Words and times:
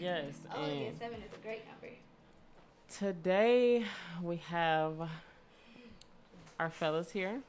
Yes. 0.00 0.34
Oh, 0.54 0.60
yeah, 0.66 0.72
and 0.86 0.98
seven 0.98 1.18
is 1.22 1.32
a 1.34 1.42
great 1.42 1.62
number. 1.66 1.94
today 2.98 3.84
we 4.22 4.36
have 4.36 4.94
our 6.60 6.70
fellas 6.70 7.10
here, 7.10 7.40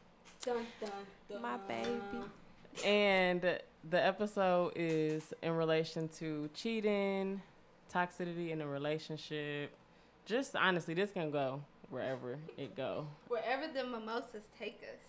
Dun, 0.43 0.65
dun, 0.79 0.91
dun. 1.29 1.41
My 1.41 1.57
baby. 1.67 1.89
and 2.85 3.41
the 3.89 4.05
episode 4.05 4.73
is 4.75 5.33
in 5.41 5.53
relation 5.53 6.07
to 6.19 6.49
cheating, 6.53 7.41
toxicity 7.93 8.51
in 8.51 8.61
a 8.61 8.67
relationship. 8.67 9.71
Just 10.25 10.55
honestly, 10.55 10.93
this 10.93 11.11
can 11.11 11.31
go 11.31 11.61
wherever 11.89 12.37
it 12.57 12.75
go 12.75 13.07
Wherever 13.29 13.65
the 13.73 13.83
mimosas 13.83 14.43
take 14.59 14.79
us. 14.83 15.08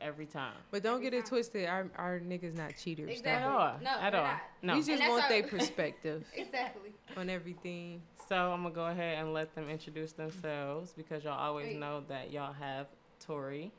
Every 0.00 0.26
time. 0.26 0.54
But 0.70 0.82
don't 0.82 1.00
get 1.00 1.08
Every 1.08 1.18
it 1.20 1.26
twisted. 1.26 1.66
Our 1.66 1.86
our 1.96 2.20
niggas 2.20 2.56
not 2.56 2.76
cheaters. 2.76 3.10
Exactly. 3.10 3.30
At 3.30 3.42
all. 3.44 3.74
No, 3.82 3.90
at 3.90 4.14
all. 4.14 4.24
not. 4.24 4.40
No. 4.62 4.74
We 4.76 4.82
just 4.82 5.08
want 5.08 5.28
their 5.28 5.42
perspective 5.58 6.24
Exactly. 6.34 6.92
on 7.16 7.28
everything. 7.30 8.02
So 8.28 8.36
I'm 8.52 8.62
gonna 8.62 8.74
go 8.74 8.86
ahead 8.86 9.18
and 9.18 9.34
let 9.34 9.54
them 9.54 9.68
introduce 9.68 10.12
themselves 10.12 10.92
because 10.96 11.24
y'all 11.24 11.38
always 11.38 11.68
Wait. 11.68 11.78
know 11.78 12.02
that 12.08 12.30
y'all 12.32 12.52
have 12.52 12.86
Tori. 13.24 13.72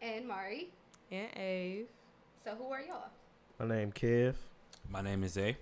And 0.00 0.26
Mari. 0.26 0.70
And 1.10 1.28
Ave. 1.36 1.84
So 2.44 2.54
who 2.56 2.70
are 2.72 2.80
y'all? 2.80 3.10
My 3.58 3.66
name 3.66 3.92
Kev. 3.92 4.34
My 4.90 5.02
name 5.02 5.22
is 5.22 5.38
A. 5.38 5.56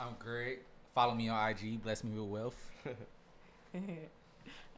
I'm 0.00 0.16
Greg. 0.18 0.60
Follow 0.94 1.14
me 1.14 1.28
on 1.28 1.50
IG. 1.50 1.82
Bless 1.82 2.02
me 2.02 2.18
with 2.18 2.28
wealth. 2.28 2.70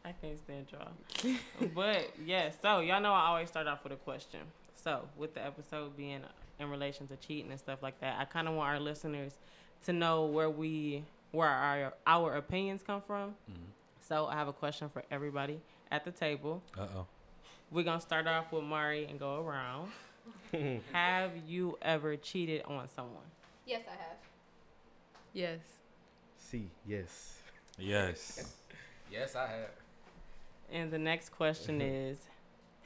I 0.05 0.13
can't 0.13 0.39
stand 0.39 0.67
y'all. 0.73 1.69
but 1.75 2.11
yeah, 2.25 2.51
so 2.63 2.81
y'all 2.81 3.01
know 3.01 3.13
I 3.13 3.27
always 3.27 3.49
start 3.49 3.67
off 3.67 3.85
with 3.85 3.93
a 3.93 3.97
question. 3.97 4.41
So 4.75 5.03
with 5.17 5.35
the 5.35 5.45
episode 5.45 5.97
being 5.97 6.21
in 6.59 6.71
relation 6.71 7.07
to 7.09 7.17
cheating 7.17 7.51
and 7.51 7.61
stuff 7.61 7.83
like 7.83 8.01
that, 8.01 8.19
I 8.19 8.25
kind 8.25 8.49
of 8.49 8.55
want 8.55 8.71
our 8.71 8.81
listeners 8.81 9.35
to 9.85 9.93
know 9.93 10.27
where 10.27 10.51
we 10.51 11.05
where 11.33 11.49
our 11.49 11.95
our 12.07 12.37
opinions 12.37 12.83
come 12.83 13.01
from. 13.01 13.35
So 14.01 14.27
I 14.27 14.35
have 14.35 14.49
a 14.49 14.53
question 14.53 14.89
for 14.89 15.05
everybody 15.11 15.61
at 15.91 16.05
the 16.05 16.11
table. 16.11 16.63
Uh 16.77 16.87
oh. 16.97 17.07
We're 17.71 17.85
gonna 17.85 18.01
start 18.01 18.27
off 18.27 18.53
with 18.53 18.65
Mari 18.65 19.05
and 19.07 19.19
go 19.19 19.47
around. 19.47 19.91
have 20.93 21.33
you 21.47 21.79
ever 21.83 22.17
cheated 22.17 22.63
on 22.63 22.89
someone? 22.89 23.25
Yes, 23.67 23.83
I 23.87 23.93
have. 23.93 24.17
Yes. 25.33 25.61
C. 26.39 26.69
Yes. 26.87 27.37
Yes. 27.79 28.55
Yes, 29.11 29.37
I 29.37 29.47
have. 29.47 29.71
And 30.73 30.91
the 30.91 30.99
next 30.99 31.31
question 31.31 31.81
is, 31.81 32.19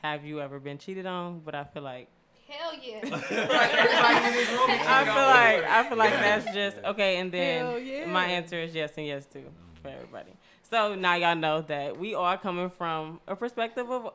have 0.03 0.25
you 0.25 0.41
ever 0.41 0.59
been 0.59 0.79
cheated 0.79 1.07
on? 1.07 1.41
But 1.45 1.55
I 1.55 1.65
feel 1.65 1.83
like 1.83 2.09
Hell 2.47 2.73
yeah. 2.83 2.97
Everybody 3.03 4.27
in 4.27 4.33
this 4.35 4.51
room 4.51 4.71
is 4.71 4.87
I 4.87 5.05
feel 5.05 5.15
like. 5.15 5.65
I 5.65 5.89
feel 5.89 5.99
like 5.99 6.13
that's 6.13 6.55
just 6.55 6.77
okay. 6.85 7.17
And 7.17 7.33
then 7.33 7.85
yeah. 7.87 8.07
my 8.07 8.27
answer 8.27 8.59
is 8.61 8.75
yes 8.75 8.93
and 8.97 9.07
yes 9.07 9.27
too 9.27 9.45
for 9.83 9.89
everybody. 9.89 10.33
So 10.71 10.95
now 10.95 11.15
y'all 11.15 11.37
know 11.37 11.63
that 11.63 11.99
we 11.99 12.15
are 12.15 12.37
coming 12.37 12.71
from 12.71 13.21
a 13.27 13.35
perspective 13.35 13.91
of 13.91 14.13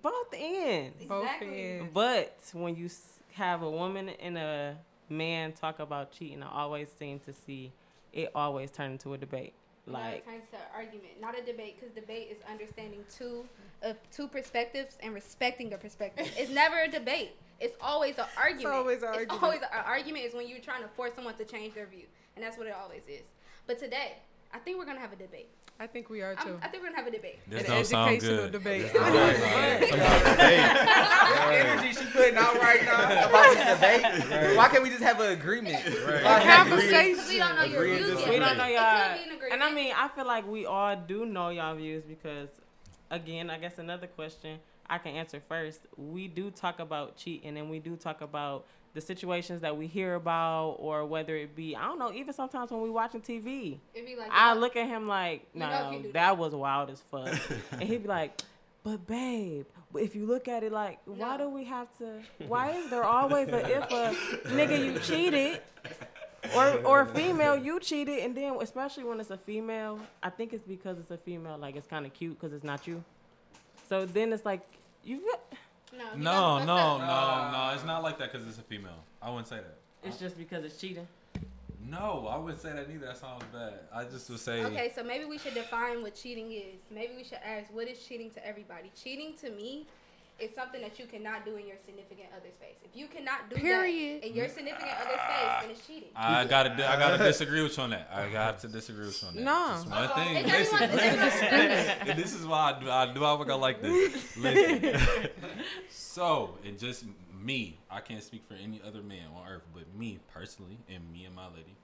both 0.00 0.34
ends. 0.34 0.96
Exactly. 1.00 1.62
ends. 1.62 1.90
But 1.92 2.38
when 2.52 2.76
you 2.76 2.88
have 3.32 3.62
a 3.62 3.70
woman 3.70 4.10
and 4.10 4.38
a 4.38 4.76
man 5.08 5.52
talk 5.52 5.78
about 5.78 6.12
cheating, 6.12 6.42
I 6.42 6.50
always 6.50 6.88
seem 6.98 7.18
to 7.20 7.32
see 7.32 7.72
it 8.12 8.30
always 8.34 8.70
turn 8.70 8.92
into 8.92 9.14
a 9.14 9.18
debate. 9.18 9.54
Like 9.86 10.24
turns 10.24 10.44
to 10.52 10.58
argument, 10.74 11.20
not 11.20 11.36
a 11.36 11.42
debate, 11.42 11.76
because 11.80 11.92
debate 11.94 12.28
is 12.30 12.38
understanding 12.48 13.04
two 13.14 13.44
uh, 13.84 13.94
two 14.12 14.28
perspectives 14.28 14.96
and 15.02 15.12
respecting 15.12 15.72
a 15.72 15.78
perspective. 15.78 16.30
it's 16.36 16.50
never 16.62 16.82
a 16.82 16.88
debate. 16.88 17.32
It's 17.60 17.76
always 17.80 18.18
an 18.18 18.26
argument. 18.36 18.66
It's 18.66 18.74
always 18.74 19.02
an 19.02 19.08
It's 19.08 19.16
argument. 19.18 19.42
always 19.42 19.60
an 19.62 19.84
argument 19.84 20.24
is 20.24 20.34
when 20.34 20.48
you're 20.48 20.60
trying 20.60 20.82
to 20.82 20.88
force 20.88 21.14
someone 21.14 21.34
to 21.36 21.44
change 21.44 21.74
their 21.74 21.86
view, 21.86 22.04
and 22.36 22.44
that's 22.44 22.56
what 22.58 22.66
it 22.68 22.74
always 22.80 23.02
is. 23.08 23.26
But 23.66 23.78
today, 23.80 24.14
I 24.54 24.58
think 24.58 24.78
we're 24.78 24.84
gonna 24.84 25.00
have 25.00 25.12
a 25.12 25.16
debate. 25.16 25.48
I 25.80 25.86
think 25.86 26.10
we 26.10 26.20
are 26.20 26.34
I'm, 26.38 26.46
too. 26.46 26.58
I 26.62 26.68
think 26.68 26.82
we're 26.82 26.90
gonna 26.90 27.02
have 27.02 27.06
a 27.06 27.10
debate. 27.10 27.38
This 27.48 27.64
An 27.64 27.70
don't 27.70 27.86
sound 27.86 28.10
educational 28.16 28.44
good. 28.44 28.52
debate. 28.52 28.92
The 31.42 31.58
energy 31.58 31.92
she 31.92 32.04
putting 32.06 32.36
out 32.36 32.54
right 32.60 32.82
now 32.84 33.28
about 33.28 33.54
this 33.54 33.74
debate. 33.74 34.56
Why 34.56 34.68
can't 34.68 34.82
we 34.82 34.90
just 34.90 35.02
have 35.02 35.20
an 35.20 35.32
agreement? 35.32 35.84
Right. 35.84 36.22
A 36.22 36.46
conversation. 36.46 37.12
Because 37.12 37.28
we 37.28 37.38
don't 37.38 37.56
know 37.56 37.64
your 37.64 37.82
Agree 37.82 37.96
and 37.96 38.04
views 38.06 38.20
yet. 38.20 38.30
we 38.30 38.38
don't 38.38 38.56
know 38.58 38.66
y'all. 38.66 39.08
could 39.08 39.16
be 39.24 39.30
an 39.30 39.36
agreement. 39.36 39.52
And 39.52 39.62
I 39.62 39.72
mean, 39.72 39.92
I 39.96 40.08
feel 40.08 40.26
like 40.26 40.46
we 40.46 40.66
all 40.66 40.96
do 40.96 41.26
know 41.26 41.48
y'all 41.50 41.74
views 41.74 42.04
because, 42.04 42.48
again, 43.10 43.50
I 43.50 43.58
guess 43.58 43.78
another 43.78 44.06
question 44.06 44.58
I 44.88 44.98
can 44.98 45.14
answer 45.16 45.40
first. 45.40 45.80
We 45.96 46.28
do 46.28 46.50
talk 46.50 46.80
about 46.80 47.16
cheating 47.16 47.56
and 47.56 47.70
we 47.70 47.78
do 47.78 47.96
talk 47.96 48.20
about 48.20 48.66
the 48.94 49.00
situations 49.00 49.62
that 49.62 49.76
we 49.76 49.86
hear 49.86 50.14
about, 50.14 50.76
or 50.78 51.04
whether 51.06 51.34
it 51.36 51.56
be, 51.56 51.74
I 51.74 51.82
don't 51.86 51.98
know, 51.98 52.12
even 52.12 52.34
sometimes 52.34 52.70
when 52.70 52.82
we 52.82 52.90
watching 52.90 53.22
TV. 53.22 53.78
It'd 53.94 54.06
be 54.06 54.16
like, 54.16 54.30
I 54.30 54.52
yo, 54.52 54.60
look 54.60 54.76
at 54.76 54.86
him 54.86 55.08
like, 55.08 55.46
no, 55.54 55.88
if 55.88 55.96
you 55.96 56.02
do 56.04 56.12
that 56.12 56.36
was 56.36 56.54
wild 56.54 56.90
as 56.90 57.00
fuck. 57.00 57.34
and 57.72 57.82
he'd 57.82 58.02
be 58.02 58.08
like, 58.08 58.42
but 58.84 59.06
babe, 59.06 59.66
if 59.94 60.14
you 60.14 60.26
look 60.26 60.48
at 60.48 60.62
it 60.62 60.72
like, 60.72 60.98
why 61.06 61.38
do 61.38 61.48
we 61.48 61.64
have 61.64 61.86
to? 61.98 62.20
Why 62.48 62.70
is 62.72 62.90
there 62.90 63.04
always 63.04 63.48
a 63.48 63.78
if 63.78 63.84
a 63.90 64.14
nigga 64.48 64.84
you 64.84 64.98
cheated, 64.98 65.60
or 66.54 66.78
or 66.84 67.00
a 67.02 67.06
female 67.06 67.56
you 67.56 67.78
cheated, 67.80 68.18
and 68.18 68.36
then 68.36 68.56
especially 68.60 69.04
when 69.04 69.20
it's 69.20 69.30
a 69.30 69.38
female, 69.38 70.00
I 70.22 70.30
think 70.30 70.52
it's 70.52 70.66
because 70.66 70.98
it's 70.98 71.10
a 71.12 71.16
female, 71.16 71.56
like 71.58 71.76
it's 71.76 71.86
kind 71.86 72.04
of 72.04 72.12
cute 72.12 72.38
because 72.38 72.52
it's 72.52 72.64
not 72.64 72.86
you. 72.86 73.02
So 73.88 74.04
then 74.04 74.32
it's 74.32 74.44
like 74.44 74.66
you. 75.04 75.18
feel- 75.18 75.40
no, 75.96 76.04
he 76.14 76.20
No, 76.20 76.58
no, 76.58 76.98
no, 76.98 77.50
no. 77.52 77.70
It's 77.74 77.84
not 77.84 78.02
like 78.02 78.18
that 78.18 78.32
because 78.32 78.46
it's 78.46 78.58
a 78.58 78.62
female. 78.62 79.04
I 79.20 79.30
wouldn't 79.30 79.48
say 79.48 79.56
that. 79.56 79.76
It's 80.02 80.18
just 80.18 80.36
because 80.36 80.64
it's 80.64 80.78
cheating. 80.78 81.06
No, 81.88 82.28
I 82.30 82.38
wouldn't 82.38 82.60
say 82.60 82.72
that 82.72 82.88
either. 82.90 83.06
That 83.06 83.18
sounds 83.18 83.44
bad. 83.52 83.74
I 83.92 84.04
just 84.04 84.28
would 84.30 84.40
say. 84.40 84.64
Okay, 84.64 84.92
so 84.94 85.02
maybe 85.02 85.24
we 85.24 85.38
should 85.38 85.54
define 85.54 86.02
what 86.02 86.14
cheating 86.14 86.52
is. 86.52 86.80
Maybe 86.90 87.14
we 87.16 87.24
should 87.24 87.40
ask, 87.44 87.72
what 87.72 87.88
is 87.88 87.98
cheating 88.06 88.30
to 88.30 88.46
everybody? 88.46 88.90
Cheating 89.00 89.34
to 89.42 89.50
me 89.50 89.86
is 90.42 90.54
something 90.54 90.80
that 90.82 90.98
you 90.98 91.06
cannot 91.06 91.44
do 91.44 91.56
in 91.56 91.66
your 91.66 91.76
significant 91.84 92.28
other's 92.36 92.54
face. 92.60 92.76
If 92.84 92.96
you 92.96 93.06
cannot 93.06 93.48
do 93.48 93.56
Period. 93.56 94.22
that 94.22 94.28
in 94.28 94.34
your 94.34 94.48
significant 94.48 94.90
other's 95.00 95.20
face, 95.20 95.60
then 95.60 95.70
it's 95.70 95.86
cheating. 95.86 96.08
I 96.16 96.44
gotta, 96.44 96.70
I 96.72 96.98
gotta 96.98 97.18
disagree 97.22 97.62
with 97.62 97.76
you 97.76 97.84
on 97.84 97.90
that. 97.90 98.10
I 98.12 98.22
have 98.22 98.60
to 98.62 98.68
disagree 98.68 99.06
with 99.06 99.22
you 99.22 99.28
on 99.28 99.34
that. 99.36 99.42
No. 99.42 99.68
Just 99.68 99.88
one 99.88 100.08
thing. 100.10 100.36
It's 100.36 100.72
everyone's- 100.72 100.94
it's 100.94 101.42
everyone's 101.42 102.08
and 102.10 102.18
this 102.18 102.34
is 102.34 102.44
why 102.44 102.72
I 102.72 102.80
do. 102.80 102.90
I 102.90 103.12
do. 103.14 103.24
I 103.24 103.38
work 103.38 103.50
out 103.50 103.60
like 103.60 103.80
this. 103.80 104.36
Listen. 104.36 105.00
so, 105.90 106.58
and 106.64 106.78
just 106.78 107.04
me, 107.40 107.78
I 107.90 108.00
can't 108.00 108.22
speak 108.22 108.42
for 108.46 108.54
any 108.54 108.80
other 108.86 109.02
man 109.02 109.28
on 109.36 109.48
earth, 109.48 109.62
but 109.72 109.84
me 109.96 110.18
personally, 110.32 110.78
and 110.92 111.10
me 111.12 111.24
and 111.24 111.34
my 111.34 111.46
lady. 111.48 111.76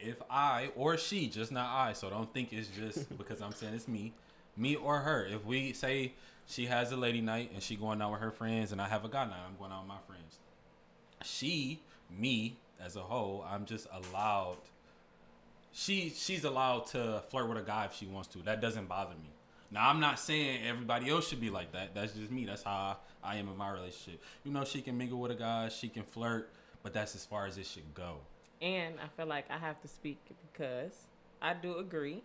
If 0.00 0.16
I 0.30 0.70
or 0.76 0.96
she, 0.96 1.28
just 1.28 1.52
not 1.52 1.68
I, 1.68 1.92
so 1.92 2.08
don't 2.10 2.32
think 2.32 2.52
it's 2.52 2.68
just 2.68 3.16
because 3.18 3.40
I'm 3.42 3.52
saying 3.52 3.74
it's 3.74 3.86
me, 3.86 4.14
me 4.56 4.76
or 4.76 4.98
her. 5.00 5.26
If 5.26 5.44
we 5.44 5.74
say 5.74 6.14
she 6.46 6.66
has 6.66 6.92
a 6.92 6.96
lady 6.96 7.20
night 7.20 7.50
and 7.54 7.62
she 7.62 7.76
going 7.76 8.02
out 8.02 8.12
with 8.12 8.20
her 8.20 8.30
friends, 8.30 8.72
and 8.72 8.80
I 8.80 8.88
have 8.88 9.04
a 9.04 9.08
guy 9.08 9.24
night, 9.24 9.40
I'm 9.46 9.56
going 9.58 9.72
out 9.72 9.82
with 9.82 9.88
my 9.88 10.00
friends. 10.06 10.38
She, 11.24 11.80
me 12.10 12.56
as 12.80 12.96
a 12.96 13.00
whole, 13.00 13.44
I'm 13.48 13.64
just 13.64 13.86
allowed 13.92 14.56
she 15.72 16.12
she's 16.14 16.44
allowed 16.44 16.86
to 16.88 17.22
flirt 17.30 17.48
with 17.48 17.58
a 17.58 17.62
guy 17.62 17.86
if 17.86 17.94
she 17.94 18.06
wants 18.06 18.28
to. 18.28 18.38
That 18.38 18.60
doesn't 18.60 18.86
bother 18.86 19.14
me. 19.14 19.30
Now 19.70 19.88
I'm 19.88 20.00
not 20.00 20.18
saying 20.18 20.66
everybody 20.66 21.10
else 21.10 21.28
should 21.28 21.40
be 21.40 21.50
like 21.50 21.72
that. 21.72 21.94
That's 21.94 22.12
just 22.12 22.30
me. 22.30 22.44
That's 22.44 22.62
how 22.62 22.98
I, 23.24 23.36
am 23.36 23.48
in 23.48 23.56
my 23.56 23.70
relationship. 23.72 24.22
You 24.44 24.52
know, 24.52 24.64
she 24.64 24.82
can 24.82 24.98
mingle 24.98 25.18
with 25.18 25.30
a 25.30 25.34
guy, 25.34 25.70
she 25.70 25.88
can 25.88 26.02
flirt, 26.02 26.50
but 26.82 26.92
that's 26.92 27.14
as 27.14 27.24
far 27.24 27.46
as 27.46 27.56
it 27.56 27.66
should 27.66 27.94
go. 27.94 28.18
And 28.60 28.96
I 29.02 29.08
feel 29.16 29.26
like 29.26 29.46
I 29.50 29.56
have 29.56 29.80
to 29.80 29.88
speak 29.88 30.18
because 30.52 30.92
I 31.40 31.54
do 31.54 31.78
agree. 31.78 32.22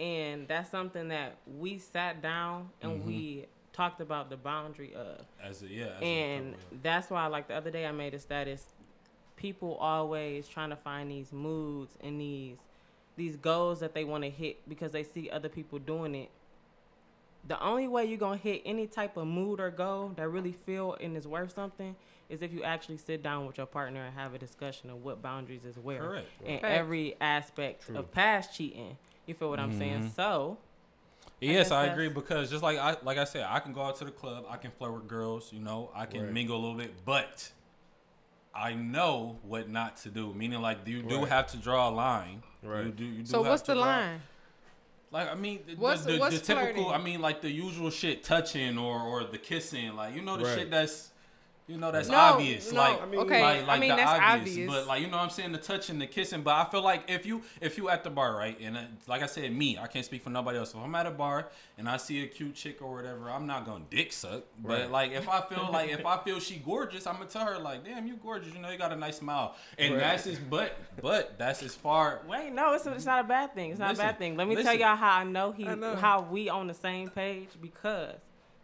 And 0.00 0.48
that's 0.48 0.70
something 0.70 1.08
that 1.08 1.36
we 1.58 1.76
sat 1.78 2.22
down 2.22 2.70
and 2.80 3.04
we 3.04 3.12
mm-hmm. 3.12 3.44
talked 3.74 4.00
about 4.00 4.30
the 4.30 4.36
boundary 4.36 4.94
of. 4.94 5.26
As 5.42 5.62
a 5.62 5.68
yeah. 5.68 5.84
As 5.96 6.02
And 6.02 6.54
a, 6.54 6.56
that's 6.82 7.10
why, 7.10 7.26
like 7.26 7.48
the 7.48 7.54
other 7.54 7.70
day, 7.70 7.84
I 7.84 7.92
made 7.92 8.14
a 8.14 8.18
status. 8.18 8.64
People 9.36 9.76
always 9.76 10.48
trying 10.48 10.70
to 10.70 10.76
find 10.76 11.10
these 11.10 11.32
moods 11.32 11.92
and 12.02 12.18
these 12.18 12.56
these 13.16 13.36
goals 13.36 13.80
that 13.80 13.92
they 13.92 14.04
want 14.04 14.24
to 14.24 14.30
hit 14.30 14.66
because 14.66 14.92
they 14.92 15.02
see 15.02 15.28
other 15.28 15.50
people 15.50 15.78
doing 15.78 16.14
it. 16.14 16.30
The 17.46 17.62
only 17.62 17.86
way 17.88 18.06
you're 18.06 18.18
gonna 18.18 18.38
hit 18.38 18.62
any 18.64 18.86
type 18.86 19.18
of 19.18 19.26
mood 19.26 19.60
or 19.60 19.70
goal 19.70 20.12
that 20.16 20.28
really 20.28 20.52
feel 20.52 20.96
and 21.00 21.16
is 21.16 21.26
worth 21.26 21.54
something 21.54 21.96
is 22.30 22.40
if 22.42 22.52
you 22.52 22.62
actually 22.62 22.96
sit 22.96 23.22
down 23.22 23.46
with 23.46 23.58
your 23.58 23.66
partner 23.66 24.04
and 24.04 24.14
have 24.14 24.32
a 24.34 24.38
discussion 24.38 24.88
of 24.88 25.02
what 25.02 25.20
boundaries 25.20 25.64
is 25.64 25.76
where 25.78 26.00
Correct. 26.00 26.28
in 26.46 26.60
Facts. 26.60 26.78
every 26.78 27.16
aspect 27.20 27.86
True. 27.86 27.98
of 27.98 28.10
past 28.12 28.56
cheating. 28.56 28.96
You 29.30 29.34
feel 29.34 29.48
what 29.48 29.60
I'm 29.60 29.78
saying? 29.78 30.02
Mhm. 30.06 30.14
So 30.16 30.58
Yes, 31.40 31.68
guess 31.68 31.70
I, 31.70 31.86
agree 31.86 32.08
because 32.08 32.50
just 32.50 32.64
like 32.64 32.78
I 32.78 32.96
like 33.04 33.16
I 33.16 33.22
said, 33.22 33.46
I 33.48 33.60
can 33.60 33.72
go 33.72 33.80
out 33.82 33.94
to 33.98 34.04
the 34.04 34.10
club, 34.10 34.44
I 34.50 34.56
can 34.56 34.72
flirt 34.72 34.92
with 34.92 35.06
girls, 35.06 35.52
you 35.52 35.60
know, 35.60 35.90
I 35.94 36.04
can 36.06 36.22
Right. 36.24 36.32
mingle 36.32 36.56
a 36.56 36.60
little 36.60 36.76
bit, 36.76 37.04
but 37.04 37.52
I 38.52 38.74
know 38.74 39.38
what 39.44 39.68
not 39.68 39.98
to 39.98 40.08
do. 40.08 40.34
Meaning, 40.34 40.60
like 40.60 40.78
you 40.84 41.02
do 41.02 41.20
Right. 41.20 41.28
have 41.28 41.46
to 41.52 41.58
draw 41.58 41.88
a 41.88 41.92
line. 41.92 42.42
Right. 42.60 42.86
You 42.86 42.90
do. 42.90 43.04
You 43.04 43.18
do 43.22 43.26
So 43.26 43.44
have 43.44 43.50
what's 43.52 43.62
to 43.62 43.66
the 43.68 43.74
draw- 43.74 43.84
line? 43.84 44.20
Like 45.12 45.30
I 45.30 45.34
mean, 45.36 45.60
the, 45.64 45.76
What's- 45.76 46.04
the, 46.04 46.12
the, 46.14 46.18
what's 46.18 46.40
the 46.40 46.44
typical. 46.44 46.82
flirting? 46.86 47.00
I 47.00 47.04
mean, 47.04 47.20
like 47.20 47.40
the 47.40 47.50
usual 47.52 47.90
shit, 47.90 48.24
touching 48.24 48.78
or 48.78 49.00
or 49.00 49.22
the 49.22 49.38
kissing. 49.38 49.94
Like 49.94 50.12
you 50.16 50.22
know 50.22 50.36
the 50.36 50.44
Right. 50.44 50.58
shit 50.58 50.70
that's, 50.72 51.09
you 51.70 51.78
know 51.78 51.92
that's 51.92 52.08
No, 52.08 52.16
obvious. 52.16 52.72
no, 52.72 52.80
like 52.80 53.02
I 53.02 53.06
mean- 53.06 53.20
okay. 53.20 53.42
like, 53.42 53.66
like 53.66 53.76
I 53.76 53.80
mean 53.80 53.90
the 53.90 53.96
that's 53.96 54.10
obvious, 54.10 54.40
obvious. 54.56 54.70
But 54.70 54.86
like 54.88 55.00
you 55.02 55.06
know 55.08 55.16
what 55.18 55.22
I'm 55.22 55.30
saying, 55.30 55.52
the 55.52 55.58
touching, 55.58 55.98
the 55.98 56.06
kissing. 56.06 56.42
But 56.42 56.54
I 56.56 56.70
feel 56.70 56.82
like 56.82 57.04
if 57.08 57.24
you 57.24 57.42
if 57.60 57.78
you 57.78 57.88
at 57.88 58.02
the 58.04 58.10
bar, 58.10 58.34
right, 58.36 58.58
and 58.60 58.76
uh, 58.76 58.80
like 59.06 59.22
I 59.22 59.26
said, 59.26 59.54
me, 59.54 59.78
I 59.78 59.86
can't 59.86 60.04
speak 60.04 60.22
for 60.22 60.30
nobody 60.30 60.58
else. 60.58 60.70
If 60.74 60.78
I'm 60.80 60.94
at 60.94 61.06
a 61.06 61.10
bar 61.10 61.48
and 61.78 61.88
I 61.88 61.96
see 61.96 62.22
a 62.24 62.26
cute 62.26 62.54
chick 62.54 62.82
or 62.82 62.92
whatever, 62.94 63.30
I'm 63.30 63.46
not 63.46 63.64
gonna 63.64 63.84
dick 63.88 64.12
suck. 64.12 64.42
But 64.62 64.68
Right. 64.80 64.90
like 64.90 65.12
if 65.12 65.28
I 65.28 65.40
feel 65.42 65.68
like 65.72 65.90
if 65.90 66.04
I 66.04 66.18
feel 66.24 66.40
she 66.40 66.56
gorgeous, 66.56 67.06
I'm 67.06 67.14
gonna 67.14 67.26
tell 67.26 67.46
her 67.46 67.58
like, 67.58 67.84
damn, 67.84 68.06
you 68.06 68.16
gorgeous. 68.16 68.52
You 68.52 68.60
know, 68.60 68.70
you 68.70 68.78
got 68.78 68.92
a 68.92 68.96
nice 68.96 69.18
smile. 69.18 69.54
And 69.78 69.94
Right. 69.94 70.00
that's 70.00 70.26
as 70.26 70.38
but 70.38 70.76
but 71.00 71.38
that's 71.38 71.62
as 71.62 71.74
far. 71.74 72.22
Wait, 72.28 72.52
no, 72.52 72.72
it's, 72.74 72.86
it's 72.86 73.06
not 73.06 73.24
a 73.24 73.28
bad 73.28 73.54
thing. 73.54 73.70
It's 73.70 73.78
not 73.80 73.90
Listen, 73.90 74.04
a 74.04 74.08
bad 74.08 74.18
thing. 74.18 74.36
Let 74.36 74.48
me 74.48 74.56
tell 74.62 74.74
y'all 74.74 74.96
how 74.96 75.18
I 75.18 75.24
know 75.24 75.52
he, 75.52 75.66
I 75.66 75.74
know. 75.74 75.94
how 75.94 76.22
we 76.22 76.48
on 76.48 76.66
the 76.66 76.74
same 76.74 77.08
page 77.10 77.48
because 77.60 78.14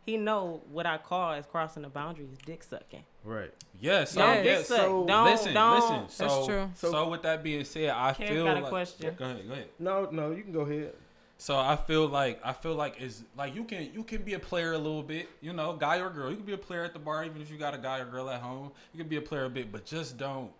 he 0.06 0.16
know 0.16 0.62
what 0.70 0.86
I 0.86 0.98
call 0.98 1.32
as 1.32 1.44
crossing 1.46 1.82
the 1.82 1.88
boundaries, 1.88 2.28
dick 2.46 2.62
sucking. 2.62 3.02
Right. 3.24 3.52
Yes. 3.80 4.12
So, 4.12 4.20
Don't 4.20 4.36
Yes. 4.36 4.44
dick 4.44 4.44
yes. 4.44 4.68
so- 4.68 5.04
don't, 5.06 5.24
listen, 5.24 5.52
don't. 5.54 5.74
listen. 5.74 6.08
So, 6.08 6.24
That's 6.24 6.46
true. 6.46 6.70
So, 6.76 6.90
So- 6.92 7.08
with 7.08 7.22
that 7.22 7.42
being 7.42 7.64
said, 7.64 7.90
I 7.90 8.12
Kev 8.12 8.28
feel 8.28 8.44
got 8.44 8.56
a 8.56 8.60
like, 8.60 8.68
question. 8.70 9.14
Go 9.18 9.24
ahead. 9.24 9.46
Go 9.48 9.52
ahead. 9.52 9.68
No, 9.80 10.08
no, 10.10 10.30
you 10.30 10.42
can 10.44 10.52
go 10.52 10.60
ahead. 10.60 10.94
So 11.38 11.58
I 11.58 11.76
feel 11.76 12.06
like 12.06 12.40
I 12.42 12.54
feel 12.54 12.74
like 12.76 12.98
is 12.98 13.22
like 13.36 13.54
you 13.54 13.64
can 13.64 13.92
you 13.92 14.02
can 14.04 14.22
be 14.22 14.32
a 14.32 14.38
player 14.38 14.72
a 14.72 14.78
little 14.78 15.02
bit, 15.02 15.28
you 15.42 15.52
know, 15.52 15.74
guy 15.74 15.98
or 15.98 16.08
girl. 16.08 16.30
You 16.30 16.36
can 16.36 16.46
be 16.46 16.54
a 16.54 16.58
player 16.58 16.82
at 16.82 16.94
the 16.94 16.98
bar, 16.98 17.26
even 17.26 17.42
if 17.42 17.50
you 17.50 17.58
got 17.58 17.74
a 17.74 17.78
guy 17.78 17.98
or 17.98 18.06
girl 18.06 18.30
at 18.30 18.40
home. 18.40 18.72
You 18.94 18.98
can 19.00 19.08
be 19.08 19.16
a 19.16 19.20
player 19.20 19.44
a 19.44 19.50
bit, 19.50 19.70
but 19.70 19.84
just 19.84 20.16
don't 20.16 20.50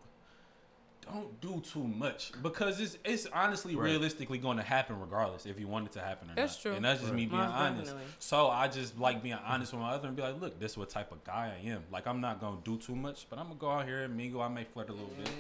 don't 1.13 1.41
do 1.41 1.61
too 1.61 1.85
much 1.85 2.33
because 2.43 2.81
it's 2.81 2.99
it's 3.05 3.27
honestly 3.33 3.75
Right. 3.77 3.85
realistically 3.91 4.39
going 4.39 4.57
to 4.57 4.63
happen 4.63 4.99
regardless 5.01 5.47
if 5.47 5.59
you 5.61 5.69
want 5.69 5.87
it 5.87 5.93
to 5.93 6.01
happen 6.01 6.31
or 6.31 6.35
That's 6.35 6.55
not. 6.57 6.63
true. 6.63 6.73
And 6.75 6.85
that's 6.85 7.01
just 7.01 7.13
me 7.13 7.27
being 7.27 7.41
Most 7.41 7.53
honest. 7.53 7.85
definitely. 7.85 8.11
So 8.19 8.49
I 8.49 8.69
just 8.69 8.99
like 8.99 9.23
being 9.23 9.39
honest 9.47 9.73
with 9.73 9.83
my 9.83 9.91
other 9.93 10.09
and 10.09 10.17
be 10.17 10.23
like, 10.23 10.41
look, 10.41 10.59
this 10.59 10.73
is 10.73 10.79
what 10.79 10.91
type 10.91 11.13
of 11.13 11.23
guy 11.25 11.53
I 11.63 11.69
am. 11.69 11.83
Like 11.93 12.07
I'm 12.07 12.21
not 12.21 12.41
gonna 12.41 12.59
do 12.65 12.77
too 12.77 12.97
much, 12.97 13.27
but 13.31 13.39
I'm 13.39 13.47
gonna 13.47 13.59
go 13.61 13.71
out 13.71 13.87
here 13.87 14.03
and 14.03 14.17
mingle. 14.17 14.43
I 14.43 14.49
may 14.49 14.65
flirt 14.65 14.89
a 14.89 14.93
little 14.93 15.09
bit. 15.19 15.27
Mm. 15.27 15.33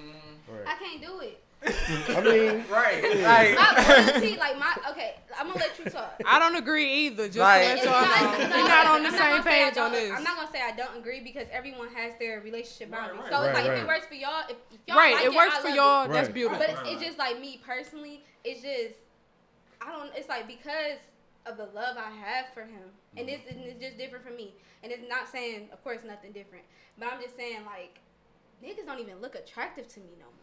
I 0.48 0.52
Right. 0.70 0.78
can't 0.78 1.02
do 1.02 1.20
it. 1.20 1.42
I 1.64 2.20
mean, 2.20 2.64
Right. 2.70 3.02
Like, 3.22 3.54
My 3.56 4.04
loyalty, 4.06 4.36
like 4.36 4.58
my 4.58 4.74
okay, 4.90 5.14
I'm 5.38 5.48
gonna 5.48 5.58
let 5.60 5.78
you 5.78 5.86
talk. 5.90 6.20
I 6.24 6.38
don't 6.38 6.56
agree 6.56 7.06
either. 7.06 7.26
Just 7.26 7.38
Like- 7.38 7.62
to 7.62 7.68
let 7.68 7.76
It's 7.78 7.84
y'all 7.86 8.00
not- 8.00 8.38
know, 8.38 8.48
no, 8.48 8.56
we're 8.62 8.68
not 8.68 8.86
on 8.86 8.96
I'm 8.96 9.02
the 9.04 9.10
same 9.10 9.18
gonna 9.30 9.42
say 9.42 9.62
I 9.64 9.68
page 9.70 9.78
on 9.78 9.92
this. 9.92 10.10
I'm 10.12 10.22
not 10.24 10.36
gonna 10.36 10.50
say 10.52 10.60
I 10.62 10.72
don't 10.76 10.96
agree 10.98 11.20
because 11.20 11.46
everyone 11.50 11.88
has 11.94 12.12
their 12.18 12.40
relationship 12.40 12.92
Right, 12.92 13.00
boundaries. 13.08 13.20
right. 13.22 13.32
so 13.32 13.42
it's 13.42 13.54
Right, 13.56 13.64
like 13.66 13.72
if 13.76 13.82
it 13.82 13.86
works 13.86 14.06
for 14.06 14.14
y'all, 14.14 14.42
if, 14.48 14.56
if 14.72 14.78
y'all 14.86 14.96
right, 14.96 15.14
like 15.14 15.24
it 15.24 15.34
works 15.34 15.54
I 15.56 15.60
for 15.62 15.68
y'all. 15.68 16.04
it. 16.04 16.12
That's 16.12 16.28
beautiful. 16.28 16.58
But 16.58 16.70
it's, 16.70 16.80
it's 16.86 17.02
just 17.02 17.18
like 17.18 17.40
me 17.40 17.60
personally. 17.66 18.22
It's 18.44 18.62
just 18.62 19.00
I 19.80 19.90
don't. 19.92 20.10
It's 20.14 20.28
like 20.28 20.46
because 20.46 20.98
of 21.46 21.56
the 21.56 21.66
love 21.74 21.96
I 21.96 22.10
have 22.10 22.46
for 22.54 22.62
him, 22.62 22.90
and 23.16 23.28
it's, 23.28 23.42
and 23.50 23.60
it's 23.60 23.80
just 23.80 23.96
different 23.98 24.24
for 24.24 24.32
me. 24.32 24.52
And 24.82 24.90
it's 24.92 25.08
not 25.08 25.28
saying, 25.28 25.68
of 25.72 25.82
course, 25.84 26.00
nothing 26.04 26.32
different. 26.32 26.64
But 26.98 27.12
I'm 27.12 27.20
just 27.22 27.36
saying, 27.36 27.60
like 27.64 27.98
niggas 28.64 28.84
don't 28.86 29.00
even 29.00 29.20
look 29.20 29.34
attractive 29.34 29.86
to 29.88 30.00
me 30.00 30.10
no 30.18 30.26
more. 30.26 30.35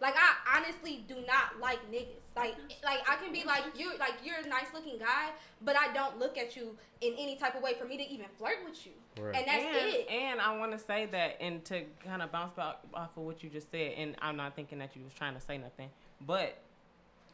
Like 0.00 0.14
I 0.16 0.58
honestly 0.58 1.04
do 1.08 1.14
not 1.26 1.60
like 1.60 1.78
niggas. 1.90 2.20
Like 2.36 2.54
like 2.84 3.00
I 3.08 3.16
can 3.16 3.32
be 3.32 3.44
like 3.44 3.64
you 3.74 3.92
like 3.98 4.14
you're 4.22 4.36
a 4.44 4.48
nice 4.48 4.66
looking 4.74 4.98
guy, 4.98 5.30
but 5.62 5.74
I 5.76 5.92
don't 5.94 6.18
look 6.18 6.36
at 6.36 6.54
you 6.54 6.76
in 7.00 7.14
any 7.14 7.36
type 7.36 7.54
of 7.54 7.62
way 7.62 7.74
for 7.78 7.86
me 7.86 7.96
to 7.96 8.02
even 8.02 8.26
flirt 8.38 8.58
with 8.64 8.84
you. 8.84 8.92
Right. 9.18 9.34
And 9.34 9.46
that's 9.46 9.64
and, 9.64 9.94
it. 9.94 10.10
And 10.10 10.40
I 10.40 10.56
want 10.58 10.72
to 10.72 10.78
say 10.78 11.06
that, 11.06 11.38
and 11.40 11.64
to 11.66 11.84
kind 12.04 12.20
of 12.20 12.30
bounce 12.30 12.52
back 12.52 12.76
off 12.92 13.16
of 13.16 13.22
what 13.22 13.42
you 13.42 13.48
just 13.48 13.70
said, 13.70 13.94
and 13.96 14.16
I'm 14.20 14.36
not 14.36 14.54
thinking 14.54 14.78
that 14.80 14.94
you 14.94 15.02
was 15.02 15.14
trying 15.14 15.34
to 15.34 15.40
say 15.40 15.56
nothing, 15.56 15.88
but 16.26 16.58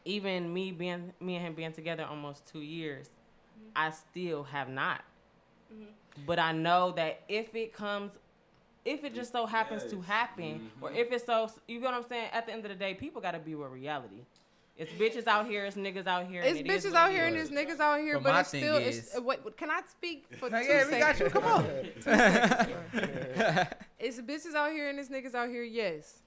even 0.05 0.53
me 0.53 0.71
being 0.71 1.13
me 1.19 1.35
and 1.35 1.45
him 1.45 1.53
being 1.53 1.73
together 1.73 2.05
almost 2.09 2.47
two 2.49 2.61
years, 2.61 3.07
mm-hmm. 3.07 3.71
I 3.75 3.91
still 3.91 4.43
have 4.43 4.69
not. 4.69 5.01
Mm-hmm. 5.73 5.91
But 6.25 6.39
I 6.39 6.53
know 6.53 6.91
that 6.91 7.21
if 7.27 7.55
it 7.55 7.73
comes, 7.73 8.11
if 8.85 9.03
it 9.03 9.13
just 9.15 9.31
so 9.31 9.45
happens 9.45 9.83
to 9.85 9.95
Yes. 9.97 10.05
happen, 10.05 10.69
or 10.81 10.91
if 10.91 11.11
it's 11.11 11.25
so, 11.25 11.49
you 11.67 11.79
know 11.79 11.85
what 11.87 11.95
I'm 11.95 12.03
saying. 12.07 12.29
At 12.33 12.45
the 12.45 12.53
end 12.53 12.65
of 12.65 12.69
the 12.69 12.75
day, 12.75 12.93
people 12.93 13.21
got 13.21 13.31
to 13.31 13.39
be 13.39 13.55
with 13.55 13.71
reality. 13.71 14.25
It's 14.75 14.91
bitches 14.93 15.27
out 15.27 15.45
here, 15.45 15.65
it's 15.65 15.77
niggas 15.77 16.07
out 16.07 16.25
here. 16.25 16.41
It's 16.41 16.57
and 16.57 16.67
it 16.67 16.71
is 16.73 16.83
bitches 16.85 16.93
what 16.93 17.01
out 17.01 17.11
here 17.11 17.25
and 17.27 17.35
is. 17.37 17.49
it's 17.51 17.55
niggas 17.55 17.79
out 17.79 17.99
here, 17.99 18.15
But 18.19 18.23
but, 18.31 18.39
it's 18.39 18.49
still. 18.49 18.75
is- 18.77 18.97
it's, 18.97 19.15
uh, 19.17 19.21
wait, 19.21 19.55
can 19.55 19.69
I 19.69 19.81
speak 19.89 20.25
for 20.37 20.49
two 20.49 20.55
yeah, 20.57 20.85
we 20.89 20.97
got 20.99 21.15
seconds? 21.15 21.19
you. 21.19 21.29
Come 21.29 21.45
on. 21.45 21.65
It's 23.99 24.19
bitches 24.19 24.53
out 24.55 24.71
here 24.71 24.89
and 24.89 24.99
it's 24.99 25.09
niggas 25.09 25.33
out 25.33 25.47
here, 25.49 25.63
yes. 25.63 26.21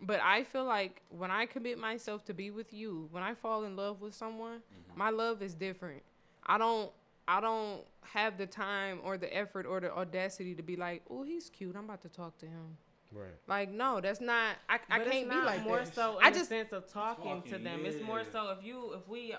But 0.00 0.20
I 0.20 0.42
feel 0.44 0.64
like 0.64 1.00
when 1.08 1.30
I 1.30 1.46
commit 1.46 1.78
myself 1.78 2.24
to 2.26 2.34
be 2.34 2.50
with 2.50 2.72
you, 2.74 3.08
when 3.10 3.22
I 3.22 3.34
fall 3.34 3.64
in 3.64 3.74
love 3.76 4.00
with 4.02 4.14
someone, 4.14 4.60
my 4.96 5.08
love 5.10 5.40
is 5.40 5.54
different. 5.54 6.02
I 6.44 6.58
don't 6.58 6.90
I 7.28 7.40
don't 7.40 7.82
have 8.02 8.36
the 8.38 8.46
time 8.46 9.00
or 9.04 9.16
the 9.16 9.34
effort 9.34 9.66
or 9.66 9.80
the 9.80 9.92
audacity 9.92 10.54
to 10.54 10.62
be 10.62 10.76
like, 10.76 11.02
oh, 11.10 11.22
he's 11.22 11.48
cute. 11.50 11.76
I'm 11.76 11.84
about 11.84 12.02
to 12.02 12.08
talk 12.08 12.36
to 12.38 12.46
him. 12.46 12.76
right. 13.12 13.28
Like, 13.46 13.70
no, 13.70 14.00
that's 14.00 14.20
not. 14.20 14.56
I, 14.68 14.78
I 14.90 14.98
But 14.98 15.10
can't 15.10 15.26
it's 15.26 15.34
be 15.34 15.40
like 15.40 15.62
more 15.64 15.78
that. 15.78 15.94
so 15.94 16.18
in 16.18 16.24
I 16.26 16.30
the 16.30 16.38
just- 16.38 16.48
sense 16.48 16.72
of 16.72 16.86
talking, 16.92 17.42
to 17.42 17.50
Talking, 17.50 17.64
them. 17.64 17.80
It's 17.86 18.02
more 18.04 18.22
so 18.30 18.50
if 18.58 18.64
you 18.64 18.94
if 18.94 19.08
we 19.08 19.34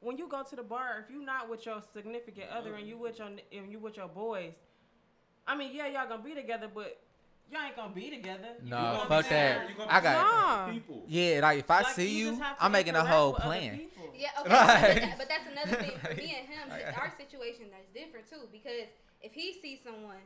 when 0.00 0.18
you 0.18 0.28
go 0.28 0.42
to 0.42 0.56
the 0.56 0.62
bar, 0.62 1.02
if 1.04 1.10
you're 1.12 1.24
not 1.24 1.48
with 1.48 1.64
your 1.66 1.82
significant 1.92 2.50
other 2.50 2.74
and 2.74 2.86
you 2.86 2.94
mm-hmm. 2.94 3.02
with 3.04 3.18
your 3.18 3.28
and 3.28 3.72
you 3.72 3.78
with 3.78 3.96
your 3.96 4.08
boys, 4.08 4.52
I 5.46 5.56
mean, 5.56 5.74
yeah, 5.74 5.88
y'all 5.88 6.08
gonna 6.08 6.22
be 6.22 6.34
together, 6.34 6.68
but 6.72 6.98
y'all 7.50 7.62
ain't 7.62 7.76
gonna 7.76 7.94
be 7.94 8.10
together. 8.10 8.48
You 8.62 8.70
Nah, 8.70 9.04
fuck 9.06 9.28
that. 9.28 9.68
You 9.68 9.74
gonna 9.76 9.90
I 9.92 10.00
got- 10.00 10.72
people. 10.72 11.04
Yeah, 11.08 11.40
like 11.42 11.58
if 11.60 11.70
I 11.70 11.82
Like, 11.82 11.94
see 11.94 12.18
you, 12.18 12.30
just 12.36 12.42
I'm 12.60 12.72
making 12.72 12.94
a 12.94 13.04
whole 13.04 13.32
plan. 13.34 13.80
Yeah, 14.16 14.28
okay, 14.40 14.50
Right. 14.50 14.94
but, 14.94 15.00
that, 15.02 15.18
but 15.18 15.28
that's 15.28 15.46
another 15.50 15.82
thing 15.82 15.98
for 15.98 16.14
me 16.14 16.36
and 16.38 16.46
him. 16.48 16.68
that 16.68 16.96
Our 16.98 17.12
situation 17.16 17.66
is 17.66 17.86
different 17.92 18.30
too 18.30 18.48
because 18.52 18.86
if 19.20 19.32
he 19.32 19.54
sees 19.60 19.80
someone, 19.84 20.18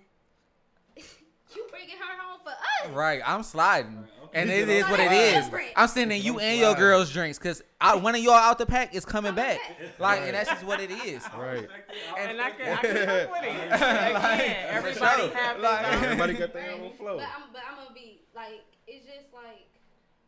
you 0.96 1.66
bringing 1.70 1.96
her 1.96 2.20
home 2.20 2.40
for 2.44 2.50
us. 2.50 2.94
Right, 2.94 3.22
I'm 3.24 3.42
sliding, 3.42 3.98
okay. 3.98 4.10
And 4.40 4.50
it 4.50 4.68
He's 4.68 4.76
is 4.76 4.82
gonna- 4.82 4.90
what 4.92 5.00
it 5.00 5.04
No, 5.04 5.10
that's 5.10 5.36
is. 5.38 5.44
different. 5.44 5.68
I'm 5.76 5.88
sending 5.88 6.22
you 6.22 6.38
and 6.40 6.58
your 6.58 6.74
girls 6.74 7.10
drinks 7.12 7.38
because 7.38 7.62
one 8.00 8.14
of 8.14 8.20
y'all 8.22 8.34
out 8.34 8.58
the 8.58 8.66
pack 8.66 8.94
is 8.94 9.04
coming 9.04 9.32
Coming 9.34 9.34
back. 9.44 9.58
back. 9.78 9.98
Like, 10.00 10.20
and 10.22 10.34
that's 10.34 10.48
just 10.50 10.64
what 10.64 10.80
it 10.80 10.90
is. 10.90 11.22
Right. 11.36 11.68
And 12.18 12.40
I 12.40 12.50
can 12.50 12.68
I 12.72 12.80
can 12.80 12.96
fuck 13.06 13.32
with 13.32 13.44
it. 13.44 13.66
Again, 13.72 14.56
everybody 14.70 15.22
sure. 15.28 15.36
have 15.36 15.58
Like- 15.60 15.92
Everybody 16.02 16.32
got 16.34 16.52
their 16.52 16.70
own 16.72 16.92
flow. 16.96 17.16
But 17.18 17.26
I'm, 17.34 17.42
but 17.52 17.62
I'm 17.68 17.76
gonna 17.76 17.94
be 17.94 18.22
like, 18.34 18.62
it's 18.86 19.04
just 19.06 19.32
like, 19.34 19.66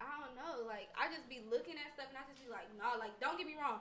I 0.00 0.06
don't 0.20 0.34
know, 0.36 0.66
like 0.66 0.88
I 0.98 1.12
just 1.14 1.28
be 1.28 1.40
looking 1.50 1.74
at 1.74 1.92
stuff 1.94 2.06
and 2.08 2.18
I 2.18 2.26
just 2.30 2.42
be 2.44 2.50
like, 2.50 2.66
nah, 2.78 2.98
like 2.98 3.18
don't 3.20 3.38
get 3.38 3.46
me 3.46 3.54
wrong, 3.60 3.80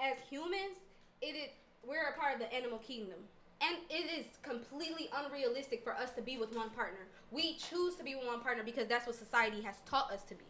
as 0.00 0.16
humans, 0.28 0.76
it 1.20 1.34
is 1.36 1.50
we're 1.86 2.14
a 2.14 2.18
part 2.18 2.34
of 2.34 2.38
the 2.40 2.52
animal 2.54 2.78
kingdom. 2.78 3.18
And 3.64 3.76
it 3.88 4.10
is 4.18 4.26
completely 4.42 5.08
unrealistic 5.14 5.84
for 5.84 5.94
us 5.94 6.10
to 6.12 6.22
be 6.22 6.36
with 6.36 6.54
one 6.54 6.70
partner. 6.70 7.06
We 7.30 7.54
choose 7.56 7.94
to 7.96 8.02
be 8.04 8.14
with 8.16 8.26
one 8.26 8.40
partner 8.40 8.64
because 8.64 8.88
that's 8.88 9.06
what 9.06 9.14
society 9.14 9.62
has 9.62 9.76
taught 9.86 10.10
us 10.10 10.22
to 10.24 10.34
be. 10.34 10.44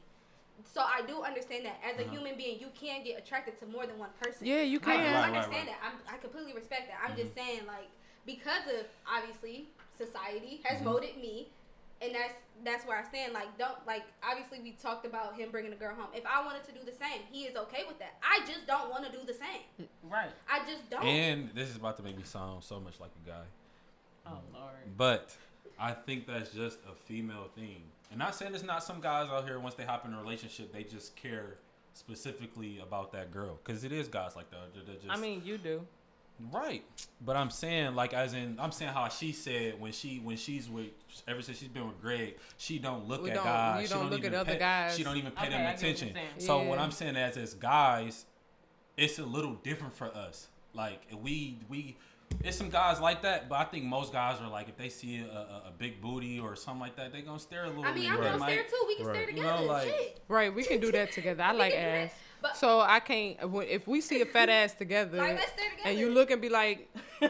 So 0.64 0.80
I 0.80 1.02
do 1.06 1.22
understand 1.22 1.66
that 1.66 1.80
as 1.84 1.98
a 2.04 2.08
human 2.08 2.36
being, 2.36 2.58
you 2.60 2.68
can 2.78 3.04
get 3.04 3.18
attracted 3.18 3.58
to 3.58 3.66
more 3.66 3.86
than 3.86 3.98
one 3.98 4.10
person. 4.20 4.46
Yeah, 4.46 4.62
you 4.62 4.80
can. 4.80 4.98
do 5.00 5.04
Right, 5.06 5.12
right, 5.12 5.24
understand 5.24 5.66
right. 5.68 5.76
that. 5.82 5.92
I'm, 6.08 6.14
I 6.14 6.18
completely 6.18 6.54
respect 6.54 6.88
that. 6.88 6.98
I'm 7.02 7.10
Mm-hmm. 7.12 7.20
just 7.22 7.34
saying, 7.34 7.60
like, 7.66 7.88
because 8.24 8.62
of 8.68 8.86
obviously 9.06 9.68
society 9.96 10.60
has 10.64 10.76
Mm-hmm. 10.76 10.84
molded 10.86 11.16
me, 11.16 11.48
and 12.02 12.14
that's 12.14 12.34
that's 12.64 12.86
where 12.86 12.98
I 12.98 13.04
stand. 13.04 13.32
Like, 13.32 13.56
don't 13.58 13.76
like. 13.86 14.02
Obviously, 14.22 14.60
we 14.60 14.72
talked 14.72 15.06
about 15.06 15.36
him 15.36 15.50
bringing 15.50 15.72
a 15.72 15.76
girl 15.76 15.94
home. 15.94 16.08
If 16.14 16.24
I 16.26 16.44
wanted 16.44 16.64
to 16.64 16.72
do 16.72 16.80
the 16.84 16.92
same, 16.92 17.22
he 17.30 17.44
is 17.44 17.56
okay 17.56 17.82
with 17.86 17.98
that. 17.98 18.14
I 18.22 18.44
just 18.46 18.66
don't 18.66 18.90
want 18.90 19.04
to 19.06 19.12
do 19.12 19.24
the 19.26 19.34
same. 19.34 19.88
Right. 20.10 20.30
I 20.50 20.60
just 20.68 20.88
don't. 20.90 21.04
And 21.04 21.50
this 21.54 21.68
is 21.68 21.76
about 21.76 21.96
to 21.98 22.02
make 22.02 22.16
me 22.16 22.24
sound 22.24 22.62
so 22.64 22.80
much 22.80 23.00
like 23.00 23.10
a 23.24 23.28
guy. 23.28 23.44
Oh 24.26 24.32
um, 24.32 24.38
Lord. 24.52 24.96
But 24.96 25.36
I 25.78 25.92
think 25.92 26.26
that's 26.26 26.50
just 26.50 26.78
a 26.90 26.94
female 26.94 27.48
thing. 27.54 27.82
And 28.10 28.18
not 28.18 28.34
saying 28.34 28.54
it's 28.54 28.64
not 28.64 28.84
some 28.84 29.00
guys 29.00 29.28
out 29.30 29.46
here 29.46 29.58
once 29.58 29.74
they 29.74 29.84
hop 29.84 30.06
in 30.06 30.12
a 30.12 30.20
relationship 30.20 30.72
they 30.72 30.84
just 30.84 31.16
care 31.16 31.56
specifically 31.94 32.78
about 32.82 33.12
that 33.12 33.30
girl 33.30 33.58
because 33.64 33.84
it 33.84 33.92
is 33.92 34.08
guys 34.08 34.36
like 34.36 34.50
that. 34.50 34.74
that- 34.74 34.86
that 34.86 35.02
just, 35.02 35.12
I 35.12 35.20
mean, 35.20 35.42
you 35.44 35.58
do. 35.58 35.86
Right. 36.50 36.82
But 37.24 37.36
I'm 37.36 37.50
saying 37.50 37.94
like 37.94 38.14
as 38.14 38.34
in 38.34 38.56
I'm 38.60 38.72
saying 38.72 38.92
how 38.92 39.08
she 39.08 39.32
said 39.32 39.80
when 39.80 39.92
she 39.92 40.18
when 40.18 40.36
she's 40.36 40.68
with 40.68 40.86
ever 41.28 41.42
since 41.42 41.58
she's 41.58 41.68
been 41.68 41.86
with 41.86 42.00
Greg 42.00 42.34
she 42.56 42.78
don't 42.78 43.06
look 43.06 43.22
We 43.22 43.30
at 43.30 43.36
don't- 43.36 43.44
guys. 43.44 43.82
you 43.82 43.88
she 43.88 43.94
don't 43.94 44.10
look 44.10 44.18
even 44.20 44.34
at 44.34 44.40
other 44.40 44.52
pay, 44.54 44.58
guys. 44.58 44.96
She 44.96 45.04
don't 45.04 45.16
even 45.16 45.30
pay 45.32 45.42
Okay, 45.46 45.50
them 45.52 45.60
I 45.60 45.72
what 45.72 45.82
you're 45.82 45.90
attention. 45.92 46.14
saying. 46.14 46.28
So 46.38 46.62
what 46.62 46.78
I'm 46.78 46.90
saying 46.90 47.16
as 47.16 47.36
as 47.36 47.54
guys, 47.54 48.24
it's 48.96 49.18
a 49.18 49.24
little 49.24 49.54
different 49.54 49.94
for 49.94 50.06
us. 50.06 50.48
Like 50.74 51.00
we 51.22 51.58
we 51.68 51.96
it's 52.42 52.56
some 52.56 52.70
guys 52.70 52.98
like 52.98 53.22
that, 53.22 53.48
but 53.48 53.56
I 53.58 53.64
think 53.64 53.84
most 53.84 54.10
guys 54.12 54.40
are 54.40 54.48
like 54.48 54.68
if 54.68 54.76
they 54.78 54.88
see 54.88 55.18
a, 55.20 55.24
a, 55.26 55.62
a 55.68 55.72
big 55.76 56.00
booty 56.00 56.40
or 56.40 56.56
something 56.56 56.80
like 56.80 56.96
that, 56.96 57.12
they 57.12 57.20
gonna 57.20 57.38
stare 57.38 57.64
a 57.64 57.68
little. 57.68 57.84
I 57.84 57.92
mean, 57.92 58.04
bit. 58.04 58.10
I'm 58.12 58.20
They 58.22 58.28
gonna 58.30 58.42
stare 58.42 58.62
too. 58.64 58.84
We 58.88 58.96
can 58.96 59.06
Right. 59.06 59.14
stare 59.16 59.30
You 59.30 59.36
together. 59.36 59.60
know, 59.60 59.64
like- 59.66 59.84
Shit. 59.88 60.20
Right, 60.28 60.54
we 60.54 60.64
can 60.64 60.80
do 60.80 60.90
that 60.92 61.12
together. 61.12 61.42
I 61.42 61.52
like 61.52 61.72
can 61.74 61.82
do 61.84 61.90
that. 61.90 62.04
ass. 62.06 62.14
But 62.42 62.56
So 62.56 62.80
I 62.80 62.98
can't. 63.00 63.38
If 63.40 63.86
we 63.86 64.00
see 64.00 64.20
a 64.20 64.26
fat 64.26 64.48
ass 64.48 64.74
together, 64.74 65.18
like, 65.18 65.36
let's 65.36 65.52
together. 65.52 65.70
and 65.84 65.98
you 65.98 66.10
look 66.10 66.30
and 66.32 66.42
be 66.42 66.48
like, 66.48 66.90
she 67.20 67.28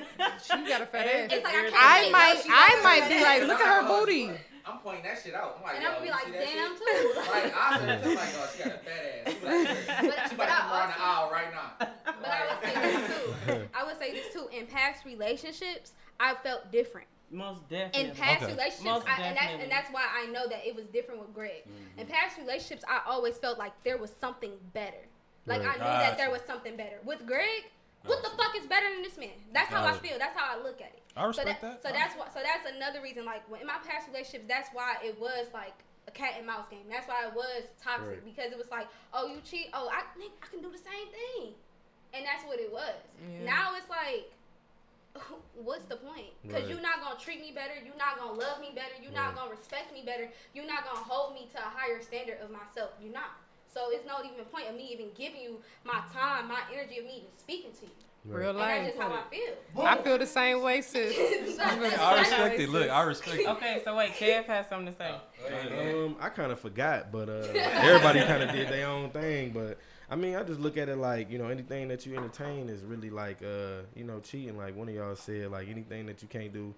got 0.67 0.81
a 0.81 0.87
fat 0.87 1.07
ass. 1.07 1.31
It's 1.33 1.45
like 1.45 1.55
I 1.55 1.63
can't 1.63 1.75
I 1.77 2.11
might, 2.11 2.43
no, 2.49 2.55
I 2.55 2.81
might 2.83 3.09
be 3.09 3.23
like, 3.23 3.43
look 3.43 3.61
at 3.61 3.83
her 3.83 3.87
booty. 3.87 4.31
I'm 4.65 4.79
pointing 4.79 5.03
that 5.03 5.21
shit 5.23 5.35
out. 5.35 5.57
I'm 5.59 5.63
like, 5.65 5.75
and 5.75 5.83
yo, 5.83 5.89
I'm 5.91 5.95
gonna 5.97 6.07
be 6.07 6.11
like, 6.11 6.25
see 6.25 6.31
that 6.33 6.45
damn 6.45 6.77
shit? 6.77 7.15
too. 7.15 7.21
Like, 7.31 7.55
I 7.55 7.79
said, 7.79 8.05
I'm 8.07 8.15
like, 8.15 8.29
oh, 8.37 8.51
she 8.57 8.63
got 8.63 8.73
a 8.73 8.79
fat 8.79 9.27
ass. 9.27 9.33
She, 9.33 9.47
like, 9.47 9.87
But- 10.17 10.31
she 10.31 10.37
but 10.37 10.47
about 10.47 10.49
to 10.49 10.53
I 10.53 10.61
come 10.61 10.73
around 10.73 10.89
the 10.89 11.03
aisle 11.03 11.31
right 11.33 11.53
now. 11.53 11.69
But 12.05 12.29
I 12.31 12.47
would 12.49 12.63
say 12.63 12.75
say 12.75 12.93
this 12.93 13.47
too. 13.47 13.69
I 13.75 13.85
would 13.85 13.99
say 13.99 14.13
this 14.13 14.33
too. 14.33 14.49
In 14.57 14.67
past 14.67 15.05
relationships, 15.05 15.93
I 16.21 16.35
felt 16.43 16.71
different. 16.71 17.09
Most 17.33 17.67
definitely. 17.69 18.11
In 18.11 18.15
past 18.15 18.43
Okay. 18.43 18.53
relationships, 18.53 19.05
I, 19.09 19.23
and 19.23 19.37
that's 19.37 19.63
and 19.63 19.71
that's 19.73 19.91
why 19.91 20.05
I 20.15 20.27
know 20.27 20.47
that 20.49 20.67
it 20.67 20.77
was 20.77 20.85
different 20.87 21.21
with 21.21 21.33
Greg. 21.35 21.65
Mm-hmm. 21.67 22.01
In 22.01 22.07
past 22.07 22.37
relationships, 22.39 22.85
I 22.87 23.01
always 23.09 23.39
felt 23.39 23.59
like 23.59 23.73
there 23.85 23.97
was 23.97 24.13
something 24.21 24.53
better. 24.75 25.09
Like 25.47 25.61
Right. 25.65 25.71
I 25.71 25.73
knew 25.73 25.99
that 26.05 26.19
there 26.19 26.31
was 26.31 26.43
something 26.47 26.77
better. 26.77 26.99
With 27.05 27.27
Greg, 27.27 27.65
what 28.05 28.23
the 28.23 28.29
Gotcha. 28.29 28.43
fuck 28.43 28.57
is 28.57 28.67
better 28.67 28.89
than 28.93 29.03
this 29.03 29.17
man? 29.17 29.31
That's 29.53 29.69
how 29.71 29.83
I 29.83 29.93
Gotcha. 29.93 30.03
feel. 30.03 30.19
That's 30.19 30.37
how 30.39 30.59
I 30.59 30.63
look 30.63 30.81
at 30.81 30.93
it. 30.93 31.03
I 31.17 31.25
respect 31.25 31.61
so 31.61 31.67
that. 31.69 31.83
So 31.83 31.89
that's 31.91 32.15
why. 32.17 32.27
So 32.35 32.41
that's 32.45 32.69
another 32.77 33.01
reason. 33.01 33.25
Like 33.25 33.49
when, 33.51 33.61
in 33.63 33.67
my 33.67 33.79
past 33.87 34.09
relationships, 34.09 34.45
that's 34.47 34.69
why 34.73 34.97
it 35.03 35.19
was 35.19 35.47
like 35.55 35.75
a 36.07 36.11
cat 36.11 36.35
and 36.37 36.47
mouse 36.47 36.67
game. 36.71 36.85
That's 36.91 37.09
why 37.09 37.25
it 37.27 37.35
was 37.35 37.65
toxic 37.83 38.09
Right. 38.21 38.25
because 38.25 38.53
it 38.53 38.59
was 38.59 38.71
like, 38.71 38.89
oh, 39.15 39.27
you 39.27 39.41
cheat. 39.45 39.69
Oh, 39.73 39.89
I 39.89 40.03
think 40.19 40.33
I 40.43 40.47
can 40.53 40.61
do 40.61 40.71
the 40.71 40.79
same 40.79 41.09
thing, 41.11 41.55
and 42.13 42.27
that's 42.27 42.45
what 42.45 42.61
it 42.61 42.71
was. 42.73 42.95
Yeah. 43.23 43.45
Now 43.47 43.75
it's 43.77 43.89
like, 43.89 44.31
what's 45.55 45.85
the 45.87 45.97
point? 45.97 46.27
Because 46.43 46.63
Right. 46.63 46.71
you're 46.71 46.81
not 46.81 47.01
gonna 47.03 47.19
treat 47.19 47.41
me 47.41 47.53
better. 47.53 47.75
You're 47.85 47.97
not 47.97 48.19
gonna 48.19 48.33
love 48.39 48.61
me 48.61 48.73
better. 48.75 48.95
You're 49.03 49.13
not 49.13 49.35
gonna 49.35 49.51
respect 49.51 49.93
me 49.93 50.03
better. 50.05 50.31
You're 50.55 50.67
not 50.67 50.85
gonna 50.85 50.99
hold 51.05 51.35
me 51.35 51.49
to 51.53 51.59
a 51.59 51.63
higher 51.69 52.01
standard 52.03 52.41
of 52.41 52.51
myself. 52.51 52.91
You're 53.01 53.13
not. 53.13 53.31
So 53.73 53.91
it's 53.91 54.07
no 54.07 54.19
even 54.25 54.45
point 54.47 54.69
of 54.69 54.75
me 54.77 54.89
even 54.93 55.09
giving 55.15 55.41
you 55.41 55.63
my 55.85 56.03
time, 56.13 56.49
my 56.49 56.61
energy 56.73 56.99
of 56.99 57.05
me 57.05 57.17
even 57.19 57.39
speaking 57.39 57.73
to 57.73 57.87
you. 57.87 57.93
Real 58.25 58.51
And 58.51 58.59
life. 58.59 58.85
that's 58.85 58.97
just 58.97 59.03
how 59.03 59.13
I 59.13 59.23
feel. 59.35 59.85
I 59.85 59.97
feel 60.03 60.19
the 60.19 60.27
same 60.27 60.63
way, 60.63 60.81
sis. 60.83 61.59
I 61.59 62.21
respect 62.21 62.61
it. 62.61 62.69
Look, 62.69 62.89
I 62.89 63.03
respect 63.03 63.41
it. 63.41 63.49
Okay, 63.49 63.81
so 63.85 63.97
wait, 63.97 64.13
Kev 64.13 64.45
has 64.45 64.69
something 64.69 64.93
to 64.93 64.99
say. 64.99 65.11
Um, 66.05 66.17
I 66.21 66.29
kind 66.29 66.53
of 66.53 66.61
forgot, 66.61 67.11
but 67.11 67.29
uh, 67.29 67.33
everybody 67.55 68.21
kind 68.21 68.43
of 68.45 68.53
did 68.53 68.69
their 68.69 68.87
own 68.87 69.11
thing. 69.11 69.51
But 69.51 69.79
I 70.13 70.15
mean, 70.15 70.37
I 70.37 70.43
just 70.43 70.61
look 70.61 70.77
at 70.77 70.91
it 70.91 70.97
like 70.97 71.31
you 71.31 71.39
know, 71.39 71.49
anything 71.49 71.89
that 71.89 72.05
you 72.05 72.15
entertain 72.15 72.69
is 72.69 72.83
really 72.85 73.09
like 73.09 73.43
uh, 73.43 73.81
you 73.97 74.05
know, 74.05 74.21
cheating. 74.21 74.59
Like 74.59 74.77
one 74.77 74.87
of 74.91 74.95
y'all 74.95 75.17
said, 75.17 75.51
like 75.51 75.71
anything 75.71 76.05
that 76.05 76.21
you 76.21 76.29
can't 76.29 76.53
do 76.53 76.75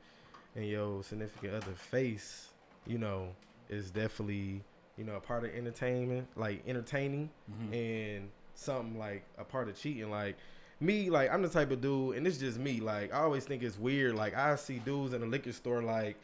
in 0.55 0.63
your 0.63 1.03
significant 1.03 1.55
other 1.55 1.73
face, 1.73 2.51
you 2.87 2.97
know, 2.97 3.31
is 3.69 3.91
definitely 3.91 4.63
you 4.97 5.03
know 5.03 5.17
a 5.17 5.21
part 5.21 5.45
of 5.45 5.51
entertainment, 5.51 6.29
like 6.37 6.63
entertaining, 6.69 7.29
and 7.73 8.29
something 8.55 8.97
like 8.97 9.25
a 9.37 9.45
part 9.45 9.69
of 9.69 9.77
cheating, 9.77 10.11
like. 10.11 10.37
Me, 10.81 11.09
like 11.09 11.33
I'm 11.33 11.41
the 11.41 11.49
type 11.49 11.71
of 11.71 11.81
dude, 11.81 12.17
and 12.17 12.27
it's 12.27 12.37
just 12.37 12.59
me. 12.59 12.81
Like 12.81 13.15
I 13.15 13.21
always 13.21 13.45
think 13.45 13.63
it's 13.63 13.79
weird. 13.79 14.17
Like 14.17 14.35
I 14.35 14.57
see 14.57 14.81
dudes 14.81 15.15
in 15.15 15.21
the 15.21 15.27
liquor 15.27 15.53
store, 15.53 15.81
like, 15.83 16.17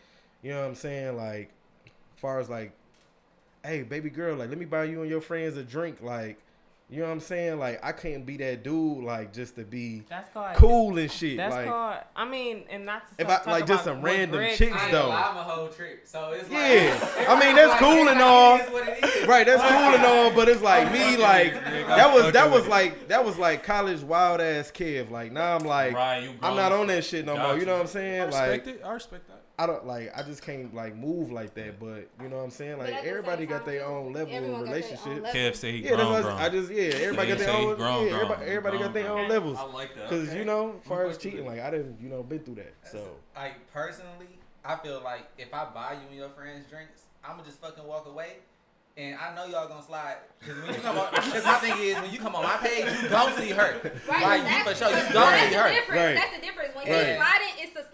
you 0.42 0.50
know 0.50 0.60
what 0.60 0.66
I'm 0.66 0.74
saying, 0.74 1.16
like 1.16 1.50
far 2.16 2.40
as 2.40 2.50
like, 2.50 2.72
hey, 3.64 3.82
baby 3.82 4.10
girl, 4.10 4.36
like, 4.36 4.48
let 4.48 4.58
me 4.58 4.66
buy 4.66 4.84
you 4.84 5.00
and 5.00 5.10
your 5.10 5.20
friends 5.20 5.56
a 5.56 5.62
drink. 5.62 6.02
Like, 6.02 6.38
you 6.90 7.00
know 7.00 7.06
what 7.06 7.12
I'm 7.12 7.20
saying? 7.20 7.58
Like, 7.58 7.78
I 7.84 7.92
can't 7.92 8.26
be 8.26 8.36
that 8.38 8.64
dude, 8.64 9.04
like, 9.04 9.32
just 9.32 9.54
to 9.56 9.64
be 9.64 10.02
That's 10.08 10.28
called 10.32 10.56
cool 10.56 10.98
and 10.98 11.10
shit. 11.10 11.36
That's 11.36 11.54
like, 11.54 11.66
called. 11.68 11.98
I 12.16 12.24
mean, 12.28 12.64
and 12.68 12.84
not 12.84 13.06
to 13.08 13.14
If 13.22 13.28
I- 13.28 13.50
like, 13.50 13.66
just 13.66 13.84
some 13.84 14.02
random 14.02 14.38
Greg 14.38 14.56
chicks, 14.58 14.76
I 14.76 14.82
ain't 14.84 14.92
though. 14.92 15.10
I'm 15.10 15.36
a 15.36 15.42
whole 15.42 15.68
trip. 15.68 16.06
So 16.06 16.32
it's 16.32 16.50
like 16.50 16.58
Yeah. 16.60 17.26
I 17.28 17.38
mean, 17.38 17.54
that's 17.56 17.78
cool 17.80 18.08
and 18.08 18.20
all. 18.20 18.56
It 18.56 18.62
is 18.64 18.70
what 18.72 18.88
it 18.88 19.04
is. 19.04 19.26
right, 19.28 19.46
that's 19.46 19.62
cool 19.62 19.94
and 19.94 20.04
all, 20.04 20.30
but 20.32 20.48
it's 20.48 20.62
like 20.62 20.92
me, 20.92 21.16
like 21.16 21.54
that 21.64 22.12
was 22.12 22.32
that 22.32 22.50
was 22.50 22.66
like 22.66 23.08
that 23.08 23.24
was 23.24 23.38
like 23.38 23.62
college 23.62 24.00
wild 24.00 24.40
ass 24.40 24.70
Kev. 24.70 25.10
Like 25.10 25.32
now 25.32 25.56
I'm 25.56 25.64
like 25.64 25.94
Right, 25.94 26.28
I'm 26.42 26.56
not 26.56 26.72
on 26.72 26.88
that 26.88 27.04
shit 27.04 27.24
no 27.24 27.36
more. 27.36 27.54
You 27.54 27.60
you. 27.60 27.66
know 27.66 27.74
what 27.74 27.80
I'm 27.82 27.86
I 27.86 27.90
saying? 27.90 28.22
respect 28.26 28.66
Like 28.66 28.74
it. 28.76 28.82
I 28.84 28.92
respect 28.92 29.28
that. 29.28 29.39
I 29.60 29.66
don't 29.66 29.86
like 29.86 30.10
I 30.16 30.22
just 30.22 30.42
can't 30.42 30.74
like 30.74 30.96
move 30.96 31.30
like 31.30 31.52
that. 31.54 31.78
But 31.78 32.08
you 32.22 32.30
know 32.30 32.36
what 32.38 32.44
I'm 32.44 32.50
saying? 32.50 32.78
Like 32.78 32.94
everybody 33.04 33.44
got 33.44 33.66
their 33.66 33.84
own 33.84 34.14
level 34.14 34.28
of 34.34 34.42
everyone 34.42 34.64
got 34.64 34.70
their 34.70 34.74
own 34.74 34.82
relationship. 34.82 35.22
level. 35.22 35.40
Kev 35.40 35.54
said 35.56 35.74
he 35.74 35.80
Yeah, 35.80 35.96
grown, 35.96 35.98
that's 36.12 36.24
what 36.24 36.36
grown. 36.36 36.38
I 36.40 36.48
just 36.48 36.72
yeah. 36.72 36.82
Everybody 36.82 37.28
Yeah, 37.28 37.34
got 37.34 37.38
their 37.38 37.48
say 37.48 37.60
he 37.60 37.66
own. 37.66 37.76
grown, 37.76 38.02
yeah, 38.04 38.08
grown. 38.10 38.22
everybody, 38.22 38.46
everybody 38.50 38.78
got 38.78 38.94
their 38.94 39.02
Grown, 39.04 39.12
own 39.20 39.26
grown. 39.28 39.30
levels. 39.30 39.58
I 39.58 39.64
like 39.64 39.94
that. 39.96 40.08
Cause 40.08 40.28
Okay. 40.28 40.38
you 40.38 40.44
know, 40.46 40.74
as 40.80 40.88
far 40.88 41.04
as 41.04 41.18
cheating, 41.18 41.44
like 41.44 41.60
I 41.60 41.70
didn't, 41.70 42.00
you 42.00 42.08
know, 42.08 42.22
been 42.22 42.38
through 42.40 42.54
that. 42.56 42.72
So 42.90 43.06
like 43.36 43.70
personally, 43.70 44.38
I 44.64 44.76
feel 44.76 45.02
like 45.04 45.28
if 45.36 45.52
I 45.52 45.66
buy 45.74 45.92
you 45.92 46.06
and 46.08 46.16
your 46.16 46.30
friends 46.30 46.64
drinks, 46.70 47.02
I'ma 47.22 47.42
just 47.44 47.60
fucking 47.60 47.84
walk 47.84 48.06
away. 48.06 48.36
And 48.96 49.16
I 49.16 49.34
know 49.34 49.46
y'all 49.46 49.68
gonna 49.68 49.82
slide. 49.82 50.16
Cause 50.44 50.56
when 50.62 50.74
you 50.74 50.80
come 50.80 50.98
on, 50.98 51.06
cause 51.12 51.44
my 51.44 51.54
thing 51.54 51.78
is 51.78 51.94
when 52.00 52.10
you 52.10 52.18
come 52.18 52.34
on 52.34 52.42
my 52.42 52.56
page, 52.56 52.84
you 53.02 53.08
gon' 53.08 53.32
see 53.34 53.50
her. 53.50 53.80
Right, 54.08 54.42
Like 54.42 54.42
you 54.50 54.64
for 54.72 54.74
sure, 54.76 54.88
you 54.88 54.94
That's 54.96 55.12
gon' 55.12 55.32
the 55.32 55.48
see 55.48 55.54
her. 55.54 55.62
Right. 55.62 56.14
That's 56.16 56.34
the 56.36 56.42
difference. 56.42 56.74
When 56.74 56.86
Right. 56.88 57.06
you're 57.06 57.16
sliding, 57.16 57.48
it's 57.58 57.72
to 57.74 57.84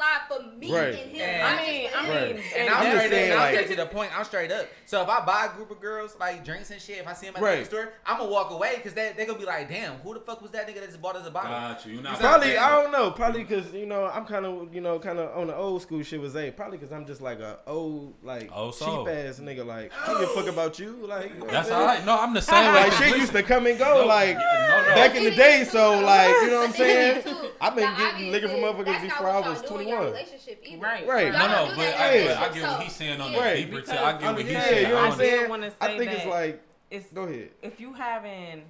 slide 0.66 0.78
Right. 0.78 0.88
and 0.88 0.96
him. 0.96 1.16
Yeah. 1.16 1.56
I 1.58 1.66
mean, 1.66 1.90
I 1.96 2.04
him. 2.04 2.10
Right. 2.10 2.36
mean, 2.36 2.44
And 2.54 2.60
and 2.66 2.70
I'm 2.74 2.82
just 2.84 2.96
straight, 2.96 3.10
saying, 3.10 3.30
and 3.32 3.40
I'm 3.40 3.46
like- 3.46 3.54
straight 3.54 3.68
to 3.70 3.76
the 3.76 3.86
point. 3.86 4.18
I'm 4.18 4.24
straight 4.24 4.52
up. 4.52 4.66
So 4.84 5.02
if 5.02 5.08
I 5.08 5.20
buy 5.24 5.46
a 5.46 5.56
group 5.56 5.70
of 5.70 5.80
girls 5.80 6.16
like 6.20 6.44
drinks 6.44 6.70
and 6.70 6.80
shit, 6.80 6.98
if 6.98 7.06
I 7.08 7.12
see 7.14 7.26
them 7.26 7.36
at 7.36 7.40
the 7.40 7.44
Right. 7.46 7.58
liquor 7.58 7.70
store, 7.70 7.92
I'm 8.04 8.18
gonna 8.18 8.30
walk 8.30 8.50
away 8.50 8.74
because 8.76 8.94
they 8.94 9.12
they 9.16 9.26
gonna 9.26 9.38
be 9.38 9.44
like, 9.44 9.68
damn, 9.68 9.94
who 9.98 10.14
the 10.14 10.20
fuck 10.20 10.40
was 10.42 10.50
that 10.52 10.66
nigga 10.68 10.80
that 10.80 10.86
just 10.88 11.00
bought 11.02 11.16
us 11.16 11.26
a 11.26 11.30
bottle? 11.30 11.50
Got 11.50 11.86
you. 11.86 11.96
You 11.96 12.02
not 12.02 12.18
probably 12.20 12.56
I 12.58 12.70
don't 12.82 12.92
know. 12.92 13.10
Probably 13.10 13.42
because 13.44 13.72
you 13.72 13.86
know 13.86 14.06
I'm 14.06 14.24
kind 14.26 14.46
of 14.46 14.74
you 14.74 14.80
know 14.80 14.98
kind 14.98 15.18
of 15.18 15.36
on 15.36 15.46
the 15.48 15.56
old 15.56 15.82
school 15.82 16.02
shit 16.02 16.20
with 16.20 16.32
Zay. 16.32 16.50
Probably 16.50 16.78
because 16.78 16.92
I'm 16.92 17.06
just 17.06 17.20
like 17.20 17.40
a 17.40 17.58
old 17.66 18.14
like 18.22 18.50
Old 18.54 18.78
cheap 18.78 18.86
ass 19.08 19.40
nigga. 19.40 19.64
Like 19.66 19.92
I 20.02 20.06
don't 20.12 20.20
give 20.20 20.30
a 20.30 20.34
fuck 20.34 20.46
about 20.48 20.78
you. 20.78 20.96
Like 21.06 21.32
you 21.34 21.40
know 21.40 21.46
That's 21.46 21.68
I'm 21.70 21.74
all 21.74 21.88
saying? 21.88 21.98
right. 21.98 22.06
No, 22.06 22.18
I'm 22.20 22.34
the 22.34 22.42
same. 22.42 22.74
Like 22.74 22.92
shit 22.92 23.16
used 23.16 23.32
to 23.32 23.42
come 23.42 23.66
and 23.66 23.78
go. 23.78 24.00
No, 24.02 24.06
like 24.06 24.36
no, 24.36 24.84
no. 24.88 24.94
back 24.94 25.14
in 25.14 25.24
the 25.24 25.30
day. 25.34 25.64
So 25.64 25.98
like 26.00 26.28
you 26.42 26.48
know 26.50 26.60
what 26.60 26.68
I'm 26.70 26.74
saying? 26.74 27.22
I've 27.60 27.74
been 27.74 27.94
getting 27.96 28.30
liquor 28.32 28.48
from 28.48 28.58
motherfuckers 28.60 29.00
before 29.02 29.28
I 29.30 29.40
was 29.40 29.62
y'all 29.62 29.76
do 29.76 29.82
in 29.82 29.88
your 29.88 29.98
21. 29.98 30.12
Relationship 30.60 30.72
either. 30.72 30.82
Right. 30.82 31.06
Right. 31.06 31.32
Y'all 31.32 31.48
No, 31.48 31.68
no, 31.68 31.76
but 31.76 31.94
I, 31.96 32.12
in 32.12 32.26
but 32.26 32.36
I 32.36 32.44
your 32.46 32.54
get 32.54 32.62
what 32.70 32.80
he's 32.82 32.92
saying 32.96 33.20
on 33.20 33.32
So, 33.32 33.32
the 33.38 33.38
Right. 33.44 33.56
deeper 33.56 33.70
Because- 33.76 33.88
tip. 33.90 34.00
I 34.00 34.12
get 34.12 34.22
I 34.24 34.32
what 34.32 34.42
he's 34.42 34.52
yeah, 34.52 34.60
saying. 34.64 34.82
you 34.82 34.88
know 34.88 34.94
what 34.94 35.04
I 35.04 35.06
I'm 35.08 35.18
saying? 35.18 35.48
wanna 35.48 35.72
I 35.80 35.98
think 35.98 36.12
it's 36.12 36.26
like 36.26 36.62
it's 36.90 37.12
go 37.12 37.22
ahead. 37.24 37.50
if 37.62 37.80
you 37.80 37.92
having, 37.94 38.64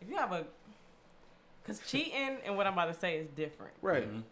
if 0.00 0.08
you 0.08 0.16
have 0.16 0.32
a, 0.32 0.44
because 1.62 1.80
cheating 1.90 2.38
and 2.44 2.56
what 2.56 2.66
I'm 2.66 2.72
about 2.72 2.92
to 2.92 2.98
say 2.98 3.16
is 3.18 3.28
different. 3.36 3.74
Right. 3.82 4.08
Mhm. 4.10 4.22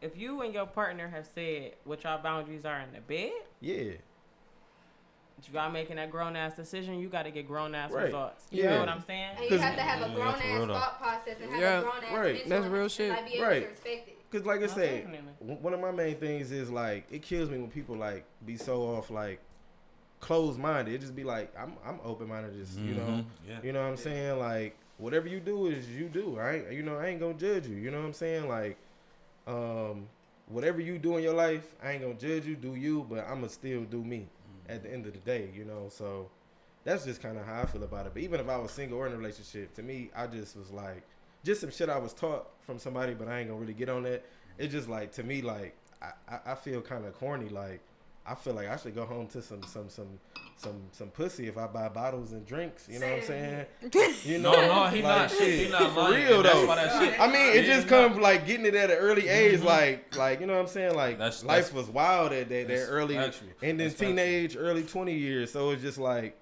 If 0.00 0.16
you 0.16 0.40
and 0.42 0.52
your 0.52 0.66
partner 0.66 1.08
have 1.08 1.26
said 1.34 1.74
what 1.84 2.02
your 2.02 2.18
boundaries 2.18 2.64
are 2.64 2.80
in 2.80 2.92
the 2.92 3.00
bed, 3.00 3.32
Yeah. 3.60 3.92
you 5.44 5.52
got 5.52 5.72
making 5.72 5.96
that 5.96 6.10
grown 6.10 6.34
ass 6.36 6.54
decision, 6.56 6.98
you 7.00 7.08
got 7.08 7.22
to 7.24 7.30
get 7.30 7.46
grown 7.46 7.74
ass 7.74 7.90
Right. 7.92 8.04
results. 8.06 8.46
You 8.50 8.62
Yeah. 8.64 8.70
know 8.74 8.80
what 8.80 8.88
I'm 8.88 9.02
saying? 9.02 9.36
And 9.36 9.50
you 9.50 9.58
have 9.58 9.74
to 9.76 9.82
have 9.82 10.02
a 10.10 10.14
grown 10.14 10.32
for 10.34 10.42
ass 10.42 10.66
thought 10.66 10.98
process 11.00 11.36
and 11.40 11.50
have 11.52 11.60
Yeah. 11.60 11.78
a 11.78 11.82
grown 11.82 12.04
ass 12.04 12.12
Right. 12.12 12.34
mental 12.34 12.48
That's 12.48 12.66
real 12.66 12.88
shit. 12.88 13.10
Like, 13.10 13.26
be 13.26 13.34
able 13.34 13.46
Right. 13.46 13.62
to 13.62 13.68
respect 13.68 14.08
it. 14.08 14.18
Cause 14.32 14.46
like 14.46 14.58
I 14.58 14.62
Most 14.62 14.74
said, 14.76 15.04
definitely. 15.04 15.54
one 15.60 15.74
of 15.74 15.80
my 15.80 15.90
main 15.90 16.16
things 16.16 16.50
is 16.52 16.70
like 16.70 17.04
it 17.10 17.20
kills 17.22 17.50
me 17.50 17.58
when 17.58 17.70
people 17.70 17.94
like 17.96 18.24
be 18.46 18.56
so 18.56 18.82
off 18.96 19.10
like 19.10 19.40
closed 20.20 20.58
minded. 20.58 20.94
It 20.94 21.00
just 21.02 21.14
be 21.14 21.24
like 21.24 21.52
I'm 21.58 21.74
I'm 21.86 21.98
open 22.04 22.28
minded. 22.28 22.54
Just 22.54 22.78
you 22.78 22.94
know, 22.94 23.02
Mhm. 23.02 23.24
Yeah. 23.48 23.58
you 23.62 23.72
know 23.72 23.82
what 23.82 23.88
I'm 23.90 23.96
saying. 23.96 24.38
Like 24.38 24.76
whatever 24.98 25.28
you 25.28 25.38
do 25.40 25.66
is 25.66 25.88
you 25.90 26.08
do. 26.08 26.36
Right. 26.36 26.70
You 26.72 26.82
know 26.82 26.96
I 26.96 27.08
ain't 27.08 27.20
gonna 27.20 27.34
judge 27.34 27.66
you. 27.66 27.76
You 27.76 27.90
know 27.90 27.98
what 28.00 28.06
I'm 28.06 28.12
saying. 28.14 28.48
Like 28.48 28.76
um 29.46 30.06
whatever 30.48 30.80
you 30.80 30.98
do 30.98 31.16
in 31.16 31.22
your 31.22 31.34
life, 31.34 31.66
I 31.82 31.92
ain't 31.92 32.02
gonna 32.02 32.14
judge 32.14 32.46
you. 32.46 32.56
Do 32.56 32.74
you? 32.74 33.06
But 33.08 33.26
I'ma 33.28 33.48
still 33.48 33.82
do 33.82 34.02
me 34.02 34.26
at 34.68 34.82
the 34.82 34.92
end 34.92 35.06
of 35.06 35.12
the 35.12 35.18
day. 35.20 35.50
You 35.54 35.64
know. 35.64 35.88
So 35.90 36.30
that's 36.84 37.04
just 37.04 37.20
kind 37.22 37.36
of 37.38 37.44
how 37.44 37.60
I 37.62 37.66
feel 37.66 37.82
about 37.84 38.06
it. 38.06 38.12
But 38.14 38.22
even 38.22 38.40
if 38.40 38.48
I 38.48 38.56
was 38.56 38.70
single 38.70 38.98
or 38.98 39.06
in 39.06 39.12
a 39.12 39.16
relationship, 39.16 39.74
to 39.74 39.82
me, 39.82 40.10
I 40.16 40.26
just 40.26 40.56
was 40.56 40.70
like, 40.70 41.02
just 41.44 41.60
some 41.60 41.70
shit 41.70 41.88
I 41.88 41.98
was 41.98 42.12
taught 42.12 42.48
from 42.60 42.78
somebody, 42.78 43.14
but 43.14 43.28
I 43.28 43.40
ain't 43.40 43.48
gonna 43.48 43.60
really 43.60 43.74
get 43.74 43.88
on 43.88 44.04
that. 44.04 44.24
It's 44.58 44.72
just 44.72 44.88
like 44.88 45.12
to 45.12 45.22
me, 45.22 45.42
like 45.42 45.76
I, 46.00 46.10
I, 46.28 46.52
I 46.52 46.54
feel 46.54 46.80
kind 46.80 47.04
of 47.04 47.14
corny. 47.18 47.48
Like 47.48 47.80
I 48.24 48.34
feel 48.36 48.54
like 48.54 48.68
I 48.68 48.76
should 48.76 48.94
go 48.94 49.04
home 49.04 49.26
to 49.28 49.42
some 49.42 49.62
some 49.64 49.88
some 49.88 50.20
some 50.56 50.80
some 50.92 51.08
pussy 51.08 51.48
if 51.48 51.58
I 51.58 51.66
buy 51.66 51.88
bottles 51.88 52.30
and 52.32 52.46
drinks. 52.46 52.86
You 52.88 53.00
know 53.00 53.08
what 53.08 53.20
I'm 53.20 53.24
saying? 53.24 53.66
You 54.24 54.38
know, 54.38 54.52
No, 54.52 54.84
no, 54.84 54.86
he 54.90 55.02
like, 55.02 55.30
not. 55.30 55.32
He 55.32 55.68
not 55.68 55.92
for 55.92 56.14
real 56.14 56.36
and 56.36 56.44
that's 56.44 56.54
though. 56.54 56.66
why 56.66 56.76
that 56.76 57.02
shit. 57.02 57.20
I 57.20 57.26
mean, 57.26 57.56
it 57.56 57.66
Yeah, 57.66 57.74
just 57.74 57.88
comes 57.88 58.16
like 58.18 58.46
getting 58.46 58.66
it 58.66 58.74
at 58.76 58.90
an 58.90 58.98
early 58.98 59.22
mm-hmm. 59.22 59.54
age, 59.56 59.60
like 59.62 60.14
like 60.16 60.40
you 60.40 60.46
know 60.46 60.52
what 60.54 60.60
I'm 60.60 60.68
saying. 60.68 60.94
Like 60.94 61.18
That's- 61.18 61.42
life 61.42 61.64
that's- 61.66 61.72
was 61.72 61.88
wild 61.88 62.32
at 62.32 62.48
that, 62.50 62.68
that 62.68 62.86
early, 62.88 63.16
factual. 63.16 63.48
and 63.62 63.80
then 63.80 63.92
teenage, 63.92 64.56
early 64.56 64.84
twenty 64.84 65.14
years. 65.14 65.50
So 65.50 65.70
it's 65.70 65.82
just 65.82 65.98
like 65.98 66.38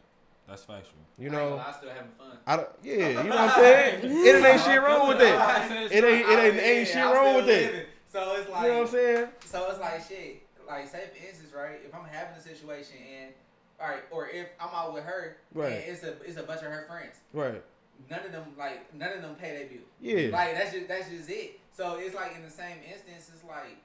That's 0.51 0.65
factual. 0.65 0.99
you 1.17 1.27
I 1.27 1.31
ain't 1.31 1.33
gonna 1.33 1.51
know. 1.51 1.57
lie, 1.57 1.65
I'm 1.69 1.75
still 1.75 1.91
having 1.91 2.11
fun. 2.19 2.37
I 2.45 2.57
don't, 2.57 2.69
yeah, 2.83 3.09
you 3.09 3.15
know 3.15 3.37
what 3.37 3.39
I'm 3.39 3.51
saying? 3.63 4.01
It 4.27 4.45
ain't 4.45 4.61
shit 4.61 4.83
wrong 4.83 5.09
with 5.09 5.19
that. 5.19 5.71
It 5.71 6.05
ain't, 6.05 6.29
it 6.29 6.39
ain't, 6.39 6.57
ain't 6.61 6.89
shit 6.89 6.97
wrong 7.05 7.15
still 7.15 7.37
with 7.37 7.47
that. 7.47 7.63
living. 7.73 7.87
So 8.13 8.35
it's 8.37 8.51
like 8.51 8.63
You 8.65 8.69
know 8.69 8.79
what 8.79 8.87
I'm 8.89 8.93
saying? 8.93 9.27
so 9.45 9.71
it's 9.71 9.79
like 9.81 10.09
shit. 10.09 10.43
Like 10.67 10.89
say 10.89 11.05
for 11.15 11.25
instance, 11.27 11.53
right? 11.57 11.79
If 11.87 11.95
I'm 11.95 12.05
having 12.05 12.37
a 12.37 12.41
situation 12.41 12.97
and, 13.23 13.33
all 13.81 13.89
right, 13.89 14.03
or 14.11 14.29
if 14.29 14.49
I'm 14.61 14.71
out 14.75 14.93
with 14.93 15.05
her, 15.05 15.37
Right. 15.55 15.73
and 15.73 15.85
it's 15.87 16.03
a 16.03 16.21
it's 16.23 16.37
a 16.37 16.43
bunch 16.43 16.63
of 16.63 16.67
her 16.73 16.85
friends. 16.89 17.15
Right. 17.33 17.63
None 18.11 18.21
of 18.27 18.33
them 18.33 18.45
like 18.59 18.93
none 18.93 19.13
of 19.13 19.23
them 19.23 19.37
pay 19.37 19.53
their 19.57 19.67
bill. 19.69 19.87
Yeah. 20.01 20.37
Like 20.37 20.55
that's 20.55 20.73
just 20.73 20.89
that's 20.89 21.09
just 21.09 21.31
it. 21.31 21.61
So 21.73 21.97
it's 22.01 22.15
like 22.17 22.35
in 22.35 22.43
the 22.43 22.51
same 22.51 22.77
instance, 22.91 23.31
it's 23.33 23.45
like 23.45 23.77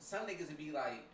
some 0.00 0.20
niggas 0.26 0.48
would 0.48 0.56
be 0.58 0.70
like, 0.70 1.04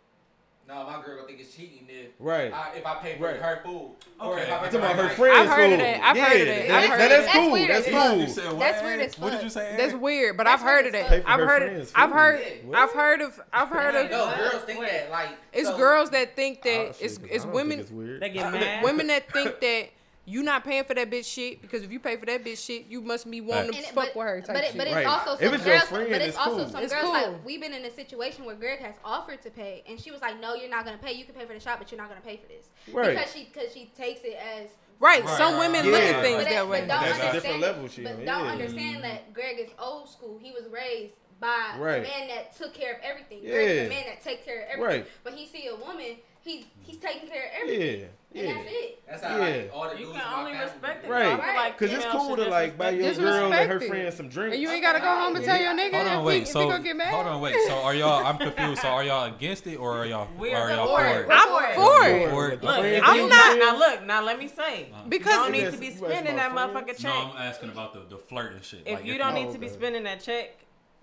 no, 0.67 0.85
my 0.85 1.01
girl 1.03 1.15
gonna 1.17 1.27
think 1.27 1.39
it's 1.41 1.53
cheating 1.55 1.85
if 1.89 2.11
Right. 2.19 2.53
I, 2.53 2.71
if 2.77 2.85
I 2.85 2.95
pay 2.95 3.17
for 3.17 3.25
Right. 3.25 3.35
her 3.41 3.59
food 3.63 3.91
or 4.19 4.33
Okay. 4.33 4.43
if 4.43 4.47
I 4.47 4.51
pay 4.51 4.53
I'm 4.53 4.59
for 4.59 4.65
talking 4.65 4.79
about 4.79 4.95
her 4.95 5.01
drink. 5.03 5.17
friends. 5.17 5.37
I've 5.37 5.49
heard 5.49 5.65
of 5.65 5.71
food. 5.71 5.79
that. 5.81 6.03
I've 6.03 6.15
yeah, 6.17 6.25
heard 6.25 6.41
of 6.41 6.47
that. 6.47 6.67
that- 6.67 6.71
I've 6.83 6.89
heard 6.89 6.99
that- 6.99 7.03
of 7.03 7.09
that's 7.09 7.25
that. 7.25 7.33
cool. 7.33 7.41
That's 7.43 7.51
weird 7.51 7.69
That's 7.71 7.87
as 7.87 7.93
cool. 7.93 8.01
fuck. 8.01 8.17
You 8.17 8.27
said 8.27 8.45
what? 8.51 8.59
That's 8.59 8.83
weird 8.83 8.99
as 9.01 9.19
What 9.19 9.31
did 9.31 9.43
you 9.43 9.49
say? 9.49 9.75
That's 9.77 9.93
weird, 9.93 10.37
but 10.37 10.43
That's 10.45 10.61
I've 10.61 10.67
heard 10.67 10.83
weird 10.85 10.95
of 10.95 11.01
as 11.01 11.09
that. 11.09 11.23
I've 11.29 11.39
heard 11.39 11.61
her 11.61 11.67
of. 11.67 11.71
friends' 11.73 11.91
I've 11.95 12.11
heard. 12.11 12.39
What? 12.65 12.77
I've 12.77 12.91
heard 12.91 13.21
of. 13.21 13.41
I've 13.53 13.69
heard 13.69 13.95
of. 13.95 14.11
No, 14.11 14.35
girls 14.37 14.63
think 14.63 14.79
that 14.81 15.11
like 15.11 15.29
It's 15.53 15.67
so- 15.67 15.77
girls 15.77 16.09
that 16.11 16.35
think 16.35 16.59
Oh, 16.65 16.69
that 16.69 16.95
shit, 16.95 17.05
it's 17.05 17.17
'cause 17.17 17.27
it's 17.31 17.45
women 17.45 17.79
it's 17.81 17.91
weird. 17.91 18.21
They 18.21 18.29
get 18.29 18.51
mad. 18.51 18.83
women 18.83 19.07
that 19.07 19.29
think 19.31 19.59
that 19.59 19.89
you 20.31 20.43
not 20.43 20.63
paying 20.63 20.85
for 20.85 20.93
that 20.93 21.11
bitch 21.11 21.25
shit 21.25 21.61
because 21.61 21.83
if 21.83 21.91
you 21.91 21.99
pay 21.99 22.15
for 22.15 22.25
that 22.25 22.43
bitch 22.43 22.65
shit, 22.65 22.85
you 22.87 23.01
must 23.01 23.29
be 23.29 23.41
wanting 23.41 23.71
right. 23.71 23.83
to 23.83 23.93
fuck 23.93 24.09
but, 24.13 24.15
with 24.15 24.27
her. 24.27 24.41
Type 24.41 24.55
but, 24.55 24.63
it, 24.63 24.77
but 24.77 24.87
it's 24.87 24.95
right. 24.95 25.05
also 25.05 25.35
some 25.35 25.53
it 25.53 25.63
girls. 25.63 25.83
Friend, 25.83 26.09
but 26.09 26.21
it's, 26.21 26.27
it's 26.29 26.37
cool. 26.37 26.53
also 26.53 26.71
some 26.71 26.83
it's 26.83 26.93
girls 26.93 27.03
cool. 27.03 27.13
like 27.13 27.45
we've 27.45 27.59
been 27.59 27.73
in 27.73 27.83
a 27.83 27.91
situation 27.91 28.45
where 28.45 28.55
Greg 28.55 28.79
has 28.79 28.95
offered 29.03 29.41
to 29.41 29.49
pay, 29.49 29.83
and 29.89 29.99
she 29.99 30.09
was 30.09 30.21
like, 30.21 30.39
"No, 30.39 30.55
you're 30.55 30.69
not 30.69 30.85
gonna 30.85 30.97
pay. 30.97 31.11
You 31.11 31.25
can 31.25 31.35
pay 31.35 31.45
for 31.45 31.53
the 31.53 31.59
shot, 31.59 31.79
but 31.79 31.91
you're 31.91 31.99
not 31.99 32.07
gonna 32.07 32.21
pay 32.21 32.37
for 32.37 32.47
this 32.47 32.69
right. 32.93 33.15
because 33.15 33.33
she 33.33 33.49
because 33.53 33.73
she 33.73 33.91
takes 33.97 34.21
it 34.23 34.37
as." 34.39 34.69
Right. 34.99 35.25
right. 35.25 35.37
Some 35.37 35.57
women 35.57 35.85
look 35.89 35.99
at 35.99 36.21
things 36.21 36.43
but 36.43 36.49
that, 36.49 36.69
way. 36.69 36.81
But 36.81 36.87
don't 36.87 37.01
That's 37.01 37.19
understand, 37.19 37.63
a 37.63 37.65
level. 37.65 37.89
But 38.03 38.25
don't 38.25 38.47
understand 38.47 39.03
that 39.03 39.33
Greg 39.33 39.59
is 39.59 39.71
old 39.79 40.07
school. 40.07 40.39
He 40.41 40.51
was 40.51 40.63
raised 40.71 41.13
by 41.39 41.73
a 41.75 41.79
man 41.79 42.27
that 42.27 42.55
took 42.55 42.73
care 42.73 42.93
of 42.93 42.99
everything. 43.03 43.39
Yeah. 43.41 43.51
Greg's 43.51 43.87
a 43.87 43.89
man 43.89 44.03
that 44.05 44.23
takes 44.23 44.45
care 44.45 44.61
of 44.61 44.67
everything. 44.69 45.05
But 45.23 45.33
he 45.33 45.47
see 45.47 45.67
a 45.67 45.75
woman 45.75 46.17
he's 46.43 46.65
he's 46.81 46.97
taking 46.97 47.27
care 47.27 47.45
of 47.45 47.51
everything. 47.61 47.99
Yeah. 48.01 48.05
Yeah. 48.33 48.43
And 48.43 48.59
that's 48.59 48.69
it. 48.69 49.03
That's 49.09 49.23
how 49.23 49.37
yeah. 49.37 49.43
I, 49.73 49.77
like, 49.77 49.99
you 49.99 50.11
can 50.13 50.21
only 50.33 50.53
respect 50.53 51.03
it. 51.03 51.09
Right. 51.09 51.35
Because 51.73 51.91
like, 51.91 51.99
it's 52.01 52.11
cool 52.13 52.37
to 52.37 52.45
like 52.45 52.77
buy 52.77 52.91
your 52.91 53.13
girl 53.15 53.51
and 53.51 53.69
her 53.69 53.81
friend 53.81 54.13
some 54.13 54.29
drinks. 54.29 54.53
And 54.53 54.61
you 54.61 54.69
ain't 54.69 54.81
got 54.81 54.93
to 54.93 54.99
go 54.99 55.07
home 55.07 55.35
and 55.35 55.43
yeah. 55.43 55.57
tell 55.57 55.61
your 55.61 55.73
nigga 55.73 55.95
hold 55.95 56.07
on, 56.07 56.19
if, 56.19 56.25
wait, 56.25 56.35
he, 56.35 56.41
if 56.43 56.47
so, 56.47 56.61
he 56.61 56.69
gonna 56.69 56.83
get 56.83 56.95
mad. 56.95 57.13
Hold 57.13 57.27
on, 57.27 57.41
wait. 57.41 57.55
So 57.67 57.73
are 57.73 57.93
y'all, 57.93 58.25
I'm 58.25 58.37
confused. 58.37 58.81
So 58.81 58.87
are 58.87 59.03
y'all 59.03 59.25
against 59.25 59.67
it 59.67 59.75
or 59.75 59.97
are 59.97 60.05
y'all, 60.05 60.29
We're 60.39 60.55
are 60.55 60.71
y'all 60.71 60.87
for 60.87 61.05
it? 61.05 61.27
I'm 61.29 61.47
for 61.75 62.07
it. 62.07 62.29
For 62.29 62.49
it. 62.51 62.63
Look, 62.63 63.03
I'm 63.03 63.27
not. 63.27 63.59
Now 63.59 63.77
look, 63.77 64.05
now 64.05 64.23
let 64.23 64.39
me 64.39 64.47
say. 64.47 64.87
Because 65.09 65.33
you 65.33 65.41
don't 65.41 65.51
need 65.51 65.71
to 65.73 65.77
be 65.77 65.91
spending 65.91 66.37
that 66.37 66.53
motherfucking 66.53 67.01
check. 67.01 67.13
No, 67.13 67.33
I'm 67.35 67.37
asking 67.37 67.71
about 67.71 67.93
the, 67.93 68.15
the 68.15 68.17
flirting 68.17 68.61
shit. 68.61 68.83
If 68.85 69.03
you 69.03 69.17
don't 69.17 69.33
need 69.33 69.51
to 69.51 69.59
be 69.59 69.67
spending 69.67 70.03
that 70.03 70.21
check, 70.21 70.57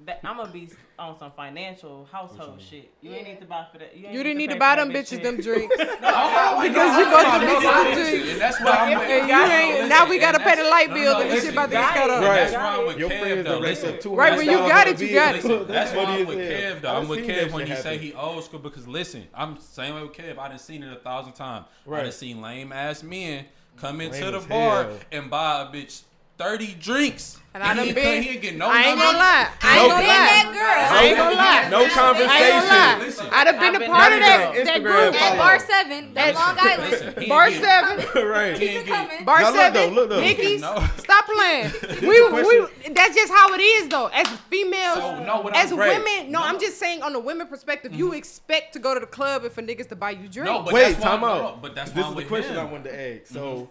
that 0.04 0.20
I'm 0.22 0.36
gonna 0.36 0.52
be 0.52 0.70
on 0.96 1.18
some 1.18 1.32
financial 1.32 2.08
household 2.10 2.60
shit. 2.60 2.92
You 3.00 3.10
yeah. 3.10 3.16
ain't 3.16 3.28
need 3.28 3.40
to 3.40 3.46
buy 3.46 3.66
for 3.72 3.78
that. 3.78 3.96
You, 3.96 4.08
you 4.08 4.22
didn't 4.22 4.38
need 4.38 4.50
to, 4.50 4.56
buy 4.56 4.76
them 4.76 4.90
bitches 4.90 5.22
them 5.24 5.40
drinks. 5.40 5.76
because 5.76 5.88
you 5.98 7.04
bought 7.06 7.40
the 7.40 7.46
bitches 7.46 7.62
them 7.62 7.94
drinks. 7.94 8.30
And 8.30 8.40
that's 8.40 8.60
why 8.60 8.70
I'm 8.70 8.98
with 8.98 9.82
you. 9.82 9.88
Now 9.88 10.08
we 10.08 10.18
gotta 10.18 10.38
pay 10.38 10.54
the 10.54 10.68
light 10.68 10.94
bill 10.94 11.16
and 11.16 11.30
this 11.30 11.44
shit 11.44 11.52
about 11.52 11.66
to 11.66 11.72
get 11.72 11.94
cut 11.94 12.10
up. 12.10 12.22
Right. 12.22 12.86
With 12.86 12.98
Your 12.98 13.10
Kev 13.10 13.44
though. 13.44 13.58
Listen, 13.58 14.00
two 14.00 14.14
right 14.14 14.36
when 14.36 14.46
you 14.46 14.58
got 14.58 14.86
it, 14.86 15.00
you 15.00 15.12
got 15.12 15.34
it. 15.34 15.68
That's 15.68 15.94
what 15.94 16.06
I'm 16.06 16.26
with 16.26 16.38
Kev 16.38 16.80
though. 16.80 16.96
I'm 16.96 17.08
with 17.08 17.26
Kev 17.26 17.52
when 17.52 17.66
he 17.66 17.74
say 17.74 17.98
he 17.98 18.14
old 18.14 18.44
school 18.44 18.60
because 18.60 18.86
listen, 18.86 19.26
I'm 19.34 19.58
same 19.60 19.94
way 19.96 20.02
with 20.02 20.12
Kev. 20.12 20.38
I 20.38 20.48
done 20.48 20.58
seen 20.58 20.82
it 20.82 20.92
a 20.92 21.00
thousand 21.00 21.32
times. 21.32 21.66
I 21.90 22.02
done 22.02 22.12
seen 22.12 22.40
lame 22.40 22.72
ass 22.72 23.02
men 23.02 23.46
come 23.76 24.00
into 24.00 24.30
the 24.30 24.40
bar 24.40 24.90
and 25.10 25.30
buy 25.30 25.62
a 25.62 25.66
bitch 25.66 26.02
thirty 26.38 26.74
drinks. 26.74 27.38
And, 27.54 27.62
and 27.62 27.80
I 27.80 27.84
done 27.84 27.94
been. 27.94 28.22
He 28.22 28.28
ain't 28.28 28.42
getting 28.42 28.58
no. 28.58 28.68
I 28.68 28.82
ain't 28.84 28.98
gonna 28.98 29.18
lie. 29.18 29.48
I 29.62 29.78
ain't 29.78 29.88
no, 29.88 29.94
gonna 29.96 30.06
lie. 30.06 30.28
That 30.28 30.46
girl. 30.52 30.84
I 30.94 31.04
ain't 31.04 31.16
gonna 31.16 31.34
lie. 31.34 31.68
No 31.72 31.88
conversation. 31.88 32.98
Listen, 33.00 33.26
I've 33.32 33.58
been, 33.58 33.72
been 33.72 33.82
a 33.82 33.86
part 33.86 34.12
of 34.12 34.20
that, 34.20 34.64
that 34.64 34.82
group 34.82 35.14
at 35.20 35.38
Bar 35.38 35.58
Seven, 35.58 36.14
that 36.14 36.34
Long 36.34 36.56
Island. 36.60 36.90
Listen, 36.90 37.28
bar 37.28 37.50
Seven. 37.50 38.28
right. 38.28 38.56
Keep 38.56 38.70
it 38.70 38.86
coming. 38.86 39.24
Bar 39.24 39.40
no, 39.40 39.52
Seven. 39.52 39.94
Look, 39.94 39.94
though, 39.94 40.00
look, 40.00 40.10
though. 40.10 40.20
Nikki's. 40.20 40.60
No. 40.60 40.86
Stop 40.98 41.24
playing. 41.24 41.72
we, 42.02 42.20
we. 42.30 42.92
That's 42.92 43.16
just 43.16 43.32
how 43.32 43.52
it 43.54 43.60
is, 43.60 43.88
though. 43.88 44.06
As 44.06 44.28
females, 44.50 44.98
so, 44.98 45.24
no, 45.24 45.48
as 45.54 45.72
women. 45.72 46.04
Right. 46.04 46.28
No, 46.28 46.42
I'm 46.42 46.60
just 46.60 46.78
saying 46.78 47.02
on 47.02 47.12
the 47.12 47.20
women 47.20 47.48
perspective, 47.48 47.94
you 47.94 48.12
expect 48.12 48.74
to 48.74 48.78
go 48.78 48.94
to 48.94 49.00
the 49.00 49.06
club 49.06 49.44
and 49.44 49.52
for 49.52 49.62
niggas 49.62 49.88
to 49.88 49.96
buy 49.96 50.10
you 50.10 50.28
drinks. 50.28 50.50
No, 50.50 50.62
but 50.62 50.74
wait, 50.74 50.98
time 51.00 51.24
out. 51.24 51.62
But 51.62 51.74
that's 51.74 51.90
this 51.90 52.06
is 52.06 52.14
the 52.14 52.24
question 52.24 52.56
I 52.56 52.64
wanted 52.64 52.84
to 52.84 53.20
ask. 53.20 53.32
So 53.32 53.70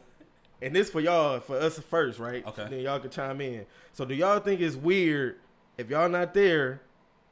and 0.62 0.76
this 0.76 0.90
for 0.90 1.00
y'all, 1.00 1.40
for 1.40 1.58
us 1.58 1.80
first, 1.80 2.20
right? 2.20 2.46
Okay. 2.46 2.68
Then 2.70 2.80
y'all 2.80 3.00
can 3.00 3.10
chime 3.10 3.42
in. 3.42 3.66
So 3.94 4.06
do 4.06 4.16
y'all 4.16 4.40
think 4.40 4.62
it's 4.62 4.76
weird 4.76 5.38
if 5.78 5.90
y'all 5.90 6.10
not 6.10 6.34
there 6.34 6.82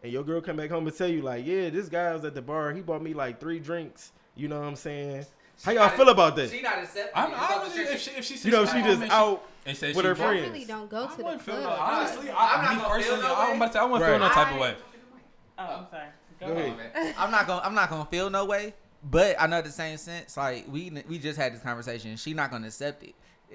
and 0.03 0.11
your 0.11 0.23
girl 0.23 0.41
come 0.41 0.57
back 0.57 0.69
home 0.69 0.87
and 0.87 0.95
tell 0.95 1.07
you 1.07 1.21
like, 1.21 1.45
yeah, 1.45 1.69
this 1.69 1.89
guy 1.89 2.13
was 2.13 2.23
at 2.25 2.35
the 2.35 2.41
bar, 2.41 2.71
he 2.71 2.81
bought 2.81 3.01
me 3.01 3.13
like 3.13 3.39
three 3.39 3.59
drinks. 3.59 4.11
You 4.35 4.47
know 4.47 4.59
what 4.59 4.67
I'm 4.67 4.75
saying? 4.75 5.25
She 5.57 5.65
How 5.65 5.71
y'all 5.71 5.89
feel 5.89 6.09
about 6.09 6.35
that? 6.35 6.49
She 6.49 6.61
not 6.61 6.79
accepting. 6.79 7.11
I'm, 7.15 7.31
I 7.33 7.63
really, 7.63 7.93
if 7.93 8.01
she, 8.01 8.11
if 8.11 8.25
she, 8.25 8.35
you 8.47 8.51
know, 8.51 8.65
she 8.65 8.81
just 8.81 9.01
out 9.11 9.47
and 9.65 9.75
say 9.75 9.93
with 9.93 10.03
she 10.03 10.07
her 10.07 10.15
friends. 10.15 10.43
I 10.43 10.47
really 10.47 10.65
don't 10.65 10.89
go 10.89 11.07
to 11.07 11.25
I 11.25 11.33
the 11.37 11.39
club. 11.39 11.63
No, 11.63 11.69
honestly, 11.69 12.29
I, 12.29 12.69
I'm 12.69 12.77
not 12.77 12.89
personally. 12.89 13.21
No 13.21 13.35
I'm 13.35 13.55
about 13.55 13.67
to. 13.67 13.73
say 13.73 13.79
i'm 13.79 13.89
going 13.89 14.01
to 14.01 14.07
right. 14.07 14.11
feel 14.11 14.19
no 14.19 14.33
type 14.33 14.47
I, 14.47 14.53
of 14.53 14.59
way. 14.59 14.75
Oh, 15.57 15.63
I'm 15.63 15.87
sorry. 15.89 16.07
Go, 16.39 16.47
go 16.47 16.53
ahead. 16.53 16.91
On, 16.95 17.13
I'm 17.23 17.31
not 17.31 17.47
gonna. 17.47 17.61
I'm 17.63 17.73
not 17.73 17.89
gonna 17.89 18.05
feel 18.05 18.29
no 18.29 18.45
way. 18.45 18.73
But 19.07 19.35
I 19.39 19.45
know 19.45 19.61
the 19.61 19.69
same 19.69 19.97
sense, 19.97 20.35
like 20.35 20.65
we 20.67 20.91
we 21.07 21.19
just 21.19 21.37
had 21.37 21.53
this 21.53 21.61
conversation. 21.61 22.17
She 22.17 22.33
not 22.33 22.49
gonna 22.49 22.67
accept 22.67 23.03
it. 23.03 23.13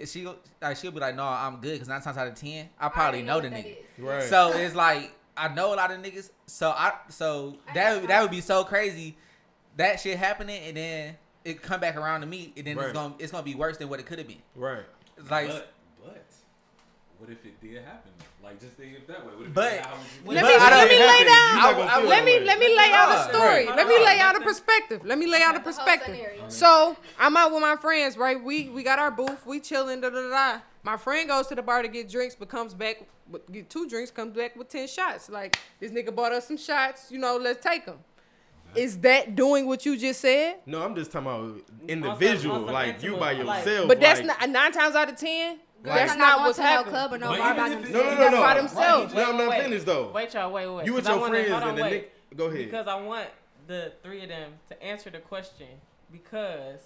She 0.08 0.26
like 0.62 0.76
she'll 0.76 0.92
be 0.92 1.00
like, 1.00 1.16
no, 1.16 1.24
I'm 1.24 1.56
good. 1.60 1.78
Cause 1.78 1.88
nine 1.88 2.00
times 2.00 2.16
out 2.16 2.28
of 2.28 2.36
ten, 2.36 2.68
I 2.78 2.88
probably 2.88 3.20
I 3.20 3.22
know, 3.22 3.40
know 3.40 3.48
the 3.48 3.56
nigga. 3.56 3.76
Right. 3.98 4.22
So 4.22 4.52
it's 4.52 4.76
like 4.76 5.12
I 5.36 5.52
know 5.52 5.74
a 5.74 5.76
lot 5.76 5.90
of 5.90 5.98
niggas. 5.98 6.30
So 6.46 6.70
I 6.70 6.92
so 7.08 7.56
I 7.68 7.74
that 7.74 8.06
that 8.06 8.22
would 8.22 8.30
be 8.30 8.40
so 8.40 8.62
crazy. 8.62 9.16
That 9.76 9.98
shit 9.98 10.18
happening 10.18 10.62
and 10.62 10.76
then 10.76 11.16
it 11.44 11.62
come 11.62 11.80
back 11.80 11.96
around 11.96 12.20
to 12.20 12.26
me 12.28 12.52
and 12.56 12.66
then 12.66 12.76
right. 12.76 12.84
it's 12.84 12.92
gonna 12.92 13.14
it's 13.18 13.32
gonna 13.32 13.42
be 13.42 13.56
worse 13.56 13.76
than 13.76 13.88
what 13.88 13.98
it 13.98 14.06
could 14.06 14.18
have 14.18 14.28
been. 14.28 14.42
Right. 14.54 14.84
It's 15.18 15.30
like, 15.30 15.48
but, 15.48 15.72
but 16.04 16.26
what 17.18 17.28
if 17.28 17.44
it 17.44 17.60
did 17.60 17.82
happen? 17.82 18.12
Though? 18.18 18.24
Like 18.42 18.58
just 18.58 18.72
think 18.72 18.96
of 18.96 19.06
that 19.06 19.26
way. 19.26 19.46
But, 19.52 19.86
but 20.24 20.34
let 20.34 20.44
me, 20.44 20.58
let 20.58 20.88
me 20.88 20.98
lay 20.98 21.24
down. 21.24 22.06
Let 22.08 22.24
me 22.24 22.40
let 22.40 22.58
me 22.58 22.76
lay 22.76 22.90
out 22.92 23.14
a 23.14 23.32
story. 23.32 23.66
Let 23.66 23.86
me 23.86 23.98
lay 24.04 24.18
out 24.18 24.34
a 24.34 24.40
perspective. 24.40 25.04
Let 25.04 25.18
me 25.18 25.26
lay 25.26 25.42
out 25.42 25.56
a 25.56 25.60
perspective. 25.60 26.16
So 26.48 26.96
I'm 27.18 27.36
out 27.36 27.52
with 27.52 27.60
my 27.60 27.76
friends, 27.76 28.16
right? 28.16 28.42
We 28.42 28.70
we 28.70 28.82
got 28.82 28.98
our 28.98 29.10
booth. 29.10 29.44
We 29.46 29.60
chilling. 29.60 30.00
Da 30.00 30.10
da 30.10 30.28
da. 30.30 30.60
My 30.82 30.96
friend 30.96 31.28
goes 31.28 31.48
to 31.48 31.54
the 31.54 31.62
bar 31.62 31.82
to 31.82 31.88
get 31.88 32.08
drinks, 32.08 32.34
but 32.34 32.48
comes 32.48 32.72
back 32.72 33.06
with 33.28 33.50
get 33.52 33.68
two 33.68 33.86
drinks. 33.86 34.10
Comes 34.10 34.34
back 34.34 34.56
with 34.56 34.68
ten 34.70 34.88
shots. 34.88 35.28
Like 35.28 35.58
this 35.78 35.92
nigga 35.92 36.14
bought 36.14 36.32
us 36.32 36.48
some 36.48 36.56
shots. 36.56 37.12
You 37.12 37.18
know, 37.18 37.36
let's 37.36 37.62
take 37.62 37.84
them. 37.84 37.98
Is 38.74 38.98
that 38.98 39.34
doing 39.34 39.66
what 39.66 39.84
you 39.84 39.98
just 39.98 40.20
said? 40.20 40.60
No, 40.64 40.82
I'm 40.82 40.94
just 40.94 41.10
talking 41.10 41.26
about 41.26 41.60
individual, 41.88 42.60
like 42.60 43.02
you 43.02 43.16
by 43.16 43.32
yourself. 43.32 43.88
But 43.88 44.00
that's 44.00 44.20
like, 44.20 44.40
not 44.40 44.48
nine 44.48 44.72
times 44.72 44.94
out 44.94 45.08
of 45.10 45.16
ten 45.16 45.58
Girls 45.82 45.96
that's 45.96 46.16
not, 46.16 46.38
not 46.38 46.40
what's 46.40 46.58
happening. 46.58 46.92
No 46.92 46.98
club 47.08 47.12
or 47.14 47.18
no 47.18 47.38
bar 47.38 47.54
by 47.54 47.68
themselves. 47.70 47.90
No, 47.92 48.02
no, 48.02 48.16
no, 48.16 48.30
no. 48.30 48.40
By 48.42 48.54
themselves. 48.54 49.14
Wait, 49.14 49.22
no, 49.22 49.30
I'm 49.30 49.36
not 49.38 49.56
finished 49.56 49.86
though. 49.86 50.10
Wait, 50.10 50.34
y'all, 50.34 50.52
wait, 50.52 50.66
wait. 50.66 50.86
You 50.86 50.94
with 50.94 51.06
your 51.06 51.26
friends 51.26 51.50
and 51.50 51.78
the 51.78 51.90
Nick. 51.90 52.36
Go 52.36 52.46
ahead. 52.46 52.64
Because 52.66 52.86
I 52.86 53.00
want 53.00 53.28
the 53.66 53.92
three 54.02 54.22
of 54.22 54.28
them 54.28 54.52
to 54.68 54.82
answer 54.82 55.10
the 55.10 55.18
question. 55.18 55.68
Because, 56.12 56.80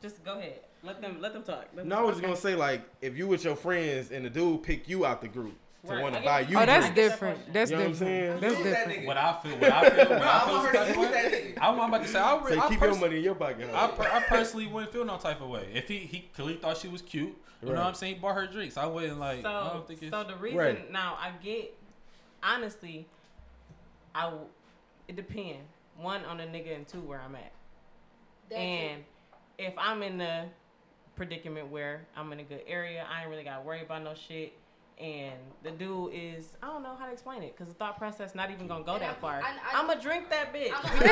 just 0.00 0.24
go 0.24 0.38
ahead. 0.38 0.60
Let 0.82 1.00
them 1.00 1.16
let 1.20 1.32
them 1.32 1.42
talk. 1.42 1.66
Let 1.74 1.76
them 1.76 1.88
no, 1.88 1.96
talk. 1.96 2.04
I 2.04 2.06
was 2.06 2.14
just 2.16 2.24
gonna 2.24 2.36
say 2.36 2.54
like 2.54 2.82
if 3.00 3.16
you 3.16 3.26
with 3.26 3.42
your 3.42 3.56
friends 3.56 4.10
and 4.10 4.24
the 4.24 4.30
dude 4.30 4.62
pick 4.62 4.88
you 4.88 5.04
out 5.04 5.20
the 5.20 5.28
group, 5.28 5.56
to 5.86 6.00
want 6.00 6.14
to 6.14 6.20
buy 6.22 6.40
you. 6.40 6.58
Oh, 6.58 6.66
that's 6.66 6.90
drinks. 6.90 7.12
different. 7.12 7.52
That's 7.52 7.70
you 7.70 7.76
know 7.76 7.88
different. 7.88 8.40
That's 8.40 8.62
different. 8.62 9.06
What 9.06 9.16
I 9.16 9.38
feel, 9.42 9.56
what 9.56 9.72
I 9.72 9.90
feel, 9.90 10.08
what 10.08 10.22
I 10.22 10.92
feel. 10.92 10.98
What, 10.98 11.62
I'm 11.62 11.88
about 11.88 12.02
to 12.02 12.08
say, 12.08 12.18
I'll 12.18 12.46
so 12.46 12.68
keep 12.68 12.78
pers- 12.78 12.92
your 12.92 13.00
money 13.00 13.18
in 13.18 13.24
your 13.24 13.34
pocket. 13.34 13.68
I, 13.72 13.86
per- 13.88 14.10
I 14.10 14.20
personally 14.22 14.66
wouldn't 14.66 14.92
feel 14.92 15.04
no 15.04 15.16
type 15.18 15.40
of 15.40 15.48
way. 15.48 15.68
If 15.72 15.88
he 15.88 15.98
he 15.98 16.30
clearly 16.34 16.56
thought 16.56 16.78
she 16.78 16.88
was 16.88 17.02
cute, 17.02 17.28
you 17.28 17.68
right. 17.68 17.74
know 17.74 17.80
what 17.80 17.88
I'm 17.88 17.94
saying? 17.94 18.14
He 18.14 18.20
bought 18.20 18.34
her 18.34 18.46
drinks. 18.46 18.76
I 18.76 18.86
wouldn't 18.86 19.18
like. 19.18 19.42
So, 19.42 19.50
I 19.50 19.72
don't 19.72 19.86
think 19.86 20.00
so 20.10 20.24
the 20.24 20.36
reason 20.36 20.58
right. 20.58 20.92
now 20.92 21.16
I 21.20 21.32
get 21.42 21.74
honestly, 22.42 23.06
I 24.14 24.32
it 25.08 25.16
depends. 25.16 25.68
One 25.96 26.24
on 26.24 26.38
the 26.38 26.44
nigga 26.44 26.74
and 26.74 26.88
two 26.88 27.00
where 27.00 27.20
I'm 27.20 27.36
at. 27.36 27.52
And 28.54 29.04
if 29.58 29.74
I'm 29.78 30.02
in 30.02 30.18
the 30.18 30.44
predicament 31.16 31.68
where 31.68 32.06
I'm 32.16 32.32
in 32.32 32.40
a 32.40 32.42
good 32.42 32.62
area, 32.66 33.06
I 33.10 33.22
ain't 33.22 33.30
really 33.30 33.44
got 33.44 33.58
to 33.58 33.62
worry 33.62 33.82
about 33.82 34.02
no 34.02 34.14
shit 34.14 34.52
and 35.00 35.34
the 35.62 35.70
dude 35.72 36.12
is 36.14 36.50
I 36.62 36.66
don't 36.66 36.82
know 36.82 36.94
how 36.96 37.06
to 37.06 37.12
explain 37.12 37.42
it 37.42 37.56
because 37.56 37.68
the 37.68 37.74
thought 37.74 37.98
process 37.98 38.34
not 38.34 38.50
even 38.50 38.68
gonna 38.68 38.84
go 38.84 38.92
and 38.94 39.02
that 39.02 39.16
I, 39.18 39.20
far. 39.20 39.42
I, 39.42 39.80
am 39.80 39.86
gonna 39.86 40.00
drink 40.00 40.30
that 40.30 40.54
bitch. 40.54 40.70
Why 40.72 41.04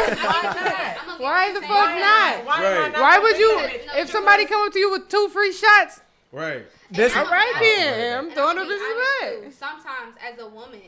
not? 1.09 1.21
Why 1.21 1.53
the 1.53 1.61
fuck 1.61 1.71
not? 1.71 2.45
Why, 2.45 2.91
why 3.01 3.19
would 3.19 3.39
you? 3.39 3.61
If 4.01 4.11
somebody 4.11 4.47
come 4.47 4.67
up 4.67 4.73
to 4.73 4.79
you 4.79 4.91
with 4.91 5.09
two 5.09 5.29
free 5.29 5.53
shots, 5.53 6.01
right? 6.31 6.65
This 6.91 7.17
all 7.17 7.25
right 7.25 7.55
then. 7.61 8.19
I'm 8.19 8.31
throwing 8.31 8.59
up 8.59 8.69
this 8.69 8.81
right. 8.81 9.49
Sometimes 9.51 10.15
as 10.23 10.39
a 10.39 10.47
woman, 10.47 10.81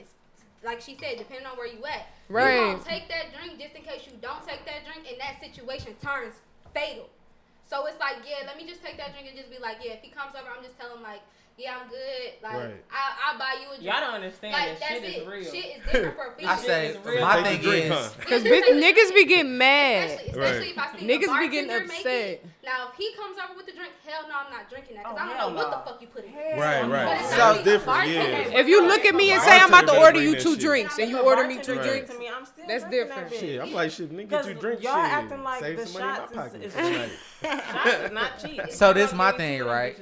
like 0.62 0.80
she 0.80 0.96
said, 0.96 1.18
depending 1.18 1.46
on 1.46 1.57
where 1.57 1.66
you 1.66 1.85
at, 1.87 2.07
right? 2.28 2.54
You 2.54 2.61
don't 2.76 2.85
take 2.85 3.09
that 3.09 3.35
drink 3.37 3.61
just 3.61 3.74
in 3.74 3.83
case 3.83 4.02
you 4.07 4.12
don't 4.22 4.46
take 4.46 4.64
that 4.66 4.85
drink, 4.85 5.09
and 5.11 5.20
that 5.20 5.40
situation 5.40 5.94
turns 6.02 6.35
fatal. 6.72 7.09
So 7.68 7.87
it's 7.87 7.98
like, 7.98 8.16
yeah, 8.28 8.46
let 8.46 8.57
me 8.57 8.68
just 8.68 8.85
take 8.85 8.98
that 8.98 9.12
drink 9.12 9.26
and 9.28 9.37
just 9.37 9.50
be 9.50 9.59
like, 9.59 9.78
yeah, 9.83 9.92
if 9.92 10.02
he 10.02 10.11
comes 10.11 10.37
over, 10.38 10.46
I'm 10.46 10.62
just 10.62 10.78
telling 10.78 11.02
like 11.02 11.22
yeah, 11.56 11.78
I'm 11.80 11.88
good. 11.88 11.98
Like, 12.42 12.52
right. 12.52 12.84
I, 12.90 13.30
I'll 13.32 13.38
buy 13.38 13.56
you 13.60 13.66
a 13.66 13.76
drink. 13.76 13.84
Y'all 13.84 14.00
don't 14.00 14.14
understand. 14.14 14.52
Like, 14.54 14.80
that 14.80 14.88
shit 14.88 15.04
it. 15.04 15.22
is 15.22 15.26
real. 15.26 15.44
Shit 15.44 15.64
is 15.76 15.84
different 15.84 16.16
for 16.16 16.30
people. 16.38 16.52
is 16.52 17.06
real. 17.06 17.20
my 17.20 17.42
thing 17.42 17.60
is. 17.62 18.12
Because 18.14 18.42
niggas 18.42 19.14
be 19.14 19.24
getting 19.26 19.56
mad. 19.56 20.10
Especially, 20.10 20.30
especially 20.30 20.58
right. 20.58 20.70
if 20.70 20.78
I 20.78 20.98
see 20.98 21.06
Niggas 21.06 21.40
be 21.40 21.48
getting 21.48 21.70
upset. 21.70 22.04
Making, 22.04 22.50
now, 22.64 22.88
if 22.90 22.96
he 22.96 23.12
comes 23.14 23.37
over 23.38 23.57
with 23.57 23.66
the 23.66 23.72
drink, 23.72 23.92
hell 24.07 24.22
no, 24.29 24.35
I'm 24.44 24.50
not 24.50 24.70
drinking 24.70 24.96
that 24.96 25.05
because 25.05 25.18
oh, 25.20 25.22
I 25.22 25.29
don't 25.29 25.55
know 25.55 25.62
no. 25.62 25.68
what 25.68 25.70
the 25.70 25.90
fuck 25.90 26.00
you 26.00 26.07
put 26.07 26.24
in. 26.24 26.33
Hell 26.33 26.59
right, 26.59 26.88
right. 26.88 27.24
Sounds 27.27 27.62
different. 27.62 28.09
Yeah. 28.09 28.59
If 28.59 28.68
you 28.68 28.87
look 28.87 29.05
at 29.05 29.14
me 29.14 29.33
and 29.33 29.42
say 29.42 29.59
I'm 29.59 29.68
about 29.68 29.87
to 29.88 29.98
order 29.98 30.22
you 30.22 30.40
two 30.40 30.57
drinks 30.57 30.98
and 30.98 31.11
you 31.11 31.18
order 31.18 31.46
me 31.46 31.57
two 31.62 31.74
drinks, 31.74 32.11
to 32.11 32.18
me, 32.18 32.31
I'm 32.35 32.46
still 32.46 32.66
that's 32.66 32.85
different. 32.85 33.31
That 33.31 33.38
shit, 33.38 33.61
I'm 33.61 33.72
like 33.72 33.90
shit, 33.90 34.11
nigga, 34.11 34.31
get 34.31 34.46
you 34.46 34.55
drink. 34.55 34.83
Y'all 34.83 34.94
acting 34.94 35.42
like 35.42 35.61
Save 35.61 35.77
the 35.79 35.87
shots 35.87 36.55
is, 36.55 36.64
is, 36.64 36.72
shots 37.42 38.05
is 38.05 38.12
not 38.12 38.38
cheap. 38.40 38.61
So 38.70 38.92
this 38.92 39.12
my 39.12 39.33
thing, 39.33 39.62
right? 39.62 39.98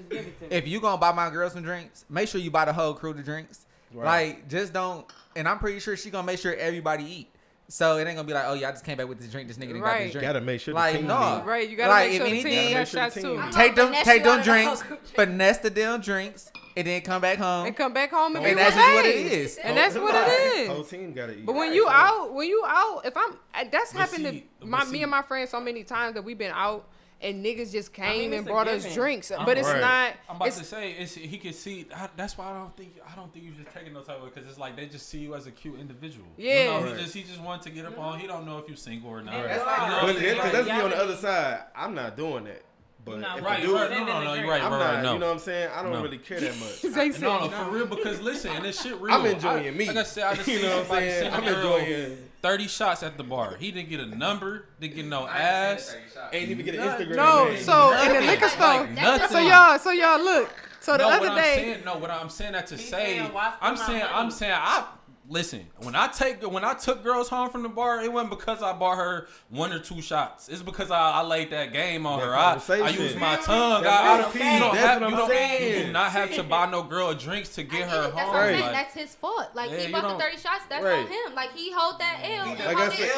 If 0.50 0.68
you 0.68 0.80
gonna 0.80 0.98
buy 0.98 1.12
my 1.12 1.30
girl 1.30 1.50
some 1.50 1.62
drinks, 1.62 2.04
make 2.08 2.28
sure 2.28 2.40
you 2.40 2.50
buy 2.50 2.64
the 2.64 2.72
whole 2.72 2.94
crew 2.94 3.12
the 3.12 3.22
drinks. 3.22 3.66
Like, 3.94 4.48
just 4.48 4.72
don't. 4.72 5.06
And 5.36 5.48
I'm 5.48 5.58
pretty 5.58 5.80
sure 5.80 5.96
she 5.96 6.10
gonna 6.10 6.26
make 6.26 6.38
sure 6.38 6.54
everybody 6.54 7.04
eat. 7.04 7.31
So 7.72 7.96
it 7.96 8.06
ain't 8.06 8.16
gonna 8.16 8.28
be 8.28 8.34
like, 8.34 8.44
oh 8.46 8.52
yeah, 8.52 8.68
I 8.68 8.72
just 8.72 8.84
came 8.84 8.98
back 8.98 9.08
with 9.08 9.18
this 9.18 9.30
drink. 9.30 9.48
This 9.48 9.56
nigga 9.56 9.68
didn't 9.68 9.80
right. 9.80 9.92
got 9.92 10.02
this 10.02 10.12
drink. 10.12 10.26
Gotta 10.26 10.40
make 10.42 10.60
sure 10.60 10.74
like, 10.74 10.92
the 10.92 10.98
team 10.98 11.06
no. 11.06 11.42
Right, 11.42 11.70
you 11.70 11.74
gotta 11.78 11.88
like, 11.88 12.10
make 12.10 12.18
sure 12.18 12.26
if 12.26 12.42
the 12.42 12.50
team 12.50 12.72
got 12.74 12.86
shots 12.86 13.14
too. 13.14 13.42
Take 13.50 13.76
them, 13.76 13.94
take 14.04 14.24
them 14.24 14.42
drinks, 14.42 14.82
finesse 15.14 15.56
the 15.56 15.70
damn 15.70 16.02
drinks, 16.02 16.52
and 16.76 16.86
then 16.86 17.00
come 17.00 17.22
back 17.22 17.38
home. 17.38 17.64
And 17.64 17.74
come 17.74 17.94
back 17.94 18.10
home 18.10 18.36
and, 18.36 18.44
and 18.44 18.58
that's 18.58 18.74
just 18.74 18.92
what 18.92 19.06
it 19.06 19.16
is. 19.16 19.56
And 19.56 19.74
that's 19.74 19.94
what 19.94 20.14
it 20.14 20.58
is. 20.58 20.68
Whole 20.68 20.84
team 20.84 21.14
gotta 21.14 21.32
eat. 21.32 21.46
But 21.46 21.54
when 21.54 21.72
you 21.72 21.88
out, 21.88 22.34
when 22.34 22.46
you 22.46 22.62
out, 22.68 23.06
if 23.06 23.16
I'm, 23.16 23.38
that's 23.70 23.92
happened 23.92 24.42
to 24.60 24.66
my 24.66 24.84
me 24.84 25.00
and 25.00 25.10
my 25.10 25.22
friends 25.22 25.48
so 25.48 25.58
many 25.58 25.82
times 25.82 26.12
that 26.12 26.24
we've 26.24 26.36
been 26.36 26.52
out 26.54 26.86
and 27.22 27.44
niggas 27.44 27.72
just 27.72 27.92
came 27.92 28.06
I 28.06 28.18
mean, 28.18 28.32
and 28.34 28.46
brought 28.46 28.68
us 28.68 28.92
drinks. 28.94 29.30
I'm 29.30 29.44
but 29.44 29.58
it's 29.58 29.68
not. 29.68 30.14
I'm 30.28 30.36
about 30.36 30.52
to 30.52 30.64
say 30.64 30.92
it's, 30.92 31.14
he 31.14 31.38
can 31.38 31.52
see. 31.52 31.86
I, 31.94 32.08
that's 32.16 32.36
why 32.36 32.50
I 32.50 32.58
don't 32.58 32.76
think 32.76 32.96
I 33.10 33.14
don't 33.14 33.32
think 33.32 33.44
you 33.44 33.52
just 33.52 33.74
taking 33.74 33.92
no 33.92 34.02
type 34.02 34.22
of 34.22 34.34
because 34.34 34.48
it's 34.48 34.58
like 34.58 34.76
they 34.76 34.86
just 34.86 35.08
see 35.08 35.18
you 35.18 35.34
as 35.34 35.46
a 35.46 35.50
cute 35.50 35.78
individual. 35.78 36.26
Yeah, 36.36 36.64
you 36.64 36.70
know, 36.70 36.86
right. 36.86 36.96
he 36.96 37.02
just 37.02 37.14
he 37.14 37.22
just 37.22 37.40
wanted 37.40 37.62
to 37.62 37.70
get 37.70 37.86
up 37.86 37.96
yeah. 37.96 38.02
on. 38.02 38.18
He 38.18 38.26
don't 38.26 38.44
know 38.44 38.58
if 38.58 38.68
you're 38.68 38.76
single 38.76 39.10
or 39.10 39.22
not. 39.22 39.32
That's 39.32 39.64
like, 39.64 40.52
let's 40.52 40.68
be 40.68 40.70
on 40.72 40.90
the 40.90 40.98
other 40.98 41.16
side. 41.16 41.62
I'm 41.74 41.94
not 41.94 42.16
doing 42.16 42.44
that. 42.44 42.62
But 43.04 43.18
if 43.18 43.24
right, 43.44 43.58
I 43.58 43.60
do, 43.60 43.76
it, 43.76 43.90
no, 43.90 44.04
no, 44.04 44.24
no, 44.24 44.34
you're 44.34 44.48
right, 44.48 44.62
I'm 44.62 44.72
right, 44.72 44.78
not, 44.78 45.02
no. 45.02 45.12
You 45.14 45.18
know 45.18 45.26
what 45.26 45.32
I'm 45.32 45.38
saying? 45.40 45.70
I 45.74 45.82
don't 45.82 45.92
no. 45.92 46.02
really 46.02 46.18
care 46.18 46.38
that 46.38 46.56
much. 46.60 46.84
I, 46.96 47.08
no, 47.18 47.40
no, 47.40 47.48
for 47.48 47.70
real, 47.70 47.86
because 47.86 48.20
listen, 48.20 48.52
and 48.52 48.64
this 48.64 48.80
shit 48.80 48.96
real. 49.00 49.12
I'm 49.12 49.26
enjoying 49.26 49.66
I, 49.66 49.70
me. 49.72 49.86
Like 49.88 49.96
I 49.96 50.02
said, 50.04 50.24
I 50.24 50.34
just 50.36 50.46
you 50.46 50.62
know 50.62 50.76
what 50.78 50.92
I'm 50.92 51.00
saying. 51.00 51.32
I'm 51.32 51.42
enjoying 51.42 52.18
30 52.42 52.68
shots 52.68 53.02
at 53.02 53.16
the 53.16 53.22
bar. 53.22 53.56
He 53.58 53.70
didn't 53.70 53.88
get 53.88 54.00
a 54.00 54.06
number, 54.06 54.66
didn't 54.80 54.96
get 54.96 55.06
no 55.06 55.26
ass. 55.26 55.96
Ain't 56.32 56.50
even 56.50 56.64
get 56.64 56.74
an 56.74 56.80
Instagram. 56.80 57.16
No, 57.16 57.44
name. 57.44 57.62
so 57.62 57.92
in 58.02 58.12
the 58.12 58.20
liquor 58.20 58.48
store. 58.48 58.88
Like 58.94 59.30
so 59.30 59.38
y'all, 59.38 59.78
so 59.78 59.90
y'all 59.92 60.22
look. 60.22 60.50
So 60.80 60.92
the 60.92 60.98
no, 60.98 61.10
other 61.10 61.28
day. 61.40 61.54
Saying, 61.54 61.84
no, 61.84 61.98
what 61.98 62.10
I'm 62.10 62.28
saying 62.28 62.52
that 62.52 62.66
to 62.68 62.78
say, 62.78 63.20
I'm 63.60 63.76
saying, 63.76 64.04
I'm 64.12 64.30
saying, 64.32 64.52
I 64.52 64.84
Listen, 65.32 65.64
when 65.78 65.96
I 65.96 66.08
take 66.08 66.42
when 66.42 66.62
I 66.62 66.74
took 66.74 67.02
girls 67.02 67.30
home 67.30 67.48
from 67.48 67.62
the 67.62 67.70
bar, 67.70 68.02
it 68.02 68.12
wasn't 68.12 68.28
because 68.28 68.62
I 68.62 68.74
bought 68.74 68.98
her 68.98 69.28
one 69.48 69.72
or 69.72 69.78
two 69.78 70.02
shots. 70.02 70.50
It's 70.50 70.60
because 70.60 70.90
I, 70.90 71.12
I 71.12 71.22
laid 71.22 71.48
that 71.52 71.72
game 71.72 72.04
on 72.04 72.18
that 72.18 72.26
her. 72.26 72.34
I, 72.36 72.84
I 72.84 72.90
used 72.90 73.16
my 73.16 73.36
tongue. 73.36 73.86
I, 73.86 74.12
I, 74.12 74.20
don't, 74.20 74.34
you 74.34 74.40
don't 74.40 74.74
that's 74.74 74.86
have, 74.86 75.00
what 75.00 75.14
I'm 75.14 75.28
saying. 75.28 75.78
You 75.78 75.86
do 75.86 75.92
not 75.92 76.12
have 76.12 76.34
to 76.34 76.42
buy 76.42 76.70
no 76.70 76.82
girl 76.82 77.14
drinks 77.14 77.48
to 77.54 77.62
get 77.62 77.88
her 77.88 78.10
that's 78.10 78.20
home. 78.20 78.34
Right. 78.34 78.60
Like, 78.60 78.72
that's 78.72 78.92
his 78.92 79.14
fault. 79.14 79.48
Like 79.54 79.70
yeah, 79.70 79.78
he 79.78 79.90
bought 79.90 80.18
the 80.18 80.22
thirty 80.22 80.36
shots. 80.36 80.66
That's 80.68 80.84
right. 80.84 80.98
on 80.98 81.06
him. 81.06 81.34
Like 81.34 81.56
he 81.56 81.72
hold 81.72 81.98
that 81.98 82.20
L. 82.22 82.48
Like 82.48 82.76
I 82.76 82.94
said, 82.94 83.10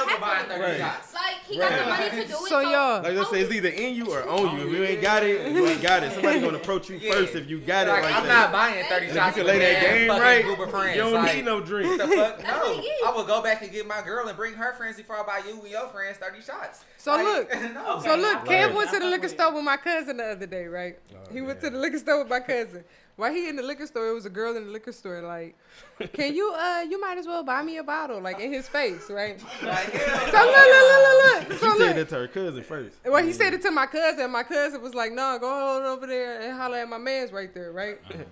right. 0.60 1.34
he 1.48 1.58
got 1.58 1.70
the 1.80 1.90
money 1.90 2.10
to 2.10 2.28
do 2.28 2.44
it. 2.44 2.48
So 2.48 2.60
y'all, 2.60 3.02
like 3.02 3.16
I 3.16 3.24
say, 3.32 3.40
it's 3.40 3.52
either 3.52 3.70
in 3.70 3.96
you 3.96 4.12
or 4.12 4.22
on 4.28 4.56
you. 4.56 4.68
If 4.68 4.72
you 4.72 4.84
ain't 4.84 5.02
got 5.02 5.24
it, 5.24 5.50
you 5.50 5.66
ain't 5.66 5.82
got 5.82 6.04
it. 6.04 6.12
Somebody 6.12 6.38
gonna 6.38 6.58
approach 6.58 6.88
you 6.90 7.00
first 7.12 7.34
if 7.34 7.50
you 7.50 7.58
got 7.58 7.88
it. 7.88 7.90
Like 7.90 8.14
I'm 8.14 8.28
not 8.28 8.52
buying 8.52 8.84
thirty 8.84 9.12
shots. 9.12 9.36
You 9.36 9.42
can 9.42 9.52
lay 9.52 9.58
that 9.58 9.82
game 9.82 10.10
right. 10.10 10.44
You 10.44 11.00
don't 11.00 11.24
need 11.34 11.44
no 11.44 11.60
drinks 11.60 12.03
the 12.08 12.16
fuck? 12.16 12.42
No. 12.42 12.48
I 13.06 13.12
would 13.14 13.26
go 13.26 13.42
back 13.42 13.62
and 13.62 13.70
get 13.72 13.86
my 13.86 14.02
girl 14.02 14.28
and 14.28 14.36
bring 14.36 14.54
her 14.54 14.72
friends 14.74 14.96
before 14.96 15.18
I 15.18 15.22
buy 15.22 15.48
you 15.48 15.60
and 15.60 15.68
your 15.70 15.88
friends 15.88 16.18
30 16.18 16.42
shots. 16.42 16.84
So 16.98 17.12
like, 17.12 17.24
look. 17.24 17.62
no. 17.74 18.00
So 18.00 18.14
look, 18.16 18.44
Cam 18.44 18.74
went 18.74 18.90
to 18.90 18.98
the 18.98 19.06
liquor 19.06 19.28
store 19.28 19.52
with 19.54 19.64
my 19.64 19.76
cousin 19.76 20.16
the 20.18 20.24
other 20.24 20.46
day, 20.46 20.66
right? 20.66 20.98
Oh, 21.12 21.18
he 21.30 21.36
man. 21.36 21.46
went 21.46 21.60
to 21.62 21.70
the 21.70 21.78
liquor 21.78 21.98
store 21.98 22.18
with 22.18 22.28
my 22.28 22.40
cousin. 22.40 22.84
Why 23.16 23.32
he 23.32 23.48
in 23.48 23.54
the 23.54 23.62
liquor 23.62 23.86
store? 23.86 24.08
It 24.08 24.12
was 24.12 24.26
a 24.26 24.30
girl 24.30 24.56
in 24.56 24.64
the 24.64 24.70
liquor 24.70 24.90
store. 24.90 25.22
Like, 25.22 25.56
can 26.12 26.34
you 26.34 26.52
uh, 26.52 26.84
you 26.88 27.00
might 27.00 27.16
as 27.16 27.26
well 27.26 27.44
buy 27.44 27.62
me 27.62 27.76
a 27.76 27.84
bottle. 27.84 28.20
Like 28.20 28.40
in 28.40 28.52
his 28.52 28.66
face, 28.66 29.08
right? 29.08 29.38
So 29.40 29.66
look, 29.66 29.76
look, 29.76 30.84
look, 30.90 31.48
look, 31.48 31.48
look. 31.48 31.60
So 31.60 31.72
she 31.72 31.78
said 31.78 31.98
it 31.98 32.08
to 32.08 32.14
her 32.16 32.26
cousin 32.26 32.64
first. 32.64 32.96
Well, 33.04 33.22
he 33.22 33.28
yeah. 33.28 33.36
said 33.36 33.54
it 33.54 33.62
to 33.62 33.70
my 33.70 33.86
cousin. 33.86 34.32
My 34.32 34.42
cousin 34.42 34.82
was 34.82 34.94
like, 34.94 35.12
"No, 35.12 35.38
go 35.40 35.48
hold 35.48 35.84
over 35.84 36.08
there 36.08 36.40
and 36.40 36.56
holler 36.56 36.78
at 36.78 36.88
my 36.88 36.98
man's 36.98 37.30
right 37.30 37.54
there, 37.54 37.70
right?" 37.70 38.00
Uh-huh. 38.10 38.24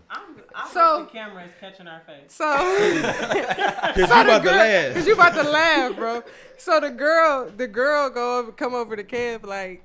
I'm, 0.54 0.70
so 0.72 1.04
the 1.04 1.12
camera 1.12 1.44
is 1.44 1.52
catching 1.60 1.86
our 1.86 2.00
face. 2.00 2.32
So, 2.32 2.52
because 3.02 4.08
so 4.08 4.16
you 4.16 4.22
about 4.22 4.42
girl, 4.42 4.52
to 4.52 4.58
laugh, 4.58 4.88
because 4.88 5.06
you 5.06 5.14
about 5.14 5.34
to 5.34 5.48
laugh, 5.48 5.96
bro. 5.96 6.22
So 6.58 6.80
the 6.80 6.90
girl, 6.90 7.50
the 7.56 7.68
girl 7.68 8.10
go 8.10 8.40
over, 8.40 8.52
come 8.52 8.74
over 8.74 8.96
to 8.96 9.04
Cam. 9.04 9.42
like. 9.42 9.84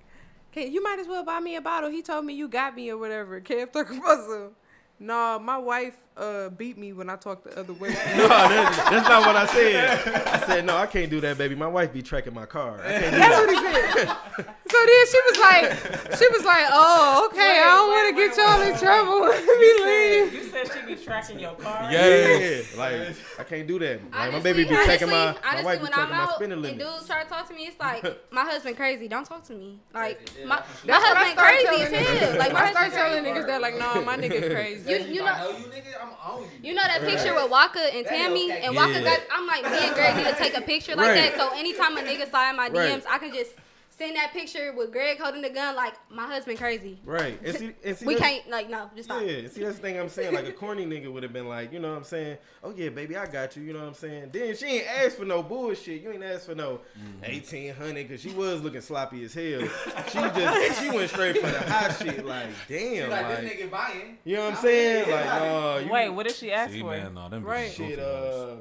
Hey, 0.50 0.70
you 0.70 0.82
might 0.82 0.98
as 0.98 1.08
well 1.08 1.24
buy 1.24 1.40
me 1.40 1.56
a 1.56 1.62
bottle. 1.62 1.92
He 1.92 2.02
told 2.02 2.26
me 2.26 2.34
you 2.34 2.48
got 2.48 2.74
me 2.74 2.90
or 2.90 2.98
whatever. 2.98 3.40
Cam 3.42 3.70
took 3.70 3.92
a 3.92 4.00
puzzle. 4.00 4.54
No, 5.00 5.40
my 5.40 5.58
wife 5.58 5.98
uh, 6.18 6.50
beat 6.50 6.78
me 6.78 6.94
when 6.94 7.10
I 7.10 7.16
talk 7.16 7.44
the 7.44 7.58
other 7.60 7.74
way. 7.74 7.90
no, 8.18 8.28
that's, 8.28 8.78
that's, 8.78 9.08
not 9.08 9.26
what 9.26 9.36
I 9.36 9.46
said. 9.46 10.28
I 10.28 10.46
said 10.46 10.66
no, 10.66 10.76
I 10.76 10.88
can't 10.88 11.10
do 11.10 11.22
that, 11.22 11.38
baby. 11.38 11.56
My 11.56 11.68
wife 11.68 11.94
be 11.94 12.02
tracking 12.02 12.34
my 12.34 12.46
car. 12.46 12.80
I 12.84 13.00
can't 13.00 13.14
do 13.14 13.20
that's 13.20 13.36
that. 13.36 13.48
what 13.48 13.50
he 13.50 13.96
said. 13.96 14.56
So 14.70 14.78
then 14.86 15.08
she 15.08 15.20
was 15.30 15.40
like, 15.40 16.18
she 16.18 16.28
was 16.30 16.44
like, 16.44 16.66
oh, 16.72 17.30
okay, 17.30 17.38
wait, 17.38 17.62
I 17.62 17.66
don't 17.66 17.90
want 17.90 18.06
to 18.10 18.28
get 18.28 18.38
y'all 18.38 18.60
wait, 18.60 18.74
in 18.74 18.78
trouble. 18.78 19.22
Let 19.22 19.60
me 19.60 19.86
leave. 19.86 20.34
You 20.34 20.44
said 20.50 20.68
she 20.74 20.96
be 20.96 21.02
tracking 21.02 21.40
your 21.40 21.54
car. 21.56 21.92
Yeah, 21.92 22.38
yeah, 22.38 22.62
like 22.78 23.16
I 23.40 23.44
can't 23.44 23.68
do 23.68 23.80
that. 23.80 24.04
Like 24.04 24.14
honestly, 24.14 24.38
my 24.38 24.44
baby 24.44 24.64
be 24.64 24.76
tracking 24.76 25.10
my, 25.10 25.28
honestly, 25.28 25.44
my 25.54 25.64
wife 25.64 25.82
be 25.82 25.88
tracking 25.88 26.16
I'm 26.16 26.26
my 26.26 26.34
spinning 26.36 26.62
limit. 26.62 26.82
And 26.82 26.92
dudes 26.92 27.08
try 27.08 27.24
to 27.24 27.30
talk 27.30 27.48
to 27.48 27.54
me, 27.54 27.68
it's 27.68 27.80
like 27.80 28.04
my 28.32 28.44
husband 28.44 28.76
crazy. 28.76 29.08
Don't 29.08 29.26
talk 29.26 29.44
to 29.46 29.54
me. 29.54 29.80
Like 29.94 30.20
my, 30.46 30.62
my 30.86 31.00
husband 31.00 31.38
crazy 31.38 31.86
too. 31.86 32.38
Like 32.38 32.54
my 32.54 32.62
I 32.62 32.72
start 32.72 32.92
telling 32.92 33.24
niggas 33.24 33.48
that 33.48 33.62
like, 33.62 33.78
no, 33.78 34.04
my 34.04 34.18
nigga 34.18 34.52
crazy. 34.54 34.88
You, 34.88 34.98
you 34.98 35.20
know, 35.20 35.26
I 35.28 35.44
know 35.44 35.58
you 35.58 35.66
nigga. 35.66 36.02
I'm 36.02 36.07
I'm 36.08 36.32
on 36.32 36.44
you. 36.44 36.70
You 36.70 36.76
know 36.76 36.84
that 36.84 37.02
right. 37.02 37.10
picture 37.10 37.34
with 37.34 37.50
Waka 37.50 37.80
and 37.96 38.06
that 38.06 38.10
Tammy, 38.10 38.52
okay. 38.52 38.62
and 38.62 38.76
Waka 38.76 38.94
yeah. 38.94 39.04
got. 39.04 39.20
I'm 39.32 39.48
like, 39.48 39.64
me 39.64 39.88
and 39.88 39.96
Greg 39.96 40.16
need 40.16 40.28
to 40.28 40.36
take 40.36 40.58
a 40.58 40.62
picture 40.62 40.96
like 40.96 41.08
right. 41.08 41.36
that. 41.36 41.38
So 41.38 41.58
anytime 41.58 41.98
a 41.98 42.02
nigga 42.02 42.30
slide 42.30 42.56
my 42.56 42.70
DMs, 42.70 42.74
right. 42.74 43.04
I 43.10 43.18
can 43.18 43.34
just 43.34 43.52
send 43.98 44.16
that 44.16 44.32
picture 44.32 44.74
with 44.74 44.92
Greg 44.92 45.20
holding 45.20 45.42
the 45.42 45.50
gun 45.50 45.76
like 45.76 45.94
my 46.10 46.26
husband 46.26 46.58
crazy. 46.58 47.00
Right. 47.04 47.40
And 47.44 47.58
see, 47.58 47.74
and 47.84 47.98
see, 47.98 48.06
we 48.06 48.16
can't 48.16 48.48
like 48.50 48.70
no, 48.70 48.90
just 48.96 49.10
stop. 49.10 49.22
Yeah, 49.22 49.48
see 49.48 49.64
that's 49.64 49.78
the 49.78 49.82
thing 49.82 50.00
I'm 50.00 50.10
saying. 50.10 50.34
Like 50.34 50.48
a 50.48 50.52
corny 50.52 50.86
nigga 50.86 51.12
would 51.12 51.24
have 51.24 51.34
been 51.34 51.48
like, 51.48 51.74
you 51.74 51.80
know 51.80 51.92
what 51.92 51.98
I'm 51.98 52.04
saying? 52.04 52.38
Oh 52.64 52.74
yeah, 52.76 52.90
baby, 52.90 53.18
I 53.18 53.26
got 53.26 53.56
you, 53.56 53.64
you 53.64 53.74
know 53.74 53.80
what 53.80 53.88
I'm 53.88 53.94
saying? 53.96 54.30
Then 54.32 54.56
she 54.56 54.66
ain't 54.66 54.88
asked 54.88 55.18
for 55.18 55.26
no 55.26 55.42
bullshit. 55.42 56.02
You 56.02 56.12
ain't 56.12 56.24
asked 56.24 56.46
for 56.46 56.56
no 56.56 56.82
mm-hmm. 56.98 57.24
eighteen 57.24 57.74
hundred 57.74 58.10
cause 58.10 58.22
she 58.22 58.30
was 58.30 58.62
looking 58.62 58.82
sloppy 58.82 59.24
as 59.26 59.34
hell. 59.34 59.62
she 60.08 60.20
just 60.20 60.82
she 60.82 60.90
went 60.90 61.10
straight 61.10 61.38
for 61.38 61.50
the 61.50 61.60
hot 61.60 61.98
shit, 61.98 62.26
like 62.26 62.50
damn. 62.68 63.10
Like, 63.10 63.24
like, 63.24 63.42
this 63.42 63.52
nigga 63.52 63.72
buying. 63.72 64.18
You 64.24 64.36
know 64.36 64.44
what 64.46 64.54
I'm 64.54 64.62
saying? 64.62 65.12
Like, 65.12 65.26
no, 65.26 65.32
uh, 65.32 65.88
Wait, 65.90 66.10
what 66.10 66.28
did 66.28 66.36
she 66.36 66.52
ask 66.52 66.72
see, 66.72 66.82
for? 66.82 66.92
Man, 66.92 67.14
no, 67.16 67.30
them 67.30 67.44
right. 67.44 67.72
shit 67.72 68.00
uh, 68.00 68.58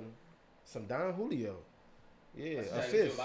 some 0.64 0.86
Don 0.86 1.12
Julio. 1.12 1.56
Yeah, 2.36 2.60
a 2.60 2.82
fifth. 2.82 3.18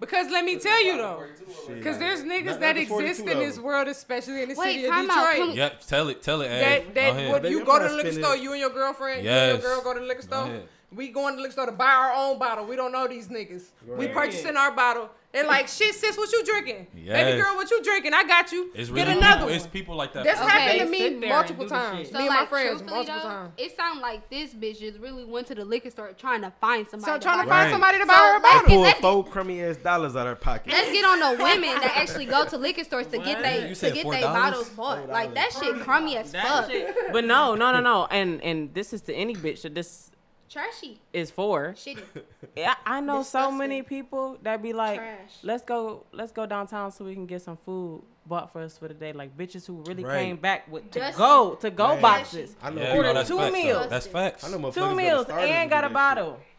Because 0.00 0.30
let 0.30 0.44
me 0.44 0.58
tell 0.58 0.84
you 0.84 0.96
though, 0.96 1.24
because 1.68 1.98
there's 1.98 2.22
niggas 2.22 2.44
not, 2.46 2.60
that 2.60 2.74
not 2.74 2.82
exist 2.82 3.20
in 3.20 3.38
this 3.38 3.56
world, 3.56 3.86
especially 3.86 4.42
in 4.42 4.48
the 4.48 4.56
Wait, 4.56 4.82
city 4.82 4.86
of 4.86 4.94
Detroit. 4.94 5.50
Out. 5.50 5.54
Yep, 5.54 5.86
tell 5.86 6.08
it, 6.08 6.22
tell 6.22 6.40
it. 6.42 6.48
That, 6.48 6.94
that, 6.94 7.42
when 7.42 7.52
you 7.52 7.64
go 7.64 7.78
to 7.78 7.88
the 7.88 7.94
liquor 7.94 8.12
store, 8.12 8.34
it. 8.34 8.42
you 8.42 8.50
and 8.50 8.60
your 8.60 8.70
girlfriend, 8.70 9.22
yes. 9.22 9.32
you 9.32 9.54
and 9.54 9.62
your 9.62 9.70
girl 9.70 9.84
go 9.84 9.94
to 9.94 10.00
the 10.00 10.06
liquor 10.06 10.22
store. 10.22 10.62
We 10.94 11.08
going 11.08 11.36
to 11.36 11.42
liquor 11.42 11.52
store 11.52 11.66
to 11.66 11.72
buy 11.72 11.90
our 11.90 12.12
own 12.12 12.38
bottle. 12.38 12.66
We 12.66 12.76
don't 12.76 12.92
know 12.92 13.08
these 13.08 13.28
niggas. 13.28 13.70
Right. 13.86 13.98
We 13.98 14.08
purchasing 14.08 14.56
our 14.56 14.72
bottle. 14.72 15.10
And 15.34 15.48
like, 15.48 15.66
shit, 15.66 15.94
sis, 15.94 16.16
what 16.16 16.30
you 16.30 16.44
drinking? 16.44 16.86
Yes. 16.94 17.24
Baby 17.24 17.42
girl, 17.42 17.54
what 17.54 17.70
you 17.70 17.82
drinking? 17.82 18.12
I 18.12 18.24
got 18.24 18.52
you. 18.52 18.70
It's 18.74 18.90
Get 18.90 19.06
really 19.06 19.18
another 19.18 19.32
people, 19.32 19.46
one. 19.46 19.54
It's 19.54 19.66
people 19.66 19.96
like 19.96 20.12
that. 20.12 20.24
That's 20.24 20.40
okay, 20.40 20.50
happened 20.50 20.80
to 20.80 21.20
me 21.20 21.28
multiple 21.28 21.66
times. 21.66 22.10
So 22.10 22.18
me 22.18 22.28
like, 22.28 22.30
and 22.30 22.40
my 22.40 22.46
friends 22.46 22.82
multiple 22.82 23.20
times. 23.20 23.52
It 23.56 23.74
sound 23.74 24.00
like 24.00 24.28
this 24.28 24.52
bitch 24.52 24.80
just 24.80 24.98
really 24.98 25.24
went 25.24 25.46
to 25.46 25.54
the 25.54 25.64
liquor 25.64 25.90
store 25.90 26.12
trying 26.18 26.42
to 26.42 26.52
find 26.60 26.86
somebody. 26.86 27.12
So 27.12 27.18
trying 27.18 27.44
to, 27.44 27.48
find 27.48 27.50
right. 27.50 27.70
somebody 27.70 27.98
to 27.98 28.04
so 28.04 28.08
buy 28.08 28.14
her 28.14 28.36
a 28.36 28.40
bottle. 28.40 28.68
Pulled 28.68 28.82
let's, 28.82 29.00
four 29.00 29.24
crummy 29.24 29.62
ass 29.62 29.76
dollars 29.78 30.16
out 30.16 30.26
her 30.26 30.36
pocket. 30.36 30.72
Let's 30.72 30.92
get 30.92 31.04
on 31.04 31.18
the 31.18 31.42
women 31.42 31.80
that 31.80 31.94
actually 31.96 32.26
go 32.26 32.44
to 32.44 32.58
liquor 32.58 32.84
stores 32.84 33.06
to 33.06 33.18
get 33.18 33.42
they 33.42 33.72
to 33.72 33.90
get 33.90 34.10
their 34.10 34.22
bottles 34.22 34.68
bought. 34.70 35.08
Like 35.08 35.34
that 35.34 35.52
shit 35.58 35.80
crummy 35.80 36.18
as 36.18 36.32
fuck. 36.32 36.70
But 37.10 37.24
no, 37.24 37.54
no, 37.54 37.72
no, 37.72 37.80
no. 37.80 38.06
And 38.10 38.42
and 38.42 38.74
this 38.74 38.92
is 38.92 39.00
to 39.02 39.14
any 39.14 39.34
bitch 39.34 39.62
that 39.62 39.74
this 39.74 40.11
Trashy. 40.52 41.00
Is 41.12 41.30
for. 41.30 41.72
Shitty. 41.72 42.02
Yeah, 42.54 42.74
I 42.84 43.00
know 43.00 43.22
so 43.22 43.50
many 43.50 43.80
people 43.80 44.36
that 44.42 44.62
be 44.62 44.74
like, 44.74 44.98
Trash. 44.98 45.38
let's 45.42 45.64
go, 45.64 46.04
let's 46.12 46.32
go 46.32 46.44
downtown 46.44 46.92
so 46.92 47.02
we 47.02 47.14
can 47.14 47.24
get 47.24 47.40
some 47.40 47.56
food 47.56 48.02
bought 48.26 48.52
for 48.52 48.60
us 48.60 48.76
for 48.76 48.88
the 48.88 48.94
day. 48.94 49.14
Like 49.14 49.34
bitches 49.38 49.66
who 49.66 49.82
really 49.86 50.04
right. 50.04 50.18
came 50.20 50.36
back 50.36 50.70
with 50.70 50.90
to 50.90 51.14
go 51.16 51.54
to 51.62 51.70
go 51.70 51.88
right. 51.88 52.02
boxes. 52.02 52.54
I 52.62 52.68
know 52.68 52.82
yeah, 52.82 52.94
ordered 52.94 53.08
you 53.08 53.14
know, 53.14 53.24
two 53.24 53.38
facts, 53.38 53.52
meals. 53.54 53.86
That's 53.88 54.06
facts. 54.06 54.44
I 54.44 54.50
know 54.50 54.70
two 54.70 54.94
meals 54.94 55.26
and 55.30 55.70
got 55.70 55.84
a 55.84 55.88
bottle. 55.88 56.38
Shit. 56.38 56.51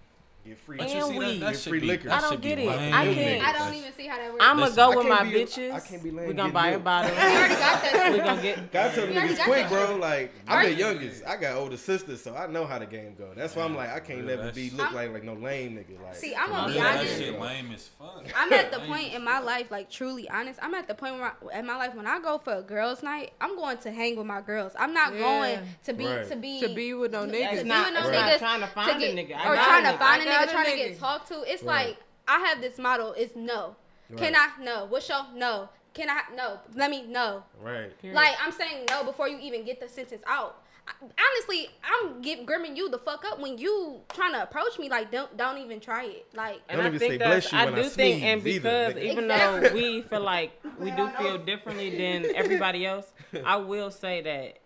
Get 0.45 0.59
free, 0.59 0.77
and 0.77 0.89
see, 0.89 1.17
weed. 1.17 1.55
Free 1.55 1.79
be, 1.79 1.87
liquor. 1.87 2.11
I 2.11 2.19
don't 2.19 2.41
get 2.41 2.59
it. 2.59 2.67
I 2.67 3.13
can't. 3.13 3.47
I 3.47 3.53
don't 3.53 3.73
even 3.75 3.93
see 3.93 4.07
how 4.07 4.17
that 4.17 4.29
works. 4.29 4.43
I'm 4.43 4.57
gonna 4.57 4.75
go 4.75 4.97
with 4.97 5.07
my 5.07 5.23
be, 5.23 5.31
bitches. 5.31 5.71
I 5.71 5.79
can't 5.79 6.03
be. 6.03 6.11
We're 6.11 6.33
gonna 6.33 6.51
buy 6.51 6.71
milk. 6.71 6.81
a 6.81 6.83
bottle. 6.83 7.11
I. 7.17 8.09
We 8.11 8.17
gonna 8.17 8.41
get. 8.41 8.71
Got 8.73 8.93
some 8.93 9.05
niggas 9.05 9.41
quick, 9.45 9.69
bro. 9.69 9.95
Like 9.95 10.33
I'm 10.45 10.65
the 10.65 10.73
youngest. 10.73 11.23
I 11.25 11.37
got 11.37 11.55
older 11.55 11.77
sisters, 11.77 12.21
so 12.21 12.35
I 12.35 12.47
know 12.47 12.65
how 12.65 12.77
the 12.77 12.85
game 12.85 13.15
go. 13.17 13.31
That's 13.33 13.55
why 13.55 13.63
I'm 13.63 13.73
like 13.73 13.91
I 13.91 14.01
can't 14.01 14.25
never 14.25 14.51
be 14.51 14.69
look 14.71 14.91
like 14.91 15.13
like 15.13 15.23
no 15.23 15.33
lame 15.33 15.77
nigga. 15.77 16.03
Like 16.03 16.15
see, 16.15 16.35
I'm 16.35 16.49
gonna 16.49 16.73
be 16.73 16.79
honest. 16.79 17.17
Shit 17.17 17.39
lame 17.39 17.71
as 17.71 17.87
fuck. 17.97 18.25
I'm 18.35 18.51
at 18.51 18.73
the 18.73 18.79
point 18.79 19.13
in 19.13 19.23
my 19.23 19.39
life, 19.39 19.71
like 19.71 19.89
truly 19.89 20.27
honest. 20.29 20.59
I'm 20.61 20.73
at 20.73 20.89
the 20.89 20.95
point 20.95 21.15
where 21.15 21.33
in 21.53 21.65
my 21.65 21.77
life 21.77 21.95
when 21.95 22.05
I 22.05 22.19
go 22.19 22.37
for 22.37 22.55
a 22.55 22.61
girls' 22.61 23.01
night, 23.01 23.31
I'm 23.39 23.55
going 23.55 23.77
to 23.77 23.91
hang 23.91 24.17
with 24.17 24.27
my 24.27 24.41
girls. 24.41 24.73
I'm 24.77 24.93
not 24.93 25.13
going 25.13 25.59
to 25.85 25.93
be 25.93 26.03
to 26.03 26.35
be 26.35 26.59
to 26.59 26.75
be 26.75 26.93
with 26.93 27.13
no 27.13 27.25
niggas. 27.25 27.59
To 27.59 27.63
be 27.63 27.69
with 27.69 27.93
no 27.93 28.11
niggas. 28.11 28.39
Trying 28.39 28.59
to 28.59 28.67
find 28.67 29.01
a 29.01 29.15
nigga 29.15 29.45
or 29.45 29.55
trying 29.55 29.83
to 29.85 29.97
find 29.97 30.21
a 30.21 30.32
nigga 30.33 30.51
trying 30.51 30.65
nigga. 30.65 30.83
to 30.83 30.89
get 30.89 30.99
talked 30.99 31.27
to. 31.29 31.43
It's 31.45 31.63
right. 31.63 31.87
like 31.87 31.97
I 32.27 32.39
have 32.39 32.61
this 32.61 32.77
model. 32.77 33.13
It's 33.13 33.35
no. 33.35 33.75
Right. 34.09 34.19
Can 34.19 34.35
I 34.35 34.49
no? 34.63 34.85
What's 34.85 35.09
your 35.09 35.25
no? 35.35 35.69
Can 35.93 36.09
I 36.09 36.21
no? 36.35 36.59
Let 36.75 36.89
me 36.89 37.05
no. 37.07 37.43
Right. 37.61 37.91
Like 38.03 38.35
I'm 38.41 38.51
saying 38.51 38.85
no 38.89 39.03
before 39.03 39.27
you 39.27 39.37
even 39.39 39.63
get 39.63 39.79
the 39.79 39.87
sentence 39.87 40.23
out. 40.27 40.59
Honestly, 41.01 41.69
I'm 41.81 42.21
get, 42.21 42.45
grimming 42.45 42.75
you 42.75 42.89
the 42.89 42.97
fuck 42.97 43.23
up 43.23 43.39
when 43.39 43.57
you 43.57 44.01
trying 44.09 44.33
to 44.33 44.43
approach 44.43 44.77
me 44.77 44.89
like 44.89 45.11
don't 45.11 45.35
don't 45.37 45.57
even 45.57 45.79
try 45.79 46.05
it 46.05 46.27
like. 46.35 46.61
And 46.67 46.81
don't 46.81 46.93
I 46.93 46.97
think 46.97 47.19
that's 47.19 47.53
I, 47.53 47.71
do 47.71 47.83
think 47.83 48.21
and 48.21 48.43
because 48.43 48.91
either. 48.91 48.99
even 48.99 49.23
exactly. 49.25 49.69
though 49.69 49.75
we 49.75 50.01
feel 50.01 50.21
like 50.21 50.59
we 50.77 50.91
do 50.91 51.07
feel 51.19 51.37
differently 51.37 51.95
than 51.95 52.35
everybody 52.35 52.85
else, 52.85 53.05
I 53.45 53.57
will 53.57 53.91
say 53.91 54.21
that 54.23 54.59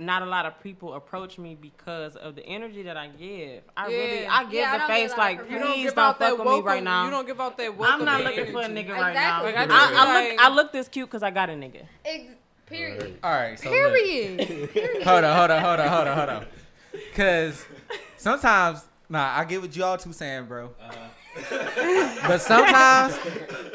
not 0.00 0.22
a 0.22 0.26
lot 0.26 0.46
of 0.46 0.60
people 0.62 0.94
approach 0.94 1.38
me 1.38 1.54
because 1.54 2.16
of 2.16 2.34
the 2.34 2.44
energy 2.46 2.82
that 2.84 2.96
I 2.96 3.08
give. 3.08 3.62
I 3.76 3.86
really, 3.86 4.22
Yeah. 4.22 4.34
I 4.34 4.44
give 4.44 4.52
Yeah, 4.54 4.72
the 4.72 4.78
don't 4.78 4.88
face 4.88 5.12
a 5.12 5.16
like, 5.16 5.38
please 5.46 5.52
You 5.52 5.58
don't, 5.60 5.84
don't 5.84 5.94
fuck 5.94 6.18
that 6.18 6.36
with 6.38 6.46
welcome. 6.46 6.64
me 6.64 6.68
right 6.68 6.82
now. 6.82 7.04
You 7.04 7.10
don't 7.10 7.26
give 7.26 7.40
out 7.40 7.56
that 7.58 7.76
welcome. 7.76 8.00
I'm 8.00 8.04
not 8.06 8.24
looking 8.24 8.52
for 8.52 8.60
a 8.60 8.64
energy. 8.64 8.88
nigga 8.88 8.96
right 8.96 9.14
now. 9.14 9.44
Exactly. 9.44 9.52
Like, 9.52 9.56
I 9.56 9.62
I, 9.62 9.66
just 9.66 9.94
I, 9.94 10.22
feel 10.22 10.30
look, 10.32 10.40
I 10.40 10.48
look 10.54 10.72
this 10.72 10.88
cute 10.88 11.08
because 11.08 11.22
I 11.22 11.30
got 11.30 11.50
a 11.50 11.52
nigga. 11.52 11.82
ex- 12.04 12.32
period. 12.66 13.18
All 13.22 13.30
right, 13.30 13.58
so 13.58 13.70
look. 13.70 13.94
Period. 13.94 14.70
hold 15.04 15.24
on, 15.24 15.36
hold 15.36 15.50
on, 15.50 15.62
hold 15.62 15.80
on, 15.80 15.88
hold 15.88 16.08
on, 16.08 16.16
hold 16.16 16.28
on. 16.30 16.46
Cause 17.14 17.64
sometimes, 18.16 18.84
nah, 19.08 19.34
I 19.36 19.44
get 19.44 19.60
what 19.60 19.74
y'all 19.76 19.96
two 19.98 20.12
saying, 20.12 20.46
bro. 20.46 20.70
Uh-huh. 20.80 22.18
but 22.26 22.38
sometimes, 22.40 23.16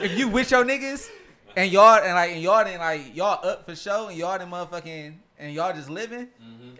if 0.01 0.17
you 0.17 0.27
with 0.27 0.51
your 0.51 0.65
niggas 0.65 1.09
and 1.55 1.71
y'all 1.71 1.95
and 2.03 2.13
like 2.13 2.31
and 2.31 2.41
y'all 2.41 2.63
then 2.65 2.79
like 2.79 3.15
y'all 3.15 3.45
up 3.47 3.65
for 3.65 3.75
show 3.75 4.07
and 4.09 4.17
y'all 4.17 4.38
then 4.38 4.49
motherfucking 4.51 5.13
and 5.39 5.54
y'all 5.54 5.74
just 5.74 5.89
living, 5.89 6.28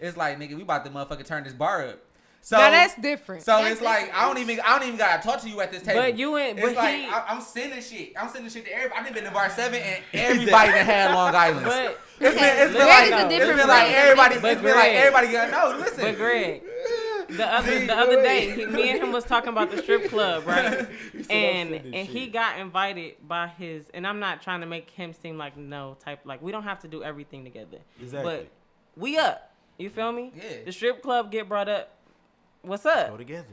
it's 0.00 0.16
like 0.16 0.38
nigga, 0.38 0.54
we 0.56 0.62
about 0.62 0.84
to 0.84 0.90
motherfucking 0.90 1.26
turn 1.26 1.44
this 1.44 1.52
bar 1.52 1.86
up. 1.86 1.98
So 2.42 2.56
now 2.56 2.70
that's 2.70 2.94
different. 2.94 3.42
so 3.42 3.56
That's 3.58 3.72
it's 3.72 3.82
like 3.82 4.14
I 4.14 4.24
don't 4.24 4.38
even 4.38 4.60
I 4.64 4.78
don't 4.78 4.86
even 4.86 4.98
gotta 4.98 5.20
talk 5.20 5.40
to 5.40 5.48
you 5.48 5.60
at 5.60 5.72
this 5.72 5.82
table. 5.82 6.00
But 6.00 6.16
you 6.16 6.36
ain't- 6.38 6.58
It's 6.60 6.68
but 6.68 6.76
like 6.76 6.94
he- 6.94 7.06
I, 7.06 7.24
I'm 7.26 7.40
sending 7.40 7.82
shit. 7.82 8.12
I'm 8.16 8.28
sending 8.28 8.48
shit 8.52 8.64
to 8.66 8.72
everybody. 8.72 9.00
I've 9.08 9.14
been 9.14 9.24
to 9.24 9.30
bar 9.32 9.50
seven 9.56 9.80
and 9.80 10.04
everybody 10.12 10.70
that 10.70 10.86
had 10.86 11.12
Long 11.12 11.34
Island. 11.34 11.66
But 11.66 11.98
It's 12.20 12.36
been, 12.36 12.44
it's 12.44 12.72
been 12.72 12.86
like, 12.86 13.06
is 13.06 13.12
a 13.12 13.50
it's 13.50 13.58
been 13.60 13.68
like 13.68 13.90
everybody. 13.90 14.34
It's 14.36 14.42
been 14.42 14.54
like 14.62 14.62
Greg- 14.62 14.94
everybody 14.96 15.32
got 15.32 15.50
no. 15.50 15.76
Listen, 15.78 16.00
but 16.04 16.16
Greg, 16.16 16.62
the 17.28 17.46
other 17.46 17.86
the 17.86 17.94
other 17.94 18.22
day, 18.22 18.66
me 18.66 18.90
and 18.90 19.00
him 19.00 19.12
was 19.12 19.24
talking 19.24 19.50
about 19.50 19.70
the 19.70 19.78
strip 19.78 20.08
club, 20.08 20.44
right? 20.46 20.86
and 21.30 21.74
and 21.74 22.08
he 22.08 22.28
got 22.28 22.58
invited 22.58 23.14
by 23.26 23.48
his, 23.48 23.86
and 23.94 24.06
I'm 24.06 24.18
not 24.20 24.42
trying 24.42 24.60
to 24.60 24.66
make 24.66 24.90
him 24.90 25.12
seem 25.12 25.38
like 25.38 25.56
no 25.56 25.96
type, 26.04 26.20
like 26.24 26.42
we 26.42 26.52
don't 26.52 26.64
have 26.64 26.80
to 26.80 26.88
do 26.88 27.02
everything 27.02 27.44
together. 27.44 27.78
Exactly. 28.00 28.32
But 28.32 28.48
we 28.96 29.18
up. 29.18 29.52
You 29.78 29.90
feel 29.90 30.12
me? 30.12 30.32
Yeah. 30.34 30.64
The 30.64 30.72
strip 30.72 31.02
club 31.02 31.30
get 31.30 31.48
brought 31.48 31.68
up. 31.68 31.92
What's 32.62 32.86
up? 32.86 33.10
Go 33.10 33.16
together. 33.16 33.46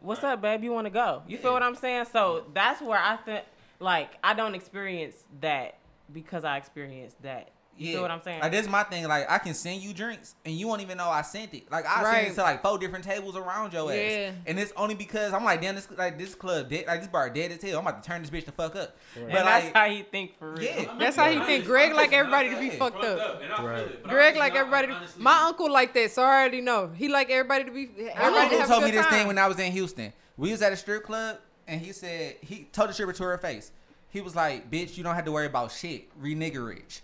What's 0.00 0.24
up, 0.24 0.42
babe? 0.42 0.64
You 0.64 0.72
want 0.72 0.86
to 0.86 0.90
go? 0.90 1.22
You 1.28 1.38
feel 1.38 1.52
what 1.52 1.62
I'm 1.62 1.76
saying? 1.76 2.06
So 2.12 2.44
that's 2.52 2.82
where 2.82 2.98
I 2.98 3.16
think, 3.16 3.44
like, 3.78 4.10
I 4.24 4.34
don't 4.34 4.56
experience 4.56 5.14
that 5.40 5.78
because 6.12 6.44
I 6.44 6.56
experienced 6.56 7.22
that. 7.22 7.51
You 7.78 7.94
feel 7.94 8.02
what 8.02 8.10
I'm 8.10 8.22
saying? 8.22 8.40
Like 8.40 8.52
this, 8.52 8.62
is 8.66 8.68
my 8.68 8.82
thing. 8.84 9.08
Like 9.08 9.28
I 9.30 9.38
can 9.38 9.54
send 9.54 9.80
you 9.80 9.92
drinks, 9.94 10.34
and 10.44 10.54
you 10.54 10.68
won't 10.68 10.82
even 10.82 10.98
know 10.98 11.08
I 11.08 11.22
sent 11.22 11.54
it. 11.54 11.70
Like 11.72 11.84
I 11.86 12.02
sent 12.04 12.28
it 12.28 12.34
to 12.34 12.42
like 12.42 12.62
four 12.62 12.78
different 12.78 13.04
tables 13.04 13.34
around 13.34 13.72
your 13.72 13.90
ass, 13.90 13.96
Yeah. 13.98 14.32
and 14.46 14.58
it's 14.60 14.72
only 14.76 14.94
because 14.94 15.32
I'm 15.32 15.42
like, 15.44 15.60
damn, 15.62 15.74
this 15.74 15.88
like 15.96 16.18
this 16.18 16.34
club 16.34 16.68
dead, 16.68 16.86
like 16.86 17.00
this 17.00 17.08
bar 17.08 17.30
dead 17.30 17.50
as 17.50 17.62
hell. 17.62 17.78
I'm 17.80 17.86
about 17.86 18.02
to 18.02 18.08
turn 18.08 18.20
this 18.22 18.30
bitch 18.30 18.44
the 18.44 18.52
fuck 18.52 18.76
up. 18.76 18.94
and 19.16 19.26
But 19.26 19.44
that's 19.44 19.64
like, 19.64 19.74
how 19.74 19.88
he 19.88 20.02
think 20.02 20.38
for 20.38 20.52
real. 20.52 20.62
yeah, 20.62 20.94
That's 20.98 21.16
how 21.16 21.30
he 21.30 21.40
think. 21.40 21.64
Greg 21.64 21.92
like 21.94 22.12
everybody 22.12 22.50
to 22.50 22.58
be 22.60 22.66
Yeah. 22.66 22.76
fucked 22.78 23.00
Fucked 23.02 23.20
up. 23.20 23.42
and 23.42 23.66
Right. 23.66 23.78
it, 23.80 24.02
Greg 24.04 24.36
like 24.36 24.52
not- 24.52 24.60
everybody. 24.60 24.86
To, 24.88 24.92
honestly- 24.94 25.22
my 25.22 25.42
uncle 25.44 25.70
like 25.72 25.94
that, 25.94 26.10
so 26.12 26.22
I 26.22 26.26
already 26.42 26.60
know. 26.60 26.90
He 26.94 27.08
like 27.08 27.30
everybody 27.30 27.64
to 27.64 27.70
be. 27.70 27.86
My 27.86 28.10
Everybody 28.10 28.32
to 28.32 28.40
uncle 28.42 28.58
have 28.58 28.68
told 28.68 28.82
a 28.82 28.86
me 28.86 28.92
this 28.92 29.06
time. 29.06 29.14
thing 29.14 29.26
when 29.28 29.38
I 29.38 29.48
was 29.48 29.58
in 29.58 29.72
Houston. 29.72 30.12
We 30.36 30.50
was 30.52 30.60
at 30.62 30.72
a 30.72 30.76
strip 30.76 31.04
club, 31.04 31.38
and 31.66 31.80
he 31.80 31.92
said 31.92 32.36
he 32.42 32.64
told 32.72 32.90
the 32.90 32.92
stripper 32.94 33.12
to 33.14 33.22
her 33.24 33.38
face. 33.38 33.72
He 34.10 34.20
was 34.20 34.36
like, 34.36 34.70
"Bitch, 34.70 34.98
you 34.98 35.02
don't 35.04 35.14
have 35.14 35.24
to 35.24 35.32
worry 35.32 35.46
about 35.46 35.72
shit. 35.72 36.04
Reniggerage." 36.22 37.00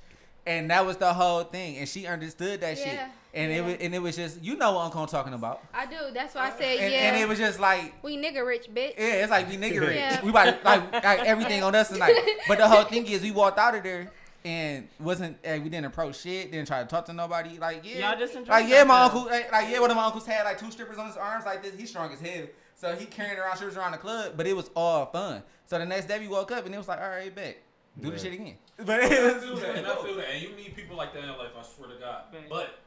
And 0.48 0.70
that 0.70 0.87
was 0.87 0.96
the 0.96 1.12
whole 1.12 1.44
thing, 1.44 1.76
and 1.76 1.87
she 1.87 2.06
understood 2.06 2.62
that 2.62 2.78
shit. 2.78 2.87
Yeah, 2.87 3.11
And 3.34 3.52
it 3.52 3.62
was, 3.62 3.76
and 3.80 3.94
it 3.94 3.98
was 3.98 4.16
just, 4.16 4.42
you 4.42 4.56
know 4.56 4.72
what 4.72 4.87
Uncle 4.87 5.02
I'm 5.02 5.06
talking 5.08 5.34
about. 5.34 5.61
I 5.74 5.84
do. 5.84 5.96
That's 6.14 6.34
why 6.34 6.46
I 6.46 6.50
said 6.58 6.78
And, 6.78 6.90
yeah. 6.90 6.98
and 7.00 7.16
it 7.18 7.28
was 7.28 7.38
just 7.38 7.61
like, 7.61 8.02
we 8.02 8.16
nigga 8.16 8.46
rich, 8.46 8.66
bitch. 8.74 8.94
yeah, 8.96 9.22
it's 9.22 9.30
like 9.30 9.46
we 9.46 9.58
nigger 9.58 9.82
rich. 9.82 9.96
Yeah. 9.96 10.22
We 10.22 10.30
about 10.30 10.64
like, 10.64 10.90
like 10.92 11.20
everything 11.20 11.62
on 11.62 11.74
us 11.74 11.88
tonight. 11.88 12.16
But 12.48 12.56
the 12.58 12.66
whole 12.66 12.84
thing 12.84 13.06
is, 13.06 13.20
we 13.20 13.30
walked 13.30 13.58
out 13.58 13.74
of 13.74 13.82
there 13.82 14.11
and 14.42 14.88
wasn't, 14.98 15.37
eh, 15.44 15.58
we 15.58 15.68
didn't 15.68 15.84
approach 15.84 16.20
shit, 16.20 16.50
didn't 16.50 16.66
try 16.66 16.82
to 16.82 16.88
talk 16.88 17.04
to 17.06 17.12
nobody. 17.12 17.58
Like, 17.58 17.82
yeah, 17.84 18.11
Y'all 18.11 18.18
just 18.18 18.32
enjoyed 18.34 18.48
like 18.48 18.68
yeah, 18.68 18.84
my 18.84 19.02
uncle, 19.02 19.28
eh, 19.28 19.42
like 19.52 19.68
yeah, 19.68 19.80
one 19.80 19.90
of 19.90 19.96
my 19.98 20.04
uncles 20.06 20.24
had 20.24 20.44
like 20.44 20.58
two 20.58 20.70
strippers 20.70 20.96
on 20.96 21.08
his 21.08 21.16
arms 21.18 21.44
like 21.44 21.62
this. 21.62 21.74
He's 21.76 21.90
strong 21.90 22.11
as 22.11 22.20
hell, 22.20 22.46
so 22.74 22.96
he 22.96 23.04
carrying 23.04 23.38
around 23.38 23.56
strippers 23.56 23.76
around 23.76 23.92
the 23.92 23.98
club. 23.98 24.32
But 24.34 24.46
it 24.46 24.56
was 24.56 24.70
all 24.74 25.04
fun. 25.06 25.42
So 25.66 25.78
the 25.78 25.84
next 25.84 26.06
day 26.06 26.18
we 26.18 26.28
woke 26.28 26.50
up 26.52 26.64
and 26.64 26.74
it 26.74 26.78
was 26.78 26.88
like, 26.88 27.02
all 27.02 27.11
right, 27.11 27.34
bet, 27.34 27.58
do 28.00 28.11
the 28.11 28.18
shit 28.18 28.32
again. 28.32 28.56
But 28.84 29.00
I 29.00 29.06
it 29.06 29.34
was, 29.34 29.44
feel 29.44 29.56
that, 29.56 29.76
and 29.76 29.86
I 29.86 29.94
feel 29.96 30.14
that, 30.16 30.26
and 30.32 30.42
you 30.42 30.50
need 30.56 30.76
people 30.76 30.96
like 30.96 31.12
that 31.14 31.24
in 31.24 31.28
life. 31.30 31.48
I 31.58 31.62
swear 31.62 31.88
to 31.88 31.96
God. 32.00 32.22
But, 32.48 32.78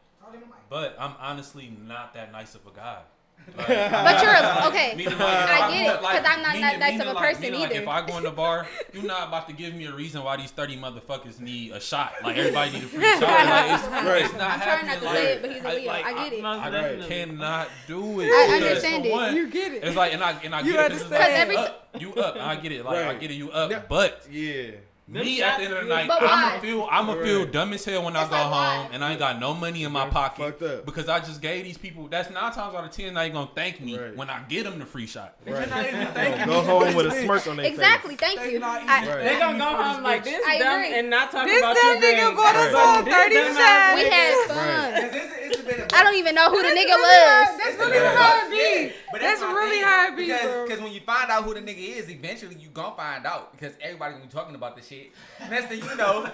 but 0.70 0.96
I'm 1.00 1.14
honestly 1.20 1.76
not 1.86 2.14
that 2.14 2.32
nice 2.32 2.56
of 2.56 2.62
a 2.66 2.72
guy. 2.76 3.00
Like, 3.58 3.68
But 3.68 4.22
you're 4.22 4.68
okay. 4.70 4.94
meaning 4.96 5.16
I 5.20 5.72
get 5.74 5.96
it, 5.98 6.04
like, 6.04 6.18
'cause 6.24 6.26
I'm 6.32 6.44
not 6.44 6.54
meaning- 6.54 6.62
that 6.62 6.80
nice 6.80 7.02
of 7.02 7.08
a 7.08 7.16
person 7.20 7.42
like 7.56 7.72
either. 7.72 7.82
if 7.82 7.88
I 7.88 8.06
go 8.06 8.18
in 8.20 8.24
the 8.24 8.30
bar, 8.30 8.68
you're 8.94 9.02
not 9.04 9.30
about 9.30 9.48
to 9.50 9.54
give 9.56 9.74
me 9.74 9.86
a 9.88 9.92
reason 9.96 10.24
why 10.24 10.38
these 10.38 10.52
thirty 10.52 10.78
motherfuckers 10.78 11.40
need 11.40 11.72
a 11.72 11.80
shot. 11.80 12.14
Like 12.24 12.38
everybody 12.38 12.72
need 12.74 12.84
a 12.84 12.88
free 12.88 13.04
shot. 13.04 13.22
Like, 13.22 13.72
it's, 13.80 13.88
Right. 13.90 14.22
it's 14.26 14.34
not 14.36 14.52
I'm 14.52 14.62
trying 14.62 14.86
not 14.86 15.00
to 15.00 15.06
like, 15.06 15.16
say 15.18 15.34
it, 15.34 15.42
but 15.42 15.52
he's 15.54 15.64
a 15.64 15.68
I- 15.70 15.74
Leo. 15.74 15.88
like, 15.88 16.06
I 16.06 16.14
get 16.24 16.34
it. 16.34 16.42
Most 16.44 16.60
I 16.60 16.70
definitely. 16.70 17.08
cannot 17.08 17.68
do 17.88 18.20
it. 18.22 18.26
I 18.28 18.56
understand 18.58 19.06
it. 19.08 19.12
one, 19.12 19.36
You 19.36 19.50
get 19.50 19.74
it. 19.74 19.84
It's 19.86 19.96
like, 19.98 20.14
and 20.14 20.24
I 20.24 20.32
and 20.44 20.54
I 20.56 20.60
You 20.62 20.74
get 20.74 20.80
it 20.86 20.92
'cause 20.92 21.02
it's 21.02 21.12
understand. 21.12 21.50
like, 21.50 21.58
'Cause 21.58 21.58
every 21.58 21.58
up, 21.58 21.88
you 22.00 22.14
up. 22.22 22.36
I 22.38 22.56
get 22.58 22.72
it. 22.74 22.86
Like 22.86 22.98
I 22.98 23.06
Right. 23.08 23.20
get 23.20 23.32
it. 23.32 23.34
You 23.34 23.52
up. 23.52 23.72
Yeah. 23.72 23.82
But 23.90 24.28
Yeah. 24.30 24.72
Them 25.08 25.26
me 25.26 25.42
at 25.42 25.58
the 25.58 25.66
end 25.66 25.74
of 25.74 25.84
the 25.84 25.90
night, 25.90 26.10
I'ma 26.10 26.60
feel 26.62 26.88
I'ma 26.90 27.16
feel 27.22 27.46
dumb 27.46 27.74
as 27.74 27.84
hell 27.84 28.06
when 28.06 28.16
I 28.16 28.24
go 28.26 28.32
like, 28.32 28.52
why? 28.52 28.76
home 28.78 28.90
and 28.94 29.04
I 29.04 29.10
ain't 29.12 29.20
got 29.20 29.40
no 29.42 29.54
money 29.54 29.84
in 29.84 29.92
my 29.92 30.04
Right. 30.04 30.12
pocket 30.14 30.62
up. 30.62 30.86
because 30.86 31.10
I 31.10 31.20
just 31.20 31.42
gave 31.42 31.66
these 31.66 31.78
people. 31.78 32.08
That's 32.08 32.30
nine 32.30 32.54
times 32.54 32.74
out 32.76 32.86
of 32.86 32.92
ten 32.92 33.14
they 33.16 33.24
ain't 33.24 33.34
gonna 33.34 33.50
thank 33.54 33.82
me 33.82 33.98
Right. 33.98 34.16
when 34.16 34.30
I 34.30 34.40
get 34.48 34.64
them 34.64 34.80
the 34.80 34.86
free 34.86 35.08
shot. 35.08 35.34
Right. 35.46 35.70
not 35.70 35.86
even 35.86 36.46
Go 36.48 36.62
home 36.62 36.96
with 36.96 37.08
a 37.08 37.12
smirk 37.24 37.46
on 37.48 37.58
their 37.58 37.66
face. 37.66 37.74
Exactly. 37.74 38.16
Thank 38.16 38.40
They 38.40 38.54
you. 38.54 38.60
not 38.60 38.84
I, 38.84 39.06
Right. 39.08 39.24
They 39.26 39.38
gonna 39.40 39.58
go 39.58 39.66
home 39.84 40.04
like 40.04 40.24
this 40.24 40.42
I 40.48 40.58
dumb 40.60 40.80
agree. 40.82 40.94
and 41.00 41.10
not 41.10 41.30
talk 41.32 41.46
This 41.46 41.60
about 41.60 41.76
dumb 41.76 41.92
your 41.94 42.02
nigga 42.02 42.16
game. 42.28 42.36
bought 42.38 42.56
us 42.56 42.72
But 42.72 42.82
all 42.86 43.04
this 43.04 43.14
30 43.14 43.36
shots. 43.36 43.96
we 43.96 44.10
had 44.10 44.48
fun. 44.48 45.61
I 45.94 46.04
don't 46.04 46.16
even 46.16 46.36
know 46.36 46.50
who 46.50 46.62
the 46.62 46.70
nigga 46.70 46.96
really 46.96 47.26
how- 47.26 47.52
was. 47.52 47.58
That's 47.64 47.78
really 47.78 47.98
how 48.16 48.46
it 48.46 48.52
be. 48.52 48.94
But 49.12 49.22
That's 49.22 49.42
my 49.42 49.52
really 49.52 49.70
thing. 49.78 49.84
how 49.84 50.08
it 50.08 50.16
be, 50.18 50.26
because, 50.28 50.42
bro. 50.78 50.84
When 50.86 50.94
you 50.94 51.02
find 51.02 51.30
out 51.32 51.44
who 51.44 51.54
the 51.54 51.62
nigga 51.62 51.78
is, 51.98 52.10
eventually 52.10 52.56
you 52.56 52.70
gon' 52.70 52.96
find 52.96 53.26
out 53.26 53.52
because 53.52 53.74
everybody 53.82 54.14
gonna 54.14 54.26
be 54.26 54.32
talking 54.32 54.56
about 54.56 54.76
the 54.76 54.82
shit. 54.82 55.12
Next 55.50 55.68
thing 55.68 55.80
you 55.84 55.96
know, 55.96 56.30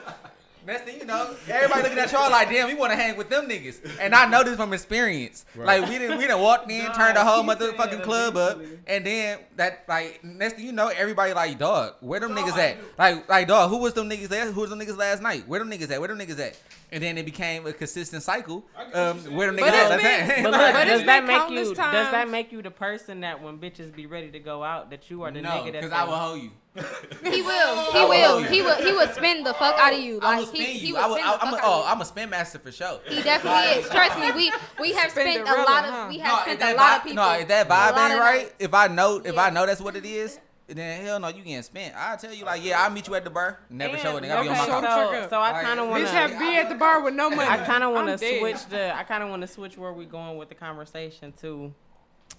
next 0.67 0.83
thing 0.83 0.99
you 0.99 1.05
know, 1.05 1.35
everybody 1.49 1.81
looking 1.83 1.97
at 1.97 2.11
y'all 2.11 2.29
like, 2.29 2.49
damn, 2.49 2.67
we 2.67 2.75
want 2.75 2.91
to 2.91 2.95
hang 2.95 3.17
with 3.17 3.29
them 3.29 3.47
niggas. 3.47 3.79
And 3.99 4.13
I 4.13 4.29
know 4.29 4.43
this 4.43 4.55
from 4.57 4.73
experience. 4.73 5.45
Right. 5.55 5.81
Like 5.81 5.89
we 5.89 5.97
didn't, 5.97 6.17
we 6.19 6.27
done 6.27 6.41
walked 6.41 6.69
in, 6.69 6.83
Nah, 6.83 6.93
turned 6.93 7.17
the 7.17 7.23
whole 7.23 7.43
motherfucking 7.43 8.03
club 8.03 8.37
up, 8.37 8.59
and 8.85 9.05
then 9.05 9.39
that 9.55 9.85
like 9.87 10.23
next 10.23 10.53
thing 10.55 10.65
you 10.65 10.71
know, 10.73 10.89
everybody 10.89 11.33
like, 11.33 11.57
dog, 11.57 11.95
where 12.01 12.19
them 12.19 12.35
niggas 12.35 12.57
at? 12.57 12.77
Like, 12.97 13.27
like 13.27 13.47
dog, 13.47 13.69
who 13.69 13.77
was 13.77 13.93
them 13.93 14.09
niggas 14.09 14.31
at? 14.31 14.53
Who 14.53 14.61
was 14.61 14.69
them 14.69 14.79
niggas 14.79 14.97
last 14.97 15.21
night? 15.21 15.47
Where 15.47 15.59
them 15.59 15.71
niggas 15.71 15.89
at? 15.89 15.99
Where 15.99 16.09
them 16.09 16.19
niggas 16.19 16.39
at? 16.39 16.59
And 16.91 17.03
then 17.03 17.17
it 17.17 17.25
became 17.25 17.65
a 17.67 17.73
consistent 17.73 18.23
cycle. 18.23 18.65
I 18.77 18.85
get 18.85 18.93
what 18.93 19.01
Um, 19.27 19.35
where 19.35 19.51
them 19.51 19.57
niggas 19.57 19.71
at? 19.71 20.01
Been- 20.27 20.43
But 20.43 20.51
But 20.51 20.59
look, 20.61 20.75
it's 20.75 20.89
does 20.89 21.05
that 21.05 21.25
make 21.25 21.37
countless 21.37 21.67
you? 21.69 21.75
Does 21.75 22.11
that 22.11 22.29
make 22.29 22.51
you 22.51 22.61
the 22.61 22.71
person 22.71 23.21
that 23.21 23.41
when 23.41 23.57
bitches 23.57 23.93
be 23.95 24.05
ready 24.05 24.29
to 24.31 24.39
go 24.39 24.63
out, 24.63 24.89
that 24.91 25.09
you 25.09 25.23
are 25.23 25.31
the 25.31 25.41
no, 25.41 25.49
nigga 25.49 25.73
that? 25.73 25.81
because 25.81 25.91
I 25.91 26.03
will 26.05 26.15
hold 26.15 26.41
you. 26.41 26.51
He 27.23 27.41
will. 27.41 27.75
He 27.91 27.99
oh, 27.99 28.09
will 28.09 28.41
will. 28.41 28.43
He 28.43 28.61
will. 28.61 28.75
He 28.77 28.91
will 28.93 29.07
spin 29.09 29.43
the 29.43 29.53
fuck 29.53 29.75
out 29.79 29.93
of 29.93 29.99
you. 29.99 30.19
I 30.21 30.25
Like 30.25 30.39
will 30.39 30.45
spin 30.47 30.61
he, 30.61 30.73
he 30.79 30.87
you. 30.87 30.93
will 30.93 31.01
I 31.01 31.07
will, 31.07 31.15
spin 31.15 31.25
I, 31.27 31.31
the 31.37 31.43
I'm 31.43 31.51
fuck 31.51 31.59
a, 31.59 31.63
out 31.65 31.69
oh, 31.69 31.79
of 31.79 31.85
you. 31.85 31.91
I'm 31.91 32.01
a 32.01 32.05
spin 32.05 32.29
master 32.29 32.59
for 32.59 32.71
sure. 32.71 32.99
He 33.07 33.21
definitely 33.23 33.81
is. 33.81 33.89
Trust 33.89 34.19
me. 34.19 34.31
We 34.31 34.51
we 34.79 34.93
have 34.93 35.11
spent 35.11 35.47
a 35.47 35.51
lot 35.53 35.85
of 35.85 35.91
huh? 35.91 36.07
we 36.09 36.17
have 36.19 36.41
spent 36.41 36.61
a 36.61 36.73
lot 36.75 36.97
of 36.97 37.03
people. 37.03 37.15
no, 37.23 37.33
if 37.39 37.47
that 37.47 37.67
vibe 37.67 38.09
ain't 38.11 38.19
right, 38.19 38.53
if 38.59 38.73
I 38.73 38.87
know, 38.87 39.21
if 39.23 39.37
I 39.37 39.49
know 39.49 39.65
that's 39.65 39.81
what 39.81 39.95
it 39.95 40.05
is, 40.05 40.39
then 40.67 41.05
hell 41.05 41.19
no, 41.19 41.29
you 41.29 41.43
getting 41.43 41.61
spent. 41.61 41.95
I'll 41.95 42.17
tell 42.17 42.33
you 42.33 42.45
like, 42.45 42.63
yeah, 42.63 42.81
I'll 42.81 42.89
meet 42.91 43.07
you 43.07 43.15
at 43.15 43.23
the 43.23 43.29
bar. 43.29 43.59
Never 43.69 43.93
And- 43.93 44.01
show 44.01 44.17
it. 44.17 44.25
I'll 44.25 44.43
be 44.43 44.49
on 44.49 44.57
my 44.57 44.63
okay, 44.63 44.69
car. 44.87 45.23
so, 45.23 45.29
so 45.29 45.41
I 45.41 45.63
kind 45.63 45.79
of 45.79 45.87
want 45.89 46.03
Bitch 46.03 46.07
to. 46.07 46.13
have 46.13 46.39
be 46.39 46.55
at 46.57 46.69
the 46.69 46.75
bar 46.75 47.01
with 47.01 47.13
no 47.13 47.29
money. 47.37 47.49
I 47.49 47.57
kind 47.65 47.83
of 47.83 47.93
want 47.93 48.09
I'm 48.09 48.17
to 48.17 48.23
dead. 48.25 48.39
switch 48.39 48.65
the. 48.69 48.95
I 48.95 49.03
kind 49.03 49.23
of 49.23 49.29
want 49.29 49.41
to 49.41 49.47
switch 49.47 49.77
where 49.77 49.93
we're 49.93 50.03
going 50.05 50.37
with 50.37 50.49
the 50.49 50.55
conversation 50.55 51.33
too, 51.39 51.73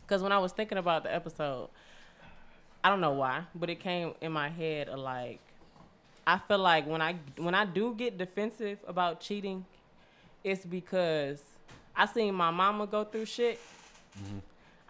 because 0.07 0.22
when 0.22 0.33
I 0.33 0.38
was 0.38 0.53
thinking 0.53 0.79
about 0.79 1.03
the 1.05 1.14
episode, 1.14 1.70
I 2.83 2.91
don't 2.91 3.01
know 3.01 3.12
why, 3.12 3.43
but 3.55 3.71
it 3.71 3.81
came 3.81 4.14
in 4.21 4.33
my 4.33 4.49
head 4.49 4.88
of 4.88 4.99
like, 4.99 5.41
I 6.27 6.38
feel 6.38 6.59
like 6.59 6.87
when 6.87 7.01
I 7.01 7.17
when 7.37 7.55
I 7.55 7.64
do 7.64 7.95
get 7.95 8.19
defensive 8.19 8.79
about 8.87 9.21
cheating, 9.21 9.64
it's 10.45 10.64
because 10.64 11.43
I 11.97 12.07
seen 12.07 12.35
my 12.35 12.51
mama 12.51 12.87
go 12.87 13.05
through 13.05 13.25
shit. 13.25 13.59
Mm-hmm. 14.17 14.38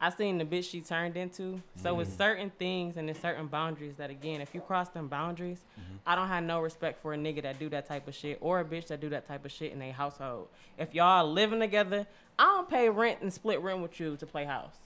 I 0.01 0.11
seen 0.11 0.38
the 0.38 0.44
bitch 0.44 0.70
she 0.70 0.81
turned 0.81 1.16
into. 1.16 1.61
So 1.83 1.98
it's 1.98 2.11
mm-hmm. 2.11 2.18
certain 2.18 2.53
things 2.59 2.96
and 2.96 3.11
it's 3.11 3.20
certain 3.20 3.46
boundaries 3.48 3.94
that 3.96 4.11
again, 4.11 4.40
if 4.40 4.55
you 4.55 4.61
cross 4.61 4.88
them 4.90 5.09
boundaries, 5.09 5.59
mm-hmm. 5.79 5.96
I 6.07 6.14
don't 6.14 6.29
have 6.29 6.44
no 6.44 6.61
respect 6.61 7.03
for 7.03 7.14
a 7.14 7.16
nigga 7.16 7.42
that 7.42 7.59
do 7.59 7.68
that 7.70 7.88
type 7.88 8.07
of 8.07 8.14
shit 8.14 8.38
or 8.40 8.61
a 8.61 8.64
bitch 8.64 8.88
that 8.88 9.01
do 9.01 9.09
that 9.09 9.27
type 9.27 9.44
of 9.44 9.51
shit 9.51 9.72
in 9.72 9.83
a 9.83 9.90
household. 9.90 10.48
If 10.77 10.94
y'all 10.94 11.31
living 11.31 11.59
together, 11.59 12.07
I 12.38 12.44
don't 12.44 12.70
pay 12.70 12.88
rent 12.88 13.22
and 13.22 13.33
split 13.33 13.61
rent 13.61 13.81
with 13.81 13.98
you 13.98 14.16
to 14.16 14.27
play 14.27 14.44
house. 14.44 14.77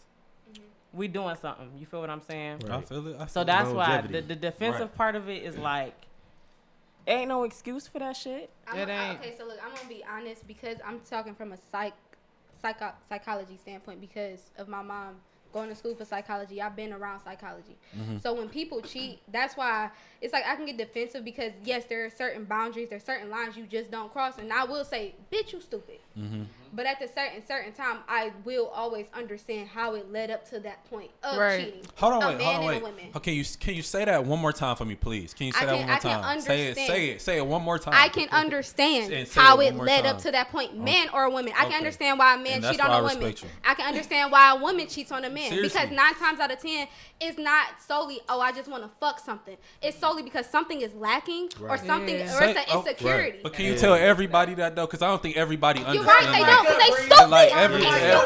We 0.92 1.08
doing 1.08 1.36
something. 1.40 1.70
You 1.78 1.86
feel 1.86 2.00
what 2.00 2.10
I'm 2.10 2.20
saying? 2.20 2.60
Right. 2.64 2.72
I 2.72 2.80
feel 2.82 3.06
it. 3.08 3.14
I 3.14 3.18
feel 3.18 3.28
So 3.28 3.40
it. 3.42 3.46
that's 3.46 3.70
why 3.70 4.00
the, 4.02 4.20
the 4.20 4.36
defensive 4.36 4.80
Right. 4.82 4.94
part 4.94 5.16
of 5.16 5.28
it 5.28 5.42
is 5.42 5.56
like 5.56 5.94
Ain't 7.06 7.28
no 7.28 7.42
excuse 7.42 7.88
for 7.88 7.98
that 7.98 8.16
shit. 8.16 8.48
I'm 8.68 8.78
It 8.78 8.88
a- 8.88 8.92
ain't. 8.92 9.18
Okay, 9.20 9.34
so 9.36 9.44
look, 9.44 9.58
I'm 9.64 9.74
gonna 9.74 9.88
be 9.88 10.04
honest 10.08 10.46
because 10.46 10.76
I'm 10.86 11.00
talking 11.00 11.34
from 11.34 11.52
a 11.52 11.56
psych, 11.72 11.94
psycho, 12.60 12.92
psychology 13.08 13.58
standpoint 13.60 14.00
because 14.00 14.50
of 14.56 14.68
my 14.68 14.82
mom 14.82 15.16
going 15.52 15.68
to 15.68 15.74
school 15.74 15.96
for 15.96 16.04
psychology. 16.04 16.62
I've 16.62 16.76
been 16.76 16.92
around 16.92 17.20
psychology. 17.24 17.76
Mm-hmm. 17.98 18.18
So 18.18 18.32
when 18.34 18.48
people 18.48 18.80
cheat, 18.82 19.20
that's 19.32 19.56
why 19.56 19.90
it's 20.20 20.32
like 20.32 20.44
I 20.46 20.54
can 20.54 20.64
get 20.64 20.78
defensive 20.78 21.24
because 21.24 21.52
yes, 21.64 21.84
there 21.86 22.04
are 22.04 22.10
certain 22.10 22.44
boundaries, 22.44 22.88
there's 22.88 23.02
certain 23.04 23.30
lines 23.30 23.56
you 23.56 23.66
just 23.66 23.90
don't 23.90 24.12
cross, 24.12 24.38
and 24.38 24.52
I 24.52 24.62
will 24.64 24.84
say, 24.84 25.16
bitch, 25.32 25.52
you 25.52 25.60
stupid. 25.60 25.98
Mm-hmm. 26.16 26.42
But 26.74 26.86
at 26.86 26.98
the 27.00 27.06
certain 27.08 27.46
certain 27.46 27.72
time, 27.72 27.98
I 28.08 28.32
will 28.44 28.68
always 28.68 29.06
understand 29.14 29.68
how 29.68 29.94
it 29.94 30.10
led 30.10 30.30
up 30.30 30.48
to 30.50 30.58
that 30.60 30.82
point 30.88 31.10
of 31.22 31.36
Right. 31.36 31.66
cheating. 31.66 31.82
Hold 31.96 32.14
on, 32.14 32.22
a 32.22 32.26
wait, 32.28 32.38
man 32.38 32.46
hold 32.54 32.68
on, 32.70 32.74
and 32.74 32.96
wait. 32.96 33.10
a. 33.14 33.16
Okay, 33.18 33.32
you 33.32 33.44
can 33.60 33.74
you 33.74 33.82
say 33.82 34.06
that 34.06 34.24
one 34.24 34.38
more 34.38 34.52
time 34.52 34.74
for 34.76 34.86
me, 34.86 34.94
please? 34.94 35.34
Can 35.34 35.48
you 35.48 35.52
say 35.52 35.60
I 35.60 35.66
that 35.66 35.70
can- 35.72 35.78
one 35.80 35.86
more 35.86 35.94
I 35.96 35.98
can 35.98 36.22
time? 36.22 36.40
Say 36.40 36.62
it, 36.68 36.76
say 36.76 37.08
it, 37.10 37.20
say 37.20 37.36
it 37.36 37.46
one 37.46 37.60
more 37.62 37.78
time. 37.78 37.92
I 37.94 38.08
can 38.08 38.28
understand 38.30 39.12
how 39.34 39.60
it 39.60 39.66
it 39.66 39.74
led 39.76 40.04
time. 40.04 40.16
up 40.16 40.22
to 40.22 40.30
that 40.32 40.50
point, 40.50 40.76
man 40.78 41.08
or 41.12 41.28
woman. 41.28 41.52
I 41.56 41.62
Okay. 41.62 41.70
can 41.72 41.78
understand 41.78 42.18
why 42.18 42.34
a 42.34 42.38
man 42.38 42.52
And 42.54 42.64
that's 42.64 42.76
cheat 42.76 42.80
on 42.84 42.90
why 42.90 42.96
a 42.96 42.98
I 43.00 43.14
woman. 43.14 43.28
you. 43.42 43.48
I 43.64 43.74
can 43.74 43.86
understand 43.86 44.32
why 44.32 44.52
a 44.52 44.56
woman 44.56 44.86
cheats 44.88 45.12
on 45.12 45.24
a 45.26 45.30
man 45.30 45.50
Seriously. 45.50 45.68
because 45.78 45.90
nine 45.94 46.14
times 46.14 46.40
out 46.40 46.50
of 46.50 46.58
ten, 46.60 46.88
it's 47.20 47.38
not 47.38 47.66
solely 47.86 48.20
oh 48.30 48.40
I 48.40 48.50
just 48.52 48.70
want 48.70 48.82
to 48.82 48.90
fuck 48.98 49.20
something. 49.20 49.56
It's 49.82 49.98
solely 49.98 50.22
because 50.22 50.46
something 50.46 50.80
is 50.80 50.94
lacking 50.94 51.50
or 51.68 51.76
something 51.76 52.14
Yeah. 52.18 52.38
or 52.38 52.42
it's 52.44 52.58
an 52.58 52.64
oh, 52.70 52.78
insecurity. 52.78 53.40
But 53.42 53.52
can 53.52 53.66
you 53.66 53.72
Yeah. 53.72 53.78
tell 53.78 53.94
everybody 53.94 54.54
that 54.54 54.74
though? 54.74 54.86
Because 54.86 55.02
I 55.02 55.08
don't 55.08 55.22
think 55.22 55.36
everybody 55.36 55.80
You're 55.80 56.02
right, 56.04 56.24
they 56.32 56.42
that. 56.42 56.61
Don't 56.62 56.78
because 56.78 56.78
they 56.78 57.04
stupid. 57.06 57.28
Like, 57.30 57.52
every- 57.56 57.82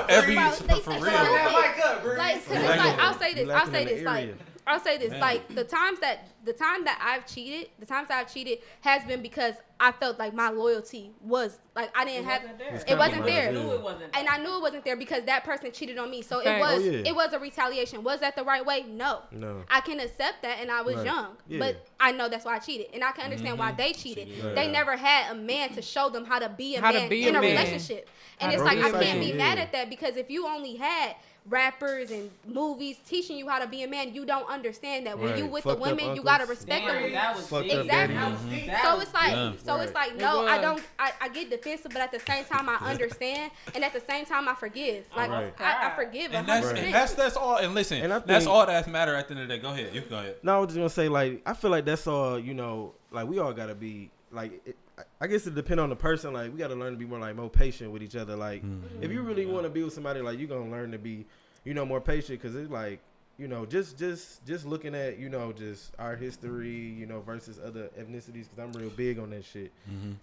every- 0.08 0.34
every- 0.34 0.34
for 0.82 0.90
real. 0.90 1.02
Like, 1.02 1.76
Like, 2.16 2.44
'cause 2.46 2.56
it's 2.56 2.64
like, 2.78 2.98
I'll 2.98 3.18
say 3.18 3.34
this. 3.34 3.50
I'll 3.50 3.66
say 3.66 3.84
this. 3.84 4.04
Like, 4.04 4.22
area. 4.24 4.34
I'll 4.66 4.80
say 4.80 4.98
this. 4.98 5.10
Man. 5.12 5.20
Like, 5.20 5.48
the 5.54 5.64
times 5.64 6.00
that 6.00 6.26
the 6.44 6.52
time 6.52 6.84
that 6.84 6.98
I've 7.02 7.26
cheated, 7.26 7.70
the 7.78 7.86
times 7.86 8.08
that 8.08 8.18
I've 8.18 8.32
cheated 8.32 8.58
has 8.80 9.04
been 9.04 9.22
because 9.22 9.54
I 9.78 9.92
felt 9.92 10.18
like 10.18 10.32
my 10.32 10.48
loyalty 10.50 11.10
was 11.20 11.58
like 11.74 11.90
I 11.96 12.04
didn't 12.04 12.24
have. 12.24 12.42
wasn't 12.42 12.58
there. 12.58 12.84
It 12.88 12.98
wasn't 12.98 13.24
there. 13.26 13.52
Yeah. 13.52 13.62
knew 13.62 13.72
it 13.72 13.82
wasn't. 13.82 14.16
And 14.16 14.26
I 14.28 14.38
knew 14.38 14.56
it 14.56 14.62
wasn't 14.62 14.84
there 14.84 14.96
because 14.96 15.24
that 15.24 15.44
person 15.44 15.70
cheated 15.72 15.98
on 15.98 16.10
me. 16.10 16.22
So 16.22 16.38
it 16.40 16.58
was 16.58 16.78
Oh, 16.82 16.90
yeah. 16.90 17.02
it 17.10 17.14
was 17.14 17.32
a 17.32 17.38
retaliation. 17.38 18.02
Was 18.02 18.20
that 18.20 18.36
the 18.36 18.44
right 18.44 18.64
way? 18.64 18.84
No. 18.88 19.20
No. 19.32 19.62
I 19.68 19.80
can 19.82 20.00
accept 20.00 20.42
that 20.42 20.58
and 20.60 20.70
I 20.70 20.82
was 20.82 20.96
Right. 20.96 21.06
young. 21.06 21.36
Yeah. 21.48 21.58
But 21.58 21.86
I 22.00 22.12
know 22.12 22.28
that's 22.28 22.44
why 22.44 22.56
I 22.56 22.58
cheated. 22.58 22.86
And 22.94 23.04
I 23.04 23.12
can 23.12 23.24
understand 23.24 23.58
why 23.58 23.72
they 23.72 23.92
cheated. 23.92 24.28
Cheated. 24.28 24.56
They 24.56 24.70
never 24.70 24.96
had 24.96 25.32
a 25.32 25.34
man 25.34 25.70
to 25.74 25.82
show 25.82 26.08
them 26.10 26.24
how 26.24 26.38
to 26.38 26.48
be 26.48 26.76
a 26.76 26.80
How 26.80 26.92
to 26.92 27.00
man 27.00 27.08
be 27.08 27.28
in 27.28 27.34
a 27.34 27.38
a, 27.38 27.42
man. 27.42 27.50
relationship. 27.56 28.08
And 28.40 28.50
How 28.50 28.54
it's 28.56 28.64
like 28.64 28.78
I 28.78 28.90
can't 28.90 29.00
man. 29.00 29.20
be 29.20 29.32
mad 29.32 29.58
at 29.58 29.72
that 29.72 29.90
because 29.90 30.16
if 30.16 30.30
you 30.30 30.46
only 30.46 30.76
had 30.76 31.16
rappers 31.48 32.10
and 32.10 32.30
movies 32.46 32.96
teaching 33.08 33.36
you 33.38 33.48
how 33.48 33.58
to 33.58 33.66
be 33.66 33.82
a 33.82 33.88
man, 33.88 34.12
you 34.14 34.24
don't 34.24 34.48
understand 34.50 35.06
that 35.06 35.18
when 35.18 35.36
you 35.38 35.46
with 35.46 35.64
Fucked 35.64 35.76
the 35.76 35.82
women, 35.82 36.16
you 36.16 36.22
gotta 36.22 36.44
respect 36.46 36.86
Damn, 36.86 37.02
them. 37.02 37.12
that 37.12 37.36
was 37.36 37.46
Fucked 37.46 37.64
deep. 37.68 37.72
up 37.78 37.84
Exactly. 37.84 38.14
daddy. 38.16 38.36
Mhm. 38.62 38.66
That 38.66 38.82
So 38.82 39.00
it's 39.00 39.14
like, 39.14 39.30
Yeah. 39.30 39.52
so 39.64 39.76
it's 39.80 39.94
like, 39.94 40.10
It 40.12 40.16
no, 40.18 40.46
I 40.46 40.58
don't, 40.60 40.82
I, 40.98 41.12
I 41.20 41.28
get 41.28 41.50
defensive, 41.50 41.92
but 41.92 42.00
at 42.02 42.10
the 42.12 42.20
same 42.20 42.44
time, 42.44 42.68
I 42.68 42.74
understand, 42.90 43.52
and 43.74 43.84
at 43.84 43.92
the 43.92 44.00
same 44.00 44.24
time, 44.26 44.48
I 44.48 44.54
forgive. 44.54 45.04
Like, 45.16 45.30
Right. 45.30 45.54
I, 45.60 45.88
I 45.92 45.94
forgive 45.96 46.32
And 46.34 46.46
that's, 46.48 46.66
Right. 46.66 46.78
and 46.78 46.94
that's 46.94 47.14
that's 47.14 47.36
all. 47.36 47.56
And 47.56 47.74
listen, 47.74 48.02
And 48.02 48.12
I 48.12 48.18
that's 48.18 48.46
all 48.46 48.66
that 48.66 48.88
matter 48.88 49.14
at 49.14 49.28
the 49.28 49.34
end 49.34 49.42
of 49.42 49.48
the 49.48 49.56
day. 49.56 49.62
Go 49.62 49.70
ahead. 49.70 49.94
You 49.94 50.00
can 50.00 50.10
go 50.10 50.18
ahead. 50.18 50.36
No, 50.42 50.56
I 50.56 50.58
was 50.58 50.68
just 50.68 50.76
gonna 50.76 50.88
say 50.90 51.08
like 51.08 51.42
I 51.46 51.54
feel 51.54 51.70
like 51.70 51.84
that's 51.84 52.06
all 52.06 52.38
you 52.38 52.54
know. 52.54 52.94
Like 53.12 53.28
we 53.28 53.38
all 53.38 53.52
gotta 53.52 53.74
be 53.74 54.10
like. 54.32 54.60
It, 54.66 54.76
I- 54.98 55.02
I 55.22 55.26
guess 55.26 55.46
it 55.46 55.54
depend 55.54 55.80
on 55.80 55.90
the 55.90 55.96
person. 55.96 56.32
Like 56.32 56.52
we 56.52 56.58
gotta 56.58 56.74
learn 56.74 56.92
to 56.92 56.98
be 56.98 57.04
more 57.04 57.18
like 57.18 57.36
more 57.36 57.50
patient 57.50 57.90
with 57.92 58.02
each 58.02 58.16
other. 58.16 58.36
Like 58.36 58.62
if 59.00 59.10
you 59.12 59.22
really 59.22 59.46
want 59.46 59.64
to 59.64 59.70
be 59.70 59.82
with 59.82 59.92
somebody, 59.92 60.20
like 60.20 60.38
you're 60.38 60.48
gonna 60.48 60.70
learn 60.70 60.90
to 60.92 60.98
be, 60.98 61.26
you 61.64 61.74
know, 61.74 61.84
more 61.84 62.00
patient. 62.00 62.40
Cause 62.40 62.54
it's 62.54 62.70
like 62.70 63.00
you 63.38 63.48
know 63.48 63.66
just 63.66 63.98
just 63.98 64.44
just 64.46 64.64
looking 64.64 64.94
at 64.94 65.18
you 65.18 65.28
know 65.28 65.52
just 65.52 65.92
our 65.98 66.16
history, 66.16 66.70
you 66.98 67.04
know, 67.06 67.20
versus 67.20 67.58
other 67.62 67.90
ethnicities. 67.98 68.48
Cause 68.48 68.58
I'm 68.58 68.72
real 68.72 68.88
big 68.90 69.18
on 69.18 69.30
that 69.30 69.44
shit. 69.44 69.70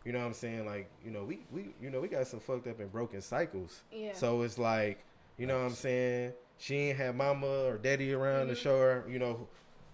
You 0.04 0.12
know 0.12 0.20
what 0.20 0.26
I'm 0.26 0.34
saying? 0.34 0.66
Like 0.66 0.90
you 1.06 1.12
know 1.12 1.24
we 1.24 1.40
we 1.52 1.74
you 1.80 1.92
know 1.92 2.02
we 2.02 2.08
got 2.08 2.26
some 2.26 2.40
fucked 2.40 2.68
up 2.68 2.80
and 2.80 2.92
broken 2.92 3.22
cycles. 3.22 3.82
Yeah. 3.92 4.14
So 4.14 4.42
it's 4.42 4.58
like, 4.58 5.04
you 5.38 5.46
know 5.46 5.60
what 5.60 5.66
I'm 5.66 5.76
saying? 5.76 6.34
She 6.58 6.76
ain't 6.76 6.98
had 6.98 7.16
mama 7.16 7.46
or 7.66 7.78
daddy 7.78 8.14
around 8.14 8.48
to 8.48 8.54
Mhm. 8.54 8.58
show 8.58 8.80
her, 8.80 9.04
you 9.08 9.20
know, 9.20 9.48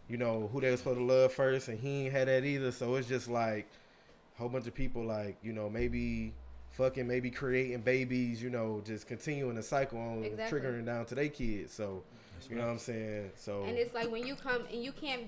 you 0.08 0.18
know, 0.18 0.48
who 0.54 0.62
they 0.62 0.72
was 0.72 0.80
supposed 0.80 1.00
to 1.00 1.04
love 1.04 1.34
first, 1.34 1.68
and 1.68 1.78
he 1.80 2.06
ain't 2.06 2.14
had 2.14 2.28
that 2.30 2.46
either. 2.46 2.72
So 2.72 2.96
it's 2.96 3.08
just 3.08 3.28
like 3.28 3.66
a 3.66 3.79
whole 4.40 4.50
bunch 4.50 4.66
of 4.68 4.74
people, 4.74 5.04
like, 5.06 5.38
you 5.44 5.52
know, 5.54 5.70
maybe 5.70 6.34
fucking, 6.72 7.06
maybe 7.06 7.30
creating 7.30 7.82
babies, 7.82 8.42
you 8.42 8.50
know, 8.50 8.82
just 8.86 9.06
continuing 9.06 9.56
the 9.56 9.62
cycle 9.64 10.00
on 10.00 10.24
Exactly. 10.24 10.60
triggering 10.62 10.86
down 10.86 11.06
to 11.08 11.16
their 11.16 11.28
kids. 11.28 11.74
So, 11.74 12.04
you 12.50 12.56
know 12.56 12.66
what 12.66 12.72
I'm 12.72 12.80
saying? 12.80 13.32
So, 13.36 13.64
And 13.64 13.78
it's 13.78 13.94
like 13.94 14.10
when 14.10 14.26
you 14.26 14.36
come 14.36 14.64
and 14.72 14.82
you 14.84 14.92
can't. 14.94 15.24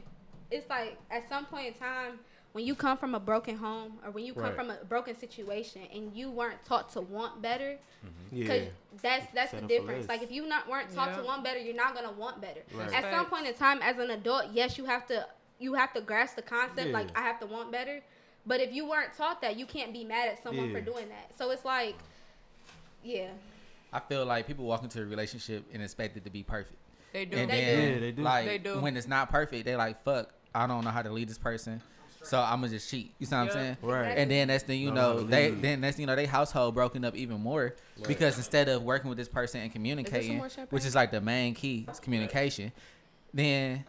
It's 0.50 0.70
like 0.70 0.98
at 1.10 1.28
some 1.30 1.46
point 1.46 1.68
in 1.68 1.74
time 1.74 2.20
when 2.54 2.66
you 2.66 2.76
come 2.76 2.98
from 2.98 3.16
a 3.16 3.20
broken 3.22 3.56
home 3.56 4.00
or 4.04 4.12
when 4.12 4.26
you 4.26 4.34
come 4.34 4.44
Right. 4.44 4.56
from 4.56 4.70
a 4.70 4.76
broken 4.84 5.18
situation 5.18 5.82
and 5.94 6.14
you 6.14 6.30
weren't 6.30 6.62
taught 6.66 6.90
to 6.94 7.00
want 7.02 7.42
better, 7.42 7.78
because 8.34 8.64
yeah, 8.64 8.70
that's 9.02 9.26
that's 9.34 9.52
the 9.52 9.62
difference. 9.62 10.10
Like 10.10 10.22
if 10.22 10.30
you 10.32 10.46
not 10.48 10.70
weren't 10.70 10.94
taught 10.94 11.18
to 11.18 11.24
want 11.24 11.44
better, 11.46 11.60
you're 11.60 11.76
not 11.76 11.96
gonna 11.96 12.12
want 12.12 12.42
better. 12.42 12.62
Right. 12.74 12.94
At 12.94 13.10
some 13.14 13.28
point 13.28 13.48
in 13.48 13.54
time, 13.54 13.82
as 13.82 13.98
an 13.98 14.10
adult, 14.12 14.48
yes, 14.52 14.78
you 14.78 14.84
have 14.86 15.06
to 15.08 15.26
you 15.60 15.74
have 15.76 15.94
to 15.94 16.02
grasp 16.02 16.36
the 16.36 16.42
concept 16.42 16.88
Yeah. 16.88 16.94
like 16.94 17.08
I 17.18 17.22
have 17.22 17.40
to 17.40 17.46
want 17.46 17.72
better. 17.72 18.02
But 18.46 18.60
if 18.60 18.74
you 18.74 18.90
weren't 18.90 19.14
taught 19.16 19.42
that, 19.42 19.56
you 19.58 19.66
can't 19.66 19.94
be 19.94 20.04
mad 20.04 20.28
at 20.30 20.42
someone 20.44 20.72
for 20.72 20.82
doing 20.82 21.08
that. 21.10 21.38
So 21.38 21.52
it's 21.52 21.64
like, 21.66 21.96
yeah, 23.04 23.28
I 23.94 24.00
feel 24.00 24.26
like 24.26 24.48
people 24.48 24.66
walk 24.66 24.84
into 24.84 25.02
a 25.02 25.06
relationship 25.06 25.64
and 25.74 25.82
expect 25.84 26.18
it 26.18 26.24
to 26.24 26.30
be 26.30 26.44
perfect. 26.44 26.78
They 27.14 27.26
do. 27.26 27.38
And 27.38 27.50
They 27.52 27.62
then, 27.62 27.78
do. 27.88 27.94
Yeah, 27.94 28.00
they 28.00 28.12
do. 28.12 28.22
like, 28.24 28.46
They 28.46 28.58
do. 28.58 28.80
when 28.80 28.96
it's 28.98 29.08
not 29.08 29.30
perfect, 29.30 29.66
they 29.66 29.76
like, 29.76 30.04
fuck, 30.04 30.30
I 30.56 30.66
don't 30.66 30.84
know 30.84 30.92
how 30.92 31.02
to 31.02 31.12
lead 31.12 31.30
this 31.30 31.38
person. 31.38 31.82
So 32.24 32.40
I'm 32.40 32.62
gonna 32.62 32.70
just 32.70 32.90
cheat. 32.90 33.14
You 33.18 33.26
see 33.26 33.34
what 33.36 33.42
I'm 33.42 33.50
saying? 33.52 33.78
right. 33.82 34.16
And 34.18 34.30
then 34.30 34.48
that's 34.50 34.64
then 34.64 34.78
you 34.78 34.92
Know 34.92 35.02
how 35.02 35.14
know 35.14 35.24
they 35.24 35.50
lead. 35.50 35.62
then 35.64 35.82
that's 35.82 35.98
you 35.98 36.06
know 36.06 36.16
they 36.16 36.28
household 36.28 36.76
broken 36.76 37.04
up 37.04 37.16
even 37.16 37.42
more 37.42 37.76
because 38.08 38.38
instead 38.38 38.70
of 38.70 38.84
working 38.84 39.10
with 39.10 39.18
this 39.18 39.28
person 39.28 39.62
and 39.62 39.72
communicating, 39.72 40.38
more 40.38 40.48
champagne? 40.48 40.68
which 40.70 40.86
is 40.86 40.94
like 40.94 41.10
the 41.10 41.20
main 41.20 41.56
key, 41.56 41.88
is 41.92 42.00
communication. 42.00 42.72
Then 43.34 43.86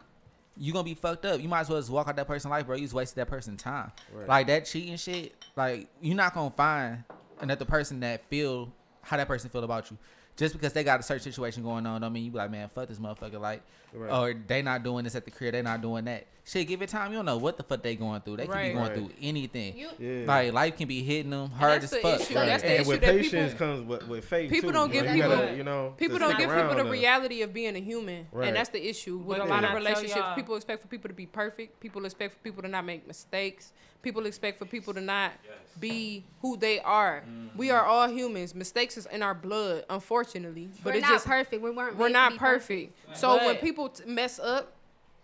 you 0.57 0.73
gonna 0.73 0.85
be 0.85 0.95
fucked 0.95 1.25
up. 1.25 1.41
You 1.41 1.49
might 1.49 1.61
as 1.61 1.69
well 1.69 1.79
just 1.79 1.91
walk 1.91 2.09
out 2.09 2.17
that 2.17 2.27
person's 2.27 2.51
life, 2.51 2.67
bro. 2.67 2.77
You 2.77 2.83
just 2.83 2.95
wasted 2.95 3.17
that 3.17 3.29
person's 3.29 3.63
time. 3.63 3.93
Right. 4.13 4.29
Like 4.29 4.47
that 4.49 4.67
cheating 4.67 4.97
shit. 4.97 5.35
Like 5.57 5.89
you're 6.01 6.17
not 6.17 6.35
gonna 6.35 6.51
find 6.51 7.05
another 7.41 7.65
person 7.65 8.01
that 8.01 8.25
feel 8.29 8.73
how 9.03 9.17
that 9.17 9.29
person 9.29 9.51
feel 9.51 9.65
about 9.65 9.91
you. 9.91 9.99
Just 10.37 10.55
because 10.55 10.73
they 10.73 10.85
got 10.85 11.01
a 11.01 11.03
certain 11.03 11.23
situation 11.23 11.63
going 11.63 11.87
on, 11.87 12.01
don't 12.01 12.13
mean 12.13 12.25
you 12.25 12.31
be 12.31 12.39
like, 12.39 12.51
man, 12.51 12.71
fuck 12.75 12.89
this 12.89 12.99
motherfucker. 12.99 13.39
Like, 13.39 13.63
Right. 13.95 14.11
or 14.11 14.35
they 14.47 14.63
not 14.63 14.83
doing 14.83 15.05
this 15.05 15.15
at 15.15 15.25
the 15.25 15.31
crib, 15.31 15.53
they 15.53 15.63
not 15.63 15.81
doing 15.83 16.05
that. 16.07 16.27
Shit, 16.45 16.67
give 16.67 16.83
it 16.83 16.89
time. 16.89 17.13
You 17.13 17.19
don't 17.19 17.25
know 17.27 17.37
what 17.37 17.57
the 17.57 17.63
fuck 17.63 17.85
they 17.85 17.95
going 17.95 18.21
through. 18.23 18.39
They 18.39 18.47
could 18.47 18.55
Right. 18.55 18.69
be 18.71 18.75
going 18.75 18.87
Right. 18.89 18.95
through 18.97 19.11
anything. 19.21 19.77
you 19.79 19.89
yeah. 20.01 20.25
Like 20.27 20.53
life 20.53 20.77
can 20.77 20.89
be 20.89 21.01
hitting 21.01 21.31
them 21.31 21.51
hard 21.51 21.85
as 21.85 21.91
that's 21.91 22.03
the 22.03 22.09
fuck. 22.11 22.21
issue. 22.21 22.35
Right. 22.35 22.47
That's 22.47 22.63
the 22.65 22.69
and 22.71 22.81
issue 22.81 22.89
with 22.91 23.01
that 23.03 23.15
patience 23.17 23.53
people- 23.53 23.67
comes 23.67 23.87
with, 23.89 24.09
with 24.09 24.25
faith. 24.25 24.51
people 24.51 24.71
too. 24.71 24.75
don't 24.75 24.91
give 24.93 25.07
you 25.07 25.13
people- 25.23 25.29
gotta, 25.37 25.55
you 25.57 25.63
know, 25.63 25.95
People 25.99 26.19
don't 26.19 26.37
give 26.37 26.51
people 26.51 26.75
the 26.75 26.83
to- 26.83 26.91
reality 26.91 27.43
of 27.43 27.53
being 27.55 27.77
a 27.77 27.81
human, 27.81 28.27
Right. 28.33 28.49
and 28.49 28.57
that's 28.57 28.71
the 28.71 28.85
issue 28.85 29.19
with 29.19 29.39
But 29.39 29.47
a 29.47 29.51
lot 29.51 29.63
of 29.63 29.73
relationships. 29.75 30.27
People 30.35 30.57
expect 30.57 30.83
for 30.83 30.89
people 30.89 31.09
to 31.09 31.15
be 31.15 31.27
perfect. 31.27 31.79
People 31.79 32.05
expect 32.07 32.33
for 32.35 32.41
people 32.41 32.63
to 32.63 32.69
not 32.69 32.85
make 32.85 33.07
mistakes. 33.07 33.73
People 34.03 34.27
expect 34.27 34.59
for 34.59 34.65
people 34.65 34.93
to 34.95 35.01
not 35.01 35.31
be 35.79 36.25
who 36.41 36.57
they 36.57 36.81
are. 36.81 37.21
Mm-hmm. 37.21 37.57
We 37.57 37.71
are 37.71 37.85
all 37.85 38.09
humans. 38.09 38.53
Mistakes 38.53 38.97
is 38.97 39.07
in 39.07 39.23
our 39.23 39.33
blood, 39.35 39.85
unfortunately. 39.89 40.71
But 40.83 40.95
we're 40.95 40.99
it's 40.99 41.03
not 41.03 41.13
just 41.13 41.27
perfect. 41.27 41.63
We 41.63 41.71
weren't. 41.71 41.97
we're 41.97 42.09
not 42.09 42.37
perfect. 42.37 42.97
So 43.17 43.37
when 43.37 43.55
But- 43.55 43.61
people 43.83 44.05
t- 44.05 44.11
mess 44.11 44.39
up, 44.39 44.73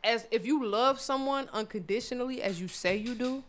as 0.02 0.26
if 0.30 0.46
you 0.46 0.64
love 0.64 1.00
someone 1.00 1.48
unconditionally, 1.52 2.42
as 2.42 2.60
you 2.60 2.68
say 2.68 2.96
you 2.96 3.14
do, 3.14 3.42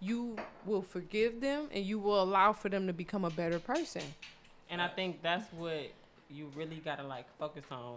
you 0.00 0.36
will 0.66 0.82
forgive 0.82 1.40
them 1.40 1.68
and 1.72 1.84
you 1.84 1.98
will 1.98 2.22
allow 2.22 2.52
for 2.52 2.68
them 2.68 2.86
to 2.86 2.92
become 2.92 3.24
a 3.24 3.30
better 3.30 3.58
person. 3.58 4.02
And 4.70 4.82
I 4.82 4.88
think 4.88 5.22
that's 5.22 5.50
what 5.52 5.90
you 6.30 6.50
really 6.54 6.80
gotta 6.84 7.04
like 7.04 7.26
focus 7.38 7.64
on. 7.70 7.96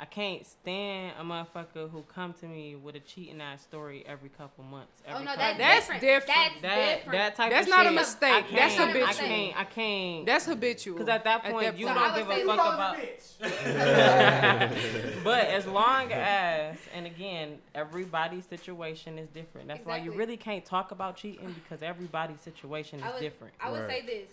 I 0.00 0.06
can't 0.06 0.44
stand 0.44 1.12
a 1.20 1.22
motherfucker 1.22 1.88
who 1.88 2.02
come 2.02 2.32
to 2.40 2.46
me 2.46 2.74
with 2.74 2.96
a 2.96 3.00
cheating 3.00 3.40
ass 3.40 3.62
story 3.62 4.04
every 4.06 4.28
couple 4.28 4.64
months. 4.64 5.00
Oh 5.06 5.12
Every 5.12 5.24
no, 5.24 5.30
couple 5.34 5.44
that's, 5.44 5.58
That's 5.58 5.80
different. 6.00 6.00
different. 6.02 6.26
That's 6.36 6.60
that 6.62 6.96
different. 6.96 7.12
that 7.12 7.34
type 7.36 7.50
That's 7.50 7.66
of 7.66 7.70
not 7.70 7.86
a 7.86 7.90
mistake. 7.92 8.44
I 8.52 8.54
That's 8.56 8.74
habitual. 8.74 9.06
I 9.06 9.12
can't. 9.14 9.56
I 9.56 9.64
can't. 9.64 10.26
That's 10.26 10.46
habitual. 10.46 10.94
Because 10.98 11.08
at 11.08 11.24
that 11.24 11.44
point, 11.44 11.78
you 11.78 11.86
So 11.86 11.92
I 11.92 11.94
don't 12.16 12.28
would 12.28 12.36
give 12.36 12.44
a 12.44 12.46
fuck 12.46 12.58
call 12.58 12.72
about. 12.72 12.96
but 15.24 15.46
as 15.46 15.66
long 15.66 16.12
as, 16.12 16.76
and 16.94 17.06
again, 17.06 17.58
everybody's 17.74 18.46
situation 18.46 19.18
is 19.18 19.28
different. 19.28 19.68
That's 19.68 19.84
why 19.86 19.98
you 19.98 20.12
really 20.12 20.36
can't 20.36 20.64
talk 20.64 20.90
about 20.90 21.16
cheating 21.16 21.54
because 21.62 21.82
everybody's 21.82 22.40
situation 22.40 22.98
is 22.98 23.04
I 23.06 23.12
would, 23.12 23.20
different. 23.20 23.54
I 23.60 23.70
would 23.70 23.80
Right. 23.82 24.02
say 24.02 24.06
this. 24.06 24.30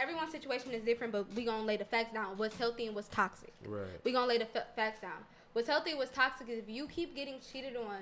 Everyone's 0.00 0.32
situation 0.32 0.70
is 0.72 0.82
different, 0.82 1.12
but 1.12 1.26
we 1.34 1.44
gonna 1.44 1.64
lay 1.64 1.76
the 1.76 1.84
facts 1.84 2.14
down. 2.14 2.38
What's 2.38 2.56
healthy 2.56 2.86
and 2.86 2.94
what's 2.94 3.08
toxic. 3.08 3.52
Right. 3.66 4.02
We 4.02 4.12
gonna 4.12 4.26
lay 4.26 4.38
the 4.38 4.46
fa- 4.46 4.66
facts 4.74 5.00
down. 5.00 5.24
What's 5.52 5.68
healthy 5.68 5.94
what's 5.94 6.14
toxic 6.14 6.48
is 6.48 6.58
if 6.58 6.68
you 6.68 6.86
keep 6.86 7.14
getting 7.14 7.40
cheated 7.40 7.76
on 7.76 7.98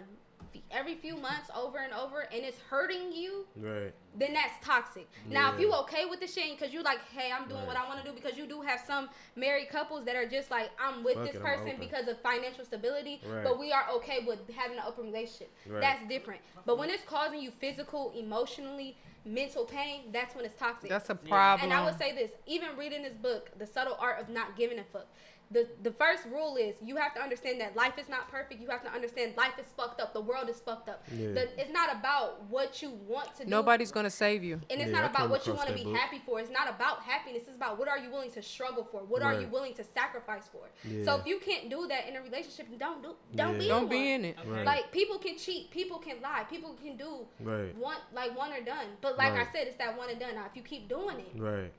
every 0.70 0.94
few 0.94 1.16
months 1.16 1.50
over 1.56 1.78
and 1.78 1.92
over, 1.92 2.20
and 2.20 2.44
it's 2.44 2.58
hurting 2.70 3.12
you, 3.12 3.46
Right. 3.56 3.92
then 4.14 4.34
that's 4.34 4.54
toxic. 4.64 5.08
Now, 5.26 5.52
if 5.52 5.60
Yeah. 5.60 5.66
you 5.66 5.72
okay 5.74 6.06
with 6.06 6.20
the 6.20 6.26
shit 6.26 6.50
because 6.58 6.72
you 6.72 6.82
like, 6.82 7.00
hey, 7.10 7.32
I'm 7.32 7.48
doing 7.48 7.66
what 7.66 7.76
I 7.76 7.86
want 7.86 8.02
to 8.02 8.08
do, 8.08 8.14
because 8.14 8.36
you 8.36 8.46
do 8.46 8.60
have 8.62 8.80
some 8.80 9.08
married 9.36 9.68
couples 9.68 10.04
that 10.04 10.16
are 10.16 10.26
just 10.26 10.50
like, 10.50 10.70
I'm 10.80 11.02
with 11.04 11.14
Fuck 11.14 11.26
this 11.26 11.36
it, 11.36 11.42
person 11.42 11.76
because 11.78 12.08
of 12.08 12.20
financial 12.20 12.64
stability, 12.64 13.20
Right. 13.24 13.44
but 13.44 13.58
we 13.58 13.72
are 13.72 13.88
okay 13.96 14.20
with 14.26 14.48
having 14.50 14.78
an 14.78 14.84
open 14.86 15.04
relationship. 15.04 15.54
Right. 15.66 15.80
That's 15.80 16.08
different. 16.08 16.40
But 16.64 16.78
when 16.78 16.90
it's 16.90 17.04
causing 17.04 17.40
you 17.40 17.50
physical, 17.50 18.12
emotionally, 18.16 18.96
mental 19.24 19.64
pain, 19.64 20.10
that's 20.12 20.34
when 20.34 20.44
it's 20.44 20.58
toxic. 20.58 20.88
That's 20.88 21.10
a 21.10 21.14
problem. 21.14 21.70
And 21.70 21.78
I 21.78 21.84
would 21.84 21.98
say 21.98 22.12
this, 22.12 22.30
even 22.46 22.76
reading 22.76 23.02
this 23.02 23.14
book, 23.14 23.50
The 23.58 23.66
Subtle 23.66 23.96
Art 24.00 24.20
of 24.20 24.28
Not 24.28 24.56
Giving 24.56 24.78
a 24.78 24.84
Fuck. 24.84 25.06
The, 25.50 25.66
the 25.82 25.92
first 25.92 26.24
rule 26.26 26.56
is 26.56 26.74
you 26.84 26.96
have 26.96 27.14
to 27.14 27.20
understand 27.22 27.58
that 27.62 27.74
life 27.74 27.94
is 27.98 28.06
not 28.08 28.30
perfect. 28.30 28.60
You 28.60 28.68
have 28.68 28.82
to 28.84 28.90
understand 28.92 29.32
life 29.36 29.54
is 29.58 29.64
fucked 29.78 29.98
up. 29.98 30.12
The 30.12 30.20
world 30.20 30.50
is 30.50 30.60
fucked 30.60 30.90
up. 30.90 31.02
Yeah. 31.10 31.28
The, 31.32 31.60
it's 31.60 31.72
not 31.72 31.90
about 31.94 32.44
what 32.50 32.82
you 32.82 32.90
want 32.90 33.34
to 33.36 33.44
do. 33.44 33.50
Nobody's 33.50 33.90
gonna 33.90 34.10
save 34.10 34.44
you. 34.44 34.60
And 34.68 34.80
it's 34.80 34.90
Yeah, 34.90 34.98
I 34.98 35.00
not 35.02 35.10
about 35.10 35.30
what 35.30 35.46
you 35.46 35.54
want 35.54 35.68
to 35.68 35.74
be 35.74 35.84
book. 35.84 35.96
happy 35.96 36.20
for. 36.26 36.38
It's 36.38 36.50
not 36.50 36.68
about 36.68 37.00
happiness. 37.00 37.44
It's 37.46 37.56
about 37.56 37.78
what 37.78 37.88
are 37.88 37.98
you 37.98 38.10
willing 38.10 38.30
to 38.32 38.42
struggle 38.42 38.84
for? 38.92 39.00
What 39.04 39.22
are 39.22 39.40
you 39.40 39.48
willing 39.48 39.72
to 39.74 39.84
sacrifice 39.84 40.48
for? 40.52 40.68
Yeah. 40.86 41.04
So 41.06 41.16
if 41.20 41.26
you 41.26 41.38
can't 41.38 41.70
do 41.70 41.86
that 41.88 42.06
in 42.08 42.16
a 42.16 42.22
relationship, 42.22 42.66
don't 42.78 43.02
do. 43.02 43.14
Don't 43.34 43.54
Yeah. 43.54 43.58
be. 43.58 43.68
Don't 43.68 43.82
in 43.84 43.88
be 43.88 43.96
one. 43.96 44.06
in 44.06 44.24
it. 44.26 44.36
Right. 44.46 44.66
Like 44.66 44.92
people 44.92 45.18
can 45.18 45.38
cheat, 45.38 45.70
people 45.70 45.98
can 45.98 46.20
lie, 46.20 46.44
people 46.50 46.74
can 46.74 46.96
do 46.98 47.26
Right. 47.40 47.74
one 47.76 47.96
like 48.12 48.36
one 48.36 48.52
or 48.52 48.60
done. 48.60 48.86
But 49.00 49.16
like 49.16 49.32
Right. 49.32 49.46
I 49.48 49.52
said, 49.52 49.66
it's 49.66 49.76
that 49.78 49.96
one 49.96 50.10
and 50.10 50.20
done. 50.20 50.34
Now 50.34 50.44
if 50.44 50.54
you 50.56 50.62
keep 50.62 50.88
doing 50.90 51.20
it, 51.20 51.32
Right. 51.40 51.72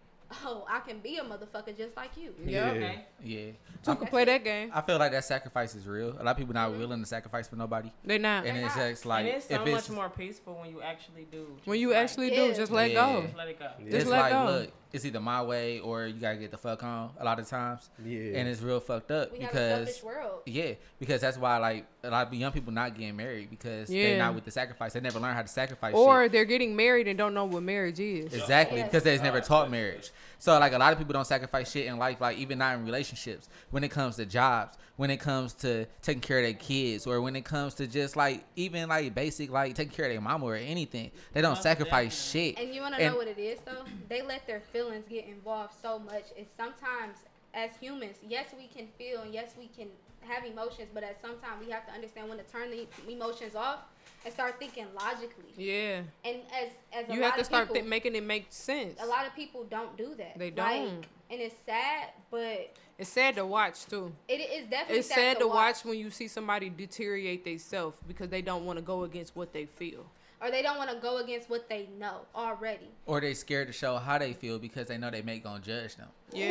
Oh, 0.46 0.66
I 0.70 0.80
can 0.80 1.00
be 1.00 1.18
a 1.18 1.24
motherfucker 1.24 1.76
just 1.76 1.96
like 1.96 2.12
you. 2.18 2.34
Yeah. 2.44 2.72
Okay. 2.72 3.06
Yeah. 3.24 3.52
Two 3.84 3.96
can 3.96 4.08
play 4.08 4.26
that 4.26 4.44
game. 4.44 4.72
I 4.74 4.82
feel 4.82 4.98
like 4.98 5.12
that 5.12 5.24
sacrifice 5.24 5.76
is 5.76 5.88
real. 5.88 6.16
A 6.20 6.24
lot 6.24 6.32
of 6.32 6.38
people 6.38 6.54
not 6.54 6.72
mm-hmm. 6.72 6.80
willing 6.80 7.00
to 7.00 7.06
sacrifice 7.06 7.48
for 7.48 7.56
nobody, 7.56 7.92
They're 8.04 8.20
not. 8.20 8.46
and 8.46 8.58
They're 8.58 8.66
it's 8.66 8.76
not. 8.76 8.90
just 8.90 9.06
like 9.06 9.26
and 9.26 9.36
it's 9.36 9.48
so 9.48 9.56
if 9.56 9.62
much 9.62 9.80
it's 9.80 9.90
more 9.90 10.10
peaceful 10.10 10.56
when 10.56 10.70
you 10.70 10.82
actually 10.82 11.28
do. 11.32 11.48
When 11.66 11.80
you 11.80 11.90
like, 11.90 11.98
actually 11.98 12.32
Yeah. 12.32 12.48
do, 12.48 12.54
just 12.56 12.72
let 12.72 12.92
Yeah. 12.92 13.14
go. 13.14 13.22
just 13.24 13.38
let 13.38 13.48
it 13.48 13.60
go. 13.60 13.66
Yeah. 13.66 13.86
it's 13.86 13.96
Just 13.96 14.08
let 14.08 14.20
like 14.20 14.32
go. 14.32 14.52
look, 14.52 14.72
it's 14.92 15.06
either 15.06 15.20
my 15.20 15.42
way 15.44 15.80
or 15.80 16.08
you 16.08 16.20
gotta 16.20 16.38
get 16.38 16.50
the 16.52 16.58
fuck 16.58 16.82
on. 16.84 17.12
A 17.20 17.24
lot 17.24 17.40
of 17.40 17.48
times, 17.48 17.90
Yeah. 18.04 18.38
and 18.40 18.48
it's 18.48 18.62
real 18.62 18.80
fucked 18.80 19.12
up 19.12 19.32
We 19.32 19.40
have 19.40 19.50
a 19.50 19.54
because 19.54 19.86
selfish 19.98 20.04
world. 20.04 20.42
yeah, 20.46 20.72
because 21.00 21.22
that's 21.22 21.38
why 21.38 21.58
like 21.58 21.86
a 22.04 22.10
lot 22.10 22.28
of 22.28 22.34
young 22.34 22.52
people 22.52 22.74
not 22.74 22.96
getting 22.98 23.16
married 23.16 23.50
because 23.50 23.90
Yeah. 23.90 24.04
they're 24.10 24.18
not 24.18 24.34
with 24.36 24.46
the 24.46 24.52
sacrifice. 24.52 24.94
They 24.94 25.00
never 25.00 25.20
learn 25.20 25.36
how 25.36 25.42
to 25.44 25.48
sacrifice. 25.48 25.94
Or 25.94 26.24
shit. 26.24 26.32
they're 26.32 26.46
getting 26.46 26.76
married 26.76 27.08
and 27.08 27.18
don't 27.18 27.34
know 27.34 27.46
what 27.46 27.62
marriage 27.64 28.00
is. 28.00 28.34
Exactly, 28.34 28.80
Yes. 28.80 28.88
because 28.90 29.04
they've 29.04 29.22
never 29.22 29.42
taught 29.42 29.70
marriage. 29.70 30.12
So 30.40 30.58
like 30.58 30.72
a 30.72 30.78
lot 30.78 30.94
of 30.94 30.98
people 30.98 31.14
don't 31.14 31.28
sacrifice 31.28 31.70
shit 31.72 31.86
in 31.86 31.98
life, 31.98 32.22
like 32.22 32.38
even 32.38 32.58
not 32.60 32.76
in 32.76 32.86
relationships. 32.86 33.50
When 33.72 33.84
it 33.84 33.90
comes 33.92 34.16
to 34.16 34.26
jobs, 34.26 34.78
when 34.96 35.10
it 35.10 35.20
comes 35.20 35.54
to 35.56 35.86
taking 36.02 36.22
care 36.22 36.40
of 36.40 36.46
their 36.46 36.54
kids, 36.54 37.06
or 37.06 37.20
when 37.22 37.36
it 37.36 37.44
comes 37.44 37.74
to 37.76 37.88
just 37.88 38.16
like 38.16 38.46
even 38.56 38.88
like 38.88 39.14
basic 39.14 39.52
like 39.52 39.76
taking 39.76 39.94
care 39.94 40.06
of 40.06 40.12
their 40.12 40.22
mama 40.22 40.46
or 40.46 40.56
anything, 40.56 41.12
they 41.34 41.42
don't 41.42 41.52
Most 41.52 41.64
sacrifice 41.64 42.32
shit. 42.32 42.58
And 42.58 42.74
you 42.74 42.82
want 42.82 42.96
to 42.96 43.06
know 43.06 43.18
what 43.18 43.28
it 43.28 43.38
is 43.38 43.60
though? 43.66 43.84
They 44.08 44.22
let 44.22 44.48
their 44.48 44.62
feelings 44.62 45.06
get 45.10 45.26
involved 45.26 45.74
so 45.82 46.00
much. 46.00 46.26
and 46.38 46.48
sometimes 46.56 47.18
as 47.54 47.72
humans, 47.80 48.18
yes, 48.28 48.48
we 48.58 48.68
can 48.68 48.88
feel 48.98 49.22
and 49.22 49.34
yes, 49.34 49.56
we 49.58 49.68
can 49.68 49.90
have 50.22 50.46
emotions, 50.46 50.90
but 50.94 51.04
at 51.04 51.20
some 51.20 51.38
time 51.40 51.60
we 51.60 51.70
have 51.72 51.86
to 51.88 51.92
understand 51.92 52.30
when 52.30 52.38
to 52.38 52.44
turn 52.46 52.72
the 52.72 52.88
emotions 53.12 53.56
off 53.56 53.80
and 54.26 54.34
start 54.34 54.60
thinking 54.60 54.86
logically. 54.96 55.54
Yeah. 55.58 56.02
And 56.26 56.38
as 56.54 56.70
as 56.94 57.10
a 57.10 57.14
You 57.14 57.20
lot 57.22 57.26
have 57.28 57.36
to 57.36 57.40
of 57.42 57.46
start 57.46 57.68
people, 57.68 57.82
thi- 57.84 57.88
making 57.88 58.16
it 58.16 58.24
make 58.24 58.48
sense. 58.50 59.02
a 59.02 59.06
lot 59.06 59.26
of 59.26 59.36
people 59.36 59.64
don't 59.70 59.96
do 59.98 60.16
that. 60.16 60.38
They 60.38 60.50
don't. 60.52 61.06
and 61.32 61.42
it's 61.42 61.56
sad, 61.66 62.10
but 62.32 62.76
It's 62.98 63.10
sad 63.10 63.36
to 63.36 63.46
watch 63.46 63.86
too. 63.86 64.12
it 64.28 64.34
is 64.42 64.68
definitely 64.70 65.00
It's 65.00 65.08
sad, 65.08 65.16
sad 65.16 65.40
to 65.40 65.48
watch 65.48 65.86
when 65.86 65.98
you 65.98 66.10
see 66.10 66.28
somebody 66.28 66.70
deteriorate 66.70 67.46
themselves 67.46 67.98
because 68.08 68.30
they 68.30 68.42
don't 68.42 68.66
want 68.66 68.78
to 68.78 68.84
go 68.84 69.04
against 69.04 69.36
what 69.36 69.54
they 69.54 69.66
feel. 69.66 70.06
or 70.42 70.50
they 70.52 70.62
don't 70.62 70.78
want 70.78 70.90
to 70.90 70.96
go 70.98 71.18
against 71.18 71.50
what 71.50 71.68
they 71.70 71.88
know 72.00 72.22
already. 72.36 72.88
Or 73.06 73.20
they 73.22 73.34
scared 73.34 73.68
to 73.68 73.74
show 73.74 73.98
how 73.98 74.18
they 74.18 74.32
feel 74.34 74.58
because 74.58 74.88
they 74.88 74.98
know 74.98 75.10
they 75.12 75.22
may 75.22 75.40
gonna 75.40 75.60
judge 75.62 75.96
them. 75.98 76.08
Yeah. 76.32 76.46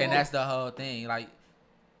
And 0.00 0.12
that's 0.12 0.30
the 0.30 0.42
whole 0.44 0.70
thing. 0.70 1.06
Like 1.08 1.28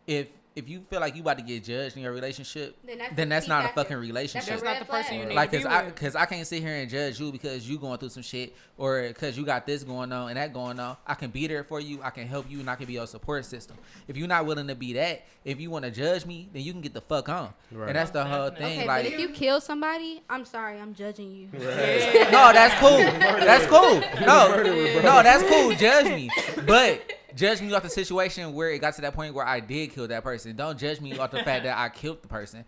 if 0.06 0.28
if 0.54 0.68
you 0.68 0.82
feel 0.90 1.00
like 1.00 1.14
you 1.16 1.22
about 1.22 1.38
to 1.38 1.42
get 1.44 1.64
judged 1.64 1.96
in 1.96 2.02
your 2.02 2.12
relationship, 2.12 2.76
Then 2.86 2.98
that's 2.98 3.16
then 3.16 3.28
that's 3.30 3.46
key 3.46 3.50
not 3.50 3.60
a 3.64 3.68
factor. 3.68 3.80
fucking 3.84 3.96
relationship. 3.96 4.48
That's 4.48 4.62
That's 4.62 4.78
not 4.80 4.86
the 4.86 4.92
person 4.92 5.08
flag. 5.08 5.20
you 5.20 5.26
need 5.28 5.34
like 5.34 5.50
cause 5.52 5.64
I 5.64 5.90
cause 5.90 6.14
I 6.16 6.26
can't 6.26 6.46
sit 6.46 6.62
here 6.62 6.74
and 6.74 6.90
judge 6.90 7.18
you 7.18 7.32
because 7.32 7.68
you 7.68 7.78
going 7.78 7.98
through 7.98 8.10
some 8.10 8.22
shit 8.22 8.54
or 8.76 9.10
cause 9.14 9.36
you 9.38 9.44
got 9.46 9.66
this 9.66 9.82
going 9.82 10.12
on 10.12 10.28
and 10.28 10.36
that 10.36 10.52
going 10.52 10.78
on. 10.78 10.96
I 11.06 11.14
can 11.14 11.30
be 11.30 11.46
there 11.46 11.64
for 11.64 11.80
you. 11.80 12.00
I 12.02 12.10
can 12.10 12.26
help 12.26 12.50
you 12.50 12.60
and 12.60 12.68
I 12.68 12.74
can 12.74 12.86
be 12.86 12.92
your 12.94 13.06
support 13.06 13.44
system. 13.46 13.76
If 14.08 14.16
you're 14.16 14.28
not 14.28 14.44
willing 14.44 14.66
to 14.68 14.74
be 14.74 14.92
that, 14.94 15.22
if 15.44 15.58
you 15.60 15.70
want 15.70 15.84
to 15.86 15.90
judge 15.90 16.26
me, 16.26 16.48
then 16.52 16.62
you 16.62 16.72
can 16.72 16.82
get 16.82 16.92
the 16.94 17.00
fuck 17.00 17.28
on. 17.28 17.54
Right. 17.70 17.88
And 17.88 17.96
that's 17.96 18.10
the 18.10 18.24
whole 18.24 18.50
Definitely. 18.50 18.66
thing. 18.66 18.78
Okay, 18.80 18.88
like 18.88 19.04
but 19.04 19.12
if 19.14 19.20
you 19.20 19.28
kill 19.30 19.60
somebody, 19.60 20.22
I'm 20.28 20.44
sorry, 20.44 20.78
I'm 20.78 20.92
judging 20.94 21.32
you. 21.32 21.48
no, 21.52 22.52
that's 22.52 22.74
cool. 22.80 22.98
That's 22.98 23.66
cool. 23.66 24.00
No, 24.26 24.62
no, 25.02 25.22
that's 25.22 25.42
cool. 25.44 25.74
Judge 25.74 26.06
me, 26.06 26.30
but 26.66 27.02
judge 27.36 27.60
me 27.60 27.72
off 27.72 27.82
the 27.82 27.90
situation 27.90 28.52
where 28.54 28.70
it 28.70 28.80
got 28.80 28.94
to 28.94 29.00
that 29.02 29.14
point 29.14 29.34
where 29.34 29.46
I 29.46 29.60
did 29.60 29.92
kill 29.92 30.06
that 30.08 30.22
person. 30.22 30.54
Don't 30.56 30.78
judge 30.78 31.00
me 31.00 31.16
off 31.18 31.30
the 31.30 31.42
fact 31.42 31.64
that 31.64 31.76
I 31.78 31.88
killed 31.88 32.22
the 32.22 32.28
person. 32.28 32.64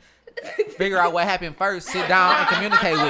Figure 0.77 0.99
out 0.99 1.13
what 1.13 1.25
happened 1.25 1.57
first. 1.57 1.89
Sit 1.89 2.09
down 2.09 2.37
and 2.41 2.49
communicate 2.49 2.93
with 2.95 3.03
me. 3.03 3.09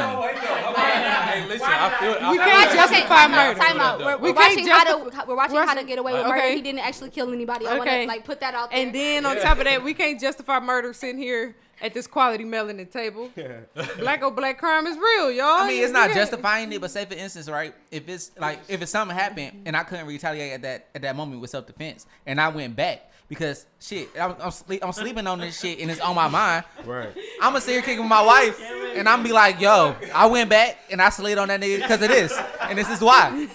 Hey, 0.75 1.47
listen, 1.49 1.67
I 1.69 1.97
feel. 1.99 2.17
I 2.21 2.31
We 2.31 2.37
feel 2.39 2.47
can't 2.47 2.69
like- 2.71 2.77
justify 2.77 3.07
time 3.09 3.31
murder. 3.31 3.59
time 3.59 3.81
out. 3.81 3.99
We're, 3.99 4.17
We 4.19 4.31
we're 4.33 4.35
can't 4.39 4.57
watching 4.57 4.67
how 4.69 4.85
justify- 4.85 5.23
to 5.23 5.29
we're 5.29 5.37
watching 5.37 5.57
how 5.57 5.75
to 5.75 5.85
get 5.85 5.99
away 5.99 6.13
with 6.13 6.23
murder. 6.27 6.37
Okay. 6.39 6.55
He 6.57 6.61
didn't 6.63 6.81
actually 6.81 7.11
kill 7.11 7.33
anybody. 7.33 7.67
I 7.67 7.71
want 7.79 7.89
Okay. 7.89 8.03
to 8.03 8.09
like 8.09 8.25
put 8.25 8.41
that 8.41 8.55
out 8.55 8.71
there. 8.71 8.79
And 8.81 8.95
then 8.95 9.25
on 9.27 9.37
top 9.41 9.59
of 9.59 9.65
that, 9.65 9.83
we 9.83 9.95
can't 9.95 10.21
justify 10.21 10.61
murder 10.61 10.93
sitting 10.93 11.19
here 11.19 11.57
at 11.81 11.95
this 11.95 12.07
quality 12.07 12.45
melanin 12.45 12.91
table. 12.91 13.31
Black 13.99 14.23
on 14.23 14.35
black 14.35 14.59
crime 14.59 14.87
is 14.87 14.97
real, 14.97 15.31
y'all. 15.31 15.47
I 15.63 15.69
mean, 15.69 15.83
it's 15.83 15.93
not 15.93 16.09
Yeah. 16.11 16.15
justifying 16.17 16.73
it, 16.73 16.81
but 16.81 16.91
say 16.91 17.05
for 17.05 17.15
instance, 17.15 17.49
right? 17.49 17.75
If 17.91 18.09
it's 18.09 18.31
like 18.39 18.61
if 18.69 18.81
it's 18.83 18.91
something 18.93 19.17
happened 19.17 19.63
and 19.67 19.77
I 19.77 19.83
couldn't 19.85 20.07
retaliate 20.07 20.53
at 20.53 20.63
that 20.63 20.89
at 20.95 21.03
that 21.03 21.17
moment 21.17 21.41
with 21.41 21.51
self 21.51 21.67
defense, 21.67 22.07
and 22.27 22.41
I 22.41 22.49
went 22.49 22.77
back 22.77 23.11
because 23.29 23.67
shit, 23.81 24.09
I'm 24.21 24.35
I'm, 24.41 24.51
sleep, 24.51 24.85
I'm 24.85 24.93
sleeping 24.93 25.27
on 25.27 25.39
this 25.41 25.59
shit 25.61 25.79
and 25.81 25.91
it's 25.91 26.01
on 26.01 26.15
my 26.15 26.29
mind. 26.29 26.65
Right. 26.85 27.09
I'm 27.41 27.51
gonna 27.53 27.61
sit 27.61 27.73
here 27.73 27.83
kicking 27.83 28.07
my 28.09 28.23
wife, 28.23 28.61
and 28.95 29.09
I'm 29.09 29.23
be 29.23 29.33
like, 29.33 29.61
yo, 29.61 29.97
I 30.15 30.27
went 30.27 30.51
back 30.51 30.79
and 30.91 31.01
I 31.03 31.09
slid 31.11 31.39
on 31.39 31.49
that 31.49 31.61
nigga 31.61 31.77
because 31.83 32.03
of 32.03 32.09
this, 32.09 32.39
and 32.61 32.77
this 32.79 32.91
is 32.91 33.01
why. 33.01 33.49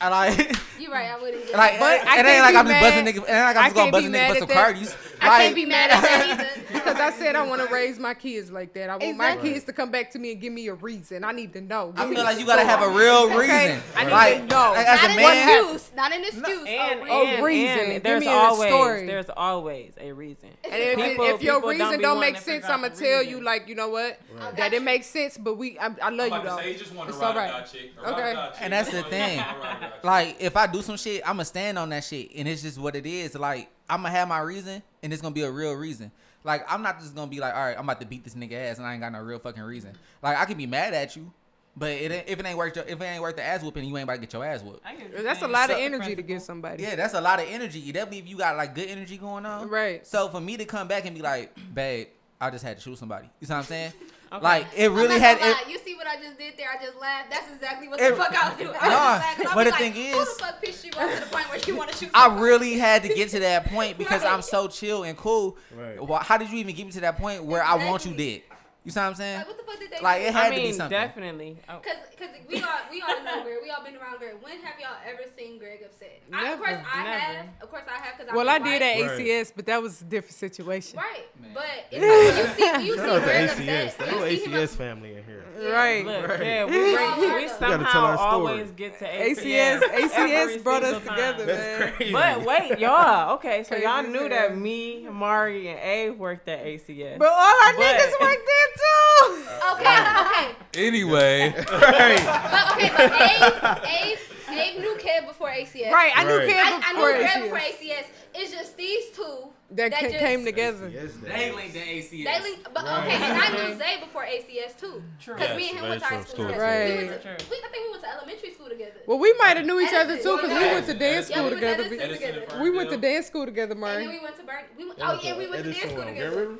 And 0.00 0.10
like, 0.10 0.56
You're 0.78 0.90
right. 0.92 1.08
I 1.10 1.20
wouldn't. 1.20 1.46
Get 1.46 1.56
like 1.56 1.78
But 1.80 2.00
it, 2.00 2.06
I 2.06 2.20
it 2.20 2.26
ain't 2.26 2.42
like 2.42 2.54
I'm 2.54 2.66
just 2.66 2.80
buzzing 2.80 3.04
mad- 3.04 3.14
nigga. 3.14 3.18
It 3.24 3.30
ain't 3.30 3.44
like 3.44 3.56
I 3.56 3.60
I'm 3.60 3.64
just 3.64 3.74
gonna 3.74 3.90
can't 3.90 3.92
buzz 3.92 4.02
be 4.02 4.08
nigga 4.08 4.12
mad 4.12 4.30
at 4.30 4.38
some 4.38 4.48
that. 4.48 4.74
Cardis. 4.76 5.13
I 5.24 5.28
Like, 5.28 5.42
can't 5.42 5.54
be 5.54 5.66
mad 5.66 5.90
at 5.90 6.00
that 6.02 6.30
either. 6.30 6.60
Because 6.84 7.00
I 7.00 7.10
said 7.12 7.34
I 7.34 7.46
want 7.46 7.66
to 7.66 7.72
raise 7.72 7.98
my 7.98 8.12
kids 8.14 8.50
like 8.50 8.74
that. 8.74 8.90
I 8.90 8.96
want 8.96 9.16
my 9.16 9.36
kids 9.36 9.64
to 9.64 9.72
come 9.72 9.90
back 9.90 10.10
to 10.10 10.18
me 10.18 10.32
and 10.32 10.40
give 10.40 10.52
me 10.52 10.66
a 10.68 10.74
reason. 10.74 11.24
I 11.24 11.32
need 11.32 11.52
to 11.54 11.60
know. 11.62 11.94
I 11.96 12.00
Give 12.02 12.10
me 12.10 12.16
feel 12.16 12.24
like 12.24 12.38
you 12.38 12.44
gotta 12.44 12.64
have 12.64 12.82
a 12.82 12.88
real 12.90 13.24
Okay, 13.30 13.36
reason. 13.38 13.82
I 13.96 14.04
need 14.04 14.10
like, 14.10 14.36
to 14.40 14.46
know. 14.46 14.72
like, 14.76 14.86
as 14.86 15.00
not 15.00 15.08
a 15.08 15.12
an 15.12 15.16
man, 15.16 15.48
excuse. 15.64 15.92
Not 15.96 16.12
an 16.12 16.20
excuse. 16.24 16.68
And, 16.68 17.00
a 17.00 17.10
Oh, 17.10 17.26
and, 17.26 17.44
reason. 17.44 17.78
and 17.92 18.02
there's 18.04 18.20
me 18.20 18.26
a 18.26 18.30
always 18.30 18.68
story. 18.68 19.06
there's 19.06 19.30
always 19.34 19.94
a 19.98 20.12
reason. 20.12 20.50
And 20.64 20.74
if, 20.74 20.96
People- 20.96 21.24
if 21.26 21.42
your 21.42 21.66
reason 21.66 21.90
don't 21.92 22.02
don't 22.02 22.20
make 22.20 22.36
sense, 22.36 22.64
I'm 22.66 22.82
gonna 22.82 22.94
tell 22.94 23.22
you 23.22 23.40
like 23.42 23.66
you 23.68 23.76
know 23.76 23.88
what 23.88 24.18
Right. 24.38 24.56
that 24.56 24.74
it 24.74 24.82
makes 24.82 25.06
sense, 25.06 25.38
but 25.38 25.56
we 25.56 25.78
I, 25.78 25.94
I 26.02 26.10
love 26.10 26.32
you 26.32 26.42
though. 26.50 26.58
say, 26.58 26.72
he 26.72 26.78
just 26.78 26.92
want 26.94 27.08
to 27.08 27.14
It's 27.14 27.22
ride 27.22 27.28
all 27.30 27.32
or 27.32 27.40
right. 27.40 27.50
die 27.52 27.62
chick. 27.62 27.90
A 27.98 28.02
ride 28.02 28.18
or 28.36 28.38
Okay. 28.50 28.50
And 28.60 28.72
that's 28.74 28.90
the 28.90 29.02
thing. 29.14 29.38
a 29.38 29.42
ride 29.42 29.56
or 29.56 29.62
die 29.62 29.88
chick. 29.94 30.04
like 30.04 30.36
if 30.40 30.56
I 30.56 30.66
do 30.66 30.82
some 30.82 30.96
shit, 30.98 31.22
I'ma 31.26 31.44
stand 31.44 31.78
on 31.78 31.88
that 31.90 32.04
shit, 32.04 32.30
and 32.34 32.46
it's 32.46 32.60
just 32.62 32.78
what 32.78 32.94
it 32.94 33.06
is. 33.06 33.34
Like 33.36 33.70
I'ma 33.88 34.08
have 34.08 34.28
my 34.28 34.40
reason, 34.40 34.82
and 35.02 35.12
it's 35.12 35.22
gonna 35.22 35.34
be 35.34 35.42
a 35.42 35.50
real 35.50 35.72
reason. 35.74 36.10
Like 36.42 36.64
I'm 36.70 36.82
not 36.82 37.00
just 37.00 37.14
gonna 37.14 37.30
be 37.30 37.40
like, 37.40 37.54
all 37.54 37.64
right, 37.64 37.76
I'm 37.76 37.84
about 37.84 38.00
to 38.00 38.06
beat 38.06 38.24
this 38.24 38.34
nigga 38.34 38.52
ass, 38.52 38.78
and 38.78 38.86
I 38.86 38.92
ain't 38.92 39.02
got 39.02 39.12
no 39.12 39.20
real 39.20 39.38
fucking 39.38 39.62
reason. 39.62 39.92
Like 40.22 40.38
I 40.38 40.44
can 40.44 40.56
be 40.56 40.66
mad 40.66 40.94
at 40.94 41.16
you, 41.16 41.32
but 41.76 41.90
it 41.90 42.12
if 42.28 42.38
it 42.38 42.46
ain't 42.46 42.56
worth 42.56 42.76
your, 42.76 42.84
if 42.86 43.00
it 43.00 43.04
ain't 43.04 43.22
worth 43.22 43.36
the 43.36 43.42
ass 43.42 43.62
whooping, 43.62 43.84
you 43.84 43.96
ain't 43.96 44.04
about 44.04 44.14
to 44.14 44.20
get 44.20 44.32
your 44.32 44.44
ass 44.44 44.62
whooped. 44.62 44.84
That's 45.22 45.42
a 45.42 45.48
lot 45.48 45.70
of 45.70 45.78
energy 45.78 46.14
to 46.14 46.22
give 46.22 46.42
somebody. 46.42 46.82
Yeah, 46.82 46.96
that's 46.96 47.14
a 47.14 47.20
lot 47.20 47.40
of 47.40 47.46
energy. 47.48 47.80
Definitely 47.92 48.18
if 48.18 48.28
you 48.28 48.38
got 48.38 48.56
like 48.56 48.74
good 48.74 48.88
energy 48.88 49.16
going 49.16 49.44
on. 49.46 49.68
Right. 49.68 50.06
So 50.06 50.28
for 50.28 50.40
me 50.40 50.56
to 50.56 50.64
come 50.64 50.88
back 50.88 51.06
and 51.06 51.14
be 51.14 51.22
like, 51.22 51.56
babe, 51.74 52.08
I 52.40 52.50
just 52.50 52.64
had 52.64 52.76
to 52.76 52.82
shoot 52.82 52.98
somebody. 52.98 53.28
You 53.40 53.48
know 53.48 53.54
what 53.56 53.60
I'm 53.60 53.64
saying? 53.66 53.92
Okay. 54.34 54.42
Like 54.42 54.66
it 54.76 54.90
really 54.90 55.20
had 55.20 55.38
it. 55.40 55.68
You 55.68 55.78
see 55.78 55.94
what 55.94 56.08
I 56.08 56.16
just 56.16 56.36
did 56.36 56.54
there? 56.56 56.66
I 56.68 56.84
just 56.84 56.98
laughed. 56.98 57.30
That's 57.30 57.48
exactly 57.52 57.86
what 57.86 58.00
It- 58.00 58.10
the 58.10 58.16
fuck 58.16 58.34
I 58.34 58.48
was 58.48 58.58
doing. 58.58 58.70
I 58.80 58.88
was 58.88 58.90
Nah, 58.90 59.18
just. 59.36 59.46
I'll 59.48 59.54
but 59.54 59.58
be 59.58 59.64
the 59.64 59.70
like, 59.70 59.78
thing 59.78 59.92
who 59.92 60.18
is- 60.20 60.36
the 60.36 60.44
fuck 60.44 60.60
pissed 60.62 60.84
you 60.84 60.90
off 60.98 61.14
to 61.14 61.20
the 61.20 61.26
point 61.26 61.48
where 61.50 61.58
you 61.66 61.76
want 61.76 61.90
to 61.92 61.96
shoot? 61.96 62.10
I 62.12 62.24
somebody? 62.24 62.44
really 62.44 62.72
had 62.74 63.02
to 63.02 63.08
get 63.08 63.28
to 63.30 63.40
that 63.40 63.66
point 63.66 63.96
because 63.98 64.24
I'm 64.24 64.42
so 64.42 64.66
chill 64.66 65.04
and 65.04 65.16
cool. 65.16 65.56
Right. 65.72 66.00
Why, 66.02 66.22
how 66.24 66.36
did 66.36 66.50
you 66.50 66.58
even 66.58 66.74
get 66.74 66.84
me 66.86 66.92
to 66.92 67.00
that 67.02 67.16
point 67.16 67.44
where 67.44 67.62
I 67.62 67.74
want 67.86 68.04
you 68.06 68.14
dead? 68.14 68.42
You 68.84 68.90
see 68.92 69.00
what 69.00 69.06
I'm 69.06 69.14
saying? 69.14 69.38
Like, 69.38 69.48
what 69.48 69.56
the 69.56 69.62
fuck 69.64 69.78
did 69.80 69.90
they 69.90 70.00
Like, 70.00 70.20
do? 70.22 70.28
it 70.28 70.32
had 70.34 70.52
I 70.52 70.56
to 70.56 70.62
be 70.62 70.72
something. 70.72 70.90
definitely. 70.90 71.56
Oh, 71.70 71.78
Cause, 71.78 71.96
cause 72.18 72.28
we 72.46 72.60
all 72.60 72.68
we 72.90 73.00
all 73.00 73.24
know 73.24 73.42
Greg. 73.42 73.56
We 73.62 73.70
all 73.70 73.82
been 73.82 73.96
around 73.96 74.18
Greg. 74.18 74.34
When 74.42 74.60
have 74.60 74.78
y'all 74.78 74.96
ever 75.08 75.22
seen 75.38 75.58
Greg 75.58 75.80
upset? 75.82 76.20
I, 76.30 76.36
of 76.52 76.60
Never. 76.60 76.64
course 76.64 76.86
I 76.92 77.02
Never. 77.04 77.18
have. 77.18 77.46
Of 77.62 77.70
course 77.70 77.82
I 77.88 78.02
have. 78.04 78.18
Cause 78.18 78.26
Well, 78.34 78.48
I 78.50 78.54
I 78.54 78.58
did 78.58 78.64
white. 78.66 78.82
at 78.82 79.00
Right. 79.10 79.20
ACS, 79.20 79.52
but 79.56 79.64
that 79.66 79.80
was 79.80 80.02
a 80.02 80.04
different 80.04 80.34
situation. 80.34 80.98
Right, 80.98 81.24
Man. 81.40 81.50
but 81.54 81.64
it's 81.90 82.56
like 82.60 82.60
when 82.60 82.76
you 82.78 82.82
see 82.82 82.86
you 82.86 82.96
Shout 82.96 83.04
see 83.06 83.10
out 83.10 83.18
to 83.20 83.24
Greg 83.24 83.48
ACS. 83.48 83.86
upset. 83.86 83.98
The 83.98 84.04
You 84.04 84.10
whole 84.12 84.60
ACS 84.64 84.76
family 84.76 85.16
in 85.16 85.24
here. 85.24 85.33
Right. 85.56 86.04
Look, 86.04 86.28
Right. 86.28 86.40
yeah, 86.42 86.64
we, 86.64 86.70
We 86.84 86.94
bring, 86.94 87.34
we 87.42 87.48
somehow 87.48 88.16
always 88.18 88.70
get 88.72 88.98
to 88.98 89.04
ACS, 89.06 89.80
ACS. 89.80 90.10
ACS 90.10 90.62
brought 90.64 90.82
us 90.84 91.02
together, 91.02 91.46
That's 91.46 91.80
man. 91.80 91.92
crazy. 91.94 92.12
But 92.12 92.42
wait, 92.44 92.78
y'all. 92.78 93.34
Okay, 93.34 93.64
so 93.64 93.76
y'all 93.76 94.02
knew 94.02 94.28
that 94.28 94.56
me, 94.56 95.06
Mari, 95.10 95.68
and 95.68 95.78
A 95.80 96.10
worked 96.10 96.48
at 96.48 96.64
ACS. 96.64 97.18
But 97.18 97.28
all 97.28 97.34
our 97.34 97.72
But- 97.76 97.82
niggas 97.82 98.20
worked 98.20 98.46
there 98.46 98.68
too. 98.76 99.40
Okay, 99.74 100.86
Anyway, 100.86 101.48
right. 101.56 101.64
But 102.50 102.72
okay, 102.72 102.90
but 102.96 103.84
Abe, 103.84 104.18
Abe, 104.18 104.18
Abe 104.50 104.80
knew 104.80 104.96
Kev 105.00 105.26
before 105.26 105.48
ACS. 105.48 105.90
Right, 105.90 106.12
I 106.14 106.24
knew 106.24 106.36
Right. 106.38 106.48
Kev 106.48 106.62
I, 106.62 106.82
I 106.84 106.92
knew 106.92 107.24
Kev 107.24 107.28
ACS. 107.28 107.42
before 107.42 107.58
ACS. 107.58 108.04
It's 108.34 108.52
just 108.52 108.76
these 108.76 109.10
two 109.10 109.48
that, 109.70 109.90
that 109.90 110.00
ca- 110.00 110.06
just- 110.08 110.18
came 110.18 110.44
together. 110.44 110.88
Yes, 110.88 111.10
They 111.22 111.52
linked 111.52 111.72
the 111.72 111.80
ACS. 111.80 112.10
They 112.24 112.40
linked, 112.42 112.64
but 112.74 112.84
Right. 112.84 113.06
okay, 113.06 113.24
and 113.24 113.38
I 113.42 113.48
knew 113.68 113.74
Zay 113.78 114.00
before 114.00 114.24
ACS 114.24 114.78
too. 114.78 115.02
True. 115.20 115.34
Because 115.34 115.48
Yes, 115.50 115.56
me 115.56 115.68
and 115.70 115.78
him 115.78 115.80
very 115.80 115.90
went 115.90 116.02
to 116.02 116.06
high 116.08 116.16
true. 116.16 116.24
school 116.26 116.44
together. 116.46 116.62
Right. 116.62 116.86
We 116.88 117.08
went 117.08 117.22
to, 117.22 117.28
True. 117.36 117.48
we, 117.50 117.56
I 117.56 117.68
think 117.70 117.84
we 117.86 117.90
went 117.90 118.02
to 118.04 118.08
elementary 118.10 118.52
school 118.54 118.68
together. 118.68 119.00
Well, 119.06 119.18
we 119.18 119.32
might 119.38 119.56
have 119.56 119.66
knew 119.66 119.80
each 119.80 119.92
other 119.94 120.16
too 120.16 120.36
because 120.36 120.50
we 120.58 120.66
went 120.74 120.86
to 120.86 120.94
dance 120.94 121.30
Yeah, 121.30 121.36
school 121.36 121.44
we 121.44 121.50
went 121.50 121.60
to 121.60 121.66
together. 121.66 121.82
Edison 121.84 122.00
Edison 122.10 122.28
and 122.34 122.34
together. 122.44 122.62
We 122.62 122.70
went 122.70 122.90
to 122.90 122.96
dance 122.98 123.26
school 123.26 123.44
together, 123.46 123.72
And 123.74 123.82
then 123.82 124.08
we 124.08 124.20
went 124.20 124.36
to 124.36 124.42
Burn. 124.44 124.64
We 124.76 124.84
went, 124.86 124.98
oh 125.02 125.20
yeah, 125.22 125.36
we 125.38 125.48
went 125.48 125.64
to 125.64 125.72
dance 125.72 125.90
school 125.92 126.04
together. 126.04 126.44
Grand 126.46 126.58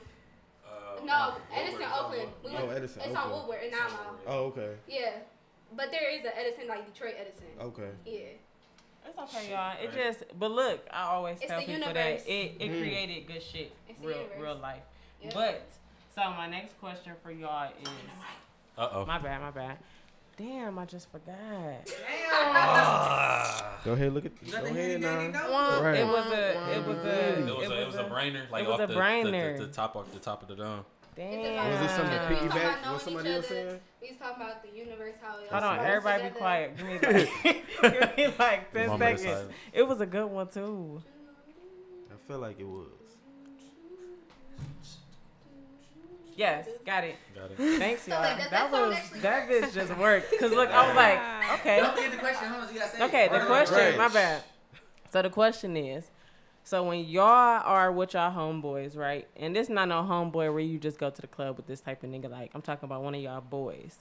Uh, 0.66 1.04
No, 1.04 1.34
Edison, 1.54 1.82
Oakland. 1.94 2.28
We 2.44 2.50
Oh, 2.56 2.68
Edison, 2.70 3.02
It's 3.04 3.14
on. 3.14 3.30
Woodward 3.30 3.58
and 3.62 3.72
Nine 3.72 3.80
Mile. 3.92 4.16
Oh, 4.26 4.38
okay. 4.50 4.70
Yeah, 4.88 5.10
but 5.76 5.90
there 5.90 6.08
is 6.10 6.24
a 6.24 6.32
Edison 6.38 6.66
like 6.68 6.86
Detroit 6.92 7.14
Edison. 7.20 7.46
Okay. 7.60 7.90
Yeah. 8.06 8.20
It's 9.06 9.18
okay, 9.18 9.50
y'all. 9.50 9.76
It 9.82 9.92
just, 9.92 10.24
but 10.38 10.50
look, 10.50 10.86
I 10.90 11.02
always 11.04 11.38
It's 11.38 11.46
tell 11.46 11.60
the 11.60 11.66
people 11.66 11.80
universe. 11.88 12.22
that 12.24 12.30
it, 12.32 12.56
it 12.60 12.70
Mhm. 12.70 12.78
created 12.80 13.26
good 13.26 13.42
shit, 13.42 13.72
It's 13.88 14.00
real 14.00 14.16
universe. 14.16 14.38
real 14.40 14.54
life. 14.56 14.82
Yeah. 15.22 15.30
But 15.34 15.66
so 16.14 16.30
my 16.30 16.46
next 16.48 16.78
question 16.80 17.12
for 17.22 17.30
y'all 17.30 17.70
is, 17.80 17.88
Uh 18.76 18.88
oh. 18.92 19.06
my 19.06 19.18
bad, 19.18 19.40
my 19.40 19.50
bad. 19.50 19.78
Damn, 20.36 20.76
I 20.80 20.84
just 20.84 21.08
forgot. 21.12 21.86
Go 23.84 23.92
ahead, 23.92 24.12
look 24.14 24.24
at. 24.24 24.32
Go 24.50 24.64
ahead 24.64 25.00
now. 25.00 25.80
Right. 25.80 25.98
It 25.98 26.06
was 26.06 26.26
a, 26.32 26.74
it 26.74 26.86
was 26.86 26.98
a, 27.04 27.38
It 27.38 27.56
was, 27.56 27.68
a, 27.70 27.80
it 27.82 27.86
was 27.86 27.94
a 27.96 28.04
brainer, 28.04 28.50
like 28.50 28.64
it 28.64 28.68
was 28.68 28.80
off 28.80 28.88
a 28.88 28.92
the, 28.92 28.94
brainer. 28.94 29.56
The, 29.56 29.62
the, 29.62 29.66
the 29.68 29.72
top 29.72 29.94
of 29.94 30.12
the 30.12 30.18
top 30.18 30.42
of 30.42 30.48
the 30.48 30.56
dome. 30.56 30.84
Damn. 31.16 31.70
Was 31.70 31.80
it 31.90 31.94
something 31.94 32.12
Yeah. 32.12 32.28
We 32.28 32.34
was 32.34 32.42
piggyback? 32.54 32.92
What 32.92 33.00
somebody 33.00 33.30
else 33.30 33.46
saying? 33.48 33.80
We 34.02 34.08
was 34.08 34.16
talking 34.18 34.42
about 34.42 34.62
the 34.62 34.76
universe, 34.76 35.14
how 35.22 35.38
it 35.38 35.48
Hold 35.50 35.62
on, 35.62 35.76
works 35.78 35.88
everybody 35.88 36.22
be 36.24 36.30
quiet. 36.30 36.76
Give 36.76 36.86
me 36.86 36.94
like, 37.82 38.16
give 38.16 38.16
me 38.16 38.34
like 38.38 38.72
ten 38.72 38.88
Moment 38.88 39.20
seconds. 39.20 39.52
It 39.72 39.82
was 39.86 40.00
a 40.00 40.06
good 40.06 40.26
one 40.26 40.48
too. 40.48 41.02
I 42.10 42.28
feel 42.28 42.38
like 42.38 42.58
it 42.58 42.66
was. 42.66 42.88
Yes, 46.36 46.66
got 46.84 47.04
it. 47.04 47.14
Got 47.34 47.52
it. 47.52 47.78
Thanks, 47.78 48.08
y'all. 48.08 48.20
like, 48.20 48.38
does 48.38 48.50
that 48.50 48.70
that 48.72 48.72
was 48.72 49.22
that 49.22 49.48
bitch 49.48 49.72
just 49.72 49.96
worked. 49.96 50.36
Cause 50.40 50.50
look, 50.50 50.68
I 50.68 50.86
was 50.88 50.96
like, 51.50 51.60
okay, 51.60 51.78
Don't 51.80 51.94
forget 51.94 52.10
the 52.10 52.16
question. 52.16 52.48
Hold 52.48 52.64
on, 52.64 52.74
you 52.74 52.80
gotta 52.80 52.96
say 52.96 53.04
okay. 53.04 53.28
The 53.28 53.46
question, 53.46 53.76
Right. 53.76 53.96
my 53.96 54.08
bad. 54.08 54.42
So 55.12 55.22
the 55.22 55.30
question 55.30 55.76
is, 55.76 56.10
so 56.64 56.82
when 56.82 57.04
y'all 57.04 57.62
are 57.62 57.92
with 57.92 58.14
y'all 58.14 58.32
homeboys, 58.32 58.96
right? 58.96 59.28
And 59.36 59.54
this 59.54 59.68
not 59.68 59.88
no 59.88 60.02
homeboy 60.02 60.50
where 60.50 60.60
you 60.60 60.78
just 60.78 60.98
go 60.98 61.10
to 61.10 61.20
the 61.20 61.26
club 61.26 61.58
with 61.58 61.66
this 61.66 61.80
type 61.80 62.02
of 62.02 62.08
nigga. 62.08 62.30
Like 62.30 62.50
I'm 62.54 62.62
talking 62.62 62.86
about 62.86 63.02
one 63.02 63.14
of 63.14 63.20
y'all 63.20 63.42
boys, 63.42 63.98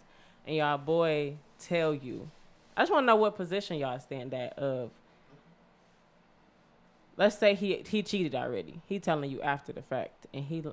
and 0.47 0.55
y'all 0.55 0.78
boy 0.78 1.36
tell 1.59 1.93
you. 1.93 2.30
I 2.78 2.82
just 2.82 2.91
want 2.91 3.03
to 3.03 3.07
know 3.07 3.18
what 3.18 3.36
position 3.36 3.78
y'all 3.78 3.99
stand 3.99 4.34
at 4.34 4.57
of. 4.57 4.91
Let's 7.16 7.38
say 7.38 7.53
he 7.53 7.84
he 7.88 8.01
cheated 8.01 8.34
already. 8.34 8.82
He 8.88 8.99
telling 8.99 9.30
you 9.30 9.39
after 9.41 9.72
the 9.72 9.84
fact, 9.84 10.26
and 10.34 10.43
he 10.43 10.64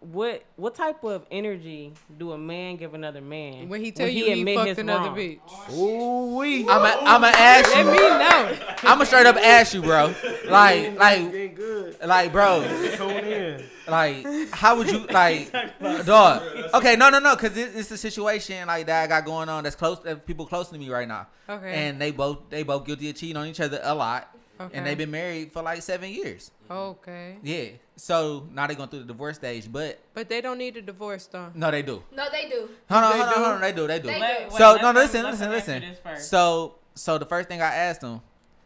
what 0.00 0.42
what 0.56 0.74
type 0.74 1.04
of 1.04 1.24
energy 1.30 1.92
do 2.18 2.32
a 2.32 2.38
man 2.38 2.76
give 2.76 2.92
another 2.94 3.20
man 3.20 3.68
When 3.68 3.80
he 3.84 3.92
tell 3.92 4.08
you 4.08 4.24
he, 4.34 4.54
fucked 4.56 4.78
another 4.78 5.08
wrong? 5.10 5.16
bitch. 5.16 5.72
Ooh 5.76 6.36
wee. 6.36 6.68
I'm 6.68 6.82
a, 6.82 6.98
I'm 7.08 7.22
a 7.22 7.28
ask 7.28 7.68
you. 7.76 7.84
Let 7.84 7.92
me 7.92 7.98
know. 8.00 8.58
I'm 8.82 9.00
a 9.00 9.06
straight 9.06 9.26
up 9.26 9.36
ask 9.36 9.74
you, 9.74 9.82
bro. 9.82 10.12
Like, 10.46 10.96
like, 10.96 11.56
good. 11.56 11.96
like, 12.06 12.30
bro. 12.32 12.62
Tune 12.94 13.10
in. 13.10 13.64
Like, 13.88 14.24
how 14.52 14.76
would 14.76 14.88
you 14.88 15.04
like, 15.10 15.52
dog? 16.06 16.42
Okay, 16.74 16.94
no, 16.94 17.10
no, 17.10 17.18
no, 17.18 17.34
because 17.34 17.56
it, 17.56 17.72
it's 17.74 17.90
a 17.90 17.98
situation 17.98 18.64
like 18.68 18.86
that 18.86 19.04
I 19.04 19.06
got 19.08 19.24
going 19.24 19.48
on 19.48 19.64
that's 19.64 19.74
close, 19.74 19.98
that 20.04 20.24
people 20.24 20.46
close 20.46 20.68
to 20.68 20.78
me 20.78 20.88
right 20.88 21.08
now, 21.08 21.26
Okay. 21.48 21.72
and 21.74 22.00
they 22.00 22.12
both 22.12 22.48
they 22.48 22.62
both 22.62 22.86
guilty 22.86 23.10
of 23.10 23.16
cheating 23.16 23.36
on 23.36 23.48
each 23.48 23.58
other 23.60 23.80
a 23.82 23.92
lot, 23.94 24.28
okay. 24.60 24.76
and 24.76 24.86
they've 24.86 24.98
been 24.98 25.10
married 25.10 25.52
for 25.52 25.62
like 25.62 25.82
seven 25.82 26.10
years. 26.10 26.50
Okay. 26.70 27.36
Yeah, 27.42 27.64
so 27.96 28.46
now 28.52 28.66
they're 28.66 28.76
going 28.76 28.88
through 28.88 29.00
the 29.00 29.06
divorce 29.06 29.36
stage, 29.36 29.70
but 29.70 29.98
But 30.14 30.28
they 30.28 30.40
don't 30.40 30.58
need 30.58 30.76
a 30.76 30.82
divorce 30.82 31.26
though. 31.26 31.50
no, 31.54 31.70
they 31.70 31.82
do. 31.82 32.02
No, 32.14 32.26
they 32.30 32.48
do. 32.48 32.68
Hold 32.90 33.04
on, 33.04 33.12
They 33.12 33.18
hold 33.18 33.28
on, 33.28 33.34
do? 33.34 33.40
hold 33.40 33.54
on, 33.54 33.60
they 33.60 33.72
do, 33.72 33.86
they 33.86 33.98
do. 33.98 34.06
They 34.08 34.20
Wait, 34.20 34.50
do. 34.50 34.56
So 34.56 34.76
no, 34.76 34.82
them- 34.82 34.94
listen, 34.96 35.22
listen, 35.24 35.50
listen. 35.50 35.82
So 36.18 36.74
so 36.94 37.18
the 37.18 37.26
first 37.26 37.48
thing 37.48 37.60
I 37.62 37.74
asked 37.74 38.02
him 38.02 38.20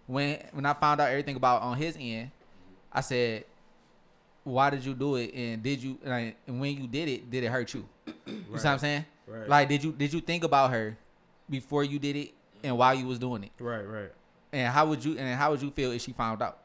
when 0.07 0.39
when 0.53 0.67
I 0.67 0.73
found 0.75 1.01
out 1.01 1.11
everything 1.11 1.37
about 1.37 1.63
on 1.63 1.77
his 1.77 1.97
end, 1.99 2.31
I 2.93 3.01
said, 3.01 3.45
"Why 4.45 4.71
did 4.71 4.85
you 4.85 4.95
do 4.95 5.17
it? 5.17 5.33
And 5.35 5.63
did 5.63 5.83
you 5.83 5.99
like, 6.05 6.37
and 6.47 6.61
when 6.61 6.77
you 6.77 6.87
did 6.87 7.09
it, 7.09 7.31
did 7.31 7.45
it 7.45 7.49
hurt 7.49 7.73
you? 7.75 7.85
You 8.07 8.13
see 8.25 8.51
what 8.51 8.67
I'm 8.67 8.79
saying? 8.79 9.05
Right. 9.27 9.49
Like, 9.49 9.69
did 9.69 9.85
you 9.85 9.93
did 9.93 10.13
you 10.13 10.21
think 10.21 10.43
about 10.45 10.71
her 10.73 10.97
before 11.49 11.85
you 11.85 11.99
did 11.99 12.17
it 12.17 12.31
and 12.65 12.77
while 12.77 12.95
you 12.95 13.07
was 13.07 13.19
doing 13.19 13.45
it? 13.45 13.51
Right, 13.61 13.87
right. 13.87 14.11
And 14.53 14.69
how 14.69 14.87
would 14.87 15.05
you 15.05 15.17
and 15.17 15.39
how 15.39 15.51
would 15.51 15.63
you 15.63 15.71
feel 15.71 15.93
if 15.93 16.03
she 16.03 16.13
found 16.13 16.43
out? 16.43 16.59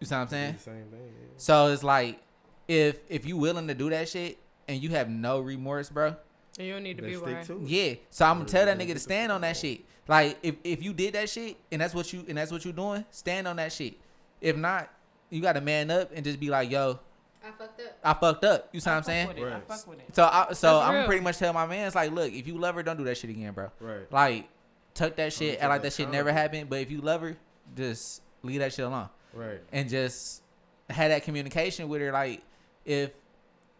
You 0.00 0.06
see 0.06 0.14
what 0.14 0.22
I'm 0.22 0.28
saying? 0.28 0.58
same 0.58 0.74
thing. 0.74 1.00
Yeah. 1.00 1.26
So 1.36 1.68
it's 1.68 1.84
like 1.84 2.20
if 2.68 2.98
if 3.08 3.26
you 3.26 3.36
willing 3.36 3.68
to 3.68 3.74
do 3.74 3.90
that 3.90 4.08
shit 4.08 4.38
and 4.68 4.82
you 4.82 4.90
have 4.90 5.08
no 5.08 5.40
remorse, 5.40 5.88
bro. 5.88 6.16
And 6.58 6.66
you 6.66 6.72
don't 6.72 6.82
need 6.82 6.96
to 6.96 7.02
be 7.02 7.14
stick 7.14 7.26
right. 7.26 7.44
to 7.44 7.62
it. 7.62 7.68
Yeah. 7.68 7.94
So 8.10 8.24
I'm 8.24 8.38
gonna 8.38 8.48
tell 8.48 8.66
that 8.66 8.78
nigga 8.78 8.94
to 8.94 8.98
stand 8.98 9.30
on 9.30 9.42
that 9.42 9.56
shit. 9.56 9.82
Like 10.08 10.38
if, 10.42 10.56
if 10.64 10.82
you 10.82 10.92
did 10.92 11.14
that 11.14 11.28
shit 11.28 11.56
and 11.70 11.80
that's 11.80 11.94
what 11.94 12.12
you 12.12 12.24
and 12.28 12.38
that's 12.38 12.50
what 12.50 12.64
you 12.64 12.72
doing, 12.72 13.04
stand 13.10 13.46
on 13.46 13.56
that 13.56 13.72
shit. 13.72 13.94
If 14.40 14.56
not, 14.56 14.90
you 15.30 15.40
gotta 15.40 15.60
man 15.60 15.90
up 15.90 16.10
and 16.14 16.24
just 16.24 16.40
be 16.40 16.50
like, 16.50 16.70
yo, 16.70 16.98
I 17.46 17.50
fucked 17.52 17.80
up. 17.80 17.98
I 18.02 18.14
fucked 18.14 18.44
up. 18.44 18.68
You 18.72 18.80
see 18.80 18.90
what 18.90 18.94
I 18.94 18.96
I'm 18.96 19.02
saying? 19.04 19.28
with 19.28 19.38
it, 19.38 19.44
I 19.44 19.60
fuck 19.60 19.86
with 19.86 20.00
it. 20.00 20.14
So 20.14 20.24
I 20.24 20.52
so 20.52 20.78
That's 20.78 20.88
I'm 20.88 20.94
real. 20.94 21.06
pretty 21.06 21.22
much 21.22 21.38
tell 21.38 21.52
my 21.52 21.66
man, 21.66 21.86
it's 21.86 21.96
like, 21.96 22.10
look, 22.10 22.32
if 22.32 22.46
you 22.46 22.58
love 22.58 22.74
her, 22.74 22.82
don't 22.82 22.96
do 22.96 23.04
that 23.04 23.16
shit 23.16 23.30
again, 23.30 23.52
bro. 23.52 23.70
Right. 23.80 24.12
Like, 24.12 24.48
tuck 24.96 25.16
that 25.16 25.32
shit, 25.32 25.54
take 25.54 25.62
act 25.62 25.68
like 25.70 25.82
that 25.82 25.88
that 25.90 25.94
shit 25.94 26.10
never 26.10 26.32
happened. 26.32 26.68
But 26.70 26.80
if 26.80 26.90
you 26.90 27.00
love 27.00 27.20
her, 27.22 27.36
just 27.76 28.22
leave 28.42 28.60
that 28.60 28.72
shit 28.72 28.84
alone 28.84 29.08
Right. 29.34 29.60
and 29.72 29.88
just 29.88 30.42
have 30.90 31.10
that 31.10 31.22
communication 31.24 31.88
with 31.88 32.00
her. 32.00 32.12
Like, 32.12 32.42
if 32.84 33.10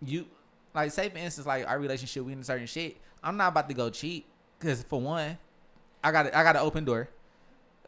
you 0.05 0.27
like, 0.75 0.93
say 0.93 1.09
for 1.09 1.19
instance, 1.19 1.47
like 1.47 1.67
our 1.67 1.79
relationship, 1.79 2.25
we 2.25 2.33
in 2.33 2.43
certain 2.45 2.67
shit. 2.67 2.97
I'm 3.23 3.37
not 3.37 3.49
about 3.49 3.69
to 3.69 3.75
go 3.75 3.91
cheat 3.91 4.27
because 4.59 4.83
for 4.83 5.01
one, 5.01 5.39
I 6.05 6.13
got 6.13 6.27
I 6.35 6.43
got 6.45 6.57
an 6.57 6.63
open 6.63 6.85
door, 6.85 7.09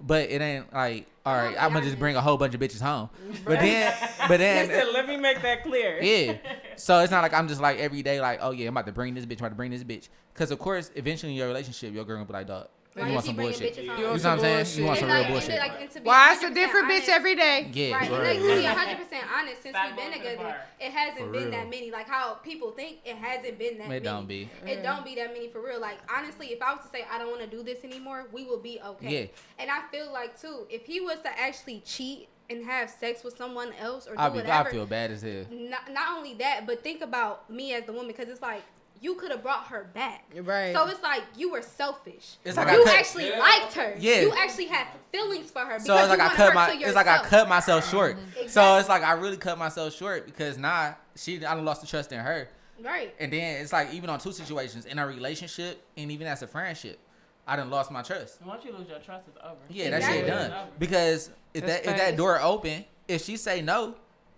but 0.00 0.28
it 0.30 0.40
ain't 0.40 0.72
like 0.72 1.06
all 1.26 1.34
right. 1.36 1.56
I'm 1.60 1.72
gonna 1.72 1.84
just 1.84 1.98
bring 1.98 2.16
a 2.16 2.20
whole 2.20 2.36
bunch 2.38 2.54
of 2.54 2.60
bitches 2.60 2.80
home. 2.80 3.10
But 3.44 3.60
then, 3.60 3.94
but 4.26 4.38
then, 4.38 4.68
Listen, 4.68 4.94
let 4.94 5.06
me 5.06 5.16
make 5.16 5.42
that 5.42 5.62
clear. 5.62 6.00
yeah. 6.02 6.36
So 6.76 7.00
it's 7.00 7.10
not 7.10 7.22
like 7.22 7.34
I'm 7.34 7.48
just 7.48 7.60
like 7.60 7.78
every 7.78 8.02
day 8.02 8.20
like, 8.20 8.38
oh 8.40 8.52
yeah, 8.52 8.68
I'm 8.68 8.74
about 8.74 8.86
to 8.86 8.92
bring 8.92 9.12
this 9.12 9.26
bitch, 9.26 9.32
I'm 9.40 9.46
about 9.46 9.48
to 9.50 9.54
bring 9.56 9.72
this 9.72 9.82
bitch. 9.82 10.08
Cause 10.34 10.52
of 10.52 10.60
course, 10.60 10.92
eventually 10.94 11.32
in 11.32 11.36
your 11.38 11.48
relationship, 11.48 11.92
your 11.92 12.04
girl 12.04 12.16
gonna 12.18 12.26
be 12.26 12.32
like, 12.34 12.46
dog, 12.46 12.68
Why 12.98 13.04
you 13.06 13.10
you 13.10 13.14
want 13.14 13.24
keep 13.24 13.28
some 13.30 13.36
bringing 13.36 13.52
bullshit. 13.52 13.74
bitches 13.76 13.82
You 13.82 13.86
know 13.88 13.96
You 13.98 14.04
what 14.08 14.26
I'm 14.26 14.40
saying? 14.40 14.56
bullshit. 14.56 14.78
You 14.78 14.84
want 14.84 14.98
some 14.98 15.08
And 15.10 15.12
real 15.12 15.18
like- 15.18 15.26
and 15.26 15.34
bullshit. 15.34 15.58
like, 15.60 15.80
and 15.80 15.90
to 15.90 16.00
be 16.00 16.06
Why 16.06 16.32
it's 16.32 16.42
a 16.42 16.46
100% 16.46 16.54
different 16.54 16.86
bitch 16.88 16.94
honest- 16.94 17.08
every 17.08 17.34
day? 17.36 17.70
Yeah. 17.72 17.94
Right, 17.94 18.02
and 18.02 18.12
Right, 18.12 18.22
like 18.22 18.36
to 18.38 18.42
be 18.42 18.48
right. 18.48 18.64
100 18.64 18.96
percent 18.98 19.24
honest, 19.36 19.62
since 19.62 19.76
Stop 19.76 19.86
we've 19.86 19.96
been 19.96 20.04
going 20.10 20.12
to 20.12 20.18
the 20.18 20.30
together, 20.30 20.48
bar. 20.48 20.66
it 20.80 20.92
hasn't 20.92 21.18
For 21.26 21.32
been 21.32 21.42
real. 21.42 21.50
that 21.52 21.70
many. 21.70 21.90
Like 21.90 22.08
how 22.08 22.34
people 22.34 22.70
think, 22.72 22.98
it 23.04 23.16
hasn't 23.16 23.58
been 23.58 23.78
that 23.78 23.84
It 23.84 23.88
many. 23.88 24.00
don't 24.04 24.26
be. 24.28 24.48
It 24.66 24.82
don't 24.82 25.04
be 25.04 25.14
that 25.16 25.32
many 25.32 25.48
for 25.48 25.60
real. 25.60 25.80
Like 25.80 25.98
honestly, 26.14 26.48
if 26.48 26.60
I 26.62 26.72
was 26.74 26.82
to 26.84 26.88
say 26.90 27.04
I 27.10 27.18
don't 27.18 27.28
want 27.30 27.40
to 27.42 27.46
do 27.48 27.62
this 27.62 27.84
anymore, 27.84 28.26
we 28.32 28.44
will 28.44 28.60
be 28.60 28.80
okay. 28.84 29.22
Yeah. 29.22 29.26
And 29.58 29.70
I 29.70 29.80
feel 29.90 30.12
like 30.12 30.40
too, 30.40 30.66
if 30.70 30.84
he 30.86 31.00
was 31.00 31.20
to 31.20 31.38
actually 31.38 31.80
cheat 31.86 32.28
and 32.50 32.64
have 32.64 32.88
sex 32.88 33.22
with 33.24 33.36
someone 33.36 33.72
else 33.78 34.06
or 34.06 34.12
do 34.14 34.18
I 34.18 34.28
be, 34.30 34.36
whatever, 34.36 34.68
I 34.68 34.72
feel 34.72 34.86
bad 34.86 35.10
as 35.10 35.20
hell. 35.20 35.44
not, 35.50 35.90
not 35.92 36.16
only 36.16 36.32
that, 36.34 36.66
but 36.66 36.82
think 36.82 37.02
about 37.02 37.50
me 37.50 37.74
as 37.74 37.84
the 37.84 37.92
woman 37.92 38.06
because 38.08 38.28
it's 38.28 38.40
like 38.40 38.62
you 39.00 39.14
could 39.14 39.30
have 39.30 39.42
brought 39.42 39.66
her 39.66 39.90
back. 39.94 40.24
Right. 40.34 40.74
So 40.74 40.86
it's 40.88 41.02
like 41.02 41.22
you 41.36 41.50
were 41.52 41.62
selfish. 41.62 42.36
It's 42.44 42.56
like 42.56 42.68
you 42.72 42.82
I 42.82 42.84
cut- 42.84 42.94
actually 42.98 43.30
liked 43.30 43.74
her. 43.74 43.94
Yeah. 43.98 44.20
You 44.22 44.32
actually 44.36 44.66
had 44.66 44.86
feelings 45.12 45.50
for 45.50 45.60
her. 45.60 45.78
So 45.78 45.94
because 45.94 46.10
it's 46.10 46.18
like 46.18 46.18
you 46.18 46.24
I 46.24 46.36
cut 46.36 46.54
my. 46.54 46.74
to 46.76 46.80
It's 46.84 46.94
like 46.94 47.06
I 47.06 47.18
cut 47.24 47.48
myself 47.48 47.88
short. 47.90 48.16
Mm-hmm. 48.16 48.32
So 48.34 48.42
Exactly. 48.42 48.80
it's 48.80 48.88
like 48.88 49.02
I 49.02 49.12
really 49.12 49.36
cut 49.36 49.58
myself 49.58 49.94
short 49.94 50.26
because 50.26 50.58
now 50.58 50.96
she 51.16 51.44
I 51.44 51.54
lost 51.54 51.80
the 51.80 51.86
trust 51.86 52.12
in 52.12 52.20
her. 52.20 52.48
Right. 52.82 53.14
And 53.18 53.32
then 53.32 53.60
it's 53.62 53.72
like 53.72 53.92
even 53.92 54.08
on 54.10 54.20
two 54.20 54.32
situations 54.32 54.86
in 54.86 54.98
our 54.98 55.06
relationship 55.08 55.82
and 55.96 56.10
even 56.12 56.26
as 56.26 56.42
a 56.42 56.46
friendship, 56.46 56.98
I 57.46 57.56
done 57.56 57.70
lost 57.70 57.90
my 57.90 58.02
trust. 58.02 58.40
Once 58.44 58.64
you 58.64 58.72
lose 58.72 58.88
your 58.88 58.98
trust, 59.00 59.26
it's 59.28 59.38
over. 59.42 59.56
Yeah, 59.68 59.90
that 59.90 60.02
shit 60.02 60.26
done. 60.26 60.68
Because 60.78 61.30
if 61.54 61.64
That's 61.66 61.84
that 61.86 61.90
if 61.92 61.98
that 61.98 62.16
door 62.16 62.40
open, 62.40 62.84
if 63.08 63.24
she 63.24 63.36
say 63.36 63.62
no, 63.62 63.94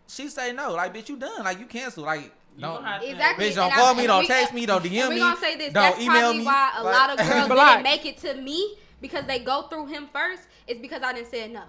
she 0.07 0.29
say 0.29 0.53
no. 0.53 0.73
Like 0.73 0.95
bitch, 0.95 1.09
you 1.09 1.17
done. 1.17 1.45
Like 1.45 1.59
you 1.59 1.67
cancel. 1.67 2.05
Like 2.05 2.23
You 2.25 2.31
don't. 2.61 2.75
gonna 2.77 2.89
have 2.89 3.01
to- 3.03 3.09
Exactly. 3.11 3.45
Bitch, 3.51 3.55
don't 3.55 3.65
And 3.65 3.75
I- 3.75 3.77
call 3.77 3.95
me, 3.95 4.07
don't 4.07 4.27
text 4.27 4.55
me, 4.55 4.67
don't 4.67 4.85
DM 4.85 5.09
me. 5.09 5.15
we 5.15 5.21
gonna 5.21 5.37
say 5.37 5.57
this. 5.57 5.73
don't 5.73 5.83
That's 5.83 6.01
email 6.01 6.21
probably 6.21 6.39
me. 6.39 6.45
why 6.47 6.73
a 6.77 6.83
Like- 6.85 6.95
lot 6.97 7.11
of 7.11 7.17
girls 7.29 7.49
Black. 7.49 7.73
didn't 7.83 7.83
make 7.85 8.07
it 8.07 8.17
to 8.19 8.35
me 8.35 8.77
because 9.01 9.25
they 9.27 9.39
go 9.41 9.63
through 9.63 9.87
him 9.87 10.09
first. 10.13 10.43
It's 10.67 10.81
because 10.81 11.03
I 11.03 11.13
didn't 11.13 11.31
say 11.31 11.49
no. 11.49 11.63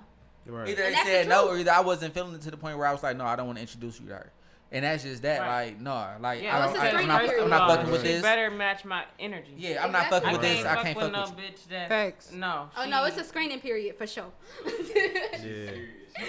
Right. 0.46 0.70
Either 0.70 0.84
And 0.84 0.92
they 0.94 0.96
that's 0.96 1.06
the 1.06 1.12
said 1.12 1.28
no, 1.30 1.48
or 1.50 1.58
either 1.58 1.72
I 1.72 1.80
wasn't 1.82 2.14
feeling 2.14 2.34
it 2.36 2.42
to 2.42 2.52
the 2.52 2.58
point 2.58 2.78
where 2.78 2.88
I 2.88 2.92
was 2.92 3.04
like, 3.04 3.16
no, 3.16 3.26
I 3.26 3.36
don't 3.36 3.46
want 3.46 3.58
to 3.58 3.62
introduce 3.62 4.00
you 4.00 4.08
to 4.08 4.14
her. 4.16 4.32
And 4.74 4.86
that's 4.86 5.04
just 5.04 5.22
that. 5.24 5.42
Right. 5.42 5.66
Like, 5.66 5.82
no, 5.82 6.08
like 6.22 6.42
Yeah, 6.42 6.58
I 6.58 6.66
don't, 6.66 6.78
I, 6.78 6.88
am 7.02 7.08
not. 7.08 7.22
I'm 7.42 7.50
not 7.50 7.60
Right. 7.70 7.76
fucking 7.78 7.92
with 7.92 8.04
You 8.06 8.12
this. 8.14 8.22
better 8.22 8.50
match 8.50 8.86
my 8.86 9.04
energy. 9.20 9.54
Yeah, 9.58 9.84
I'm 9.84 9.92
not 9.92 10.08
fucking 10.10 10.30
I 10.30 10.32
with 10.32 10.42
this. 10.42 10.62
fuck 10.64 10.78
I 10.78 10.84
can't 10.84 10.96
with 10.98 11.06
fuck 11.12 11.14
no 11.14 11.22
with 11.22 11.30
you. 11.30 11.36
bitch 11.52 11.68
that. 11.70 11.89
Facts. 11.89 12.32
No. 12.32 12.70
Oh 12.78 12.86
no, 12.86 13.04
it's 13.04 13.18
a 13.18 13.24
screening 13.26 13.60
period 13.60 13.98
for 13.98 14.08
sure. 14.08 14.32
Yeah. 15.44 15.72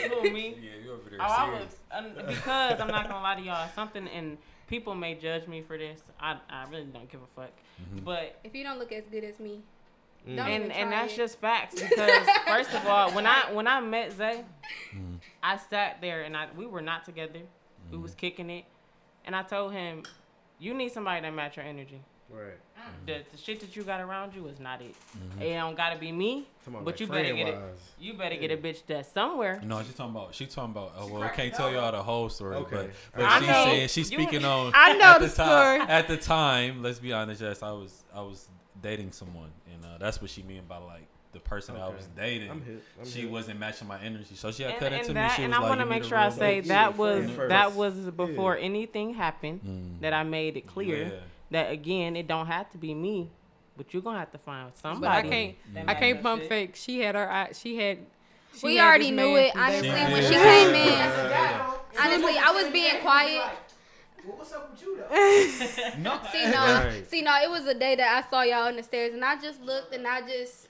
Who, 0.08 0.30
me? 0.30 0.56
Yeah, 0.60 0.70
you 0.84 0.92
over 0.92 1.10
there 1.10 1.18
Oh, 1.20 1.24
I 1.24 1.50
was 1.50 1.76
um, 1.90 2.06
because 2.26 2.80
I'm 2.80 2.88
not 2.88 3.08
gonna 3.08 3.22
lie 3.22 3.34
to 3.34 3.42
y'all. 3.42 3.68
Something 3.74 4.06
in 4.06 4.38
people 4.72 4.94
may 4.94 5.14
judge 5.14 5.46
me 5.46 5.60
for 5.60 5.76
this. 5.76 6.00
I 6.18 6.38
I 6.48 6.64
really 6.70 6.86
don't 6.86 7.10
give 7.12 7.20
a 7.22 7.26
fuck. 7.26 7.50
Mhm. 7.78 8.04
But 8.04 8.38
If 8.42 8.54
you 8.54 8.64
don't 8.64 8.78
look 8.78 8.90
as 8.90 9.04
good 9.06 9.22
as 9.24 9.38
me, 9.38 9.60
Mm. 10.26 10.36
Don't 10.36 10.48
even 10.50 10.62
and 10.62 10.72
and 10.72 10.92
that's 10.92 11.12
it. 11.12 11.16
just 11.16 11.38
facts 11.40 11.74
because 11.82 12.26
first 12.46 12.72
of 12.74 12.86
all, 12.86 13.10
when 13.10 13.26
I 13.26 13.52
when 13.52 13.66
I 13.66 13.80
met 13.80 14.12
Zay, 14.12 14.44
Mhm. 14.94 15.18
I 15.42 15.56
sat 15.58 16.00
there 16.00 16.22
and 16.22 16.34
I 16.36 16.46
we 16.56 16.64
were 16.66 16.80
not 16.80 17.04
together. 17.04 17.40
We 17.40 17.96
Mm-hmm. 17.96 18.02
was 18.02 18.14
kicking 18.14 18.48
it, 18.48 18.64
and 19.26 19.34
I 19.36 19.42
told 19.42 19.72
him, 19.72 20.04
"You 20.60 20.72
need 20.74 20.90
somebody 20.92 21.20
that 21.22 21.34
match 21.34 21.56
your 21.56 21.66
energy. 21.66 22.00
Right. 22.32 22.54
The, 23.06 23.20
the 23.30 23.38
shit 23.38 23.60
that 23.60 23.76
you 23.76 23.82
got 23.84 24.00
around 24.00 24.34
you 24.34 24.46
is 24.48 24.58
not 24.58 24.80
it. 24.82 24.94
Mm-hmm. 25.16 25.42
It 25.42 25.54
don't 25.54 25.76
gotta 25.76 25.98
be 25.98 26.10
me, 26.12 26.48
on, 26.66 26.72
but 26.72 26.84
like 26.86 27.00
you 27.00 27.06
better 27.06 27.32
get 27.34 27.48
it. 27.48 27.58
You 28.00 28.14
better 28.14 28.36
get 28.36 28.50
a 28.50 28.56
bitch 28.56 28.82
that's 28.86 29.10
somewhere. 29.12 29.60
No, 29.64 29.82
she's 29.82 29.94
talking 29.94 30.14
about. 30.14 30.34
She's 30.34 30.52
talking 30.54 30.72
about. 30.72 30.92
Uh, 30.98 31.06
well, 31.06 31.22
I 31.22 31.28
can't 31.28 31.54
tell 31.54 31.72
y'all 31.72 31.92
the 31.92 32.02
whole 32.02 32.28
story, 32.28 32.56
Okay. 32.56 32.76
but 32.76 32.90
but 33.14 33.24
I 33.24 33.40
she 33.40 33.46
know. 33.46 33.64
said 33.64 33.90
she's 33.90 34.10
You- 34.10 34.18
speaking 34.18 34.44
on. 34.44 34.72
I 34.74 34.94
know 34.94 35.04
at 35.04 35.20
the 35.20 35.28
time, 35.28 35.78
story. 35.80 35.80
At 35.96 36.08
the 36.08 36.16
time, 36.16 36.82
let's 36.82 36.98
be 36.98 37.12
honest. 37.12 37.40
Yes, 37.40 37.62
I 37.62 37.70
was. 37.72 38.04
I 38.14 38.20
was 38.20 38.48
dating 38.82 39.12
someone, 39.12 39.50
and 39.72 39.84
uh, 39.84 39.98
that's 39.98 40.20
what 40.20 40.30
she 40.30 40.42
meant 40.42 40.68
by 40.68 40.78
like 40.78 41.06
the 41.32 41.40
person 41.40 41.76
I 41.76 41.88
was 41.88 42.08
dating. 42.16 42.50
I'm 42.50 42.62
hip. 42.62 42.82
I'm 43.00 43.06
she 43.08 43.20
hip. 43.22 43.30
wasn't 43.30 43.58
matching 43.60 43.86
my 43.88 44.00
energy, 44.00 44.34
so 44.34 44.50
she 44.50 44.64
had 44.64 44.72
And, 44.72 44.80
cut 44.80 44.92
and 44.92 45.00
into 45.02 45.08
me. 45.10 45.14
that, 45.14 45.36
She 45.36 45.44
and 45.44 45.52
was 45.52 45.58
I 45.58 45.60
like, 45.60 45.68
want 45.70 45.80
to 45.80 45.84
"You 45.86 45.90
make 45.90 46.04
sure 46.04 46.18
a 46.18 46.22
I 46.22 46.26
real 46.26 46.36
say 46.36 46.60
that 46.62 46.98
was 46.98 47.30
friend 47.30 47.50
that 47.52 47.72
was 47.74 47.94
before 48.10 48.56
Yeah. 48.58 48.64
anything 48.64 49.14
happened. 49.14 49.60
Mm. 49.64 50.00
That 50.00 50.12
I 50.12 50.24
made 50.24 50.56
it 50.56 50.66
clear 50.66 51.04
Yeah. 51.04 51.10
That 51.52 51.70
again, 51.70 52.16
it 52.16 52.26
don't 52.26 52.46
have 52.46 52.70
to 52.72 52.78
be 52.78 52.94
me, 52.94 53.30
but 53.76 53.92
you're 53.94 54.02
gonna 54.02 54.18
have 54.18 54.32
to 54.32 54.38
find 54.38 54.70
But 54.82 54.88
I 54.88 54.92
somebody. 54.94 55.28
can't. 55.28 55.56
that 55.74 55.88
I 55.88 55.94
can't 55.94 56.22
pump 56.22 56.42
shit. 56.42 56.48
fake. 56.48 56.76
She 56.76 57.00
had 57.00 57.14
her. 57.14 57.30
eye- 57.30 57.52
She 57.54 57.76
had. 57.78 57.98
she 58.56 58.66
we 58.66 58.76
had 58.76 58.86
already 58.86 59.10
knew 59.10 59.36
it. 59.36 59.54
Honestly, 59.56 59.88
one. 59.88 60.12
when 60.12 60.22
she 60.22 60.34
came 60.34 60.68
in, 60.74 60.92
Yeah. 60.92 61.74
honestly, 62.00 62.38
I 62.38 62.50
was 62.52 62.72
being 62.72 63.00
quiet. 63.00 63.42
Well, 64.26 64.36
what's 64.36 64.52
up 64.52 64.70
with 64.70 64.80
you 64.82 64.96
though? 64.98 65.08
No. 65.98 66.20
See, 66.30 66.44
no, 66.50 66.58
Right. 66.64 67.04
see, 67.08 67.22
no, 67.22 67.34
it 67.42 67.50
was 67.50 67.66
a 67.66 67.74
day 67.74 67.96
that 67.96 68.24
I 68.24 68.30
saw 68.30 68.42
y'all 68.42 68.68
on 68.68 68.76
the 68.76 68.82
stairs, 68.82 69.12
and 69.14 69.24
I 69.24 69.40
just 69.40 69.60
looked 69.62 69.92
and 69.94 70.06
I 70.06 70.20
just, 70.26 70.61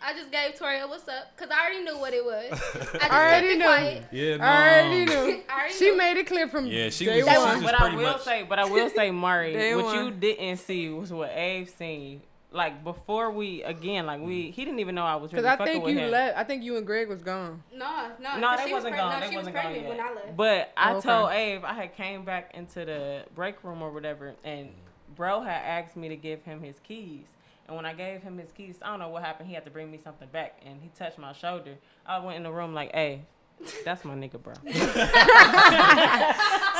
I 0.00 0.14
just 0.14 0.30
gave 0.30 0.54
Tori 0.56 0.78
a 0.78 0.86
what's 0.86 1.08
up, 1.08 1.36
cause 1.36 1.48
I 1.50 1.60
already 1.66 1.84
knew 1.84 1.98
what 1.98 2.14
it 2.14 2.24
was. 2.24 2.52
I 2.52 2.56
just 2.78 2.92
kept 3.00 3.12
already 3.12 3.46
it 3.48 3.58
knew. 3.58 3.64
quiet. 3.64 4.04
Yeah, 4.12 4.36
no. 4.36 4.44
I 4.44 4.80
already 4.80 5.04
knew. 5.04 5.42
I 5.48 5.52
already 5.58 5.74
She 5.74 5.90
knew. 5.90 5.96
made 5.98 6.16
it 6.18 6.26
clear 6.26 6.48
from 6.48 6.64
me. 6.64 6.84
Yeah, 6.84 6.90
she 6.90 7.04
day 7.04 7.22
was- 7.22 7.32
she 7.32 7.38
one. 7.38 7.54
was 7.56 7.64
But 7.64 7.80
I 7.80 7.94
will 7.94 8.02
much- 8.02 8.22
say, 8.22 8.42
but 8.48 8.58
I 8.60 8.64
will 8.64 8.90
say, 8.90 9.10
Mari, 9.10 9.74
what 9.76 9.84
one. 9.86 10.04
you 10.04 10.10
didn't 10.12 10.58
see 10.58 10.88
was 10.90 11.12
what 11.12 11.30
Abe 11.34 11.68
seen. 11.68 12.22
Like 12.50 12.82
before 12.82 13.30
we 13.30 13.62
again, 13.62 14.06
like 14.06 14.20
we, 14.22 14.50
he 14.50 14.64
didn't 14.64 14.80
even 14.80 14.94
know 14.94 15.04
I 15.04 15.16
was 15.16 15.30
Because 15.30 15.42
really 15.44 15.52
I 15.54 15.56
fucking 15.58 15.72
think 15.74 15.84
with 15.84 15.94
you 15.94 16.00
him. 16.00 16.10
left. 16.12 16.38
I 16.38 16.44
think 16.44 16.62
you 16.62 16.78
and 16.78 16.86
Greg 16.86 17.08
was 17.08 17.20
gone. 17.20 17.62
No, 17.74 18.08
no, 18.20 18.38
No, 18.38 18.48
'cause 18.48 18.58
they 18.60 18.66
she 18.68 18.72
was 18.72 18.84
wasn't 18.84 18.94
preg- 18.94 18.98
gone. 18.98 19.12
No, 19.12 19.20
They 19.20 19.30
she 19.30 19.36
wasn't 19.36 19.54
was 19.56 19.62
gone 19.62 19.72
pregnant 19.72 19.82
yet. 19.82 19.98
when 19.98 20.00
I 20.06 20.14
left. 20.14 20.36
But 20.36 20.72
I 20.76 20.92
Oh, 20.92 20.96
Okay. 20.96 21.08
told 21.08 21.30
Abe 21.32 21.64
I 21.64 21.72
had 21.74 21.94
came 21.96 22.24
back 22.24 22.52
into 22.54 22.86
the 22.86 23.24
break 23.34 23.62
room 23.64 23.82
or 23.82 23.90
whatever, 23.90 24.32
and 24.44 24.70
bro 25.14 25.42
had 25.42 25.60
asked 25.62 25.94
me 25.96 26.08
to 26.08 26.16
give 26.16 26.42
him 26.44 26.62
his 26.62 26.76
keys. 26.82 27.26
And 27.68 27.76
when 27.76 27.84
I 27.84 27.92
gave 27.92 28.22
him 28.22 28.38
his 28.38 28.50
keys, 28.50 28.76
I 28.80 28.88
don't 28.88 28.98
know 28.98 29.10
what 29.10 29.22
happened. 29.22 29.46
He 29.48 29.54
had 29.54 29.66
to 29.66 29.70
bring 29.70 29.90
me 29.90 29.98
something 30.02 30.28
back, 30.32 30.58
and 30.64 30.80
he 30.80 30.88
touched 30.88 31.18
my 31.18 31.34
shoulder. 31.34 31.74
I 32.06 32.18
went 32.18 32.38
in 32.38 32.42
the 32.44 32.50
room 32.50 32.72
like, 32.72 32.92
"Hey, 32.92 33.26
that's 33.84 34.06
my 34.06 34.14
nigga, 34.14 34.42
bro." 34.42 34.54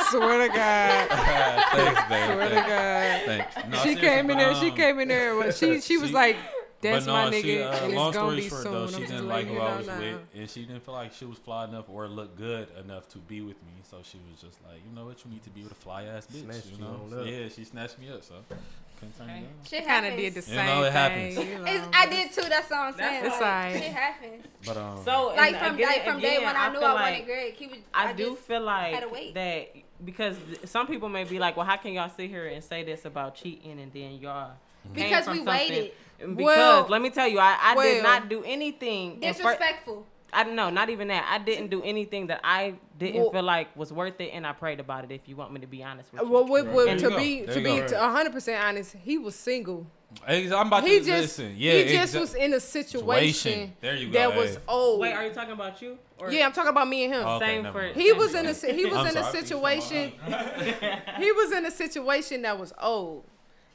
Swear 0.09 0.47
to 0.47 0.53
God. 0.55 1.09
Thanks, 1.73 2.01
babe. 2.09 2.25
Swear 2.33 2.49
to 2.49 2.55
God. 2.55 3.21
Thanks. 3.25 3.55
No, 3.69 3.77
she 3.83 3.95
came 3.95 4.31
in 4.31 4.37
but, 4.37 4.37
there. 4.37 4.55
She 4.55 4.71
um, 4.71 4.75
came 4.75 4.99
in 4.99 5.07
there. 5.09 5.35
Well, 5.35 5.51
she 5.51 5.79
she 5.79 5.97
was 5.97 6.09
she- 6.09 6.15
like, 6.15 6.37
"That's 6.81 7.05
but 7.05 7.11
my 7.11 7.29
no, 7.29 7.37
nigga, 7.37 7.41
she, 7.43 7.61
uh, 7.61 7.85
and 7.85 7.93
long 7.93 8.07
it's 8.07 8.17
gonna 8.17 8.31
story 8.31 8.35
be 8.37 8.49
short, 8.49 8.63
soon." 8.63 8.71
though, 8.71 8.83
I'm 8.85 8.89
she 8.89 8.99
didn't 9.01 9.27
like 9.27 9.45
letting 9.45 9.55
who 9.55 9.61
I 9.61 9.77
was 9.77 9.85
now. 9.87 9.99
with, 9.99 10.19
and 10.33 10.49
she 10.49 10.65
didn't 10.65 10.83
feel 10.83 10.95
like 10.95 11.13
she 11.13 11.25
was 11.25 11.37
fly 11.37 11.65
enough 11.65 11.85
or 11.87 12.07
looked 12.07 12.35
good 12.35 12.67
enough 12.83 13.07
to 13.09 13.19
be 13.19 13.41
with 13.41 13.61
me. 13.63 13.73
So 13.83 13.97
she 14.01 14.17
was 14.29 14.41
just 14.41 14.59
like, 14.63 14.79
you 14.83 14.95
know 14.95 15.05
what, 15.05 15.23
you 15.23 15.29
need 15.29 15.43
to 15.43 15.51
be 15.51 15.61
with 15.61 15.71
a 15.71 15.75
fly 15.75 16.05
ass 16.05 16.25
bitch. 16.25 16.45
Snatched 16.45 16.65
you 16.65 16.77
you 16.77 16.83
know, 16.83 17.01
on 17.11 17.19
up. 17.19 17.25
yeah, 17.27 17.47
she 17.47 17.63
snatched 17.63 17.99
me 17.99 18.09
up. 18.09 18.23
So 18.23 18.35
couldn't 18.47 18.63
turn 18.63 18.88
Okay. 19.01 19.33
me 19.33 19.39
down. 19.41 19.49
Shit 19.67 19.85
Kind 19.87 20.05
of 20.05 20.15
did 20.17 20.33
the 20.35 20.41
same. 20.41 20.53
You 20.55 20.59
same 20.59 20.67
know, 20.67 20.81
it 20.81 20.85
thing. 20.85 20.93
happens. 20.93 21.35
you 21.37 21.57
know. 21.57 21.65
It's, 21.67 21.87
I 21.93 22.05
did 22.07 22.31
too. 22.33 22.49
That's 22.49 22.71
all 22.71 22.77
I'm 22.79 22.97
That's 22.97 23.09
saying. 23.09 23.25
It's 23.25 23.33
like, 23.33 23.41
alright. 23.41 23.73
Shit 23.73 23.93
happens. 23.93 24.45
But 24.65 24.77
um, 24.77 25.01
So 25.05 25.33
Like 25.35 25.57
from 25.59 25.75
again- 25.75 25.87
like 25.87 26.03
from 26.05 26.19
day 26.19 26.35
again, 26.37 26.45
when 26.47 26.55
I, 26.55 26.69
knew 26.69 26.79
feel 26.79 26.87
I 26.87 26.93
like- 26.93 27.11
wanted 27.13 27.25
Greg, 27.25 27.53
he 27.53 27.67
was. 27.67 27.77
I, 27.93 28.13
do 28.13 28.29
just 28.31 28.41
feel 28.43 28.61
like 28.61 28.93
had 28.93 29.03
to 29.03 29.09
wait. 29.09 29.33
that 29.35 29.67
because 30.05 30.37
some 30.65 30.87
people 30.87 31.09
may 31.09 31.23
be 31.23 31.39
like, 31.39 31.57
well, 31.57 31.65
how 31.65 31.77
can 31.77 31.93
y'all 31.93 32.09
sit 32.09 32.29
here 32.29 32.47
and 32.47 32.63
say 32.63 32.83
this 32.83 33.05
about 33.05 33.35
cheating 33.35 33.79
and 33.79 33.91
then 33.91 34.13
y'all 34.19 34.51
came 34.95 35.05
Because 35.05 35.25
from 35.25 35.33
we 35.37 35.43
waited. 35.43 35.91
Because 36.19 36.35
Well- 36.37 36.87
let 36.89 37.01
me 37.01 37.09
tell 37.09 37.27
you, 37.27 37.39
I, 37.39 37.57
I 37.61 37.75
well- 37.75 37.85
did 37.85 38.03
not 38.03 38.29
do 38.29 38.43
anything. 38.43 39.21
in 39.23 39.33
fir- 39.33 39.43
Disrespectful. 39.43 40.05
I 40.33 40.43
don't 40.43 40.55
know, 40.55 40.69
not 40.69 40.89
even 40.89 41.07
that. 41.09 41.27
I 41.29 41.43
didn't 41.43 41.69
do 41.69 41.81
anything 41.83 42.27
that 42.27 42.41
I 42.43 42.75
didn't 42.97 43.21
Well- 43.21 43.31
feel 43.31 43.43
like 43.43 43.75
was 43.75 43.91
worth 43.91 44.19
it, 44.21 44.31
and 44.33 44.45
I 44.45 44.53
prayed 44.53 44.79
about 44.79 45.03
it. 45.05 45.11
If 45.11 45.27
you 45.27 45.35
want 45.35 45.51
me 45.51 45.59
to 45.61 45.67
be 45.67 45.83
honest 45.83 46.11
with 46.11 46.21
you, 46.21 46.29
Well, 46.29 46.47
with, 46.47 46.67
with, 46.67 46.85
There 46.85 46.95
you 46.95 47.09
to 47.09 47.17
be 47.17 47.41
There 47.41 47.55
to 47.55 47.61
be 47.61 47.75
go. 47.81 47.87
to 47.87 47.95
100 47.95 48.33
percent 48.33 48.63
honest, 48.63 48.95
he 49.03 49.17
was 49.17 49.35
single. 49.35 49.87
I'm 50.27 50.67
about 50.67 50.83
He 50.83 50.99
to 50.99 51.05
just 51.05 51.21
listen. 51.39 51.53
Yeah, 51.55 51.73
he 51.73 51.93
just 51.93 52.15
exa- 52.15 52.19
was 52.19 52.33
in 52.33 52.53
a 52.53 52.59
situation 52.59 52.99
Situation. 53.07 53.73
There 53.79 53.95
you 53.95 54.07
go, 54.07 54.13
that 54.13 54.35
was 54.35 54.55
hey. 54.55 54.61
old. 54.67 54.99
wait, 54.99 55.13
are 55.13 55.23
you 55.25 55.33
talking 55.33 55.51
about 55.53 55.81
you? 55.81 55.99
Or 56.17 56.31
yeah, 56.31 56.45
I'm 56.45 56.51
talking 56.51 56.71
about 56.71 56.87
me 56.87 57.05
and 57.05 57.13
him. 57.13 57.23
Oh, 57.25 57.35
okay, 57.35 57.45
same 57.45 57.63
never 57.63 57.93
for. 57.93 57.99
He 57.99 58.11
was 58.13 58.33
in 58.33 58.45
a 58.47 58.53
he 58.53 58.85
was 58.85 58.95
I'm 58.95 59.07
in 59.07 59.17
a 59.17 59.23
sorry, 59.23 59.37
I 59.37 59.41
situation. 59.41 60.11
he 61.19 61.31
was 61.31 61.51
in 61.51 61.65
a 61.65 61.71
situation 61.71 62.41
that 62.41 62.59
was 62.59 62.73
old, 62.81 63.23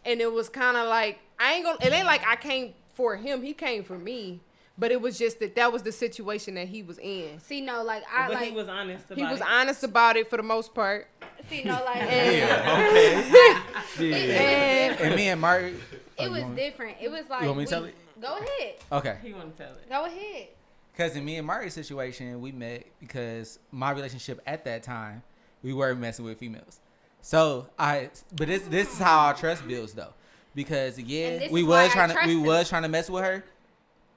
and 0.04 0.20
it 0.20 0.32
was 0.32 0.48
kind 0.48 0.76
of 0.76 0.88
like 0.88 1.20
I 1.38 1.54
ain't 1.54 1.64
gonna. 1.64 1.78
It 1.80 1.92
ain't 1.92 2.06
like 2.06 2.26
I 2.26 2.36
came 2.36 2.74
for 2.94 3.16
him. 3.16 3.42
He 3.42 3.54
came 3.54 3.84
for 3.84 3.96
me, 3.98 4.40
but 4.76 4.90
it 4.90 5.00
was 5.00 5.18
just 5.18 5.38
that 5.40 5.54
that 5.56 5.72
was 5.72 5.82
the 5.82 5.92
situation 5.92 6.54
that 6.54 6.68
he 6.68 6.82
was 6.82 6.98
in. 6.98 7.38
See, 7.40 7.60
no, 7.60 7.82
like 7.82 8.02
I 8.12 8.26
But 8.28 8.34
like. 8.34 8.48
he 8.48 8.52
was 8.54 8.68
honest 8.68 9.04
about 9.06 9.18
He 9.18 9.24
was 9.24 9.40
it. 9.40 9.46
honest 9.48 9.84
about 9.84 10.16
it 10.16 10.28
for 10.28 10.36
the 10.36 10.42
most 10.42 10.74
part, 10.74 11.08
see, 11.48 11.62
no, 11.64 11.82
like. 11.84 11.96
Yeah. 11.98 13.64
and 13.98 15.00
And 15.00 15.14
me 15.16 15.28
and 15.28 15.40
Marty. 15.40 15.74
It 16.18 16.30
was 16.30 16.44
different. 16.56 16.96
It 17.00 17.10
was 17.10 17.28
like. 17.28 17.42
you 17.42 17.48
want 17.48 17.58
me 17.58 17.64
to 17.66 17.68
we- 17.68 17.70
tell 17.70 17.84
it? 17.84 17.94
Go 18.20 18.36
ahead. 18.38 18.74
Okay. 18.92 19.18
He 19.22 19.32
wouldn't 19.32 19.56
tell 19.58 19.72
it. 19.72 19.88
Go 19.88 20.04
ahead. 20.06 20.48
Because 20.92 21.16
in 21.16 21.24
me 21.24 21.36
and 21.36 21.46
Marty's 21.46 21.74
situation, 21.74 22.40
we 22.40 22.52
met 22.52 22.86
because 23.00 23.58
my 23.72 23.90
relationship 23.90 24.40
at 24.46 24.64
that 24.64 24.84
time, 24.84 25.22
we 25.62 25.72
were 25.72 25.94
messing 25.96 26.24
with 26.24 26.38
females. 26.38 26.78
So 27.20 27.66
I, 27.78 28.10
but 28.36 28.46
this 28.46 28.62
this 28.62 28.92
is 28.92 28.98
how 29.00 29.26
our 29.26 29.34
trust 29.34 29.66
builds 29.66 29.92
though, 29.94 30.14
because 30.54 30.98
yeah, 31.00 31.48
we 31.50 31.64
was 31.64 31.90
trying 31.90 32.10
to 32.10 32.16
we 32.26 32.34
him. 32.34 32.44
was 32.44 32.68
trying 32.68 32.82
to 32.84 32.88
mess 32.88 33.10
with 33.10 33.24
her, 33.24 33.44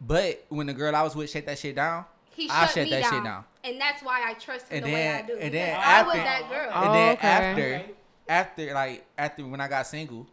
but 0.01 0.45
when 0.49 0.67
the 0.67 0.73
girl 0.73 0.95
I 0.95 1.01
was 1.03 1.15
with 1.15 1.29
shut 1.29 1.45
that 1.45 1.57
shit 1.57 1.75
down, 1.75 2.05
He 2.31 2.49
I 2.49 2.65
shut 2.65 2.75
shut 2.75 2.89
that 2.89 3.01
down. 3.03 3.11
shit 3.13 3.23
down. 3.23 3.43
And 3.63 3.81
that's 3.81 4.01
why 4.03 4.23
I 4.29 4.33
trust 4.35 4.69
him 4.69 4.77
And 4.77 4.85
the 4.85 4.93
way 4.93 5.09
I 5.09 5.21
do. 5.23 5.33
and 5.33 5.53
then 5.53 5.75
because 5.75 5.85
I 5.85 6.01
was 6.03 6.13
that 6.15 6.49
girl. 6.49 6.71
Oh, 6.73 6.83
and 6.85 6.93
then 6.95 7.13
okay. 7.17 7.27
after 7.27 7.85
after 8.29 8.73
like 8.73 9.05
after 9.17 9.45
when 9.45 9.59
I 9.61 9.67
got 9.67 9.87
single, 9.87 10.27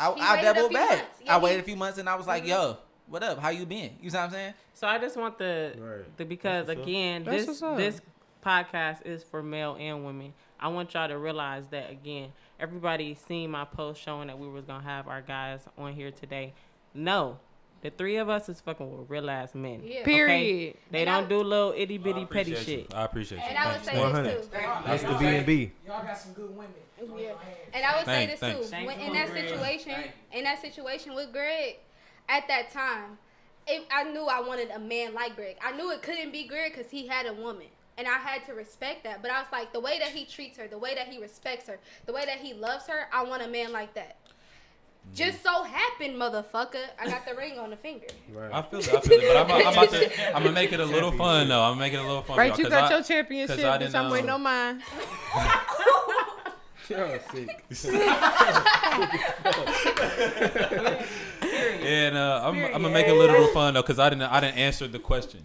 I, 0.00 0.12
He 0.14 0.20
I 0.20 0.42
doubled 0.42 0.72
back. 0.72 1.04
Yeah, 1.24 1.36
I 1.36 1.38
he- 1.38 1.44
waited 1.44 1.60
a 1.60 1.64
few 1.64 1.76
months 1.76 1.98
and 1.98 2.08
I 2.08 2.14
was 2.14 2.26
like, 2.26 2.42
mm-hmm. 2.42 2.50
yo, 2.52 2.78
what 3.08 3.22
up? 3.22 3.38
How 3.38 3.50
you 3.50 3.66
been? 3.66 3.92
You 4.00 4.10
see 4.10 4.16
what 4.16 4.24
I'm 4.24 4.30
saying? 4.30 4.54
So 4.74 4.86
I 4.86 4.98
just 4.98 5.16
want 5.16 5.38
the 5.38 5.74
Right. 5.78 6.16
the 6.16 6.24
because 6.24 6.66
That's 6.66 6.78
up. 6.80 6.86
again 6.86 7.24
That's 7.24 7.46
this 7.46 7.60
this 7.60 8.00
podcast 8.44 9.04
is 9.06 9.22
for 9.22 9.42
male 9.42 9.76
and 9.78 10.04
women. 10.04 10.32
I 10.58 10.68
want 10.68 10.94
y'all 10.94 11.08
to 11.08 11.18
realize 11.18 11.68
that 11.68 11.90
again. 11.90 12.32
Everybody 12.58 13.14
seen 13.14 13.50
my 13.50 13.64
post 13.64 14.00
showing 14.00 14.28
that 14.28 14.38
we 14.38 14.48
was 14.48 14.64
gonna 14.64 14.82
have 14.84 15.08
our 15.08 15.20
guys 15.20 15.60
on 15.76 15.92
here 15.92 16.10
today. 16.12 16.54
No, 16.94 17.38
the 17.82 17.90
three 17.90 18.16
of 18.16 18.28
us 18.28 18.48
is 18.48 18.60
fucking 18.60 18.96
with 18.98 19.10
real 19.10 19.28
ass 19.28 19.54
men. 19.54 19.82
Yeah. 19.84 20.04
period. 20.04 20.76
They 20.90 21.00
And 21.00 21.06
don't 21.06 21.28
do 21.28 21.42
little 21.46 21.74
itty 21.76 21.94
I 21.96 21.98
bitty 21.98 22.24
petty 22.26 22.50
you. 22.52 22.56
shit. 22.56 22.94
I 22.94 23.04
appreciate 23.04 23.38
you. 23.38 23.44
And 23.44 23.58
I 23.58 23.72
would 23.72 23.84
say 23.84 23.98
100. 23.98 24.24
this 24.24 24.46
too. 24.46 24.58
That's 24.86 25.02
the 25.02 25.14
B 25.18 25.26
and 25.26 25.46
B. 25.46 25.72
Y'all 25.86 26.02
got 26.02 26.16
some 26.16 26.32
good 26.32 26.50
women. 26.56 26.72
Yeah. 27.18 27.32
And 27.74 27.84
I 27.84 27.96
would 27.96 28.06
say 28.06 28.26
this 28.26 28.38
thanks. 28.40 28.60
too. 28.60 28.64
Thanks 28.66 28.86
When, 28.86 29.00
in 29.00 29.12
that 29.14 29.30
Greg. 29.30 29.48
situation, 29.48 29.94
in 30.32 30.44
that 30.44 30.62
situation 30.62 31.14
with 31.14 31.32
Greg, 31.32 31.76
at 32.28 32.46
that 32.48 32.70
time, 32.70 33.18
it, 33.66 33.84
I 33.92 34.04
knew 34.04 34.26
I 34.26 34.40
wanted 34.40 34.70
a 34.70 34.78
man 34.78 35.12
like 35.14 35.34
Greg. 35.34 35.56
I 35.62 35.72
knew 35.72 35.90
it 35.90 36.02
couldn't 36.02 36.30
be 36.32 36.46
Greg 36.46 36.72
because 36.74 36.90
he 36.90 37.06
had 37.08 37.26
a 37.26 37.32
woman. 37.34 37.66
And 37.98 38.06
I 38.08 38.18
had 38.18 38.46
to 38.46 38.54
respect 38.54 39.04
that. 39.04 39.20
But 39.20 39.30
I 39.30 39.40
was 39.40 39.48
like, 39.52 39.72
the 39.72 39.80
way 39.80 39.98
that 39.98 40.08
he 40.08 40.24
treats 40.24 40.56
her, 40.58 40.66
the 40.66 40.78
way 40.78 40.94
that 40.94 41.08
he 41.08 41.20
respects 41.20 41.66
her, 41.68 41.78
the 42.06 42.12
way 42.12 42.24
that 42.24 42.38
he 42.38 42.54
loves 42.54 42.86
her, 42.86 43.06
I 43.12 43.22
want 43.24 43.42
a 43.42 43.48
man 43.48 43.70
like 43.72 43.92
that. 43.94 44.16
Just 45.14 45.42
so 45.42 45.62
happened, 45.64 46.14
motherfucker, 46.16 46.84
I 46.98 47.06
got 47.06 47.26
the 47.26 47.34
ring 47.34 47.58
on 47.58 47.68
the 47.70 47.76
finger. 47.76 48.06
Right. 48.32 48.50
I 48.52 48.62
feel 48.62 48.78
it. 48.80 48.88
I 48.94 49.00
feel 49.00 49.18
it. 49.20 49.34
But 49.34 49.36
I'm, 49.36 49.50
I'm 49.66 49.72
about 49.74 49.90
to. 49.90 50.26
I'm 50.36 50.42
gonna 50.42 50.52
make 50.52 50.72
it 50.72 50.80
a 50.80 50.86
little 50.86 51.12
fun 51.12 51.48
though. 51.48 51.62
I'm 51.62 51.76
making 51.78 51.98
it 51.98 52.02
a 52.04 52.06
little 52.06 52.22
fun. 52.22 52.38
Right, 52.38 52.56
you 52.56 52.64
y'all, 52.64 52.70
got 52.70 52.90
'cause 52.90 53.08
your 53.10 53.18
I- 53.18 53.20
championship, 53.20 53.56
'cause 53.56 53.64
I 53.64 53.76
bitch. 53.76 53.80
didn't, 53.80 53.96
I'm 53.96 54.10
waiting 54.10 54.30
um, 54.30 54.34
on 54.36 54.42
mine. 54.42 54.82
Y'all 56.88 57.18
sick. 57.32 57.64
And 61.82 62.16
uh, 62.16 62.40
I'm, 62.44 62.56
I'm 62.64 62.72
gonna 62.82 62.90
make 62.90 63.06
it 63.06 63.12
a 63.12 63.18
little 63.18 63.46
fun 63.48 63.74
though, 63.74 63.82
cause 63.82 63.98
I 63.98 64.08
didn't 64.08 64.22
I 64.22 64.40
didn't 64.40 64.58
answer 64.58 64.86
the 64.88 64.98
question. 64.98 65.40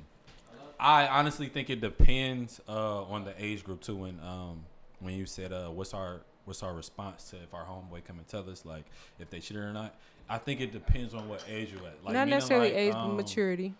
I 0.80 1.08
honestly 1.08 1.47
think 1.47 1.70
it 1.70 1.82
depends 1.82 2.62
uh, 2.70 3.03
on 3.03 3.26
the 3.26 3.34
age 3.43 3.64
group 3.64 3.82
too. 3.82 3.95
When 3.95 4.20
um, 4.24 4.64
when 4.99 5.16
you 5.16 5.26
said 5.26 5.51
uh, 5.51 5.70
what's 5.70 5.93
our 5.93 6.22
what's 6.48 6.64
our 6.64 6.74
response 6.74 7.30
to 7.30 7.36
if 7.38 7.54
our 7.54 7.66
homeboy 7.66 8.04
come 8.06 8.18
and 8.18 8.28
tell 8.28 8.50
us 8.50 8.66
like 8.66 8.86
if 9.20 9.30
they 9.30 9.39
cheated 9.39 9.64
or 9.64 9.74
not. 9.74 9.95
I 10.30 10.38
think 10.38 10.60
it 10.60 10.74
depends 10.74 11.14
on 11.14 11.30
what 11.30 11.43
age 11.50 11.72
you're 11.72 11.88
at. 11.88 12.04
Like 12.04 12.14
Not 12.14 12.28
necessarily 12.28 12.70
like, 12.70 12.78
age, 12.78 12.93
but 12.93 13.00
um, 13.00 13.16
maturity. 13.16 13.74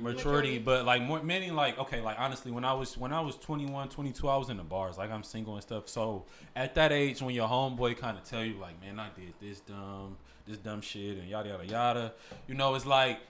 maturity 0.00 0.58
but 0.58 0.84
like 0.84 1.02
more 1.02 1.22
meaning 1.22 1.54
like 1.54 1.78
okay 1.78 2.00
like 2.00 2.16
honestly 2.18 2.50
when 2.50 2.64
i 2.64 2.72
was 2.72 2.96
when 2.98 3.12
i 3.12 3.20
was 3.20 3.36
21 3.36 3.88
22 3.88 4.28
i 4.28 4.36
was 4.36 4.48
in 4.50 4.56
the 4.56 4.62
bars 4.64 4.98
like 4.98 5.10
i'm 5.10 5.22
single 5.22 5.54
and 5.54 5.62
stuff 5.62 5.88
so 5.88 6.24
at 6.56 6.74
that 6.74 6.92
age 6.92 7.22
when 7.22 7.34
your 7.34 7.48
homeboy 7.48 7.96
kind 7.96 8.18
of 8.18 8.24
tell 8.24 8.44
you 8.44 8.54
like 8.60 8.80
man 8.80 8.98
i 8.98 9.08
did 9.18 9.32
this 9.40 9.60
dumb 9.60 10.16
this 10.46 10.58
dumb 10.58 10.80
shit 10.80 11.18
and 11.18 11.28
yada 11.28 11.48
yada 11.50 11.66
yada 11.66 12.12
you 12.48 12.54
know 12.54 12.74
it's 12.74 12.86
like 12.86 13.20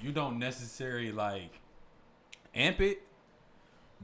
you 0.00 0.12
don't 0.12 0.38
necessarily 0.38 1.10
like 1.12 1.60
amp 2.54 2.80
it 2.80 3.02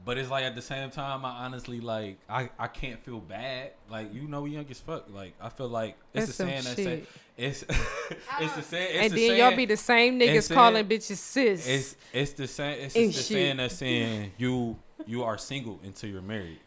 but 0.03 0.17
it's 0.17 0.29
like 0.29 0.43
at 0.43 0.55
the 0.55 0.61
same 0.61 0.89
time 0.89 1.23
i 1.25 1.29
honestly 1.45 1.79
like 1.79 2.17
i 2.29 2.49
i 2.57 2.67
can't 2.67 3.03
feel 3.03 3.19
bad 3.19 3.71
like 3.89 4.13
you 4.13 4.21
know 4.27 4.41
we 4.41 4.51
young 4.51 4.65
as 4.69 4.79
fuck 4.79 5.05
like 5.13 5.33
i 5.41 5.49
feel 5.49 5.67
like 5.69 5.95
it's 6.13 6.25
That's 6.25 6.37
the 6.37 6.43
saying 6.45 6.63
that 6.63 6.75
say 6.75 7.03
it's 7.37 7.63
it's 8.39 8.53
the 8.55 8.61
saying 8.61 8.89
it's 8.95 9.03
and 9.05 9.13
the 9.13 9.27
then 9.27 9.37
y'all 9.37 9.55
be 9.55 9.65
the 9.65 9.77
same 9.77 10.19
niggas 10.19 10.43
saying- 10.43 10.57
calling 10.57 10.85
bitches 10.87 11.17
sis. 11.17 11.67
it's 11.67 11.95
it's 12.13 12.33
the 12.33 12.47
same. 12.47 12.79
It's 12.81 12.93
the 12.93 13.11
shit. 13.11 13.23
saying 13.23 13.57
that 13.57 13.71
saying 13.71 14.31
you 14.37 14.77
you 15.07 15.23
are 15.23 15.37
single 15.37 15.79
until 15.83 16.09
you're 16.09 16.21
married. 16.21 16.59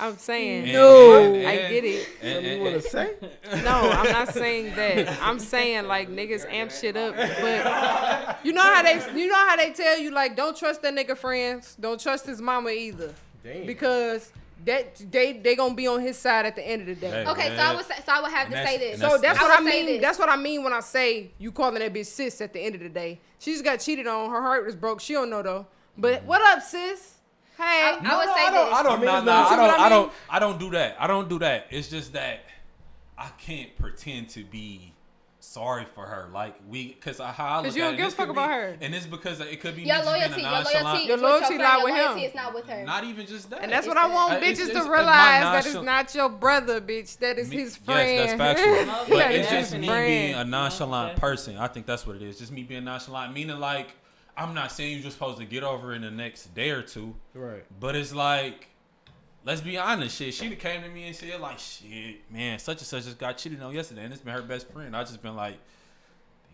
I'm 0.00 0.16
saying 0.18 0.64
And- 0.64 0.72
no. 0.72 1.14
and- 1.22 1.46
I 1.46 1.52
and- 1.52 1.72
get 1.72 1.84
it. 1.84 2.08
and- 2.22 2.34
Something 2.34 2.56
you 2.56 2.62
want 2.62 2.82
to 2.82 2.88
say? 2.88 3.62
No, 3.62 3.90
I'm 3.90 4.10
not 4.12 4.34
saying 4.34 4.74
that. 4.74 5.18
I'm 5.22 5.38
saying 5.38 5.86
like 5.86 6.08
niggas 6.08 6.50
amp 6.50 6.70
shit 6.72 6.96
up, 6.96 7.14
but 7.16 8.38
you 8.44 8.52
know 8.52 8.62
how 8.62 8.82
they 8.82 9.00
you 9.18 9.28
know 9.28 9.34
how 9.48 9.56
they 9.56 9.70
tell 9.72 9.98
you 9.98 10.10
like 10.10 10.36
don't 10.36 10.56
trust 10.56 10.82
that 10.82 10.94
nigga 10.94 11.16
friends, 11.16 11.76
don't 11.78 12.00
trust 12.00 12.26
his 12.26 12.40
mama 12.40 12.70
either, 12.70 13.14
Damn. 13.44 13.66
because 13.66 14.32
that 14.64 14.96
they 15.10 15.32
they 15.34 15.54
gonna 15.56 15.74
be 15.74 15.86
on 15.86 16.00
his 16.00 16.16
side 16.18 16.46
at 16.46 16.56
the 16.56 16.66
end 16.66 16.82
of 16.82 16.86
the 16.88 16.94
day. 16.94 17.24
Okay, 17.26 17.48
so. 17.56 17.62
I 17.62 17.74
would 17.74 17.84
say, 17.84 17.94
so 18.04 18.12
I 18.12 18.20
would 18.22 18.30
have 18.32 18.46
And 18.46 18.54
to 18.56 18.64
say 18.66 18.78
this. 18.78 19.00
So 19.00 19.06
that's- 19.18 19.20
that's 19.22 19.38
I 19.40 19.42
what 19.44 19.60
I 19.60 19.62
mean. 19.64 19.86
this. 19.86 20.00
That's 20.00 20.18
what 20.18 20.28
I 20.28 20.36
mean 20.36 20.62
when 20.64 20.72
I 20.72 20.80
say 20.80 21.30
you 21.38 21.50
calling 21.52 21.80
that 21.80 21.92
bitch 21.92 22.06
sis 22.06 22.40
at 22.40 22.52
the 22.52 22.60
end 22.60 22.74
of 22.76 22.80
the 22.80 22.88
day. 22.88 23.20
She 23.38 23.52
just 23.52 23.64
got 23.64 23.80
cheated 23.80 24.06
on. 24.06 24.30
Her 24.30 24.40
heart 24.40 24.64
was 24.64 24.74
broke. 24.76 25.00
She 25.00 25.12
don't 25.14 25.30
know 25.30 25.42
though. 25.42 25.66
But 25.98 26.18
mm-hmm. 26.20 26.26
what 26.28 26.40
up, 26.56 26.62
sis? 26.62 27.11
Hey. 27.62 27.82
I, 27.84 27.88
I 27.90 27.92
would 28.18 28.26
no, 28.26 28.34
say 28.34 28.46
I 28.46 28.50
don't- 28.50 28.70
this. 28.70 28.78
I 28.78 28.82
don't 28.82 29.00
mean 29.00 29.06
Nah, 29.06 29.16
it's 29.18 29.26
nah, 29.26 29.32
I 29.48 29.56
don't. 29.56 29.58
what 29.68 29.80
I 29.80 29.86
I 29.86 29.88
don't. 29.88 30.12
I 30.30 30.38
don't 30.38 30.58
do 30.58 30.70
that. 30.70 30.96
I 30.98 31.06
don't 31.06 31.28
do 31.28 31.38
that. 31.40 31.66
It's 31.70 31.88
just 31.88 32.12
that 32.14 32.40
I 33.18 33.28
can't 33.38 33.76
pretend 33.78 34.28
to 34.30 34.44
be 34.44 34.92
sorry 35.40 35.84
for 35.94 36.06
her. 36.06 36.28
Like 36.32 36.54
we, 36.68 36.90
cause 36.94 37.18
I, 37.20 37.30
how 37.32 37.46
I 37.46 37.56
look 37.56 37.64
'Cause 37.66 37.76
you 37.76 37.82
don't 37.82 37.96
give 37.96 38.06
a 38.06 38.10
fuck 38.10 38.28
about 38.28 38.48
be- 38.48 38.54
her. 38.54 38.76
and 38.80 38.94
it's 38.94 39.06
because 39.06 39.40
it 39.40 39.60
could 39.60 39.74
be 39.76 39.82
Your 39.82 39.96
just 39.96 40.06
being 40.12 40.22
a 40.22 40.28
loyalty, 40.28 40.40
your 40.42 40.50
loyalty, 40.52 41.02
Your 41.06 41.16
is 41.16 41.22
loyalty 41.22 41.54
your 41.54 41.62
lie 41.62 41.68
friend. 41.70 41.84
with 41.84 41.94
him. 41.94 41.98
loyalty 42.04 42.24
is 42.24 42.34
not 42.34 42.54
with 42.54 42.66
her. 42.66 42.84
Not 42.84 43.04
even 43.04 43.26
just 43.26 43.50
that. 43.50 43.60
And 43.62 43.72
that's 43.72 43.86
what 43.86 43.96
It's 43.96 44.06
I 44.06 44.08
want 44.08 44.32
Uh, 44.32 44.36
it's- 44.36 44.58
bitches 44.60 44.68
it's- 44.70 44.84
to 44.84 44.90
realize 44.90 45.42
that 45.42 45.66
it's 45.66 45.74
not 45.84 46.14
your 46.14 46.28
brother, 46.28 46.80
bitch. 46.80 47.18
That 47.18 47.38
is 47.38 47.48
Me- 47.48 47.56
his 47.56 47.76
friend. 47.76 48.08
Yes, 48.08 48.38
that's 48.38 48.60
factual. 48.60 48.94
But 49.08 49.18
Yeah, 49.18 49.28
it's 49.30 49.50
it's 49.52 49.70
just 49.70 49.80
me 49.80 49.86
friend. 49.88 50.06
being 50.06 50.34
a 50.34 50.44
nonchalant 50.44 51.12
Most 51.14 51.20
person. 51.20 51.56
I 51.58 51.66
think 51.68 51.86
that's 51.86 52.06
what 52.06 52.16
it 52.16 52.22
is. 52.22 52.38
Just 52.38 52.52
me 52.52 52.62
being 52.62 52.84
nonchalant, 52.84 53.32
meaning 53.34 53.58
like 53.58 53.88
I'm 54.36 54.54
not 54.54 54.72
saying 54.72 54.92
you're 54.94 55.02
just 55.02 55.16
supposed 55.16 55.38
to 55.38 55.44
get 55.44 55.62
over 55.62 55.92
in 55.94 56.02
the 56.02 56.10
next 56.10 56.54
day 56.54 56.70
or 56.70 56.82
two, 56.82 57.14
Right. 57.34 57.64
but 57.80 57.94
it's 57.96 58.14
like. 58.14 58.68
Let's 59.44 59.60
be 59.60 59.76
honest, 59.76 60.16
shit. 60.16 60.34
She 60.34 60.54
came 60.54 60.82
to 60.82 60.88
me 60.88 61.08
and 61.08 61.16
said 61.16 61.40
like, 61.40 61.58
"Shit, 61.58 62.30
man, 62.30 62.60
such 62.60 62.78
and 62.78 62.86
such 62.86 63.02
just 63.02 63.18
got 63.18 63.36
cheated 63.38 63.60
on 63.60 63.74
yesterday, 63.74 64.04
and 64.04 64.12
it's 64.12 64.22
been 64.22 64.32
her 64.34 64.40
best 64.40 64.70
friend." 64.70 64.94
I 64.96 65.02
just 65.02 65.20
been 65.20 65.34
like, 65.34 65.56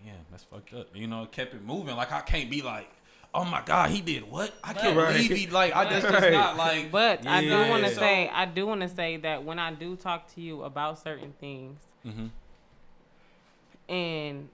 "Damn, 0.03 0.14
that's 0.31 0.45
fucked 0.45 0.72
up." 0.72 0.97
You 0.97 1.07
know, 1.07 1.26
kept 1.26 1.53
it 1.53 1.62
moving. 1.62 1.97
Like 1.97 2.12
I 2.12 2.22
can't 2.22 2.49
be 2.51 2.62
like, 2.62 2.89
"Oh 3.35 3.45
my 3.45 3.61
god, 3.61 3.91
he 3.91 4.01
did 4.01 4.22
what?" 4.31 4.55
I 4.64 4.72
can't 4.72 4.97
Right. 4.97 5.12
believe 5.12 5.31
he 5.31 5.47
like. 5.49 5.76
I 5.76 5.85
just, 5.91 6.09
just 6.09 6.31
not 6.31 6.57
like. 6.57 6.91
But 6.91 7.26
I 7.26 7.43
do 7.43 7.68
want 7.68 7.85
to 7.85 7.91
So- 7.91 8.01
say, 8.01 8.31
I 8.31 8.47
do 8.47 8.66
want 8.66 8.81
to 8.81 8.89
say 8.89 9.18
that 9.18 9.45
when 9.45 9.59
I 9.59 9.70
do 9.74 9.95
talk 9.95 10.35
to 10.37 10.41
you 10.41 10.62
about 10.62 10.99
certain 10.99 11.35
things, 11.39 11.79
Mhm. 12.07 12.31
and 13.89 14.49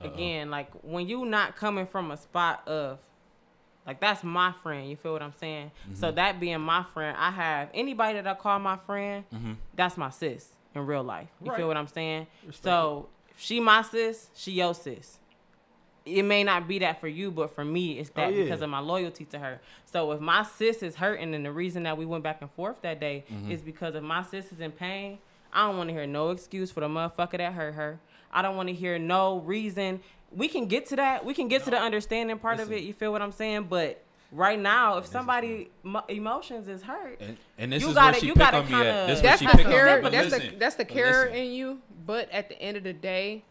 Uh-oh. 0.00 0.12
again, 0.12 0.50
like 0.50 0.70
when 0.82 1.06
you 1.08 1.24
not 1.24 1.56
coming 1.56 1.86
from 1.86 2.10
a 2.10 2.16
spot 2.16 2.66
of, 2.68 2.98
like 3.86 4.00
that's 4.00 4.22
my 4.24 4.52
friend. 4.62 4.90
You 4.90 4.96
feel 4.96 5.12
what 5.12 5.22
I'm 5.22 5.32
saying? 5.40 5.70
So 5.94 6.08
Mm-hmm. 6.08 6.16
that 6.16 6.40
being 6.40 6.60
my 6.60 6.82
friend, 6.92 7.16
I 7.18 7.30
have 7.30 7.68
anybody 7.72 8.14
that 8.20 8.26
I 8.26 8.34
call 8.34 8.58
my 8.58 8.76
friend. 8.76 9.24
Mhm. 9.32 9.56
That's 9.74 9.96
my 9.96 10.10
sis 10.10 10.48
in 10.74 10.84
real 10.86 11.02
life. 11.04 11.28
You 11.42 11.50
Right. 11.50 11.56
feel 11.58 11.68
what 11.68 11.76
I'm 11.76 11.86
saying? 11.86 12.26
so 12.52 13.08
if 13.30 13.40
she 13.40 13.60
my 13.60 13.82
sis, 13.82 14.28
she 14.34 14.52
your 14.52 14.74
sis. 14.74 15.18
It 16.04 16.22
may 16.24 16.44
not 16.44 16.68
be 16.68 16.78
that 16.80 17.00
for 17.00 17.08
you, 17.08 17.32
but 17.32 17.52
for 17.52 17.64
me, 17.64 17.98
it's 17.98 18.10
that 18.10 18.28
Oh, 18.28 18.30
yeah. 18.30 18.44
because 18.44 18.62
of 18.62 18.70
my 18.70 18.78
loyalty 18.78 19.24
to 19.26 19.38
her. 19.40 19.60
So 19.86 20.12
if 20.12 20.20
my 20.20 20.44
sis 20.44 20.80
is 20.82 20.94
hurting, 20.96 21.34
and 21.34 21.44
the 21.44 21.50
reason 21.50 21.82
that 21.82 21.96
we 21.98 22.06
went 22.06 22.22
back 22.22 22.40
and 22.42 22.50
forth 22.50 22.80
that 22.82 23.00
day 23.00 23.24
Mm-hmm. 23.28 23.50
is 23.50 23.60
because 23.62 23.94
if 23.96 24.02
my 24.04 24.22
sis 24.22 24.52
is 24.52 24.60
in 24.60 24.70
pain, 24.72 25.18
I 25.52 25.66
don't 25.66 25.76
want 25.78 25.88
to 25.88 25.94
hear 25.94 26.06
no 26.06 26.30
excuse 26.30 26.70
for 26.70 26.80
the 26.80 26.88
motherfucker 26.88 27.38
that 27.38 27.54
hurt 27.54 27.74
her. 27.74 27.98
I 28.36 28.42
don't 28.42 28.54
want 28.56 28.68
to 28.68 28.74
hear 28.74 28.98
no 28.98 29.38
reason. 29.40 30.00
We 30.30 30.46
can 30.48 30.66
get 30.66 30.86
to 30.90 30.96
that. 30.96 31.24
We 31.24 31.32
can 31.34 31.48
get 31.48 31.64
to 31.64 31.70
the 31.70 31.78
understanding 31.80 32.38
part 32.38 32.60
of 32.60 32.70
it. 32.70 32.82
You 32.82 32.92
feel 32.92 33.10
what 33.10 33.22
I'm 33.22 33.32
saying? 33.32 33.64
But 33.70 34.02
right 34.30 34.60
now, 34.60 34.98
if 34.98 35.06
somebody 35.06 35.70
mo- 35.82 36.04
emotions 36.08 36.68
is 36.68 36.82
hurt, 36.82 37.18
And, 37.20 37.38
and 37.56 37.72
this 37.72 37.82
You 37.82 37.88
is 37.88 37.94
gotta- 37.94 38.12
where 38.12 38.20
she 38.20 38.26
you 38.26 38.34
pick 38.34 38.40
gotta 38.40 38.58
on 38.58 38.64
me 38.66 38.70
kinda- 38.72 38.86
at. 38.92 39.06
This 39.06 39.20
That's 39.22 39.42
where 39.42 39.52
the 39.52 39.58
she 39.58 39.64
care. 39.64 39.96
me. 39.96 40.02
But 40.02 40.12
That's 40.12 40.30
the 40.30 40.52
that's 40.58 40.74
the 40.76 40.84
care 40.84 41.24
in 41.26 41.52
you. 41.52 41.80
But 42.04 42.30
at 42.30 42.48
the 42.50 42.60
end 42.60 42.76
of 42.76 42.82
the 42.84 42.92
day, 42.92 43.42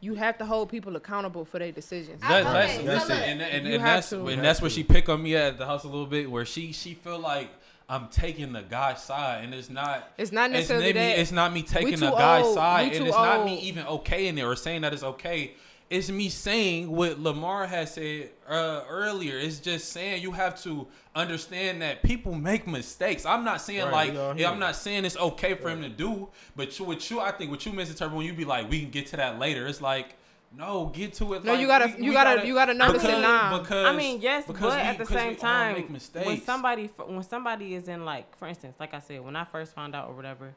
you 0.00 0.14
have 0.14 0.36
to 0.38 0.44
hold 0.44 0.68
people 0.68 0.96
accountable 0.96 1.44
for 1.44 1.60
their 1.60 1.70
decisions. 1.70 2.20
That, 2.22 2.44
Okay, 2.44 2.84
that's, 2.84 3.06
that's 3.06 3.10
it. 3.10 3.28
And, 3.28 3.40
and, 3.40 3.66
You 3.68 3.74
and 3.76 3.84
that's 3.84 4.10
to. 4.10 4.26
and 4.26 4.42
that's 4.42 4.60
where 4.60 4.70
she 4.70 4.82
pick 4.82 5.08
on 5.08 5.22
me 5.22 5.36
at 5.36 5.56
the 5.58 5.66
house 5.66 5.84
a 5.84 5.88
little 5.88 6.06
bit, 6.06 6.28
where 6.28 6.44
she 6.44 6.72
she 6.72 6.94
feel 6.94 7.20
like 7.20 7.48
I'm 7.92 8.08
taking 8.08 8.52
the 8.54 8.62
guy's 8.62 9.02
side, 9.02 9.44
and 9.44 9.52
it's 9.52 9.68
not. 9.68 10.10
It's 10.16 10.32
not 10.32 10.46
It's, 10.50 10.54
necessarily 10.54 10.86
maybe, 10.86 10.98
that. 11.00 11.18
it's 11.18 11.30
not 11.32 11.52
me 11.52 11.62
taking 11.62 12.00
the 12.00 12.10
guy's 12.10 12.44
old. 12.46 12.54
side, 12.54 12.86
and 12.86 12.94
too 12.94 13.04
it's 13.06 13.16
not 13.16 13.44
me 13.44 13.58
even 13.60 13.84
okaying 13.84 14.38
it 14.38 14.42
or 14.42 14.56
saying 14.56 14.80
that 14.80 14.94
it's 14.94 15.02
okay. 15.02 15.52
It's 15.90 16.08
me 16.08 16.30
saying 16.30 16.90
what 16.90 17.20
Lamar 17.20 17.66
has 17.66 17.92
said 17.92 18.30
uh, 18.48 18.80
earlier. 18.88 19.38
It's 19.38 19.58
just 19.58 19.90
saying 19.92 20.22
you 20.22 20.32
have 20.32 20.58
to 20.62 20.86
understand 21.14 21.82
that 21.82 22.02
people 22.02 22.34
make 22.34 22.66
mistakes. 22.66 23.26
I'm 23.26 23.44
not 23.44 23.60
saying 23.60 23.84
Right, 23.90 24.14
like 24.14 24.38
yeah. 24.38 24.50
I'm 24.50 24.58
not 24.58 24.74
saying 24.74 25.04
it's 25.04 25.18
okay 25.18 25.52
for 25.54 25.68
him 25.68 25.82
to 25.82 25.90
do, 25.90 26.30
but 26.56 26.78
you, 26.78 26.86
what 26.86 27.10
you 27.10 27.20
I 27.20 27.30
think 27.32 27.50
what 27.50 27.66
you 27.66 27.72
misinterpret 27.72 28.16
when 28.16 28.24
you 28.24 28.32
be 28.32 28.46
like 28.46 28.70
we 28.70 28.80
can 28.80 28.88
get 28.88 29.08
to 29.08 29.18
that 29.18 29.38
later. 29.38 29.66
It's 29.66 29.82
like 29.82 30.16
no, 30.56 30.86
get 30.86 31.14
to 31.14 31.34
it. 31.34 31.44
No, 31.44 31.52
like, 31.52 31.60
you 31.60 31.66
gotta- 31.66 31.86
we- 31.96 32.04
you 32.04 32.10
we 32.10 32.14
gotta- 32.14 32.46
you 32.46 32.54
gotta 32.54 32.74
notice 32.74 33.02
it 33.02 33.06
because, 33.06 33.22
now. 33.22 33.58
Because 33.58 33.86
I 33.86 33.96
mean, 33.96 34.20
yes, 34.20 34.46
because 34.46 34.74
but 34.74 34.82
we- 34.82 34.88
at 34.88 34.98
the 34.98 35.06
same 35.06 35.36
time, 35.36 35.74
make 35.76 35.90
mistakes. 35.90 36.26
when 36.26 36.40
somebody 36.42 36.86
when 37.06 37.22
somebody 37.22 37.74
is 37.74 37.88
in 37.88 38.04
like, 38.04 38.36
for 38.36 38.46
instance, 38.48 38.76
like 38.78 38.92
I 38.94 38.98
said, 39.00 39.24
when 39.24 39.34
I 39.36 39.44
first 39.44 39.74
found 39.74 39.94
out 39.94 40.08
or 40.08 40.14
whatever, 40.14 40.54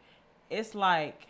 it's 0.50 0.76
like, 0.76 1.28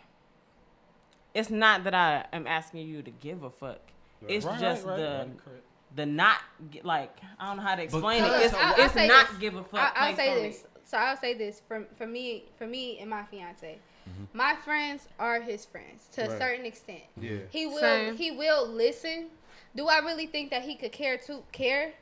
it's 1.34 1.50
not 1.50 1.84
that 1.84 1.94
I 1.94 2.26
am 2.32 2.46
asking 2.46 2.86
you 2.88 3.02
to 3.02 3.10
give 3.10 3.42
a 3.42 3.50
fuck. 3.50 3.80
It's 4.26 4.44
Right, 4.46 4.58
just 4.60 4.84
right, 4.86 4.90
right, 4.92 4.96
the 4.98 5.08
right, 5.28 5.44
correct. 5.44 5.62
the 5.94 6.06
not 6.06 6.38
like 6.82 7.16
I 7.38 7.46
don't 7.48 7.58
know 7.58 7.62
how 7.62 7.74
to 7.76 7.82
explain 7.82 8.22
Because- 8.22 8.40
it. 8.40 8.44
It's, 8.46 8.54
I'll- 8.54 8.74
I'll 8.74 8.84
it's 8.86 8.94
not 8.94 9.28
this. 9.28 9.38
give 9.38 9.54
a 9.56 9.64
fuck. 9.64 9.92
I, 9.96 10.08
I'll 10.10 10.16
say 10.16 10.42
this. 10.48 10.62
it. 10.62 10.70
So 10.84 10.96
I'll 10.98 11.16
say 11.16 11.34
this 11.34 11.60
for 11.68 11.86
for 11.96 12.06
me 12.06 12.44
for 12.56 12.66
me 12.66 12.98
and 13.00 13.10
my 13.10 13.24
fiance. 13.24 13.78
Mm-hmm. 14.08 14.36
My 14.38 14.54
friends 14.64 15.08
are 15.18 15.40
his 15.40 15.64
friends 15.64 16.08
to 16.14 16.22
a 16.30 16.38
certain 16.38 16.64
extent. 16.64 17.02
Yeah. 17.20 17.38
He 17.50 17.66
will 17.66 17.80
Same. 17.80 18.16
he 18.16 18.30
will 18.30 18.66
listen. 18.68 19.26
Do 19.74 19.88
I 19.88 19.98
really 19.98 20.26
think 20.26 20.50
that 20.50 20.62
he 20.62 20.76
could 20.76 20.92
care 20.92 21.18
to 21.26 21.42
care? 21.52 21.92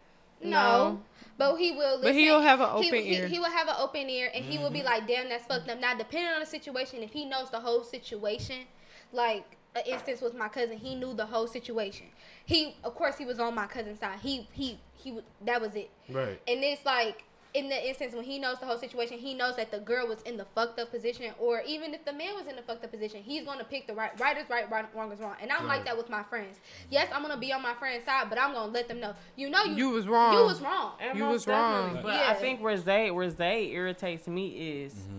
No. 0.42 0.50
No. 0.50 1.00
But 1.36 1.56
he 1.56 1.72
will 1.72 1.96
listen. 1.98 2.02
But 2.02 2.14
he'll 2.14 2.40
have 2.42 2.60
an 2.60 2.68
open 2.70 2.84
he, 2.94 3.16
ear. 3.16 3.26
He, 3.26 3.38
will 3.40 3.50
have 3.50 3.66
an 3.66 3.74
open 3.78 4.08
ear 4.08 4.30
and 4.32 4.44
he 4.44 4.58
will 4.58 4.66
Mm-hmm. 4.66 4.74
be 4.74 4.82
like, 4.84 5.08
damn, 5.08 5.28
that's 5.28 5.46
fucked 5.46 5.68
up. 5.68 5.80
Now 5.80 5.94
depending 5.96 6.32
on 6.32 6.40
the 6.40 6.46
situation, 6.46 7.02
if 7.02 7.12
he 7.12 7.24
knows 7.24 7.50
the 7.50 7.58
whole 7.60 7.82
situation, 7.82 8.58
like 9.12 9.44
an 9.74 9.82
instance 9.86 10.20
with 10.20 10.34
my 10.34 10.48
cousin, 10.48 10.76
he 10.76 10.94
knew 10.94 11.14
the 11.14 11.26
whole 11.26 11.46
situation. 11.48 12.06
He 12.44 12.76
of 12.84 12.94
course 12.94 13.16
he 13.16 13.24
was 13.24 13.40
on 13.40 13.54
my 13.54 13.66
cousin's 13.66 13.98
side. 14.00 14.18
He 14.22 14.46
he 14.52 14.78
he 14.96 15.10
would 15.12 15.24
that 15.44 15.60
was 15.60 15.74
it. 15.74 15.90
Right. 16.08 16.40
And 16.46 16.62
it's 16.62 16.84
like 16.84 17.24
in 17.54 17.68
the 17.68 17.88
instance 17.88 18.12
when 18.14 18.24
he 18.24 18.40
knows 18.40 18.58
the 18.58 18.66
whole 18.66 18.76
situation, 18.76 19.16
he 19.16 19.32
knows 19.32 19.54
that 19.56 19.70
the 19.70 19.78
girl 19.78 20.08
was 20.08 20.20
in 20.22 20.36
the 20.36 20.44
fucked 20.44 20.80
up 20.80 20.90
position, 20.90 21.32
or 21.38 21.62
even 21.64 21.94
if 21.94 22.04
the 22.04 22.12
man 22.12 22.34
was 22.34 22.48
in 22.48 22.56
the 22.56 22.62
fucked 22.62 22.84
up 22.84 22.90
position, 22.90 23.22
he's 23.22 23.44
gonna 23.44 23.62
pick 23.62 23.86
the 23.86 23.94
right 23.94 24.10
right 24.18 24.36
is 24.36 24.50
right, 24.50 24.68
right 24.70 24.84
wrong 24.94 25.12
is 25.12 25.20
wrong. 25.20 25.36
And 25.40 25.52
I'm 25.52 25.68
like 25.68 25.84
that 25.84 25.96
with 25.96 26.10
my 26.10 26.24
friends. 26.24 26.58
Yes, 26.90 27.08
I'm 27.14 27.22
gonna 27.22 27.36
be 27.36 27.52
on 27.52 27.62
my 27.62 27.74
friend's 27.74 28.04
side, 28.04 28.28
but 28.28 28.40
I'm 28.40 28.52
gonna 28.52 28.72
let 28.72 28.88
them 28.88 28.98
know. 28.98 29.14
You 29.36 29.50
know 29.50 29.62
you 29.62 29.76
You 29.76 29.90
was 29.90 30.08
wrong. 30.08 30.34
You 30.34 30.44
was 30.44 30.60
wrong. 30.60 30.92
And 31.00 31.16
You 31.16 31.24
most 31.24 31.32
was 31.32 31.46
wrong. 31.46 32.00
But 32.02 32.14
Yeah. 32.16 32.30
I 32.30 32.34
think 32.34 32.60
where 32.60 32.76
Zay 32.76 33.12
where 33.12 33.30
Zay 33.30 33.70
irritates 33.70 34.26
me 34.26 34.82
is 34.82 34.94
Mm-hmm. 34.94 35.18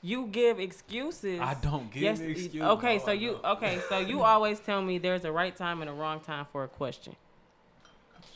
you 0.00 0.26
give 0.28 0.58
excuses. 0.58 1.38
I 1.40 1.52
don't 1.60 1.90
give 1.92 2.02
Yes, 2.02 2.20
excuses. 2.20 2.62
Okay, 2.62 2.96
No, 2.96 3.04
so 3.04 3.12
you 3.12 3.38
okay, 3.44 3.78
so 3.90 3.98
you 3.98 4.22
always 4.32 4.58
tell 4.58 4.80
me 4.80 4.96
there's 4.96 5.26
a 5.26 5.32
right 5.32 5.54
time 5.54 5.82
and 5.82 5.90
a 5.90 5.92
wrong 5.92 6.20
time 6.20 6.46
for 6.50 6.64
a 6.64 6.68
question. 6.68 7.14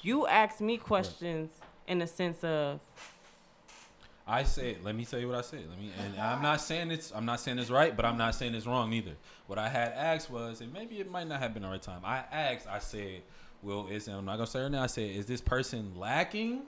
You 0.02 0.26
ask 0.26 0.60
me 0.60 0.76
questions 0.76 1.50
in 1.86 1.98
the 1.98 2.06
sense 2.06 2.42
of 2.44 2.80
I 4.26 4.44
said, 4.44 4.78
let 4.82 4.94
me 4.94 5.04
tell 5.04 5.20
you 5.20 5.28
what 5.28 5.36
I 5.36 5.42
said. 5.42 5.64
Let 5.68 5.78
me, 5.78 5.90
and 6.02 6.18
I'm 6.18 6.40
not 6.40 6.60
saying 6.62 6.90
it's, 6.90 7.12
I'm 7.14 7.26
not 7.26 7.40
saying 7.40 7.58
it's 7.58 7.68
right, 7.68 7.94
but 7.94 8.06
I'm 8.06 8.16
not 8.16 8.34
saying 8.34 8.54
it's 8.54 8.66
wrong 8.66 8.92
either. 8.94 9.12
What 9.48 9.58
I 9.58 9.68
had 9.68 9.92
asked 9.92 10.30
was, 10.30 10.62
and 10.62 10.72
maybe 10.72 10.98
it 10.98 11.10
might 11.10 11.28
not 11.28 11.40
have 11.40 11.52
been 11.52 11.62
the 11.62 11.68
right 11.68 11.82
time. 11.82 12.00
I 12.04 12.24
asked, 12.32 12.66
I 12.66 12.78
said, 12.78 13.20
well, 13.62 13.86
is 13.90 14.08
I'm 14.08 14.24
not 14.24 14.36
gonna 14.36 14.46
say 14.46 14.60
her 14.60 14.70
now. 14.70 14.82
I 14.82 14.86
said, 14.86 15.10
is 15.10 15.26
this 15.26 15.42
person 15.42 15.92
lacking, 15.94 16.62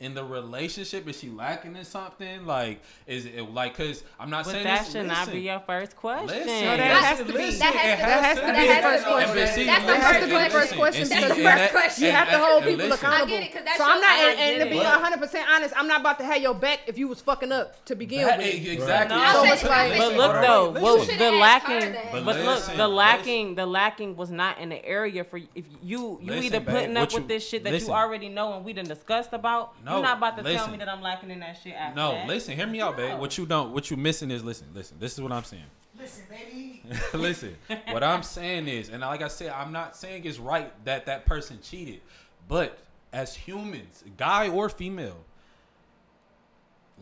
in 0.00 0.14
the 0.14 0.22
relationship? 0.24 1.08
Is 1.08 1.18
she 1.18 1.28
lacking 1.30 1.74
in 1.76 1.84
something? 1.84 2.46
Like, 2.46 2.80
is 3.06 3.26
it 3.26 3.42
like? 3.52 3.76
Cause 3.76 4.04
I'm 4.18 4.30
not 4.30 4.44
But 4.44 4.52
saying 4.52 4.64
that 4.64 4.84
this. 4.84 4.92
should 4.92 5.06
not 5.06 5.30
be 5.30 5.40
your 5.40 5.60
first 5.60 5.96
question. 5.96 6.28
Listen, 6.28 6.46
No, 6.46 6.76
that 6.76 6.88
listen, 6.88 7.04
has 7.04 7.18
to 7.18 7.24
be- 7.24 7.32
listen, 7.32 7.58
that 7.60 7.74
has 7.74 7.98
that 7.98 8.24
has 8.24 8.38
to 8.38 8.46
be 8.46 8.68
the 8.68 8.82
first 8.82 9.06
And 9.06 9.32
question. 9.32 9.66
That's 9.66 9.84
the 9.86 10.50
first 10.50 10.74
question. 10.76 10.78
listen, 10.78 10.78
question 10.78 11.02
and 11.02 11.08
see, 11.08 11.18
That's 11.20 11.34
the 11.36 11.42
first 11.42 11.72
question. 11.72 12.04
You 12.04 12.10
have 12.12 12.30
to 12.30 12.38
hold 12.38 12.64
people 12.64 12.92
accountable. 12.92 13.26
get 13.26 13.42
it, 13.42 13.52
'cause 13.52 13.64
that 13.64 13.76
so 13.78 13.84
I'm 13.84 14.00
not, 14.00 14.10
I 14.10 14.30
and, 14.30 14.40
and 14.62 14.70
to 14.70 14.76
be 14.76 14.78
100 14.84 15.18
percent 15.20 15.48
honest, 15.50 15.74
I'm 15.76 15.88
not 15.88 16.00
about 16.00 16.18
to 16.20 16.24
have 16.24 16.40
your 16.40 16.54
back 16.54 16.80
if 16.86 16.96
you 16.98 17.08
was 17.08 17.20
fucking 17.20 17.50
up 17.52 17.84
to 17.86 17.94
begin 17.96 18.26
That- 18.26 18.38
with. 18.38 18.46
Eh, 18.46 18.70
exactly. 18.72 19.16
No. 19.18 19.32
So 19.32 19.52
it's 19.52 19.64
like- 19.64 19.98
But 19.98 20.14
look 20.14 20.32
though, 20.42 20.70
well, 20.70 20.98
the 20.98 21.30
lacking, 21.32 21.92
but, 22.12 22.24
But 22.24 22.36
look, 22.44 22.64
the 22.76 22.88
lacking, 22.88 23.54
the 23.56 23.66
lacking 23.66 24.16
was 24.16 24.30
not 24.30 24.58
in 24.58 24.68
the 24.68 24.84
area 24.84 25.24
for 25.24 25.38
if 25.54 25.64
you 25.82 26.18
you 26.22 26.34
either 26.34 26.60
putting 26.60 26.96
up 26.96 27.12
with 27.12 27.26
this 27.28 27.46
shit 27.48 27.64
that 27.64 27.80
you 27.80 27.88
already 27.90 28.28
know 28.28 28.54
and 28.54 28.64
we 28.64 28.72
done 28.72 28.84
discussed 28.86 29.32
about. 29.32 29.74
No, 29.88 29.94
you're 29.94 30.02
not 30.02 30.18
about 30.18 30.36
to 30.36 30.42
tell 30.42 30.68
me 30.68 30.78
that 30.78 30.88
I'm 30.88 31.02
lacking 31.02 31.30
in 31.30 31.40
that 31.40 31.58
shit 31.62 31.74
after 31.74 31.96
No, 31.96 32.12
that. 32.12 32.26
listen, 32.26 32.54
hear 32.54 32.66
me 32.66 32.80
out, 32.80 32.96
babe. 32.96 33.18
What 33.18 33.38
you 33.38 33.46
don't, 33.46 33.72
what 33.72 33.90
you 33.90 33.96
missing 33.96 34.30
is 34.30 34.44
listen, 34.44 34.68
listen. 34.74 34.98
This 35.00 35.14
is 35.14 35.20
what 35.20 35.32
I'm 35.32 35.44
saying. 35.44 35.64
Listen, 35.98 36.24
baby. 36.30 36.82
listen, 37.14 37.56
what 37.90 38.04
I'm 38.04 38.22
saying 38.22 38.68
is, 38.68 38.88
and 38.90 39.00
like 39.00 39.22
I 39.22 39.28
said, 39.28 39.50
I'm 39.50 39.72
not 39.72 39.96
saying 39.96 40.24
it's 40.24 40.38
right 40.38 40.72
that 40.84 41.06
that 41.06 41.26
person 41.26 41.58
cheated, 41.62 42.00
but 42.46 42.78
as 43.12 43.34
humans, 43.34 44.04
guy 44.16 44.48
or 44.48 44.68
female, 44.68 45.16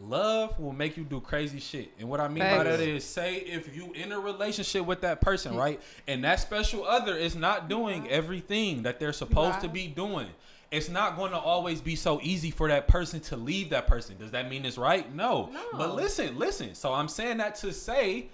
love 0.00 0.58
will 0.58 0.72
make 0.72 0.96
you 0.96 1.04
do 1.04 1.20
crazy 1.20 1.60
shit. 1.60 1.92
And 1.98 2.08
what 2.08 2.20
I 2.20 2.28
mean 2.28 2.38
by 2.38 2.64
that 2.64 2.80
is, 2.80 3.04
say 3.04 3.36
if 3.36 3.74
you 3.74 3.92
in 3.92 4.12
a 4.12 4.18
relationship 4.18 4.86
with 4.86 5.02
that 5.02 5.20
person, 5.20 5.54
mm. 5.54 5.58
right, 5.58 5.80
and 6.06 6.24
that 6.24 6.40
special 6.40 6.84
other 6.84 7.16
is 7.16 7.34
not 7.36 7.68
doing 7.68 8.08
everything 8.08 8.82
that 8.82 9.00
they're 9.00 9.12
supposed 9.12 9.60
to 9.60 9.68
be 9.68 9.86
doing. 9.86 10.28
It's 10.70 10.88
not 10.88 11.16
going 11.16 11.30
to 11.30 11.38
always 11.38 11.80
be 11.80 11.94
so 11.94 12.20
easy 12.22 12.50
for 12.50 12.68
that 12.68 12.88
person 12.88 13.20
to 13.20 13.36
leave 13.36 13.70
that 13.70 13.86
person. 13.86 14.16
Does 14.18 14.32
that 14.32 14.50
mean 14.50 14.64
it's 14.64 14.76
right? 14.76 15.12
No. 15.14 15.48
No. 15.52 15.62
But 15.78 15.94
listen, 15.94 16.38
listen. 16.38 16.74
So 16.74 16.92
I'm 16.92 17.08
saying 17.08 17.36
that 17.38 17.54
to 17.56 17.72
say, 17.72 18.28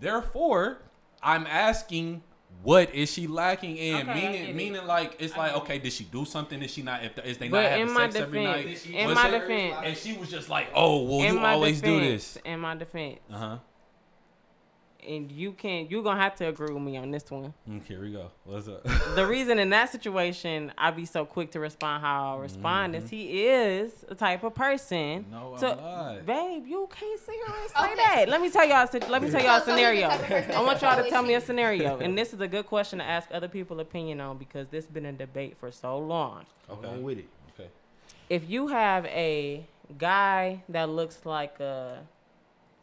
therefore, 0.00 0.78
I'm 1.22 1.46
asking, 1.46 2.22
what 2.62 2.92
is 2.94 3.12
she 3.12 3.26
lacking 3.26 3.76
in? 3.76 3.94
Okay, 3.96 4.04
get 4.06 4.14
meaning, 4.16 4.48
it. 4.48 4.56
meaning 4.56 4.86
like 4.86 5.16
it's 5.18 5.34
I 5.34 5.38
like, 5.38 5.56
okay, 5.58 5.78
did 5.78 5.92
she 5.92 6.04
do 6.04 6.24
something? 6.24 6.60
Is 6.62 6.72
she 6.72 6.82
not? 6.82 7.04
If 7.04 7.18
is 7.24 7.38
they 7.38 7.48
not 7.48 7.62
having 7.64 7.88
sex 7.94 8.16
every 8.16 8.44
night? 8.44 8.62
defense, 8.66 8.86
in 8.86 9.14
my 9.14 9.30
defense, 9.30 9.76
and 9.84 9.96
she 9.96 10.16
was 10.16 10.30
just 10.30 10.48
like, 10.48 10.68
oh, 10.74 11.02
well, 11.04 11.20
in 11.20 11.34
you 11.34 11.40
always 11.40 11.80
do 11.80 12.00
this. 12.00 12.36
in 12.44 12.60
my 12.60 12.74
defense, 12.74 13.20
Uh 13.32 13.38
huh. 13.38 13.58
And 15.06 15.30
you 15.30 15.52
can 15.52 15.86
you're 15.88 16.02
gonna 16.02 16.20
have 16.20 16.34
to 16.36 16.48
agree 16.48 16.72
with 16.72 16.82
me 16.82 16.96
on 16.96 17.10
this 17.10 17.30
one. 17.30 17.54
Mm, 17.68 17.84
Here 17.84 18.00
we 18.00 18.12
go. 18.12 18.30
What's 18.44 18.68
up? 18.68 18.82
the 19.14 19.26
reason 19.26 19.58
in 19.58 19.70
that 19.70 19.90
situation 19.90 20.72
I 20.76 20.90
be 20.90 21.04
so 21.04 21.24
quick 21.24 21.50
to 21.52 21.60
respond 21.60 22.02
how 22.02 22.36
I 22.36 22.40
respond 22.42 22.94
Mm-hmm. 22.94 23.04
is 23.04 23.10
he 23.10 23.46
is 23.46 24.04
a 24.08 24.14
type 24.14 24.42
of 24.44 24.54
person. 24.54 25.26
No, 25.30 25.54
I'm 25.54 25.60
to, 25.60 25.66
not. 25.76 26.26
babe, 26.26 26.66
you 26.66 26.88
can't 26.90 27.20
sit 27.20 27.34
here 27.34 27.44
and 27.46 27.70
say 27.70 27.84
Okay. 27.84 27.94
that. 27.96 28.28
Let 28.28 28.40
me 28.40 28.50
tell 28.50 28.66
y'all. 28.66 28.88
Let 29.08 29.22
me 29.22 29.30
tell 29.30 29.42
y'all 29.42 29.56
a 29.56 29.60
So- 29.60 29.66
so 29.66 29.76
he's 29.76 29.76
the 29.76 29.76
scenario. 29.76 30.08
type 30.08 30.20
of 30.20 30.26
person 30.26 30.50
I 30.52 30.60
want 30.62 30.82
y'all 30.82 31.02
to 31.02 31.08
tell 31.10 31.22
me 31.22 31.34
a 31.34 31.40
scenario, 31.40 31.98
and 32.00 32.16
this 32.18 32.32
is 32.32 32.40
a 32.40 32.48
good 32.48 32.66
question 32.66 32.98
to 32.98 33.04
ask 33.04 33.28
other 33.32 33.48
people 33.48 33.80
opinion 33.80 34.20
on 34.20 34.38
because 34.38 34.68
this 34.68 34.86
been 34.86 35.06
a 35.06 35.12
debate 35.12 35.56
for 35.58 35.70
so 35.72 35.98
long. 35.98 36.44
Okay. 36.70 36.88
I'm 36.88 37.02
with 37.02 37.18
it. 37.18 37.28
Okay. 37.54 37.68
If 38.28 38.48
you 38.50 38.68
have 38.68 39.06
a 39.06 39.66
guy 39.98 40.62
that 40.68 40.88
looks 40.88 41.24
like 41.24 41.60
a 41.60 42.00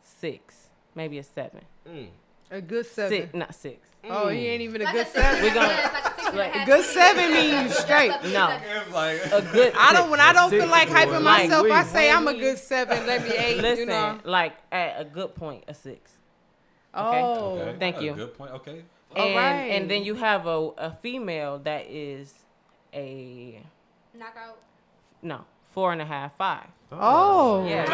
six, 0.01 0.62
maybe 0.95 1.17
a 1.19 1.23
seven, 1.23 1.61
Mm. 1.87 2.07
A 2.51 2.61
good 2.61 2.85
seven. 2.85 3.09
six, 3.21 3.33
not 3.33 3.55
six. 3.55 3.87
Oh, 4.09 4.27
he 4.29 4.47
ain't 4.47 4.61
even 4.61 4.81
a 4.81 4.85
Like 4.85 4.93
good 4.93 5.07
a 5.07 5.09
seven. 5.09 5.41
We 5.43 5.49
a 5.49 5.53
gonna- 5.53 5.67
like 5.67 6.05
a 6.05 6.59
six 6.59 6.63
a 6.63 6.65
good 6.65 6.85
seven 6.85 7.31
means 7.33 7.63
you 7.63 7.69
straight. 7.69 8.11
No, 8.33 8.47
a 9.37 9.41
good. 9.51 9.73
I 9.77 9.93
don't. 9.93 10.09
When 10.11 10.19
I 10.19 10.33
don't 10.33 10.49
Six 10.49 10.61
feel 10.63 10.71
like 10.71 10.89
boy. 10.89 10.93
hyping 10.95 11.23
Like, 11.23 11.49
myself, 11.49 11.71
I 11.71 11.81
we- 11.83 11.87
say 11.89 12.11
I'm 12.11 12.27
a 12.27 12.33
good 12.33 12.57
seven. 12.59 13.07
Let 13.07 13.23
me 13.23 13.29
eight. 13.31 13.57
Listen, 13.61 13.79
you 13.79 13.85
know. 13.87 14.19
like 14.23 14.53
at 14.71 14.99
a 15.01 15.05
good 15.05 15.33
point, 15.35 15.63
a 15.67 15.73
six. 15.73 16.11
Oh. 16.93 17.57
okay. 17.59 17.75
Thank 17.79 18.01
you. 18.01 18.13
Good 18.13 18.37
point. 18.37 18.51
Okay. 18.51 18.83
And 19.15 19.35
right. 19.35 19.71
and 19.71 19.89
then 19.89 20.03
you 20.03 20.15
have 20.15 20.45
a, 20.47 20.69
a 20.77 20.91
female 21.01 21.59
that 21.59 21.87
is 21.89 22.33
a 22.93 23.61
Knockout. 24.13 24.59
no 25.21 25.45
four 25.73 25.91
and 25.91 26.01
a 26.01 26.05
half 26.05 26.35
five 26.37 26.67
Oh. 26.91 27.65
yeah 27.67 27.85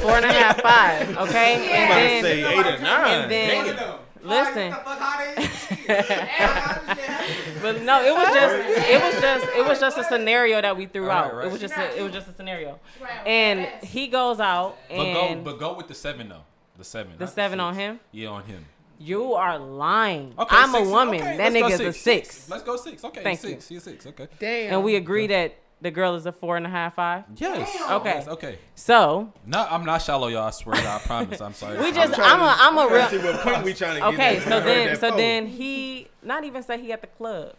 four 0.00 0.12
and 0.16 0.24
a 0.24 0.32
half 0.32 0.60
five 0.62 1.16
okay 1.18 1.54
I'm 1.56 1.62
and 1.62 1.90
about 1.90 1.94
to 1.94 2.00
then 2.00 2.22
say 2.22 2.44
eight 2.44 2.66
or 2.66 2.78
nine. 2.82 3.22
and 3.22 3.30
then- 3.30 3.76
One 4.22 4.22
listen. 4.22 4.72
All 4.72 4.80
right, 4.80 4.84
what 4.84 4.84
the 4.84 4.84
fuck, 4.84 4.98
how 4.98 5.18
they 5.34 5.46
shit? 5.46 5.88
but 7.62 7.82
no 7.82 8.02
it 8.04 8.12
was 8.14 8.28
just 8.34 8.54
it 8.90 9.02
was 9.02 9.20
just 9.20 9.46
it 9.56 9.64
was 9.66 9.80
just 9.80 9.98
a 9.98 10.04
scenario 10.04 10.60
that 10.60 10.76
we 10.76 10.86
threw 10.86 11.06
Right, 11.08 11.24
out 11.24 11.34
right. 11.34 11.46
it 11.46 11.52
was 11.52 11.60
just 11.60 11.76
a, 11.76 11.98
it 11.98 12.02
was 12.02 12.12
just 12.12 12.28
a 12.28 12.34
scenario 12.34 12.78
and 13.26 13.66
he 13.82 14.06
goes 14.08 14.40
out 14.40 14.76
But 14.88 14.96
go, 14.96 15.02
and 15.28 15.44
but 15.44 15.58
go 15.58 15.74
with 15.74 15.88
the 15.88 15.94
seven 15.94 16.28
though. 16.28 16.42
The 16.78 16.84
seven. 16.84 17.12
the 17.18 17.24
not 17.24 17.34
seven 17.34 17.60
on 17.60 17.74
him 17.74 18.00
Yeah, 18.12 18.28
on 18.28 18.44
him. 18.44 18.64
you 18.98 19.34
are 19.34 19.58
lying 19.58 20.34
Okay, 20.38 20.56
i'm 20.56 20.70
six- 20.72 20.86
a 20.86 20.90
woman 20.90 21.20
okay, 21.20 21.36
that 21.36 21.52
let's 21.52 21.54
go 21.54 21.68
nigga's 21.68 21.80
a 21.80 21.92
six, 21.98 22.48
Let's 22.50 22.62
go 22.62 22.76
six. 22.76 23.04
Okay, 23.04 23.22
Thank 23.22 23.40
six. 23.40 23.68
He's 23.68 23.82
six. 23.82 24.06
Okay. 24.06 24.28
Damn. 24.38 24.74
and 24.74 24.84
we 24.84 24.96
agree 24.96 25.26
that 25.28 25.56
the 25.82 25.90
girl 25.90 26.14
is 26.14 26.26
a 26.26 26.32
four 26.32 26.56
and 26.56 26.66
a 26.66 26.68
half 26.70 26.94
five 26.96 27.24
Yes. 27.36 27.74
Okay. 27.90 28.10
Yes, 28.10 28.28
okay. 28.28 28.58
so 28.74 29.32
No, 29.46 29.66
I'm 29.70 29.84
not 29.84 30.02
shallow, 30.02 30.28
y'all. 30.28 30.42
I 30.46 30.50
swear 30.50 30.76
to 30.76 30.82
God. 30.82 31.00
I 31.02 31.06
promise. 31.06 31.40
I'm 31.40 31.54
sorry. 31.54 31.78
we 31.78 31.86
I'm 31.88 31.94
just 31.94 32.14
trying 32.14 32.30
i'm 32.32 32.40
a 32.40 32.56
i'm 32.58 32.78
a 32.78 32.88
Trying 32.88 33.08
see 33.10 33.16
real 33.18 33.32
what 33.32 33.40
point 33.42 33.64
we 33.64 33.72
trying 33.74 33.94
to 33.94 34.00
get 34.00 34.14
Okay, 34.14 34.36
at. 34.38 34.42
so 34.42 34.60
then 34.60 34.96
so 34.96 35.00
before. 35.08 35.16
then 35.18 35.46
he 35.46 36.08
not 36.22 36.44
even 36.44 36.62
say 36.62 36.80
he 36.80 36.92
at 36.92 37.00
the 37.00 37.06
club. 37.06 37.54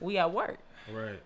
We 0.00 0.18
at 0.18 0.32
work. 0.32 0.58
Right. 0.92 1.20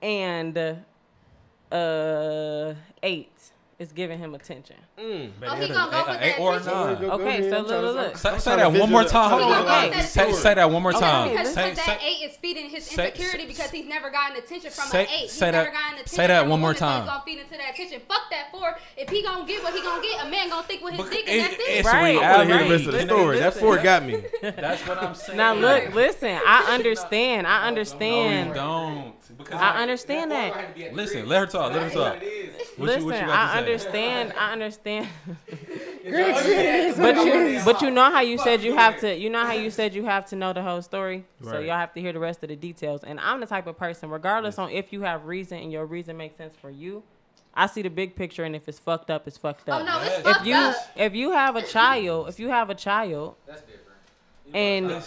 And 0.00 0.56
uh, 0.56 1.74
uh 1.74 2.74
eight 3.02 3.32
is 3.78 3.92
giving 3.92 4.18
him 4.18 4.34
attention. 4.34 4.76
Mm. 4.98 5.30
Oh, 5.46 5.54
he 5.54 5.68
gonna 5.68 5.90
go 5.92 5.98
with 6.08 6.20
that 6.20 6.38
or 6.40 6.52
nine. 6.58 7.00
Go- 7.00 7.16
go 7.16 7.24
Okay, 7.24 7.48
so 7.50 7.58
look, 7.60 7.68
look, 7.68 7.94
look. 7.94 8.16
Say, 8.16 8.38
say 8.38 8.56
that 8.56 8.72
one 8.72 8.90
more 8.90 9.04
time. 9.04 9.30
Hold 9.30 9.42
on. 9.42 9.48
gonna 9.48 9.54
hold 9.54 9.66
go 9.66 9.72
on. 9.72 9.88
with 9.90 10.08
Say, 10.08 10.26
that 10.26 10.34
say 10.34 10.54
that 10.54 10.70
one 10.72 10.82
more 10.82 10.90
Okay, 10.92 11.00
time. 11.00 11.30
because 11.30 11.54
Say, 11.54 11.74
that 11.74 12.00
eight 12.02 12.24
is 12.30 12.36
feeding 12.38 12.68
his 12.68 12.84
say- 12.84 13.06
insecurity 13.10 13.46
because 13.46 13.70
he's 13.70 13.86
never 13.86 14.10
gotten 14.10 14.36
attention 14.38 14.70
from 14.72 14.86
say- 14.88 15.02
an 15.02 15.08
eight. 15.12 15.18
He's 15.20 15.32
say 15.32 15.50
never 15.52 15.66
that- 15.66 15.72
gotten 15.72 15.92
attention 15.94 16.16
say 16.16 16.26
that 16.26 16.46
one 16.48 16.60
more 16.60 16.74
time. 16.74 17.02
he's 17.02 17.10
gonna 17.10 17.22
feed 17.24 17.38
into 17.38 17.50
that 17.58 17.74
attention. 17.74 18.00
Fuck 18.08 18.22
that 18.30 18.50
four. 18.50 18.76
If 18.96 19.08
he 19.08 19.22
gonna 19.22 19.46
get 19.46 19.62
what 19.62 19.72
he 19.74 19.82
gonna 19.82 20.02
get, 20.02 20.24
a 20.26 20.28
man 20.28 20.48
gonna 20.48 20.66
think 20.66 20.82
with 20.82 20.94
his 20.94 21.04
Because 21.04 21.16
dick 21.16 21.28
and 21.28 21.40
that's 21.42 21.54
it. 21.54 21.60
it's 21.60 21.86
Right. 21.86 22.10
reality. 22.10 22.24
I 22.26 22.36
want 22.36 22.48
to 22.48 22.54
hear 22.56 22.64
the 22.64 22.70
rest 22.74 22.86
of 22.86 22.92
the 22.94 23.02
story. 23.02 23.38
That 23.38 23.54
four 23.54 23.76
got 23.78 24.02
me. 24.04 24.22
That's 24.42 24.86
what 24.88 25.00
I'm 25.00 25.14
saying. 25.14 25.36
Now 25.38 25.54
look, 25.54 25.94
listen. 25.94 26.40
I 26.44 26.74
understand. 26.74 27.46
I 27.46 27.58
No, 27.58 27.62
you 27.62 27.68
understand. 27.68 28.54
don't. 28.54 29.14
Because 29.36 29.60
I 29.60 29.82
understand 29.82 30.30
that. 30.30 30.76
Listen, 30.94 31.28
let 31.28 31.40
her 31.40 31.46
talk. 31.46 31.72
Let 31.72 31.82
her 31.82 31.90
talk. 31.90 32.14
What 32.14 32.22
you, 32.22 32.52
Listen, 32.78 33.04
what 33.04 33.14
you 33.14 33.20
I 33.22 33.26
got 33.26 33.46
to 33.46 33.52
say? 33.52 33.58
understand. 33.58 34.32
I 34.38 34.52
understand. 34.52 35.08
Greg 36.08 36.36
said 36.36 36.46
it 36.46 36.84
is 36.90 36.96
But 36.96 37.16
you, 37.16 37.60
but 37.64 37.82
you 37.82 37.90
know 37.90 38.10
how 38.10 38.20
you 38.20 38.38
said 38.38 38.62
you 38.62 38.74
have 38.76 39.00
to. 39.00 39.14
You 39.16 39.30
know 39.30 39.44
how 39.44 39.52
you 39.52 39.70
said 39.70 39.94
you 39.94 40.04
have 40.04 40.26
to 40.26 40.36
know 40.36 40.52
the 40.52 40.62
whole 40.62 40.82
story. 40.82 41.24
So 41.42 41.58
y'all 41.58 41.76
have 41.78 41.92
to 41.94 42.00
hear 42.00 42.12
the 42.12 42.18
rest 42.20 42.42
of 42.42 42.48
the 42.48 42.56
details. 42.56 43.02
And 43.04 43.18
I'm 43.20 43.40
the 43.40 43.46
type 43.46 43.66
of 43.66 43.76
person, 43.76 44.10
regardless 44.10 44.58
on 44.58 44.70
if 44.70 44.92
you 44.92 45.02
have 45.02 45.26
reason 45.26 45.58
and 45.58 45.72
your 45.72 45.86
reason 45.86 46.16
makes 46.16 46.36
sense 46.36 46.54
for 46.56 46.70
you. 46.70 47.02
I 47.54 47.66
see 47.66 47.82
the 47.82 47.90
big 47.90 48.14
picture, 48.14 48.44
and 48.44 48.54
if 48.54 48.68
it's 48.68 48.78
fucked 48.78 49.10
up, 49.10 49.26
it's 49.26 49.36
fucked 49.36 49.68
oh, 49.68 49.72
up. 49.72 49.80
Oh 49.80 49.84
no, 49.84 50.00
it's 50.02 50.10
Yes. 50.10 50.18
if 50.18 50.24
fucked 50.24 50.46
you 50.46 50.54
up. 50.54 50.76
if 50.96 51.14
you 51.14 51.32
have 51.32 51.56
a 51.56 51.62
child, 51.62 52.28
if 52.28 52.38
you 52.38 52.48
have 52.50 52.70
a 52.70 52.74
child, 52.74 53.34
That's 53.46 53.62
different. 53.62 54.54
and 54.54 55.02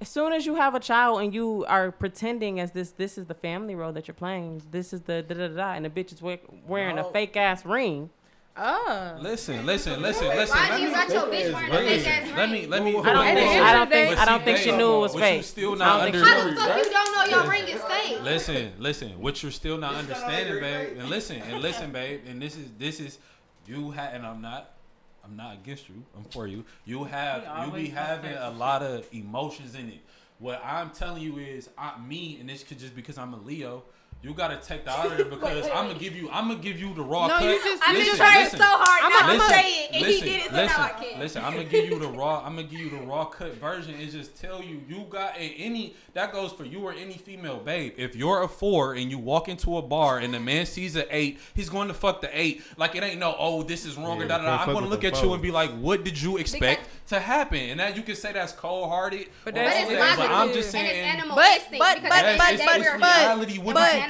as 0.00 0.08
soon 0.08 0.32
as 0.32 0.46
you 0.46 0.54
have 0.56 0.74
a 0.74 0.80
child 0.80 1.20
and 1.22 1.34
you 1.34 1.64
are 1.68 1.90
pretending 1.90 2.60
as 2.60 2.72
this 2.72 2.90
this 2.92 3.18
is 3.18 3.26
the 3.26 3.34
family 3.34 3.74
role 3.74 3.92
that 3.92 4.06
you're 4.08 4.14
playing, 4.14 4.62
this 4.70 4.92
is 4.92 5.02
the 5.02 5.22
da 5.22 5.34
da 5.34 5.48
da, 5.48 5.54
da 5.56 5.72
and 5.74 5.84
the 5.84 5.90
bitch 5.90 6.12
is 6.12 6.22
we- 6.22 6.40
wearing 6.66 6.96
No. 6.96 7.08
a 7.08 7.12
fake 7.12 7.36
ass 7.36 7.64
ring. 7.64 8.10
Oh. 8.60 9.16
Listen, 9.20 9.64
listen, 9.64 10.02
listen, 10.02 10.26
listen. 10.28 10.56
Why 10.58 10.70
Let 10.70 10.80
you 10.80 10.88
me, 10.88 10.94
got 10.94 11.08
your 11.10 11.22
bitch 11.26 11.52
wearing 11.52 11.70
a 11.70 11.74
let 11.74 11.84
fake 11.86 12.02
me, 12.04 12.10
ass 12.10 12.36
let 12.36 12.50
me, 12.50 12.66
let 12.66 12.82
me. 12.82 12.92
Whoa, 12.92 13.02
whoa, 13.02 13.10
I 13.10 13.14
don't 13.14 13.36
think 13.36 13.62
I 13.62 13.72
don't 13.72 13.90
think 13.90 14.18
I 14.18 14.24
don't 14.24 14.44
think 14.44 14.58
she 14.58 14.72
knew 14.76 14.96
it 14.96 15.00
was 15.00 15.14
what 15.14 15.20
fake. 15.20 15.36
You 15.36 15.42
still 15.44 15.76
not 15.76 15.98
don't 15.98 16.06
under. 16.14 16.24
How 16.24 16.44
the 16.50 16.56
fuck 16.56 16.76
you 16.84 16.90
don't 16.90 17.30
know 17.30 17.36
your 17.38 17.50
ring 17.50 17.68
is 17.68 17.80
fake? 17.82 18.20
Listen, 18.22 18.72
listen. 18.78 19.10
What 19.20 19.42
you're 19.42 19.52
still 19.52 19.78
not 19.78 19.94
understanding, 19.94 20.60
babe, 20.60 20.98
and 20.98 21.08
listen, 21.08 21.40
and 21.42 21.62
listen, 21.62 21.92
babe, 21.92 22.22
and 22.28 22.42
this 22.42 22.56
is 22.56 22.66
this 22.78 22.98
is 23.00 23.18
you 23.66 23.92
have, 23.92 24.14
and 24.14 24.26
I'm 24.26 24.40
not. 24.42 24.72
I'm 25.28 25.36
not 25.36 25.54
against 25.54 25.88
you. 25.88 26.02
I'm 26.16 26.24
for 26.24 26.46
you. 26.46 26.64
You 26.84 27.04
have 27.04 27.66
you 27.66 27.72
be 27.72 27.88
having 27.88 28.34
a 28.34 28.50
lot 28.50 28.82
of 28.82 29.06
emotions 29.12 29.74
in 29.74 29.88
it. 29.88 30.00
What 30.38 30.62
I'm 30.64 30.90
telling 30.90 31.22
you 31.22 31.38
is, 31.38 31.68
I, 31.76 31.98
me, 32.00 32.38
and 32.40 32.48
this 32.48 32.62
could 32.62 32.78
just 32.78 32.94
because 32.94 33.18
I'm 33.18 33.34
a 33.34 33.38
Leo. 33.38 33.82
You 34.20 34.34
gotta 34.34 34.56
take 34.56 34.84
the 34.84 34.90
out 34.90 35.06
of 35.06 35.20
it 35.20 35.30
because 35.30 35.66
I'm 35.68 35.86
gonna 35.86 35.94
give 35.98 36.16
you. 36.16 36.28
I'm 36.32 36.48
gonna 36.48 36.60
give 36.60 36.80
you 36.80 36.92
the 36.92 37.02
raw 37.02 37.28
No, 37.28 37.34
cut. 37.38 37.44
you 37.44 37.62
just- 37.62 37.82
I'm 37.86 37.94
you 37.96 38.04
just 38.04 38.18
Listen, 38.18 38.26
trying 38.26 38.44
listen. 38.44 38.58
so 38.58 38.64
hard 38.66 39.04
I'm 39.04 39.10
not 39.12 39.20
to 39.38 39.44
I'm 39.44 39.50
say 39.50 39.70
it, 39.84 39.90
and 39.92 40.02
listen, 40.02 40.26
he 40.26 40.32
did 40.32 40.40
it, 40.46 40.50
so 40.50 40.56
listen, 40.56 40.66
now 40.76 40.84
I 40.84 40.88
can't. 41.04 41.18
Listen, 41.20 41.44
I'm 41.44 41.52
gonna 41.52 41.64
give 41.64 41.84
you 41.88 41.98
the 42.00 42.08
raw. 42.08 42.42
I'm 42.44 42.56
gonna 42.56 42.66
give 42.66 42.80
you 42.80 42.90
the 42.90 42.96
raw 43.06 43.26
cut 43.26 43.54
version. 43.54 43.94
and 43.94 44.10
just 44.10 44.34
tell 44.40 44.60
you, 44.60 44.82
you 44.88 45.06
got 45.08 45.38
and 45.38 45.52
any 45.56 45.94
that 46.14 46.32
goes 46.32 46.50
for 46.52 46.64
you 46.64 46.80
or 46.80 46.92
any 46.92 47.14
female 47.14 47.58
babe. 47.58 47.92
If 47.96 48.16
you're 48.16 48.42
a 48.42 48.48
four 48.48 48.94
and 48.94 49.08
you 49.08 49.18
walk 49.20 49.48
into 49.48 49.76
a 49.76 49.82
bar 49.82 50.18
and 50.18 50.34
the 50.34 50.40
man 50.40 50.66
sees 50.66 50.96
an 50.96 51.04
eight, 51.10 51.38
he's 51.54 51.68
going 51.70 51.86
to 51.86 51.94
fuck 51.94 52.20
the 52.20 52.28
eight. 52.38 52.62
Like 52.76 52.96
it 52.96 53.04
ain't 53.04 53.20
no, 53.20 53.36
oh, 53.38 53.62
this 53.62 53.86
is 53.86 53.96
wrong 53.96 54.18
or 54.18 54.22
Yeah, 54.22 54.28
da 54.28 54.38
da. 54.38 54.44
da. 54.56 54.62
I'm 54.64 54.72
gonna 54.74 54.88
look 54.88 55.02
the 55.02 55.08
at 55.08 55.22
you 55.22 55.32
and 55.32 55.40
be 55.40 55.52
like, 55.52 55.70
what 55.78 56.02
did 56.02 56.20
you 56.20 56.38
expect 56.38 56.88
to 57.08 57.18
happen, 57.18 57.58
and 57.58 57.80
that 57.80 57.96
you 57.96 58.02
can 58.02 58.14
say 58.14 58.32
that's 58.32 58.52
cold 58.52 58.88
hearted. 58.90 59.28
But, 59.44 59.54
that's 59.54 59.86
but, 59.86 59.92
it's 59.94 60.16
but 60.16 60.30
I'm 60.30 60.52
just 60.52 60.70
saying, 60.70 61.04
and 61.04 61.20
it's. 61.20 61.28
But 61.28 61.78
but 61.78 62.02
but 62.02 62.02
but, 62.02 62.38
but, 62.38 63.38
but 63.38 63.50
you 63.50 63.62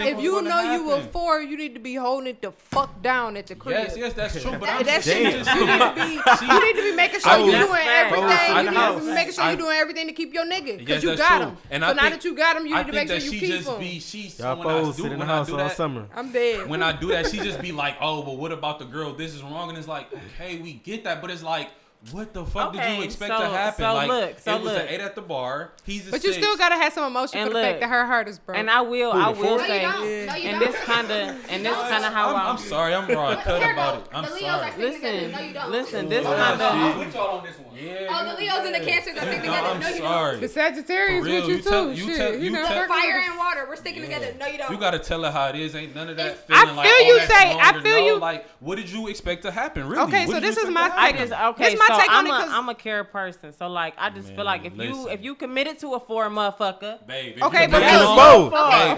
if 0.09 0.21
you 0.21 0.43
know 0.43 0.73
you 0.73 0.85
were 0.85 1.01
four, 1.01 1.41
you 1.41 1.57
need 1.57 1.75
to 1.75 1.81
be 1.81 1.95
holding 1.95 2.29
it 2.29 2.43
the 2.43 2.51
fuck 2.51 3.01
down 3.01 3.37
at 3.37 3.47
the 3.47 3.55
crib. 3.55 3.79
Yes, 3.79 3.97
yes, 3.97 4.13
that's 4.15 4.43
true. 4.43 4.51
But 4.53 4.63
that, 4.63 4.97
I'm 4.97 5.03
shit, 5.03 5.17
you 5.17 5.25
need 5.25 5.45
to 5.45 5.95
be 5.95 6.47
you 6.47 6.61
need 6.61 6.77
to 6.77 6.91
be 6.91 6.97
making 6.97 7.21
sure 7.21 7.39
you're 7.39 7.67
doing 7.67 7.87
everything. 7.87 8.57
You 8.57 8.71
need 8.71 9.01
to 9.01 9.01
be 9.01 9.15
making 9.15 9.33
sure 9.33 9.47
you're 9.47 9.57
doing 9.57 9.77
everything 9.77 10.07
to 10.09 10.13
keep 10.13 10.35
your 10.35 10.45
nigga 10.45 10.79
because 10.79 11.03
you 11.03 11.17
got 11.17 11.43
him. 11.43 11.57
And 11.71 11.85
so 11.85 11.93
now 11.93 12.11
that 12.11 12.25
you 12.25 12.35
got 12.35 12.57
him, 12.57 12.67
you 12.67 12.77
need 12.77 12.87
to 12.87 12.93
make 12.93 13.09
sure 13.09 13.19
you 13.19 13.31
keep 13.31 13.65
him. 13.65 14.01
She's 14.01 14.39
y'all 14.39 14.93
sit 14.93 15.13
in 15.13 15.19
the 15.19 15.25
house 15.25 15.51
all 15.51 15.71
summer. 15.71 16.09
I'm 16.15 16.33
dead. 16.33 16.69
When 16.69 16.83
I 16.83 16.93
do 16.93 17.09
that, 17.09 17.31
she 17.31 17.39
just 17.39 17.61
be 17.61 17.71
like, 17.71 17.97
"Oh, 18.01 18.23
but 18.23 18.37
what 18.37 18.51
about 18.51 18.79
the 18.79 18.85
girl? 18.85 19.15
This 19.15 19.35
is 19.35 19.43
wrong." 19.43 19.69
And 19.69 19.79
it's 19.79 19.89
like, 19.89 20.13
okay, 20.13 20.59
we 20.59 20.75
get 20.75 21.05
that, 21.05 21.21
but 21.21 21.31
it's 21.31 21.43
like 21.43 21.69
what 22.13 22.33
the 22.33 22.45
fuck 22.45 22.69
okay, 22.69 22.91
did 22.91 22.99
you 22.99 23.05
expect 23.05 23.33
so, 23.33 23.41
to 23.41 23.49
happen? 23.49 23.83
So 23.83 23.95
like, 23.95 24.09
look, 24.09 24.39
so 24.39 24.57
it 24.57 24.63
was 24.63 24.73
an 24.73 24.87
eight 24.89 25.01
at 25.01 25.17
the 25.17 25.21
bar. 25.21 25.73
He's 25.85 26.07
a 26.07 26.13
but 26.13 26.23
six. 26.23 26.37
you 26.37 26.43
still 26.43 26.57
gotta 26.57 26.77
have 26.77 26.93
some 26.93 27.05
emotion 27.05 27.39
and 27.39 27.49
for 27.49 27.55
look, 27.55 27.63
the 27.63 27.69
fact 27.69 27.81
that 27.81 27.91
her 27.91 28.07
heart 28.07 28.29
is 28.29 28.39
broken. 28.39 28.61
And 28.61 28.71
I 28.71 28.83
will, 28.83 29.11
Ooh, 29.11 29.21
I 29.21 29.29
will 29.31 29.59
say, 29.59 29.83
no, 29.83 29.99
no, 29.99 30.07
and 30.07 30.63
this 30.63 30.77
kind 30.85 31.11
of, 31.11 31.51
and 31.51 31.67
this 31.67 31.75
kind 31.75 32.05
of 32.05 32.13
how 32.13 32.31
I'm, 32.31 32.37
I'm, 32.37 32.47
I'm 32.51 32.59
sorry, 32.59 32.95
I'm 32.95 33.09
wrong. 33.09 33.37
Cut 33.39 33.63
about 33.63 33.99
it. 33.99 34.09
I'm 34.13 34.25
sorry. 34.27 34.73
Listen, 34.79 35.71
listen, 35.71 36.09
this 36.09 36.25
kind 36.25 36.63
of. 36.63 37.68
Yeah. 37.81 38.07
Oh, 38.11 38.25
the 38.29 38.41
Leos 38.41 38.67
and 38.67 38.75
the 38.75 38.81
Cancers 38.81 39.17
are 39.17 39.21
sticking 39.21 39.51
no, 39.51 39.57
together. 39.57 39.69
I'm 39.69 39.81
no, 39.81 39.89
you 39.89 40.01
don't. 40.01 40.41
The 40.41 40.49
Sagittarius 40.49 41.25
real, 41.25 41.41
with 41.41 41.49
you, 41.49 41.57
you 41.57 41.63
too. 41.63 41.71
Tell, 41.71 41.93
you 41.93 42.05
Shit, 42.07 42.17
tell, 42.17 42.35
you, 42.35 42.41
you 42.41 42.51
know, 42.51 42.67
tell, 42.67 42.89
fire 42.89 43.23
and 43.25 43.39
water. 43.39 43.67
We're 43.69 43.77
sticking 43.77 44.03
yeah. 44.03 44.19
together. 44.19 44.39
No, 44.39 44.47
you 44.47 44.59
don't. 44.59 44.73
You 44.73 44.79
gotta 44.79 44.99
tell 44.99 45.23
her 45.23 45.31
how 45.31 45.49
it 45.49 45.57
is. 45.57 45.75
Ain't 45.75 45.95
none 45.95 46.09
of 46.09 46.17
that 46.17 46.47
feeling 46.47 46.63
I 46.63 46.67
feel 46.67 46.77
like, 46.77 47.07
you 47.07 47.21
say. 47.21 47.59
I 47.59 47.73
feel 47.83 47.83
no, 47.83 48.07
you. 48.07 48.19
Like, 48.19 48.49
what 48.61 48.77
did 48.77 48.91
you 48.91 49.09
expect 49.09 49.43
to 49.43 49.51
happen? 49.51 49.89
Really? 49.89 50.03
Okay, 50.05 50.27
what 50.27 50.35
so 50.35 50.41
this 50.41 50.57
is 50.57 50.69
my. 50.71 50.91
I 50.93 51.11
okay. 51.51 51.71
This 51.71 51.79
my 51.79 51.87
so 51.89 52.01
take 52.01 52.11
I'm 52.11 52.31
on 52.31 52.43
it. 52.43 52.53
I'm 52.53 52.69
a 52.69 52.75
care 52.75 53.05
person, 53.05 53.53
so 53.53 53.69
like 53.69 53.95
I 53.99 54.11
just 54.11 54.29
Man, 54.29 54.37
feel 54.37 54.45
like 54.45 54.65
if 54.65 54.77
listen. 54.77 54.95
you 54.95 55.09
if 55.09 55.23
you 55.23 55.35
committed 55.35 55.79
to 55.81 55.95
a 55.95 56.01
four 56.01 56.29
motherfucker. 56.29 56.99
Okay, 57.03 57.67
but 57.67 57.81
to 57.81 57.99
the 57.99 58.51
foe. 58.51 58.51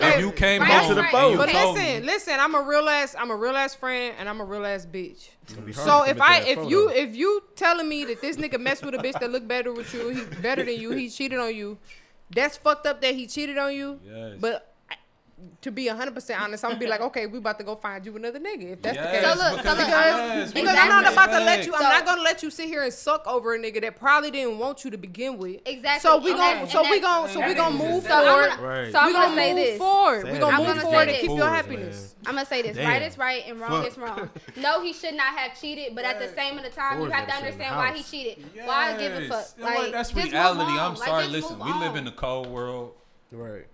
If 0.02 0.20
you 0.20 0.32
came 0.32 0.62
back 0.62 0.88
to 0.88 0.94
the 0.94 1.04
foe, 1.04 1.36
but 1.36 1.52
listen, 1.52 2.06
listen. 2.06 2.40
I'm 2.40 2.54
a 2.54 2.62
real 2.62 2.88
ass. 2.88 3.14
I'm 3.18 3.30
a 3.30 3.36
real 3.36 3.56
ass 3.56 3.74
friend, 3.74 4.14
and 4.18 4.28
I'm 4.28 4.40
a 4.40 4.44
real 4.44 4.64
ass 4.64 4.86
bitch. 4.86 5.28
So 5.72 6.04
if 6.04 6.20
I 6.20 6.40
if 6.40 6.56
photo. 6.56 6.68
you 6.68 6.90
if 6.90 7.16
you 7.16 7.42
telling 7.56 7.88
me 7.88 8.04
that 8.06 8.20
this 8.20 8.36
nigga 8.36 8.60
messed 8.60 8.84
with 8.84 8.94
a 8.94 8.98
bitch 8.98 9.18
that 9.20 9.30
looked 9.30 9.48
better 9.48 9.72
with 9.72 9.92
you, 9.94 10.08
he 10.08 10.24
better 10.40 10.64
than 10.64 10.80
you, 10.80 10.90
he 10.92 11.08
cheated 11.08 11.38
on 11.38 11.54
you. 11.54 11.78
That's 12.30 12.56
fucked 12.56 12.86
up 12.86 13.00
that 13.02 13.14
he 13.14 13.26
cheated 13.26 13.58
on 13.58 13.74
you. 13.74 13.98
Yes. 14.04 14.38
But 14.40 14.69
to 15.62 15.70
be 15.70 15.86
100% 15.86 16.40
honest, 16.40 16.64
I'm 16.64 16.70
gonna 16.70 16.80
be 16.80 16.86
like, 16.86 17.00
okay, 17.00 17.26
we 17.26 17.38
about 17.38 17.58
to 17.58 17.64
go 17.64 17.76
find 17.76 18.04
you 18.04 18.16
another 18.16 18.38
nigga 18.38 18.72
if 18.72 18.82
that's 18.82 18.96
yes, 18.96 19.06
the 19.06 19.12
case. 19.12 19.22
So 19.22 19.44
look, 19.44 19.56
because, 19.58 19.78
so 19.78 19.84
look, 19.84 19.94
because 19.94 20.52
exactly. 20.54 20.78
I'm 20.78 20.88
not 20.88 21.12
about 21.12 21.26
to 21.26 21.44
let 21.44 21.66
you, 21.66 21.74
I'm 21.74 21.82
not 21.82 22.06
gonna 22.06 22.22
let 22.22 22.42
you 22.42 22.50
sit 22.50 22.68
here 22.68 22.82
and 22.82 22.92
suck 22.92 23.26
over 23.26 23.54
a 23.54 23.58
nigga 23.58 23.80
that 23.82 23.98
probably 23.98 24.30
didn't 24.30 24.58
want 24.58 24.84
you 24.84 24.90
to 24.90 24.96
begin 24.96 25.38
with. 25.38 25.60
Exactly. 25.66 26.00
So 26.00 26.18
we 26.18 26.32
going 26.32 26.68
so 26.68 26.82
we 26.82 27.00
gonna, 27.00 27.32
so 27.32 27.46
we 27.46 27.54
gonna 27.54 27.76
move 27.76 28.06
forward. 28.06 28.58
Right. 28.58 28.92
So 28.92 29.06
we 29.06 29.12
gonna 29.12 29.36
move 29.36 29.56
this. 29.56 29.78
forward. 29.78 30.24
We 30.30 30.38
gonna 30.38 30.58
move 30.58 30.82
forward 30.82 31.08
and 31.08 31.18
keep 31.18 31.30
your 31.30 31.48
happiness. 31.48 32.14
I'm 32.26 32.34
gonna 32.34 32.46
say 32.46 32.62
this: 32.62 32.76
Damn. 32.76 32.88
right 32.88 33.02
is 33.02 33.18
right 33.18 33.44
and 33.46 33.60
wrong 33.60 33.82
Fuck. 33.82 33.86
is 33.86 33.98
wrong. 33.98 34.30
No, 34.56 34.82
he 34.82 34.92
should 34.92 35.14
not 35.14 35.34
have 35.36 35.58
cheated, 35.60 35.94
but 35.94 36.04
at 36.04 36.18
the 36.18 36.28
same 36.34 36.58
of 36.58 36.64
the 36.64 36.70
time, 36.70 37.00
you 37.00 37.10
have 37.10 37.28
to 37.28 37.34
understand 37.34 37.76
why 37.76 37.92
he 37.96 38.02
cheated. 38.02 38.44
Why 38.64 38.96
give 38.96 39.12
a 39.12 39.28
fuck? 39.28 39.58
Like, 39.58 39.92
that's 39.92 40.14
reality. 40.14 40.72
I'm 40.72 40.96
sorry. 40.96 41.26
Listen, 41.28 41.58
we 41.58 41.72
live 41.72 41.96
in 41.96 42.04
the 42.04 42.12
cold 42.12 42.48
world. 42.48 42.92
Right. 43.32 43.66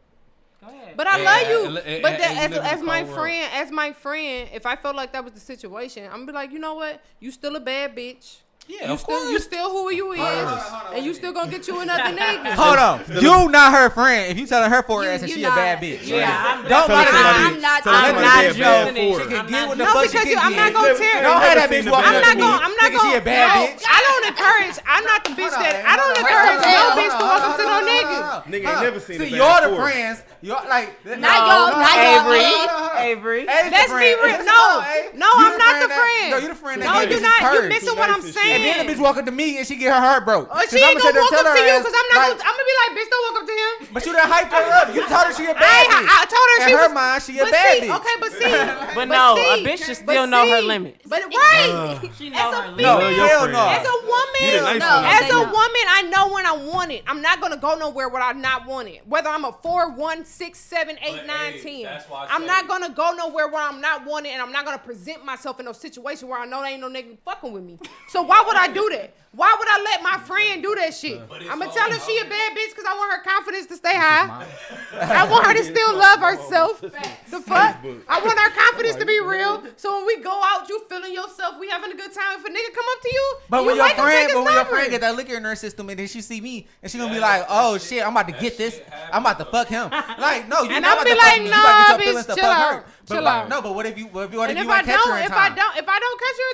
But 0.96 1.06
I 1.06 1.22
love 1.22 1.48
you. 1.48 1.78
And, 1.78 2.02
but 2.02 2.18
that, 2.18 2.36
and 2.36 2.54
as, 2.54 2.78
as 2.78 2.82
my 2.82 3.04
friend, 3.04 3.40
world. 3.40 3.50
as 3.52 3.70
my 3.70 3.92
friend, 3.92 4.48
if 4.52 4.66
I 4.66 4.76
felt 4.76 4.96
like 4.96 5.12
that 5.12 5.24
was 5.24 5.34
the 5.34 5.40
situation, 5.40 6.04
I'm 6.04 6.10
gonna 6.10 6.26
be 6.26 6.32
like, 6.32 6.52
you 6.52 6.58
know 6.58 6.74
what? 6.74 7.02
You 7.20 7.30
still 7.30 7.56
a 7.56 7.60
bad 7.60 7.94
bitch. 7.96 8.38
Yeah, 8.66 8.90
you 8.90 8.98
of 8.98 9.00
still, 9.00 9.14
course. 9.14 9.30
You 9.30 9.38
still 9.38 9.70
who 9.70 9.94
you 9.94 10.10
is, 10.10 10.18
hold 10.18 10.34
on, 10.34 10.58
hold 10.58 10.90
on, 10.90 10.94
and 10.98 11.06
you 11.06 11.14
still 11.14 11.32
gonna 11.32 11.50
get 11.50 11.68
you 11.68 11.78
another 11.78 12.02
nigga. 12.18 12.50
Hold 12.58 12.78
on, 12.82 13.22
you 13.22 13.48
not 13.48 13.70
her 13.70 13.90
friend. 13.90 14.26
If 14.26 14.38
you 14.38 14.46
telling 14.46 14.70
her 14.70 14.82
for 14.82 15.04
ass 15.06 15.22
and 15.22 15.30
she 15.30 15.42
not, 15.42 15.52
a 15.52 15.54
bad 15.54 15.78
bitch, 15.78 16.02
yeah, 16.02 16.26
yeah. 16.26 16.44
I'm, 16.50 16.66
don't 16.66 16.88
lie. 16.90 17.06
I'm 17.06 17.60
not. 17.60 17.86
I'm 17.86 18.14
not 18.18 18.54
joking. 18.58 19.22
She 19.22 19.26
can 19.30 19.46
get 19.46 19.68
what 19.70 19.78
the 19.78 19.84
no, 19.86 20.02
because 20.02 20.26
you, 20.26 20.34
I'm 20.34 20.56
not 20.56 20.72
gonna 20.74 20.98
tear. 20.98 21.22
Don't 21.22 21.38
have 21.46 21.62
that 21.62 21.70
bitch 21.70 21.86
walking. 21.86 22.10
I'm 22.10 22.38
not. 22.42 22.62
I'm 22.66 22.74
not 22.74 22.90
gonna. 22.90 23.06
She 23.06 23.14
a 23.14 23.22
bad 23.22 23.46
bitch. 23.54 23.86
I 23.86 23.98
don't 24.02 24.24
encourage. 24.34 24.76
I'm 24.82 25.04
not 25.06 25.22
the 25.22 25.30
bitch 25.38 25.54
that. 25.54 25.86
I 25.86 25.94
don't 25.94 26.18
encourage 26.18 26.58
no 26.66 26.82
bitch 26.98 27.14
to 27.14 27.22
walk 27.22 27.42
up 27.46 27.54
to 27.54 27.64
no 27.70 27.78
nigga. 27.86 28.50
Nigga 28.50 28.66
ain't 28.66 28.82
never 28.82 28.98
seen. 28.98 29.18
See, 29.22 29.30
y'all 29.30 29.62
the 29.62 29.78
friends. 29.78 30.26
Y'all 30.42 30.66
like 30.68 30.90
not 31.06 31.22
y'all. 31.22 31.70
Not. 31.70 31.94
Avery. 31.94 32.50
Avery. 32.98 33.46
Let's 33.46 33.94
be 33.94 34.10
real. 34.18 34.42
No, 34.42 34.82
no, 35.14 35.30
I'm 35.38 35.54
not 35.54 35.86
the 35.86 35.90
friend. 35.94 36.30
No, 36.34 36.38
you're 36.42 36.50
the 36.50 36.58
friend. 36.58 36.82
No, 36.82 37.00
you're 37.06 37.22
not. 37.22 37.54
You're 37.54 37.68
missing 37.70 37.94
what 37.94 38.10
I'm 38.10 38.22
saying 38.22 38.55
and 38.56 38.64
then 38.64 38.86
the 38.86 38.92
bitch 38.92 39.00
walk 39.00 39.16
up 39.16 39.24
to 39.24 39.32
me 39.32 39.58
and 39.58 39.66
she 39.66 39.76
get 39.76 39.92
her 39.92 40.00
heart 40.00 40.24
broke. 40.24 40.48
Oh, 40.50 40.58
she 40.68 40.80
ain't 40.80 40.98
gonna, 40.98 41.12
gonna 41.12 41.20
walk 41.20 41.32
up 41.32 41.56
to 41.56 41.62
you 41.62 41.78
because 41.78 41.92
I'm 41.92 42.08
not. 42.10 42.16
Like, 42.16 42.38
gonna, 42.40 42.48
I'm 42.48 42.56
gonna 42.56 42.70
be 42.72 42.76
like, 42.80 42.90
bitch, 42.96 43.10
don't 43.12 43.24
walk 43.28 43.36
up 43.36 43.46
to 43.46 43.56
him. 43.56 43.74
But 43.92 44.00
you 44.06 44.12
done 44.12 44.30
hyped 44.30 44.52
her 44.52 44.66
up. 44.80 44.86
You 44.94 45.02
told 45.06 45.24
her 45.28 45.34
she 45.36 45.44
a 45.44 45.54
baby. 45.54 45.62
I. 45.62 45.96
I, 45.96 46.16
I 46.16 46.24
told 46.26 46.46
her 46.46 46.56
in 46.56 46.68
she 46.68 46.74
her 46.74 46.88
was, 46.88 46.94
mind 46.94 47.22
she 47.22 47.34
a 47.38 47.46
baby. 47.46 47.86
see. 47.86 47.92
Okay, 47.92 48.16
but 48.20 48.30
see, 48.32 48.50
but, 48.50 48.94
but 48.94 49.04
no, 49.08 49.36
see, 49.36 49.44
a 49.44 49.56
bitch 49.64 49.84
should 49.84 49.96
still 49.96 50.26
know 50.26 50.44
see, 50.44 50.50
her 50.50 50.62
limits. 50.62 51.04
But 51.06 51.22
right, 51.22 51.68
uh, 51.70 52.12
she 52.16 52.30
know 52.30 52.38
as 52.38 52.54
a 52.54 52.62
her 52.62 52.68
limits. 52.72 52.82
No, 52.82 52.98
hell 52.98 53.48
no. 53.48 53.64
As 53.68 53.84
a 53.86 53.96
woman, 54.06 54.56
as 54.66 55.30
a 55.30 55.44
woman, 55.52 55.84
I 55.88 56.02
know 56.10 56.32
when 56.32 56.46
I 56.46 56.52
want 56.52 56.92
it. 56.92 57.04
I'm 57.06 57.20
not 57.22 57.40
gonna 57.40 57.56
go 57.56 57.76
nowhere 57.76 58.08
when 58.08 58.22
I 58.22 58.32
not 58.32 58.66
want 58.66 58.88
it. 58.88 59.06
Whether 59.06 59.28
I'm 59.28 59.44
a 59.44 59.52
four, 59.52 59.90
one, 59.92 60.24
six, 60.24 60.58
seven, 60.58 60.96
eight, 61.02 61.26
nine, 61.26 61.60
ten. 61.62 61.86
I'm 62.12 62.46
not 62.46 62.68
gonna 62.68 62.90
go 62.90 63.12
nowhere 63.16 63.48
where 63.48 63.62
I'm 63.62 63.80
not 63.80 64.06
wanted, 64.06 64.30
and 64.30 64.42
I'm 64.42 64.52
not 64.52 64.64
gonna 64.64 64.78
present 64.78 65.24
myself 65.24 65.60
in 65.60 65.68
a 65.68 65.74
situation 65.74 66.28
where 66.28 66.40
I 66.40 66.46
know 66.46 66.62
there 66.62 66.70
ain't 66.70 66.80
no 66.80 66.88
nigga 66.88 67.16
fucking 67.24 67.52
with 67.52 67.64
me. 67.64 67.78
So 68.08 68.22
why 68.22 68.42
would 68.46 68.56
I 68.56 68.68
do 68.72 68.88
that? 68.92 69.12
Why 69.32 69.54
would 69.58 69.68
I 69.68 69.82
let 69.84 70.02
my 70.02 70.16
friend 70.24 70.62
do 70.62 70.74
that 70.76 70.94
shit? 70.94 71.20
I'm 71.50 71.58
gonna 71.58 71.70
tell 71.70 71.90
her 71.92 72.00
she 72.00 72.16
a 72.20 72.24
bad 72.24 72.56
bitch 72.56 72.70
because 72.70 72.86
I 72.88 72.96
want 72.96 73.12
her 73.12 73.22
confidence 73.22 73.66
to 73.66 73.76
stay 73.76 73.92
high. 73.94 74.46
I 74.94 75.28
want 75.28 75.44
her 75.46 75.52
to 75.52 75.62
still 75.76 75.94
love 75.94 76.20
herself. 76.20 76.80
The 76.80 77.40
fuck? 77.44 77.76
I 78.08 78.20
want 78.24 78.38
her 78.38 78.50
confidence 78.50 78.96
to 78.96 79.04
be 79.04 79.20
real. 79.20 79.62
So 79.76 79.94
when 79.94 80.06
we 80.06 80.22
go 80.22 80.32
out, 80.42 80.70
you 80.70 80.80
feeling 80.88 81.12
yourself. 81.12 81.60
We 81.60 81.68
having 81.68 81.92
a 81.92 81.96
good 81.96 82.14
time. 82.14 82.40
If 82.40 82.46
a 82.46 82.48
nigga 82.48 82.74
come 82.74 82.84
up 82.96 83.02
to 83.02 83.08
you, 83.12 83.36
but 83.50 83.60
you 83.60 83.66
when 83.66 83.78
like 83.78 83.96
your 83.98 84.06
friend, 84.06 84.30
but 84.32 84.44
when 84.44 84.54
your 84.54 84.64
friend 84.64 84.90
get 84.90 85.00
that 85.02 85.14
liquor 85.16 85.36
in 85.36 85.44
her 85.44 85.54
system, 85.56 85.90
and 85.90 85.98
then 85.98 86.06
she 86.08 86.22
see 86.22 86.40
me, 86.40 86.66
and 86.82 86.90
she 86.90 86.96
gonna 86.96 87.12
be 87.12 87.20
like, 87.20 87.44
"Oh 87.50 87.76
shit, 87.76 88.02
I'm 88.06 88.12
about 88.16 88.28
to 88.28 88.40
get 88.40 88.56
this. 88.56 88.80
I'm 89.12 89.20
about 89.20 89.38
to 89.38 89.44
fuck 89.44 89.68
him." 89.68 89.90
Like, 90.16 90.48
no, 90.48 90.62
you 90.62 90.70
and 90.70 90.82
not 90.82 90.96
I'm 90.98 91.04
about 91.04 91.04
be 91.04 91.10
to 91.12 91.16
like, 91.18 91.52
fuck 91.52 92.00
bitch, 92.00 92.36
chill 92.36 92.44
out. 92.46 92.84
fuck 93.06 93.44
her. 93.44 93.48
No, 93.50 93.60
but 93.60 93.74
what 93.74 93.84
if 93.84 93.98
you? 93.98 94.06
What 94.06 94.24
if 94.24 94.32
you? 94.32 94.38
What 94.38 94.48
if, 94.50 94.56
and 94.56 94.58
if 94.60 94.64
you 94.64 94.70
I 94.70 94.80
don't, 94.82 94.86
catch 94.86 95.04
her 95.04 95.18
in 95.18 95.24
if 95.24 95.28
time? 95.28 95.52
I 95.52 95.54
don't, 95.54 95.76
if 95.76 95.88
I 95.88 95.98
don't 96.00 96.18
catch 96.20 96.36
her 96.40 96.45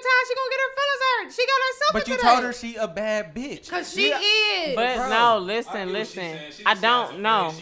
herself. 1.68 1.92
But 1.92 2.09
you 2.09 2.16
told 2.18 2.44
her 2.44 2.53
she 2.53 2.76
a 2.76 2.88
bad 2.88 3.34
bitch. 3.34 3.68
Cause 3.68 3.92
she 3.92 4.09
yeah. 4.09 4.18
is. 4.18 4.74
But 4.74 4.96
Bro, 4.96 5.09
no, 5.11 5.38
listen, 5.38 5.92
listen. 5.92 6.36
I 6.66 6.74
don't 6.74 7.20
know. 7.20 7.53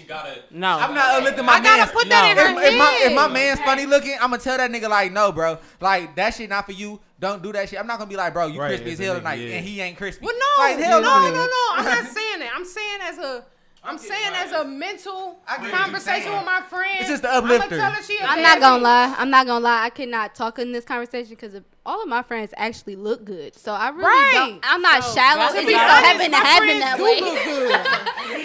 No, 0.50 0.68
I'm 0.78 0.94
not 0.94 1.18
uplifting 1.18 1.44
my. 1.44 1.54
I 1.54 1.60
gotta 1.60 1.92
put 1.92 2.08
that 2.08 2.24
no. 2.24 2.30
in 2.30 2.36
her 2.36 2.60
if, 2.60 2.64
head. 2.64 2.72
If 2.72 2.78
my, 2.78 3.00
if 3.04 3.14
my 3.14 3.28
man's 3.28 3.60
funny 3.60 3.86
looking, 3.86 4.14
I'm 4.14 4.30
gonna 4.30 4.38
tell 4.38 4.56
that 4.56 4.70
nigga 4.70 4.88
like, 4.88 5.12
no, 5.12 5.32
bro, 5.32 5.58
like 5.80 6.14
that 6.16 6.34
shit 6.34 6.50
not 6.50 6.66
for 6.66 6.72
you. 6.72 7.00
Don't 7.18 7.42
do 7.42 7.52
that 7.52 7.68
shit. 7.68 7.78
I'm 7.78 7.86
not 7.86 7.98
gonna 7.98 8.08
be 8.08 8.16
like, 8.16 8.32
bro, 8.32 8.46
you 8.46 8.58
right, 8.58 8.68
crispy 8.68 8.92
as 8.92 8.98
hell 8.98 9.16
tonight, 9.16 9.34
yeah. 9.34 9.56
and 9.56 9.66
he 9.66 9.80
ain't 9.80 9.96
crispy. 9.96 10.24
Well, 10.24 10.34
no, 10.34 10.62
like, 10.64 10.78
no, 10.78 11.00
no, 11.00 11.30
no, 11.30 11.46
no. 11.46 11.66
I'm 11.72 11.84
not 11.84 12.04
saying 12.12 12.40
that. 12.40 12.52
I'm 12.54 12.64
saying 12.64 12.98
as 13.02 13.18
a. 13.18 13.44
I'm, 13.82 13.92
I'm 13.92 13.98
saying 13.98 14.32
as 14.34 14.52
a 14.52 14.64
mental 14.66 15.38
conversation 15.46 16.32
with 16.32 16.44
my 16.44 16.60
friend. 16.68 16.98
It's 17.00 17.08
just 17.08 17.22
the 17.22 17.32
uplifter. 17.32 17.80
I'm, 17.80 17.94
I'm 18.24 18.42
not 18.42 18.60
gonna 18.60 18.82
lie. 18.82 19.14
I'm 19.16 19.30
not 19.30 19.46
gonna 19.46 19.64
lie. 19.64 19.84
I 19.84 19.90
cannot 19.90 20.34
talk 20.34 20.58
in 20.58 20.72
this 20.72 20.84
conversation 20.84 21.30
because 21.30 21.54
all 21.86 22.02
of 22.02 22.08
my 22.08 22.22
friends 22.22 22.52
actually 22.56 22.96
look 22.96 23.24
good. 23.24 23.56
So 23.56 23.72
I 23.72 23.88
really 23.88 24.04
right. 24.04 24.32
don't. 24.34 24.60
I'm 24.64 24.82
not 24.82 25.02
so, 25.02 25.14
shallow. 25.14 25.54
It 25.54 25.68
just 25.68 25.70
so 25.70 25.76
happened 25.76 26.32
to 26.32 26.40
happen 26.40 26.78
that 26.80 26.98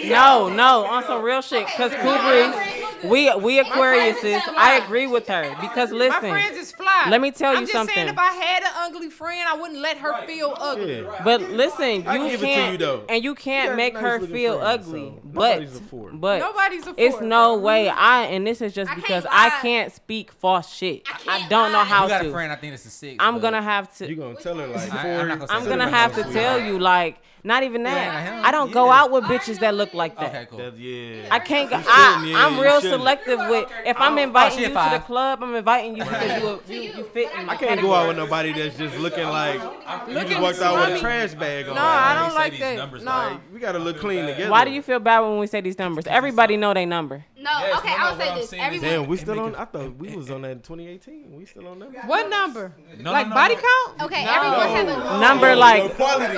way. 0.02 0.08
no, 0.08 0.48
no, 0.48 0.84
on 0.84 1.04
some 1.04 1.22
real 1.22 1.42
shit. 1.42 1.66
Cause 1.68 1.92
Kubri, 1.92 3.10
we 3.10 3.34
we 3.36 3.62
Aquariuses. 3.62 4.40
I 4.56 4.80
agree 4.84 5.06
with 5.06 5.26
her 5.28 5.54
because 5.60 5.92
listen, 5.92 6.22
my 6.22 6.30
friends 6.30 6.56
is 6.56 6.72
fly. 6.72 7.08
Let 7.10 7.20
me 7.20 7.30
tell 7.30 7.52
you 7.52 7.58
I'm 7.58 7.64
just 7.64 7.72
something. 7.72 7.94
Saying 7.94 8.08
if 8.08 8.18
I 8.18 8.32
had 8.32 8.62
an 8.62 8.72
ugly 8.76 9.10
friend, 9.10 9.46
I 9.48 9.56
wouldn't 9.56 9.80
let 9.80 9.98
her 9.98 10.12
right. 10.12 10.26
feel 10.26 10.56
ugly. 10.58 11.02
Yeah. 11.02 11.20
But 11.22 11.42
listen, 11.42 11.96
you 11.96 12.38
can't, 12.38 12.80
you 12.80 13.04
and 13.08 13.22
you 13.22 13.34
can't 13.34 13.68
You're 13.68 13.76
make 13.76 13.94
nice 13.94 14.02
her 14.02 14.20
feel 14.20 14.58
friend, 14.58 14.80
ugly. 14.80 15.12
So 15.14 15.20
but 15.24 15.60
nobody's 15.60 15.80
but 16.14 16.38
nobody's 16.38 16.84
It's 16.96 17.20
no 17.20 17.58
way. 17.58 17.86
Mm-hmm. 17.86 17.98
I 17.98 18.22
and 18.26 18.46
this 18.46 18.62
is 18.62 18.72
just 18.72 18.94
because 18.94 19.26
I 19.30 19.50
can't 19.60 19.92
speak 19.92 20.32
false 20.32 20.72
shit. 20.72 21.06
I, 21.28 21.46
don't 21.48 21.72
know 21.72 21.84
how 21.84 22.06
to. 22.06 22.14
You 22.14 22.20
got 22.20 22.26
a 22.26 22.30
friend. 22.30 22.52
I 22.52 22.56
think 22.56 22.74
it's 22.74 22.86
a 22.86 22.90
six. 22.90 23.16
I'm 23.26 23.40
gonna 23.40 23.58
uh, 23.58 23.62
have 23.62 23.94
to. 23.98 24.08
You 24.08 24.16
gonna 24.16 24.36
tell 24.36 24.56
her 24.56 24.66
like. 24.66 24.92
I, 24.92 25.56
am 25.56 25.64
gonna 25.64 25.88
have 25.88 26.14
to 26.14 26.22
tell 26.32 26.58
you 26.60 26.78
like 26.78 27.16
not 27.46 27.62
even 27.62 27.84
that. 27.84 28.24
him, 28.26 28.44
I 28.44 28.50
don't 28.50 28.72
go 28.72 28.90
out 28.90 29.10
with 29.10 29.24
bitches 29.24 29.60
that 29.60 29.74
look 29.74 29.94
like 29.94 30.16
that. 30.16 30.28
Okay, 30.34 30.46
cool. 30.50 30.58
That, 30.58 30.76
yeah. 30.76 31.28
I 31.30 31.38
can't 31.38 31.70
go. 31.70 31.76
I, 31.86 32.34
I'm 32.36 32.58
real 32.60 32.80
selective 32.80 33.38
with. 33.48 33.70
If 33.84 33.96
I'm 34.00 34.18
Oh, 34.18 34.22
inviting 34.22 34.58
you 34.58 34.68
to 34.68 34.72
the 34.74 35.02
club, 35.06 35.42
I'm 35.42 35.54
inviting 35.54 35.96
you 35.96 36.02
because 36.04 36.42
you 36.42 36.74
you, 36.74 36.82
you 36.98 37.04
fit 37.04 37.30
in 37.38 37.46
my 37.46 37.52
I 37.52 37.56
can't 37.56 37.80
go 37.80 37.94
out 37.94 38.08
with 38.08 38.16
nobody 38.16 38.52
that's 38.52 38.76
just 38.76 38.96
looking 38.98 39.26
like 39.28 39.60
you 40.08 40.14
just 40.14 40.40
walked 40.40 40.60
out 40.60 40.88
with 40.88 40.98
a 40.98 41.00
trash 41.00 41.34
bag 41.34 41.68
on. 41.68 41.74
No, 41.76 41.80
I 41.82 42.14
They 42.14 42.20
don't 42.20 42.30
say 42.30 42.36
like 42.36 42.50
these 42.52 42.60
that. 42.60 42.76
numbers 42.76 43.02
No. 43.04 43.10
like- 43.10 43.30
Like, 43.32 43.40
we 43.52 43.60
gotta 43.60 43.78
look 43.78 43.98
clean 43.98 44.26
together. 44.26 44.50
Why 44.50 44.64
do 44.64 44.70
you 44.70 44.82
feel 44.82 44.98
bad 44.98 45.20
when 45.20 45.38
we 45.38 45.46
say 45.46 45.60
these 45.60 45.78
numbers? 45.78 46.06
Everybody 46.06 46.56
know 46.56 46.74
they 46.74 46.84
number. 46.86 47.24
No, 47.38 47.52
No, 47.52 47.58
Yes, 47.66 47.78
okay, 47.78 47.90
no, 47.92 47.96
no, 47.98 48.04
I'll 48.04 48.18
say 48.18 48.34
this. 48.34 48.50
saying 48.50 48.62
Everyone, 48.62 48.88
Damn, 48.90 49.06
we 49.06 49.16
still 49.18 49.38
on. 49.40 49.52
it- 49.54 49.58
I 49.58 49.64
thought 49.66 49.96
we 49.96 50.16
was 50.16 50.30
on 50.30 50.42
that 50.42 50.50
in 50.50 50.60
2018. 50.62 51.36
We 51.36 51.44
still 51.44 51.68
on 51.68 51.78
that. 51.78 52.06
What 52.08 52.28
number? 52.28 52.72
No, 52.98 53.12
like 53.12 53.26
no, 53.26 53.30
no, 53.30 53.34
body 53.36 53.54
no. 53.54 53.60
count? 53.60 54.02
okay, 54.02 54.24
No. 54.24 54.32
everyone 54.34 54.68
have 54.68 54.88
a 54.88 55.20
Number 55.20 55.54
like 55.54 55.94
quality. 55.94 56.36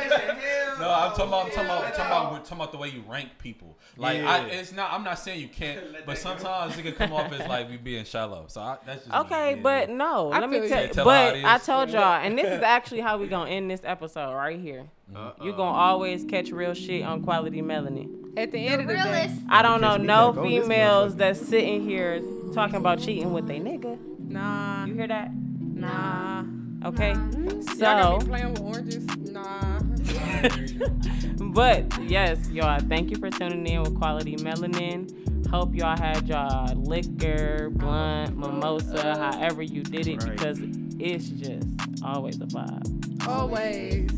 Yo, 0.00 0.78
No, 0.80 0.90
I'm 0.90 1.10
talking 1.10 1.26
about, 1.28 1.46
I'm 1.46 1.50
talking 1.50 1.64
about, 1.66 1.84
I'm 1.84 1.90
talking 1.92 2.06
about, 2.06 2.32
we're 2.32 2.38
talking 2.38 2.56
about 2.56 2.72
the 2.72 2.78
way 2.78 2.88
you 2.88 3.02
rank 3.08 3.30
people. 3.38 3.76
Like, 3.96 4.22
I, 4.22 4.46
it's 4.46 4.72
not. 4.72 4.92
I'm 4.92 5.02
not 5.04 5.18
saying 5.18 5.40
you 5.40 5.48
can't, 5.48 5.80
but 6.06 6.18
sometimes 6.18 6.76
it 6.78 6.82
can 6.82 6.92
come 6.92 7.12
off 7.12 7.32
as 7.32 7.48
like 7.48 7.68
we 7.68 7.76
being 7.76 8.04
shallow. 8.04 8.44
So 8.48 8.60
I, 8.60 8.76
that's 8.86 9.04
just 9.04 9.14
Okay, 9.26 9.54
me. 9.56 9.60
but 9.60 9.90
no, 9.90 10.30
I 10.30 10.38
let 10.40 10.50
me 10.50 10.68
tell 10.68 10.80
you. 10.82 10.88
you. 10.88 10.92
Tell 10.94 11.04
But 11.04 11.36
I 11.44 11.58
told 11.58 11.90
y'all, 11.90 12.20
and 12.22 12.38
this 12.38 12.46
is 12.46 12.62
actually 12.62 13.00
how 13.00 13.18
we 13.18 13.26
gonna 13.26 13.50
end 13.50 13.70
this 13.70 13.80
episode 13.84 14.34
right 14.34 14.58
here. 14.58 14.84
Mm-hmm. 15.12 15.44
You're 15.44 15.56
gonna 15.56 15.76
always 15.76 16.24
catch 16.24 16.50
real 16.50 16.74
shit 16.74 17.02
on 17.04 17.22
quality 17.22 17.62
melanin. 17.62 18.36
At 18.36 18.52
the 18.52 18.58
end 18.58 18.82
of 18.82 18.86
the 18.88 18.94
day. 18.94 19.34
I 19.48 19.62
don't 19.62 19.80
know 19.80 19.96
no 19.96 20.32
back 20.32 20.44
females 20.44 21.16
that's 21.16 21.40
sitting 21.40 21.82
here 21.88 22.22
talking 22.54 22.76
about 22.76 23.00
cheating 23.00 23.32
with 23.32 23.48
they 23.48 23.58
nigga. 23.58 23.98
Nah. 24.20 24.84
You 24.84 24.94
hear 24.94 25.08
that? 25.08 25.30
Nah. 25.34 26.44
Okay. 26.84 27.12
Y'all 27.14 27.62
So, 27.62 27.80
got 27.80 28.22
me 28.22 28.28
playing 28.28 28.50
with 28.52 28.60
oranges? 28.60 29.06
Nah. 29.32 29.80
but 31.38 32.02
yes, 32.08 32.48
y'all, 32.50 32.78
thank 32.88 33.10
you 33.10 33.16
for 33.16 33.30
tuning 33.30 33.66
in 33.66 33.82
with 33.82 33.98
Quality 33.98 34.36
Melanin. 34.36 35.46
Hope 35.48 35.74
y'all 35.74 35.96
had 35.96 36.28
y'all 36.28 36.74
liquor, 36.76 37.70
blunt, 37.70 38.36
mimosa, 38.36 39.16
however 39.18 39.62
you 39.62 39.82
did 39.82 40.06
it, 40.06 40.22
Right. 40.22 40.32
because 40.32 40.58
it's 40.98 41.28
just 41.28 41.66
always 42.02 42.36
a 42.36 42.46
vibe. 42.46 43.26
Always. 43.26 44.10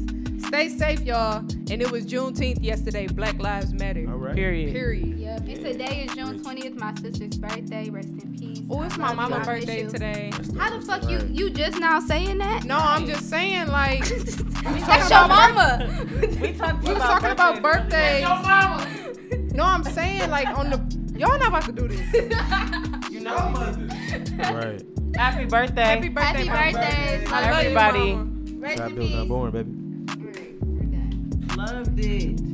Stay 0.47 0.69
safe, 0.69 1.01
y'all. 1.03 1.39
And 1.39 1.71
it 1.81 1.91
was 1.91 2.05
Juneteenth 2.07 2.61
yesterday. 2.63 3.07
Black 3.07 3.39
Lives 3.39 3.73
Matter. 3.73 4.05
All 4.11 4.17
right. 4.17 4.35
Period. 4.35 4.73
Period. 4.73 5.17
Yep. 5.19 5.39
And 5.47 5.65
today 5.65 6.05
is 6.09 6.15
June 6.17 6.41
20th, 6.43 6.75
my 6.77 6.93
sister's 6.95 7.37
birthday. 7.37 7.89
Rest 7.91 8.09
in 8.09 8.21
peace. 8.21 8.30
Oh, 8.73 8.83
it's 8.85 8.97
my 8.97 9.13
mama's 9.13 9.45
birthday 9.47 9.83
you. 9.83 9.91
today. 9.91 10.31
How 10.57 10.71
the 10.79 10.85
fuck 10.87 11.09
you 11.11 11.19
you 11.33 11.51
just 11.51 11.79
now 11.81 11.99
saying 11.99 12.39
that? 12.39 12.65
No, 12.65 12.77
I'm 12.77 13.05
just 13.07 13.29
saying, 13.29 13.67
like, 13.69 14.01
That's 14.63 15.11
your 15.11 15.27
mama. 15.29 16.07
We 16.41 16.53
talked 16.53 16.85
we 16.85 16.93
was 16.95 17.03
talking 17.03 17.31
about 17.31 17.61
birthdays. 17.63 18.23
No, 19.55 19.65
I'm 19.65 19.83
saying, 19.85 20.31
like, 20.31 20.47
on 20.57 20.71
the. 20.71 20.79
Y'all 21.19 21.37
not 21.39 21.49
about 21.49 21.65
to 21.65 21.73
do 21.73 21.89
this. 21.89 22.01
You 23.11 23.19
know, 23.21 23.35
Right. 24.39 24.81
happy 25.17 25.45
birthday. 25.47 25.83
Happy 25.83 26.09
birthday, 26.09 26.45
Happy 26.45 26.73
mama. 26.73 26.87
birthday. 26.87 27.27
I 27.27 27.51
love 27.51 27.63
you, 27.65 27.69
Everybody. 27.71 28.13
mama. 28.15 28.31
Rest 28.61 28.77
Stop 28.77 28.89
in 28.91 28.95
building 28.95 29.11
peace. 29.13 29.19
that 29.19 29.29
born, 29.29 29.51
baby. 29.51 29.71
Alright, 30.23 30.63
we're 30.63 30.85
done. 30.85 31.57
Loved 31.57 31.99
it. 31.99 32.50